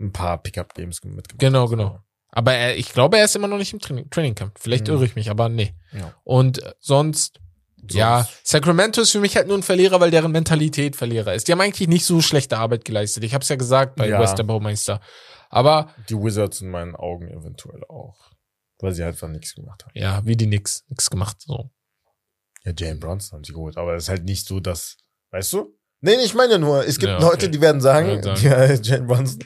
ein 0.00 0.12
paar 0.12 0.42
Pickup-Games 0.42 1.02
mitgemacht 1.04 1.38
Genau, 1.38 1.64
hat. 1.64 1.70
genau. 1.70 1.98
Aber 2.34 2.54
er, 2.54 2.76
ich 2.76 2.92
glaube, 2.92 3.18
er 3.18 3.24
ist 3.26 3.36
immer 3.36 3.48
noch 3.48 3.58
nicht 3.58 3.72
im 3.72 3.78
Training, 3.78 4.08
Training 4.10 4.34
Camp. 4.34 4.58
Vielleicht 4.58 4.86
Mhm. 4.88 4.94
irre 4.94 5.04
ich 5.04 5.14
mich, 5.16 5.30
aber 5.30 5.48
nee. 5.48 5.74
Ja. 5.92 6.14
Und 6.24 6.62
äh, 6.62 6.72
sonst, 6.80 7.40
Sonst- 7.82 7.94
ja, 7.94 8.28
Sacramento 8.44 9.00
ist 9.00 9.10
für 9.12 9.20
mich 9.20 9.36
halt 9.36 9.48
nur 9.48 9.58
ein 9.58 9.62
Verlierer, 9.62 10.00
weil 10.00 10.10
deren 10.10 10.30
Mentalität 10.32 10.94
Verlierer 10.96 11.34
ist. 11.34 11.48
Die 11.48 11.52
haben 11.52 11.60
eigentlich 11.60 11.88
nicht 11.88 12.04
so 12.06 12.20
schlechte 12.20 12.56
Arbeit 12.58 12.84
geleistet. 12.84 13.24
Ich 13.24 13.34
habe 13.34 13.42
es 13.42 13.48
ja 13.48 13.56
gesagt 13.56 13.96
bei 13.96 14.08
Ja. 14.08 14.20
West 14.20 14.38
der 14.38 14.44
Baumeister. 14.44 15.00
Aber 15.50 15.92
Die 16.08 16.14
Wizards 16.14 16.60
in 16.60 16.70
meinen 16.70 16.94
Augen 16.96 17.28
eventuell 17.28 17.82
auch. 17.88 18.30
Weil 18.78 18.92
sie 18.92 19.02
halt 19.04 19.14
einfach 19.14 19.28
nichts 19.28 19.54
gemacht 19.54 19.84
haben. 19.84 19.92
ja, 19.94 20.24
wie 20.24 20.36
die 20.36 20.46
nix, 20.46 20.84
nix 20.88 21.08
gemacht. 21.10 21.36
So. 21.40 21.70
Ja, 22.64 22.72
Jalen 22.76 23.00
Bronson 23.00 23.36
haben 23.38 23.44
sie 23.44 23.52
geholt, 23.52 23.76
aber 23.76 23.94
es 23.94 24.04
ist 24.04 24.08
halt 24.08 24.24
nicht 24.24 24.46
so, 24.46 24.60
dass, 24.60 24.96
weißt 25.30 25.52
du? 25.52 25.76
Nee, 26.00 26.14
ich 26.24 26.34
meine 26.34 26.58
nur, 26.58 26.84
es 26.86 26.98
gibt 26.98 27.10
Ja, 27.12 27.18
Leute, 27.20 27.46
okay. 27.46 27.48
die 27.50 27.60
werden 27.60 27.80
sagen, 27.80 28.22
ja, 28.42 28.72
Jalen 28.74 29.06
Bronson, 29.06 29.38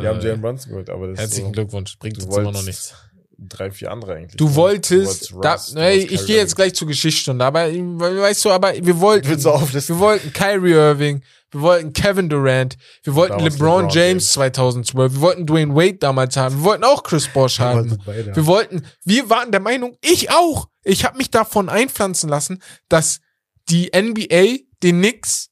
die 0.00 0.06
haben 0.06 0.20
Äh, 0.20 0.24
Jalen 0.24 0.40
Bronson 0.40 0.70
geholt, 0.70 0.88
aber 0.90 1.08
das 1.08 1.18
Herzlichen 1.18 1.46
ist 1.46 1.48
so 1.48 1.52
Glückwunsch. 1.52 1.98
Bringt 1.98 2.22
uns 2.22 2.36
immer 2.36 2.52
noch 2.52 2.62
nichts. 2.62 2.94
Drei, 3.38 3.70
vier 3.70 3.90
andere 3.90 4.14
eigentlich. 4.14 4.36
Du 4.36 4.44
Du 4.44 4.54
wolltest, 4.54 5.32
wolltest 5.32 5.74
da, 5.74 5.80
du 5.80 5.80
nee, 5.80 5.96
ich 6.04 6.26
gehe 6.26 6.36
jetzt 6.36 6.54
gleich 6.54 6.74
zur 6.74 6.86
Geschichtsstunde, 6.88 7.44
aber 7.44 7.66
weißt 7.66 8.44
du, 8.44 8.50
aber 8.50 8.74
wir 8.74 9.00
wollten, 9.00 9.28
du 9.28 9.44
wir 9.44 9.98
wollten 9.98 10.32
Kyrie 10.32 10.72
Irving, 10.72 11.22
wir 11.50 11.60
wollten 11.60 11.92
Kevin 11.92 12.28
Durant, 12.28 12.76
wir 13.02 13.14
wollten 13.14 13.38
LeBron, 13.38 13.52
LeBron 13.52 13.82
James 13.84 13.94
James. 13.94 14.32
2012, 14.32 15.14
wir 15.14 15.20
wollten 15.20 15.46
Dwayne 15.46 15.74
Wade 15.74 15.94
damals 15.94 16.36
haben, 16.36 16.56
wir 16.58 16.64
wollten 16.64 16.84
auch 16.84 17.02
Chris 17.02 17.28
Bosh 17.28 17.58
haben. 17.58 17.98
Wir 18.06 18.46
wollten, 18.46 18.84
wir 19.04 19.30
waren 19.30 19.50
der 19.50 19.60
Meinung, 19.60 19.96
ich 20.02 20.30
auch. 20.30 20.68
Ich 20.82 21.04
habe 21.04 21.16
mich 21.16 21.30
davon 21.30 21.68
einpflanzen 21.68 22.28
lassen, 22.28 22.62
dass 22.88 23.20
die 23.70 23.90
NBA 23.94 24.64
den 24.82 24.98
Knicks 24.98 25.48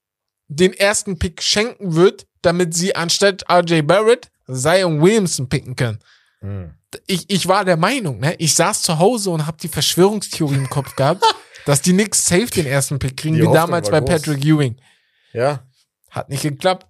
den 0.49 0.75
ersten 0.75 1.19
Pick 1.19 1.43
schenken 1.43 1.95
wird, 1.95 2.27
damit 2.43 2.75
sie 2.75 2.95
anstatt 2.95 3.45
RJ 3.51 3.83
Barrett 3.83 4.31
Zion 4.53 5.01
Williamson 5.01 5.49
picken 5.49 5.77
können. 5.77 5.99
Hm. 6.41 6.75
Ich, 7.07 7.29
ich 7.31 7.49
war 7.49 7.65
der 7.65 7.77
Meinung, 7.77 8.19
ne? 8.21 8.35
Ich 8.39 8.55
saß 8.55 8.83
zu 8.83 8.99
Hause 8.99 9.31
und 9.31 9.47
habe 9.47 9.57
die 9.61 9.69
Verschwörungstheorie 9.69 10.57
im 10.57 10.69
Kopf 10.71 10.95
gehabt, 10.97 11.25
dass 11.67 11.81
die 11.83 11.93
Knicks 11.93 12.25
safe 12.25 12.47
den 12.47 12.67
ersten 12.67 12.99
Pick 12.99 13.17
kriegen, 13.17 13.37
Die 13.37 13.43
wie 13.43 13.53
damals 13.53 13.91
bei 13.91 14.01
groß. 14.01 14.09
Patrick 14.11 14.45
Ewing. 14.45 14.77
Ja, 15.33 15.67
Hat 16.11 16.29
nicht 16.29 16.43
geklappt. 16.43 16.87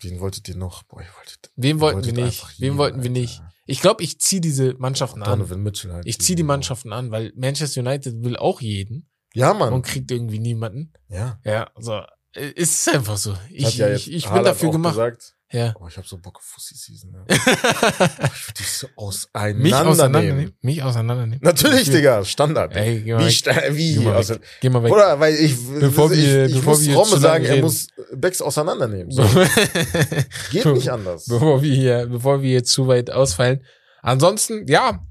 Wen 0.00 0.20
wolltet 0.20 0.48
ihr 0.48 0.56
noch? 0.56 0.82
Boah, 0.84 1.00
ihr 1.00 1.08
wolltet, 1.16 1.50
Wen 1.56 1.80
wollten 1.80 2.04
wir 2.04 2.12
nicht? 2.12 2.44
Wen 2.60 2.76
wollten 2.76 3.02
wir 3.02 3.10
nicht? 3.10 3.40
Ich 3.66 3.80
glaube, 3.80 4.02
ich 4.02 4.20
ziehe 4.20 4.40
diese 4.42 4.74
Mannschaften 4.74 5.22
an. 5.22 5.38
Donovan 5.38 5.62
Mitchell 5.62 5.92
halt. 5.92 6.06
Ich 6.06 6.20
ziehe 6.20 6.36
die 6.36 6.42
Mannschaften 6.42 6.92
an, 6.92 7.10
weil 7.10 7.32
Manchester 7.34 7.80
United 7.80 8.22
will 8.22 8.36
auch 8.36 8.60
jeden 8.60 9.08
Ja, 9.32 9.54
Mann. 9.54 9.72
und 9.72 9.82
kriegt 9.82 10.10
irgendwie 10.10 10.38
niemanden. 10.38 10.92
Ja. 11.08 11.40
Ja, 11.44 11.70
so. 11.78 12.02
Äh, 12.34 12.50
Ist 12.50 12.86
einfach 12.90 13.16
so. 13.16 13.34
Ich, 13.50 13.78
ja 13.78 13.88
ich, 13.94 14.12
ich 14.12 14.28
bin 14.28 14.44
dafür 14.44 14.70
gemacht. 14.70 14.94
Gesagt, 14.94 15.33
Ja. 15.54 15.72
oh, 15.78 15.86
ich 15.86 15.96
habe 15.96 16.06
so 16.06 16.18
Bock 16.18 16.38
auf 16.38 16.42
Fussi 16.42 16.74
Season. 16.74 17.12
Ne? 17.12 17.24
ich 17.28 17.46
würde 17.46 18.58
dich 18.58 18.70
so 18.72 18.88
Mich 18.88 18.96
auseinandernehmen. 18.96 19.86
auseinandernehmen. 19.88 20.58
Mich 20.62 20.82
auseinandernehmen. 20.82 21.38
Natürlich, 21.42 21.88
Digga. 21.90 22.24
Standard. 22.24 22.74
Ey, 22.74 23.02
geh 23.02 23.12
mal 23.14 23.20
wie, 23.20 23.26
weg. 23.46 23.64
wie? 23.76 23.94
Geh 23.94 24.00
mal 24.00 24.16
Also, 24.16 24.34
weg. 24.34 24.42
Geh 24.60 24.68
mal 24.68 24.82
weg. 24.82 24.92
oder, 24.92 25.20
weil 25.20 25.34
ich, 25.36 25.54
Bevor 25.78 26.10
ich, 26.10 26.18
wir- 26.26 26.46
ich 26.46 26.54
bevor 26.56 26.72
muss 26.74 26.84
wir 26.86 26.96
Romme 26.96 27.18
sagen, 27.18 27.44
er 27.44 27.52
reden. 27.52 27.62
muss 27.62 27.86
Becks 28.12 28.42
auseinandernehmen. 28.42 29.12
So. 29.12 29.22
Geht 30.50 30.66
nicht 30.66 30.90
anders. 30.90 31.26
bevor 31.26 31.62
wir 31.62 31.72
hier, 31.74 32.06
bevor 32.06 32.42
wir 32.42 32.48
hier 32.50 32.64
zu 32.64 32.88
weit 32.88 33.10
ausfallen. 33.10 33.64
Ansonsten, 34.02 34.66
ja, 34.66 35.06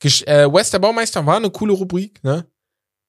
Gesch 0.00 0.22
äh, 0.22 0.50
West 0.52 0.72
der 0.72 0.78
Baumeister 0.78 1.24
war 1.26 1.36
eine 1.36 1.50
coole 1.50 1.74
Rubrik, 1.74 2.22
ne? 2.24 2.46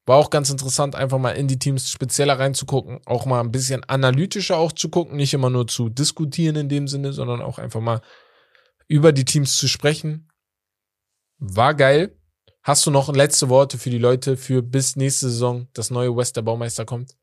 War 0.07 0.17
auch 0.17 0.29
ganz 0.31 0.49
interessant, 0.49 0.95
einfach 0.95 1.19
mal 1.19 1.31
in 1.31 1.47
die 1.47 1.59
Teams 1.59 1.91
spezieller 1.91 2.39
reinzugucken, 2.39 3.01
auch 3.05 3.25
mal 3.25 3.41
ein 3.41 3.51
bisschen 3.51 3.83
analytischer 3.83 4.57
auch 4.57 4.71
zu 4.71 4.89
gucken, 4.89 5.17
nicht 5.17 5.33
immer 5.33 5.49
nur 5.51 5.67
zu 5.67 5.89
diskutieren 5.89 6.55
in 6.55 6.69
dem 6.69 6.87
Sinne, 6.87 7.11
sondern 7.13 7.41
auch 7.41 7.59
einfach 7.59 7.81
mal 7.81 8.01
über 8.87 9.11
die 9.11 9.25
Teams 9.25 9.57
zu 9.57 9.67
sprechen. 9.67 10.29
War 11.39 11.75
geil. 11.75 12.17
Hast 12.63 12.85
du 12.85 12.91
noch 12.91 13.13
letzte 13.13 13.49
Worte 13.49 13.77
für 13.77 13.89
die 13.89 13.97
Leute 13.97 14.37
für 14.37 14.61
bis 14.63 14.95
nächste 14.95 15.29
Saison 15.29 15.67
das 15.73 15.91
neue 15.91 16.15
West 16.15 16.35
der 16.37 16.41
Baumeister 16.41 16.85
kommt? 16.85 17.15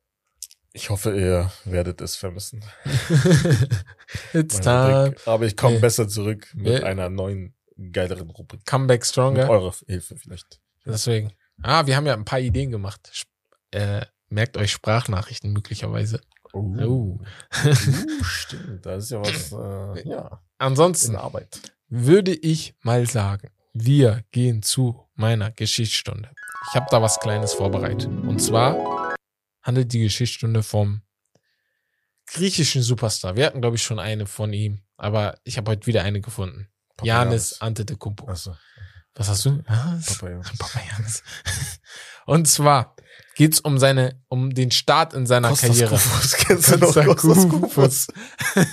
Ich 0.75 0.91
hoffe, 0.91 1.19
ihr 1.19 1.51
werdet 1.65 2.01
es 2.01 2.17
vermissen. 2.17 2.65
It's 4.33 4.61
time. 4.61 5.15
Aber 5.27 5.47
ich 5.47 5.57
komme 5.57 5.75
Nee. 5.77 5.81
besser 5.81 6.09
zurück 6.09 6.49
mit 6.55 6.81
Ja. 6.81 6.87
einer 6.87 7.09
neuen, 7.09 7.55
geileren 7.93 8.31
Rubrik. 8.31 8.65
Comeback 8.67 9.01
Mit 9.01 9.07
stronger. 9.07 9.49
eurer 9.49 9.75
Hilfe 9.87 10.17
vielleicht. 10.17 10.61
Deswegen. 10.85 11.33
Ah, 11.63 11.87
wir 11.87 11.97
haben 11.97 12.07
ja 12.07 12.15
ein 12.15 12.25
paar 12.25 12.41
Ideen 12.41 12.71
gemacht. 12.71 13.27
Äh, 13.71 14.07
merkt 14.29 14.57
euch 14.57 14.73
Sprachnachrichten 14.73 15.53
möglicherweise. 15.53 16.21
Oh. 16.53 16.75
Oh. 16.81 16.85
Uh, 16.85 17.21
stimmt. 18.23 18.87
Da 18.87 18.97
ist 18.97 19.11
ja 19.11 19.21
was, 19.21 19.53
äh, 19.53 20.09
ja, 20.09 20.41
Ansonsten 20.59 21.17
Arbeit. 21.17 21.61
würde 21.89 22.33
ich 22.33 22.75
mal 22.83 23.07
sagen, 23.07 23.51
wir 23.73 24.25
gehen 24.31 24.63
zu 24.63 25.05
meiner 25.15 25.51
Geschichtsstunde. 25.51 26.31
Ich 26.71 26.77
habe 26.77 26.87
da 26.91 27.03
was 27.03 27.19
Kleines 27.19 27.55
vorbereitet. 27.55 28.07
Und 28.07 28.41
zwar 28.41 29.15
handelt 29.63 29.93
die 29.93 30.01
Geschichtsstunde 30.01 30.63
vom 30.63 31.03
griechischen 32.27 32.83
Superstar. 32.83 33.37
Wir 33.37 33.47
hatten, 33.47 33.61
glaube 33.61 33.77
ich, 33.77 33.83
schon 33.83 33.99
eine 33.99 34.27
von 34.27 34.53
ihm, 34.53 34.81
aber 34.97 35.39
ich 35.45 35.57
habe 35.59 35.73
heute 35.73 35.87
wieder 35.87 36.03
eine 36.05 36.21
gefunden. 36.21 36.69
Janis 37.03 37.61
Antetokounmpo. 37.61 38.29
Achso, 38.29 38.57
Was 39.17 39.29
hast 39.29 39.45
du? 39.45 39.63
Was? 39.67 40.19
Papa 40.19 40.29
Janis. 40.29 40.59
Papa 40.59 40.81
Janis. 40.91 41.23
Und 42.27 42.49
zwar 42.49 42.97
geht's 43.37 43.61
um 43.61 43.79
seine, 43.79 44.21
um 44.29 44.55
den 44.55 44.71
Start 44.71 45.15
in 45.15 45.27
seiner 45.27 45.51
Kostas 45.51 45.71
Karriere. 45.71 45.91
Kufus, 45.91 46.33
kennst 46.39 46.73
du 46.73 46.79
noch 46.79 47.17
Kostas. 47.17 47.49
Kufus? 47.49 48.07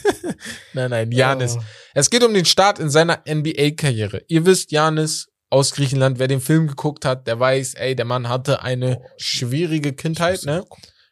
nein, 0.74 0.90
nein, 0.90 1.12
Janis. 1.12 1.58
Oh. 1.58 1.64
Es 1.94 2.10
geht 2.10 2.24
um 2.24 2.34
den 2.34 2.46
Start 2.46 2.80
in 2.80 2.90
seiner 2.90 3.22
NBA-Karriere. 3.28 4.24
Ihr 4.28 4.46
wisst, 4.46 4.72
Janis 4.72 5.28
aus 5.50 5.74
Griechenland, 5.74 6.18
wer 6.18 6.28
den 6.28 6.42
Film 6.42 6.68
geguckt 6.68 7.06
hat, 7.06 7.28
der 7.28 7.40
weiß, 7.40 7.74
ey, 7.74 7.96
der 7.96 8.06
Mann 8.06 8.30
hatte 8.30 8.62
eine 8.62 9.00
Oh, 9.00 9.06
schwierige 9.18 9.94
Kindheit, 9.94 10.44
ne? 10.46 10.64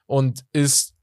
Und 0.06 0.46
ist 0.54 0.94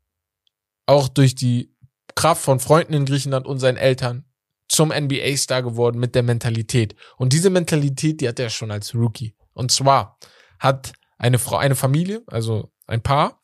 auch 0.87 1.09
durch 1.09 1.35
die 1.35 1.75
Kraft 2.15 2.43
von 2.43 2.61
Freunden 2.61 2.95
in 2.95 3.05
Griechenland 3.05 3.47
und 3.47 3.59
seinen 3.59 3.77
Eltern 3.77 4.25
zum 4.69 4.89
NBA-Star 4.89 5.63
geworden 5.63 5.99
mit 5.99 6.15
der 6.15 6.23
Mentalität. 6.23 6.95
Und 7.17 7.33
diese 7.33 7.51
Mentalität, 7.51 8.21
die 8.21 8.29
hat 8.29 8.41
er 8.41 8.51
schon 8.51 8.71
als 8.71 8.95
Rookie. 8.95 9.35
Und 9.53 9.71
zwar 9.71 10.19
hat 10.59 10.93
eine 11.19 11.39
Frau, 11.39 11.57
eine 11.57 11.77
Familie, 11.77 12.23
also 12.27 12.73
ein 12.87 13.03
Paar, 13.03 13.41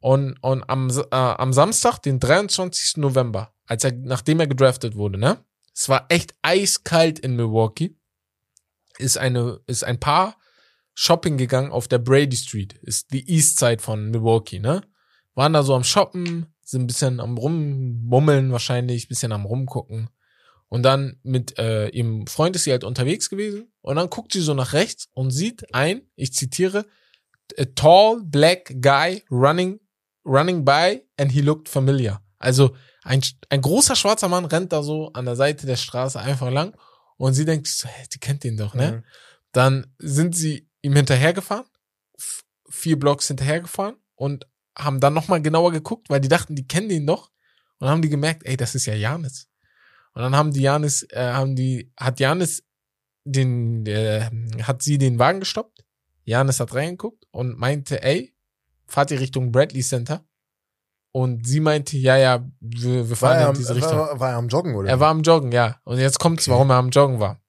und, 0.00 0.38
und 0.42 0.68
am, 0.68 0.88
äh, 0.90 1.14
am 1.14 1.52
Samstag, 1.52 1.98
den 1.98 2.20
23. 2.20 2.96
November, 2.96 3.52
als 3.66 3.84
er, 3.84 3.92
nachdem 3.92 4.40
er 4.40 4.46
gedraftet 4.46 4.96
wurde, 4.96 5.18
ne? 5.18 5.44
Es 5.74 5.88
war 5.88 6.06
echt 6.08 6.34
eiskalt 6.42 7.18
in 7.18 7.36
Milwaukee. 7.36 7.96
Ist 8.98 9.18
eine, 9.18 9.60
ist 9.66 9.84
ein 9.84 10.00
Paar 10.00 10.36
shopping 10.94 11.38
gegangen 11.38 11.70
auf 11.70 11.86
der 11.86 11.98
Brady 11.98 12.36
Street. 12.36 12.74
Ist 12.82 13.12
die 13.12 13.28
East 13.30 13.58
Side 13.58 13.80
von 13.80 14.10
Milwaukee, 14.10 14.58
ne? 14.58 14.82
Waren 15.34 15.52
da 15.52 15.62
so 15.62 15.74
am 15.74 15.84
Shoppen, 15.84 16.46
sind 16.62 16.82
ein 16.82 16.86
bisschen 16.86 17.20
am 17.20 17.38
Rummummeln 17.38 18.52
wahrscheinlich, 18.52 19.08
bisschen 19.08 19.32
am 19.32 19.44
Rumgucken. 19.44 20.10
Und 20.70 20.84
dann 20.84 21.18
mit 21.24 21.58
äh, 21.58 21.88
ihrem 21.88 22.28
Freund 22.28 22.54
ist 22.54 22.64
sie 22.64 22.70
halt 22.70 22.84
unterwegs 22.84 23.28
gewesen. 23.28 23.72
Und 23.82 23.96
dann 23.96 24.08
guckt 24.08 24.32
sie 24.32 24.40
so 24.40 24.54
nach 24.54 24.72
rechts 24.72 25.08
und 25.12 25.32
sieht 25.32 25.74
ein, 25.74 26.02
ich 26.14 26.32
zitiere, 26.32 26.86
a 27.58 27.64
tall 27.74 28.20
black 28.22 28.76
guy 28.80 29.24
running, 29.32 29.80
running 30.24 30.64
by 30.64 31.02
and 31.18 31.32
he 31.32 31.40
looked 31.40 31.68
familiar. 31.68 32.22
Also 32.38 32.76
ein, 33.02 33.20
ein 33.48 33.60
großer 33.60 33.96
schwarzer 33.96 34.28
Mann 34.28 34.44
rennt 34.44 34.72
da 34.72 34.84
so 34.84 35.12
an 35.12 35.24
der 35.24 35.34
Seite 35.34 35.66
der 35.66 35.76
Straße 35.76 36.20
einfach 36.20 36.50
lang 36.52 36.76
und 37.16 37.34
sie 37.34 37.44
denkt 37.44 37.66
so, 37.66 37.88
hey, 37.88 38.06
die 38.12 38.20
kennt 38.20 38.44
den 38.44 38.56
doch, 38.56 38.74
ne? 38.74 38.92
Mhm. 38.92 39.04
Dann 39.50 39.94
sind 39.98 40.36
sie 40.36 40.70
ihm 40.82 40.94
hinterhergefahren, 40.94 41.66
vier 42.70 42.96
Blocks 42.96 43.26
hinterhergefahren 43.26 43.96
und 44.14 44.46
haben 44.78 45.00
dann 45.00 45.14
nochmal 45.14 45.42
genauer 45.42 45.72
geguckt, 45.72 46.08
weil 46.08 46.20
die 46.20 46.28
dachten, 46.28 46.54
die 46.54 46.68
kennen 46.68 46.88
den 46.88 47.06
doch. 47.06 47.30
Und 47.78 47.86
dann 47.86 47.90
haben 47.90 48.02
die 48.02 48.08
gemerkt, 48.08 48.46
ey, 48.46 48.56
das 48.56 48.76
ist 48.76 48.86
ja 48.86 48.94
Janis. 48.94 49.49
Und 50.14 50.22
dann 50.22 50.36
haben 50.36 50.52
die 50.52 50.62
Janis, 50.62 51.06
äh, 51.10 51.32
haben 51.32 51.54
die, 51.56 51.92
hat 51.98 52.18
Janis 52.20 52.62
den, 53.24 53.86
äh, 53.86 54.28
hat 54.62 54.82
sie 54.82 54.98
den 54.98 55.18
Wagen 55.18 55.40
gestoppt. 55.40 55.84
Janis 56.24 56.60
hat 56.60 56.74
reingeguckt 56.74 57.26
und 57.30 57.58
meinte, 57.58 58.02
ey, 58.02 58.34
fahrt 58.86 59.10
ihr 59.10 59.20
Richtung 59.20 59.52
Bradley 59.52 59.82
Center? 59.82 60.24
Und 61.12 61.46
sie 61.46 61.60
meinte, 61.60 61.96
ja, 61.96 62.16
ja, 62.16 62.44
wir, 62.60 63.08
wir 63.08 63.16
fahren 63.16 63.40
in 63.40 63.46
am, 63.48 63.54
diese 63.56 63.74
Richtung. 63.74 63.96
war, 63.98 64.20
war 64.20 64.30
er 64.30 64.36
am 64.36 64.48
Joggen, 64.48 64.74
oder? 64.76 64.88
Er 64.88 65.00
war 65.00 65.10
am 65.10 65.22
Joggen, 65.22 65.50
ja. 65.50 65.80
Und 65.84 65.98
jetzt 65.98 66.18
kommt's, 66.20 66.44
Okay. 66.46 66.52
warum 66.52 66.70
er 66.70 66.76
am 66.76 66.90
Joggen 66.90 67.18
war. 67.18 67.40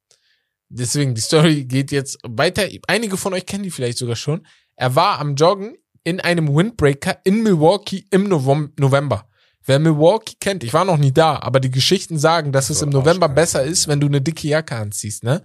Deswegen, 0.69 1.13
die 1.13 1.21
Story 1.21 1.65
geht 1.65 1.91
jetzt 1.91 2.17
weiter. 2.23 2.67
Einige 2.87 3.17
von 3.17 3.33
euch 3.33 3.45
kennen 3.45 3.63
die 3.63 3.71
vielleicht 3.71 3.97
sogar 3.97 4.15
schon. 4.15 4.45
Er 4.75 4.95
war 4.95 5.19
am 5.19 5.35
Joggen 5.35 5.77
in 6.03 6.19
einem 6.21 6.55
Windbreaker 6.55 7.19
in 7.23 7.43
Milwaukee 7.43 8.05
im 8.09 8.23
Novem- 8.29 8.71
November. 8.79 9.27
Wer 9.65 9.79
Milwaukee 9.79 10.35
kennt, 10.39 10.63
ich 10.63 10.73
war 10.73 10.85
noch 10.85 10.97
nie 10.97 11.11
da, 11.11 11.37
aber 11.39 11.59
die 11.59 11.69
Geschichten 11.71 12.17
sagen, 12.17 12.51
dass 12.51 12.69
es 12.69 12.81
im 12.81 12.89
November 12.89 13.29
besser 13.29 13.63
ist, 13.63 13.87
wenn 13.87 13.99
du 13.99 14.07
eine 14.07 14.21
dicke 14.21 14.47
Jacke 14.47 14.75
anziehst, 14.75 15.23
ne? 15.23 15.43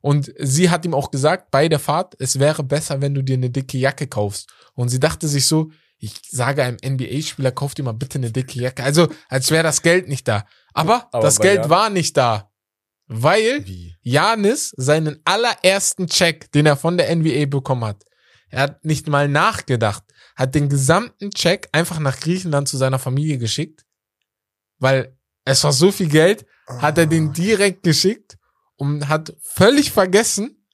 Und 0.00 0.32
sie 0.38 0.70
hat 0.70 0.84
ihm 0.84 0.94
auch 0.94 1.10
gesagt, 1.10 1.50
bei 1.50 1.68
der 1.68 1.80
Fahrt, 1.80 2.14
es 2.20 2.38
wäre 2.38 2.62
besser, 2.62 3.00
wenn 3.00 3.14
du 3.14 3.22
dir 3.22 3.34
eine 3.34 3.50
dicke 3.50 3.76
Jacke 3.78 4.06
kaufst. 4.06 4.48
Und 4.74 4.88
sie 4.88 5.00
dachte 5.00 5.26
sich 5.26 5.46
so, 5.48 5.70
ich 5.98 6.12
sage 6.30 6.62
einem 6.62 6.76
NBA-Spieler, 6.84 7.50
kauf 7.50 7.74
dir 7.74 7.82
mal 7.82 7.92
bitte 7.92 8.18
eine 8.18 8.30
dicke 8.30 8.60
Jacke. 8.60 8.84
Also, 8.84 9.08
als 9.28 9.50
wäre 9.50 9.64
das 9.64 9.82
Geld 9.82 10.06
nicht 10.06 10.28
da. 10.28 10.44
Aber, 10.74 11.08
Aber 11.10 11.22
das 11.24 11.40
Geld 11.40 11.62
Jan- 11.62 11.70
war 11.70 11.90
nicht 11.90 12.16
da. 12.16 12.50
Weil? 13.08 13.64
Janis 14.02 14.72
seinen 14.76 15.18
allerersten 15.24 16.06
Check, 16.06 16.52
den 16.52 16.66
er 16.66 16.76
von 16.76 16.96
der 16.98 17.14
NBA 17.14 17.46
bekommen 17.46 17.84
hat, 17.84 18.04
er 18.50 18.60
hat 18.62 18.84
nicht 18.84 19.08
mal 19.08 19.26
nachgedacht, 19.28 20.04
hat 20.36 20.54
den 20.54 20.68
gesamten 20.68 21.30
Check 21.30 21.68
einfach 21.72 21.98
nach 21.98 22.20
Griechenland 22.20 22.68
zu 22.68 22.76
seiner 22.76 22.98
Familie 22.98 23.38
geschickt, 23.38 23.84
weil 24.78 25.16
es 25.44 25.64
war 25.64 25.72
so 25.72 25.90
viel 25.90 26.08
Geld, 26.08 26.46
hat 26.66 26.98
er 26.98 27.06
den 27.06 27.32
direkt 27.32 27.82
geschickt 27.82 28.36
und 28.76 29.08
hat 29.08 29.34
völlig 29.42 29.90
vergessen, 29.92 30.66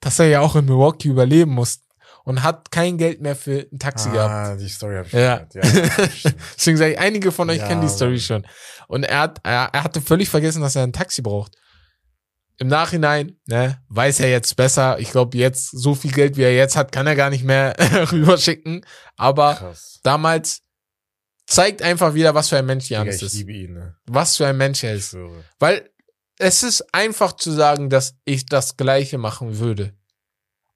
dass 0.00 0.18
er 0.18 0.26
ja 0.28 0.40
auch 0.40 0.56
in 0.56 0.64
Milwaukee 0.64 1.08
überleben 1.08 1.50
muss 1.52 1.80
und 2.24 2.42
hat 2.42 2.70
kein 2.70 2.96
Geld 2.96 3.20
mehr 3.20 3.36
für 3.36 3.66
ein 3.70 3.78
Taxi 3.78 4.10
gehabt. 4.10 4.30
Ah, 4.32 4.56
die 4.56 4.68
Story 4.68 4.96
habe 4.96 5.06
ich 5.08 5.12
Ja. 5.12 5.38
gehört. 5.38 5.54
Ja. 5.54 6.30
Deswegen 6.56 6.76
sage 6.78 6.92
ich, 6.92 6.98
einige 6.98 7.32
von 7.32 7.50
euch 7.50 7.58
Ja, 7.58 7.66
kennen 7.66 7.82
die 7.82 7.88
Story 7.88 8.18
schon. 8.20 8.46
Und 8.88 9.02
er 9.04 9.18
hat, 9.20 9.40
er, 9.42 9.68
er 9.72 9.84
hatte 9.84 10.00
völlig 10.00 10.28
vergessen, 10.28 10.62
dass 10.62 10.76
er 10.76 10.84
ein 10.84 10.92
Taxi 10.92 11.20
braucht. 11.22 11.56
Im 12.60 12.68
Nachhinein, 12.68 13.40
ne, 13.46 13.82
weiß 13.88 14.20
er 14.20 14.28
jetzt 14.30 14.54
besser. 14.54 14.98
Ich 14.98 15.10
glaube, 15.10 15.36
jetzt, 15.38 15.70
so 15.70 15.94
viel 15.94 16.12
Geld, 16.12 16.36
wie 16.36 16.42
er 16.42 16.54
jetzt 16.54 16.76
hat, 16.76 16.92
kann 16.92 17.06
er 17.06 17.16
gar 17.16 17.30
nicht 17.30 17.42
mehr 17.42 17.74
rüberschicken. 18.12 18.84
Aber 19.16 19.54
Krass. 19.54 19.98
damals 20.02 20.60
zeigt 21.46 21.80
einfach 21.80 22.12
wieder, 22.12 22.34
was 22.34 22.50
für 22.50 22.58
ein 22.58 22.66
Mensch 22.66 22.90
Janis 22.90 23.16
ich 23.16 23.22
ist. 23.22 23.34
liebe 23.34 23.52
ihn, 23.52 23.72
ne? 23.72 23.96
Was 24.06 24.36
für 24.36 24.46
ein 24.46 24.58
Mensch 24.58 24.84
er 24.84 24.94
Ich 24.94 25.00
ist. 25.00 25.16
Weil 25.58 25.88
es 26.38 26.62
ist 26.62 26.84
einfach 26.94 27.32
zu 27.32 27.50
sagen, 27.50 27.88
dass 27.88 28.14
ich 28.26 28.44
das 28.44 28.76
Gleiche 28.76 29.16
machen 29.16 29.58
würde. 29.58 29.94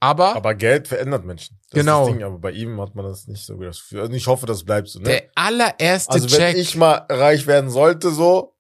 Aber, 0.00 0.36
Aber 0.36 0.54
Geld 0.54 0.88
verändert 0.88 1.24
Menschen. 1.24 1.58
Das 1.70 1.80
Genau. 1.80 2.02
Ist 2.02 2.08
das 2.08 2.14
Ding, 2.16 2.24
aber 2.24 2.38
bei 2.38 2.50
ihm 2.52 2.80
hat 2.80 2.94
man 2.94 3.04
das 3.04 3.26
nicht 3.26 3.44
so 3.44 3.56
Gefühl. 3.56 4.00
Also 4.00 4.12
ich 4.12 4.26
hoffe, 4.26 4.46
das 4.46 4.64
bleibt 4.64 4.88
so, 4.88 4.98
ne? 5.00 5.04
der 5.04 5.30
allererste 5.34 6.12
also 6.12 6.30
wenn 6.32 6.52
Check. 6.52 6.56
ich 6.56 6.76
mal 6.76 7.06
reich 7.10 7.46
werden 7.46 7.70
sollte, 7.70 8.10
so. 8.10 8.53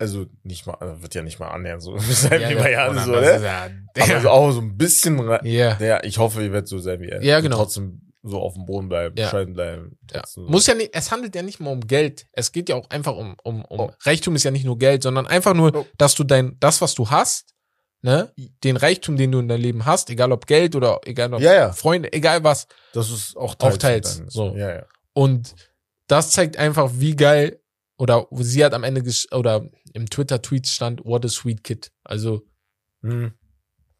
Also 0.00 0.26
nicht 0.44 0.66
mal, 0.66 0.74
also 0.80 1.02
wird 1.02 1.14
ja 1.14 1.22
nicht 1.22 1.38
mal 1.38 1.48
annähern, 1.48 1.80
so. 1.80 1.96
Ja, 2.30 2.36
Ja, 2.36 2.50
wie 2.50 2.54
bei 2.54 2.72
ja, 2.72 2.86
Janis, 2.86 3.04
so, 3.04 3.10
ne? 3.12 3.18
ist 3.20 3.42
ja- 3.42 3.68
Aber 4.02 4.20
so 4.22 4.28
auch 4.30 4.50
so 4.52 4.60
ein 4.60 4.76
bisschen, 4.78 5.18
Ja. 5.44 5.76
ja, 5.78 6.02
ich 6.02 6.16
hoffe, 6.18 6.42
ihr 6.42 6.52
werdet 6.52 6.68
so 6.68 6.78
sein 6.78 7.00
wie 7.00 7.08
er. 7.10 7.22
Ja, 7.22 7.36
Und 7.36 7.42
genau. 7.44 7.56
Trotzdem 7.58 8.00
so 8.22 8.38
auf 8.40 8.54
dem 8.54 8.64
Boden 8.66 8.88
bleiben, 8.88 9.14
Ja. 9.18 9.26
bescheiden 9.26 9.54
bleiben. 9.54 9.98
Ja. 10.12 10.22
so. 10.26 10.42
Muss 10.42 10.66
ja 10.66 10.74
nicht, 10.74 10.90
es 10.94 11.10
handelt 11.10 11.34
ja 11.34 11.42
nicht 11.42 11.60
mal 11.60 11.70
um 11.70 11.86
Geld. 11.86 12.26
Es 12.32 12.52
geht 12.52 12.68
ja 12.70 12.76
auch 12.76 12.88
einfach 12.90 13.14
um, 13.14 13.36
um, 13.44 13.64
um 13.64 13.80
Oh. 13.80 13.90
Reichtum 14.02 14.34
ist 14.36 14.44
ja 14.44 14.50
nicht 14.50 14.64
nur 14.64 14.78
Geld, 14.78 15.02
sondern 15.02 15.26
einfach 15.26 15.54
nur, 15.54 15.74
Oh. 15.74 15.86
dass 15.98 16.14
du 16.14 16.24
dein, 16.24 16.56
das, 16.60 16.80
was 16.80 16.94
du 16.94 17.10
hast, 17.10 17.54
ne, 18.02 18.32
den 18.64 18.76
Reichtum, 18.78 19.16
den 19.16 19.32
du 19.32 19.38
in 19.40 19.48
deinem 19.48 19.60
Leben 19.60 19.84
hast, 19.86 20.08
egal 20.10 20.32
ob 20.32 20.46
Geld 20.46 20.74
oder 20.76 21.00
egal 21.04 21.32
ob 21.34 21.40
Ja, 21.42 21.52
ja. 21.54 21.72
Freunde, 21.72 22.10
egal 22.12 22.42
was, 22.44 22.66
Das 22.94 23.10
ist 23.10 23.36
auch 23.36 23.52
Auch 23.52 23.54
teils. 23.54 23.78
teils, 23.78 24.18
dann- 24.18 24.30
so. 24.30 24.54
Ja, 24.56 24.70
ja. 24.76 24.84
Und 25.12 25.54
das 26.06 26.30
zeigt 26.30 26.56
einfach, 26.56 26.90
wie 26.94 27.16
geil, 27.16 27.60
oder 28.00 28.26
sie 28.32 28.64
hat 28.64 28.72
am 28.74 28.82
Ende, 28.84 29.02
gesch- 29.02 29.32
oder 29.34 29.68
im 29.92 30.08
Twitter-Tweet 30.08 30.66
stand, 30.66 31.04
what 31.04 31.24
a 31.24 31.28
sweet 31.28 31.62
kid. 31.62 31.92
Also, 32.02 32.42
Hm. 33.02 33.32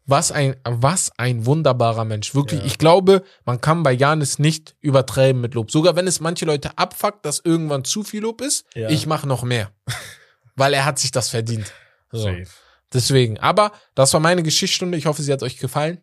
was 0.05 0.31
ein, 0.31 0.55
was 0.63 1.11
ein 1.17 1.45
wunderbarer 1.45 2.03
Mensch. 2.05 2.33
Wirklich, 2.35 2.59
Ja. 2.61 2.65
ich 2.65 2.77
glaube, 2.79 3.23
man 3.45 3.61
kann 3.61 3.83
bei 3.83 3.91
Janis 3.93 4.39
nicht 4.39 4.75
übertreiben 4.81 5.39
mit 5.41 5.53
Lob. 5.53 5.69
Sogar 5.71 5.95
wenn 5.95 6.07
es 6.07 6.19
manche 6.19 6.45
Leute 6.45 6.77
abfuckt, 6.77 7.25
dass 7.25 7.39
irgendwann 7.43 7.83
zu 7.85 8.03
viel 8.03 8.21
Lob 8.21 8.41
ist, 8.41 8.65
Ja. 8.73 8.89
ich 8.89 9.05
mache 9.05 9.27
noch 9.27 9.43
mehr. 9.43 9.71
Weil 10.55 10.73
er 10.73 10.85
hat 10.85 10.99
sich 10.99 11.11
das 11.11 11.29
verdient. 11.29 11.71
So. 12.11 12.23
Safe. 12.23 12.47
Deswegen. 12.93 13.39
Aber 13.39 13.71
das 13.95 14.11
war 14.13 14.19
meine 14.19 14.43
Geschichtsstunde. 14.43 14.97
Ich 14.97 15.05
hoffe, 15.05 15.21
sie 15.23 15.31
hat 15.31 15.43
euch 15.43 15.57
gefallen. 15.57 16.01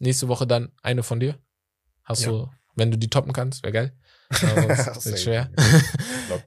Nächste 0.00 0.28
Woche 0.28 0.46
dann 0.46 0.72
eine 0.82 1.02
von 1.02 1.20
dir. 1.20 1.38
Hast 2.04 2.22
Ja. 2.24 2.28
du, 2.30 2.50
wenn 2.76 2.90
du 2.90 2.98
die 2.98 3.08
toppen 3.08 3.32
kannst, 3.32 3.62
wäre 3.62 3.72
geil. 3.72 3.96
Aber 4.30 4.76
Safe. 4.76 5.04
wird 5.04 5.20
schwer. 5.20 5.50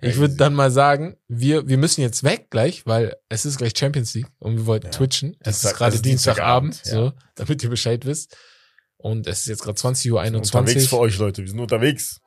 Ich 0.02 0.18
würde 0.18 0.36
dann 0.36 0.54
mal 0.54 0.70
sagen, 0.72 1.18
wir, 1.28 1.68
wir 1.68 1.78
müssen 1.78 2.02
jetzt 2.02 2.24
weg 2.24 2.48
gleich, 2.52 2.86
weil 2.86 3.16
es 3.30 3.46
ist 3.46 3.58
gleich 3.58 3.74
Champions 3.78 4.14
League 4.14 4.28
und 4.40 4.56
wir 4.58 4.66
wollten 4.66 4.88
Ja. 4.88 4.92
twitchen. 4.92 5.36
Es 5.40 5.58
ist 5.58 5.64
Dienstag- 5.64 5.78
gerade 5.78 5.96
ist 5.96 6.06
Dienstagabend, 6.06 6.74
Dienstagabend, 6.76 7.16
so, 7.16 7.26
damit 7.36 7.64
ihr 7.64 7.70
Bescheid 7.70 8.06
wisst. 8.06 8.38
Und 8.98 9.26
es 9.26 9.40
ist 9.42 9.48
jetzt 9.48 9.64
gerade 9.64 9.80
20.21 9.80 10.12
Uhr. 10.12 10.22
Unterwegs 10.60 10.88
für 10.88 11.00
euch, 11.00 11.18
Leute. 11.18 11.42
Wir 11.42 11.50
sind 11.50 11.60
unterwegs. 11.60 12.20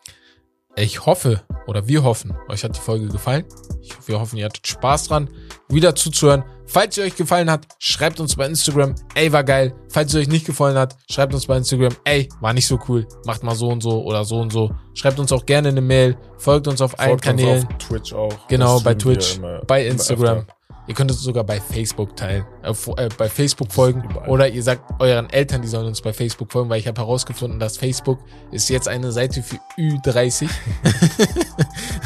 Ich 0.77 1.07
hoffe, 1.07 1.43
oder 1.69 1.87
wir 1.87 2.03
hoffen, 2.03 2.35
euch 2.49 2.65
hat 2.65 2.75
die 2.77 2.81
Folge 2.81 3.07
gefallen. 3.07 3.45
Ich 3.81 3.93
wir 4.09 4.19
hoffen, 4.19 4.37
ihr 4.39 4.47
hattet 4.47 4.67
Spaß 4.67 5.05
dran, 5.07 5.31
wieder 5.69 5.95
zuzuhören. 5.95 6.43
Falls 6.67 6.95
sie 6.95 7.03
euch 7.03 7.15
gefallen 7.17 7.51
hat, 7.51 7.67
schreibt 7.79 8.21
uns 8.21 8.37
bei 8.37 8.47
Instagram, 8.47 8.95
ey, 9.15 9.31
war 9.33 9.45
geil. 9.45 9.75
Falls 9.91 10.13
es 10.15 10.21
euch 10.21 10.29
nicht 10.29 10.47
gefallen 10.47 10.77
hat, 10.79 10.97
schreibt 11.11 11.35
uns 11.35 11.47
bei 11.47 11.57
Instagram, 11.57 11.93
ey, 12.05 12.29
war 12.41 12.53
nicht 12.53 12.67
so 12.67 12.79
cool. 12.89 13.07
Macht 13.27 13.43
mal 13.43 13.55
so 13.55 13.69
und 13.69 13.83
so 13.83 14.03
oder 14.05 14.25
so 14.25 14.41
und 14.41 14.53
so. 14.53 14.71
Schreibt 14.95 15.19
uns 15.19 15.31
auch 15.33 15.45
gerne 15.45 15.69
eine 15.69 15.81
Mail, 15.81 16.17
folgt 16.39 16.67
uns 16.67 16.81
auf 16.81 16.99
allen 16.99 17.11
Folgt 17.19 17.27
uns 17.27 17.41
Kanälen. 17.43 17.67
auf 17.67 17.79
Twitch 17.79 18.13
auch. 18.13 18.49
Genau, 18.49 18.75
Das 18.75 18.83
bei 18.85 18.95
Twitch, 18.95 19.41
bei 19.67 19.87
Instagram. 19.87 20.39
öfter. 20.39 20.55
Ihr 20.87 20.95
könnt 20.95 21.11
es 21.11 21.21
sogar 21.21 21.45
bei 21.45 21.61
Facebook 21.61 22.15
teilen, 22.15 22.45
äh, 22.63 22.71
äh, 22.71 23.09
bei 23.17 23.29
Facebook 23.29 23.73
folgen 23.73 24.05
Überall. 24.05 24.29
oder 24.29 24.49
ihr 24.49 24.63
sagt 24.63 25.01
euren 25.01 25.31
Eltern, 25.31 25.63
die 25.63 25.69
sollen 25.69 25.87
uns 25.87 26.03
bei 26.03 26.13
Facebook 26.13 26.53
folgen, 26.53 26.69
weil 26.69 26.79
ich 26.79 26.87
habe 26.87 27.01
herausgefunden, 27.01 27.59
dass 27.59 27.79
Facebook 27.79 28.19
ist 28.51 28.69
jetzt 28.69 28.87
eine 28.87 29.11
Seite 29.11 29.43
für 29.43 29.57
Ü30. 29.79 30.49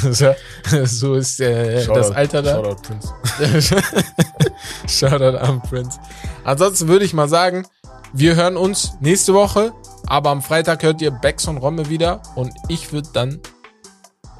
so, 0.10 0.32
so 0.84 1.14
ist 1.14 1.40
äh, 1.40 1.86
das 1.86 2.12
Alter 2.12 2.42
da. 2.42 2.54
Shoutout 2.54 2.82
Prince. 2.82 3.74
Shoutout 4.86 5.38
an 5.38 5.60
Prince. 5.62 5.98
Ansonsten 6.44 6.86
würde 6.86 7.04
ich 7.04 7.14
mal 7.14 7.28
sagen, 7.28 7.66
wir 8.12 8.36
hören 8.36 8.56
uns 8.56 8.92
nächste 9.00 9.34
Woche, 9.34 9.72
aber 10.06 10.30
am 10.30 10.40
Freitag 10.40 10.82
hört 10.82 11.02
ihr 11.02 11.10
Bex 11.10 11.48
und 11.48 11.58
Romme 11.58 11.88
wieder 11.90 12.22
und 12.36 12.52
ich 12.68 12.92
würde 12.92 13.08
dann, 13.12 13.40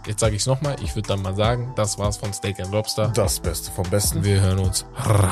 jetzt 0.06 0.20
sage 0.20 0.34
ich 0.34 0.42
es 0.42 0.46
nochmal, 0.46 0.76
ich 0.82 0.94
würde 0.94 1.08
dann 1.08 1.22
mal 1.22 1.34
sagen, 1.34 1.72
das 1.76 1.98
war's 1.98 2.16
von 2.16 2.32
Steak 2.32 2.60
and 2.60 2.72
Lobster. 2.72 3.08
Das 3.14 3.40
Beste 3.40 3.70
vom 3.70 3.88
Besten. 3.88 4.24
Wir 4.24 4.40
hören 4.40 4.58
uns. 4.60 4.84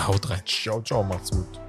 Haut 0.07 0.31
rein. 0.31 0.43
Ciao, 0.45 0.81
ciao, 0.83 1.03
macht's 1.03 1.31
gut. 1.31 1.61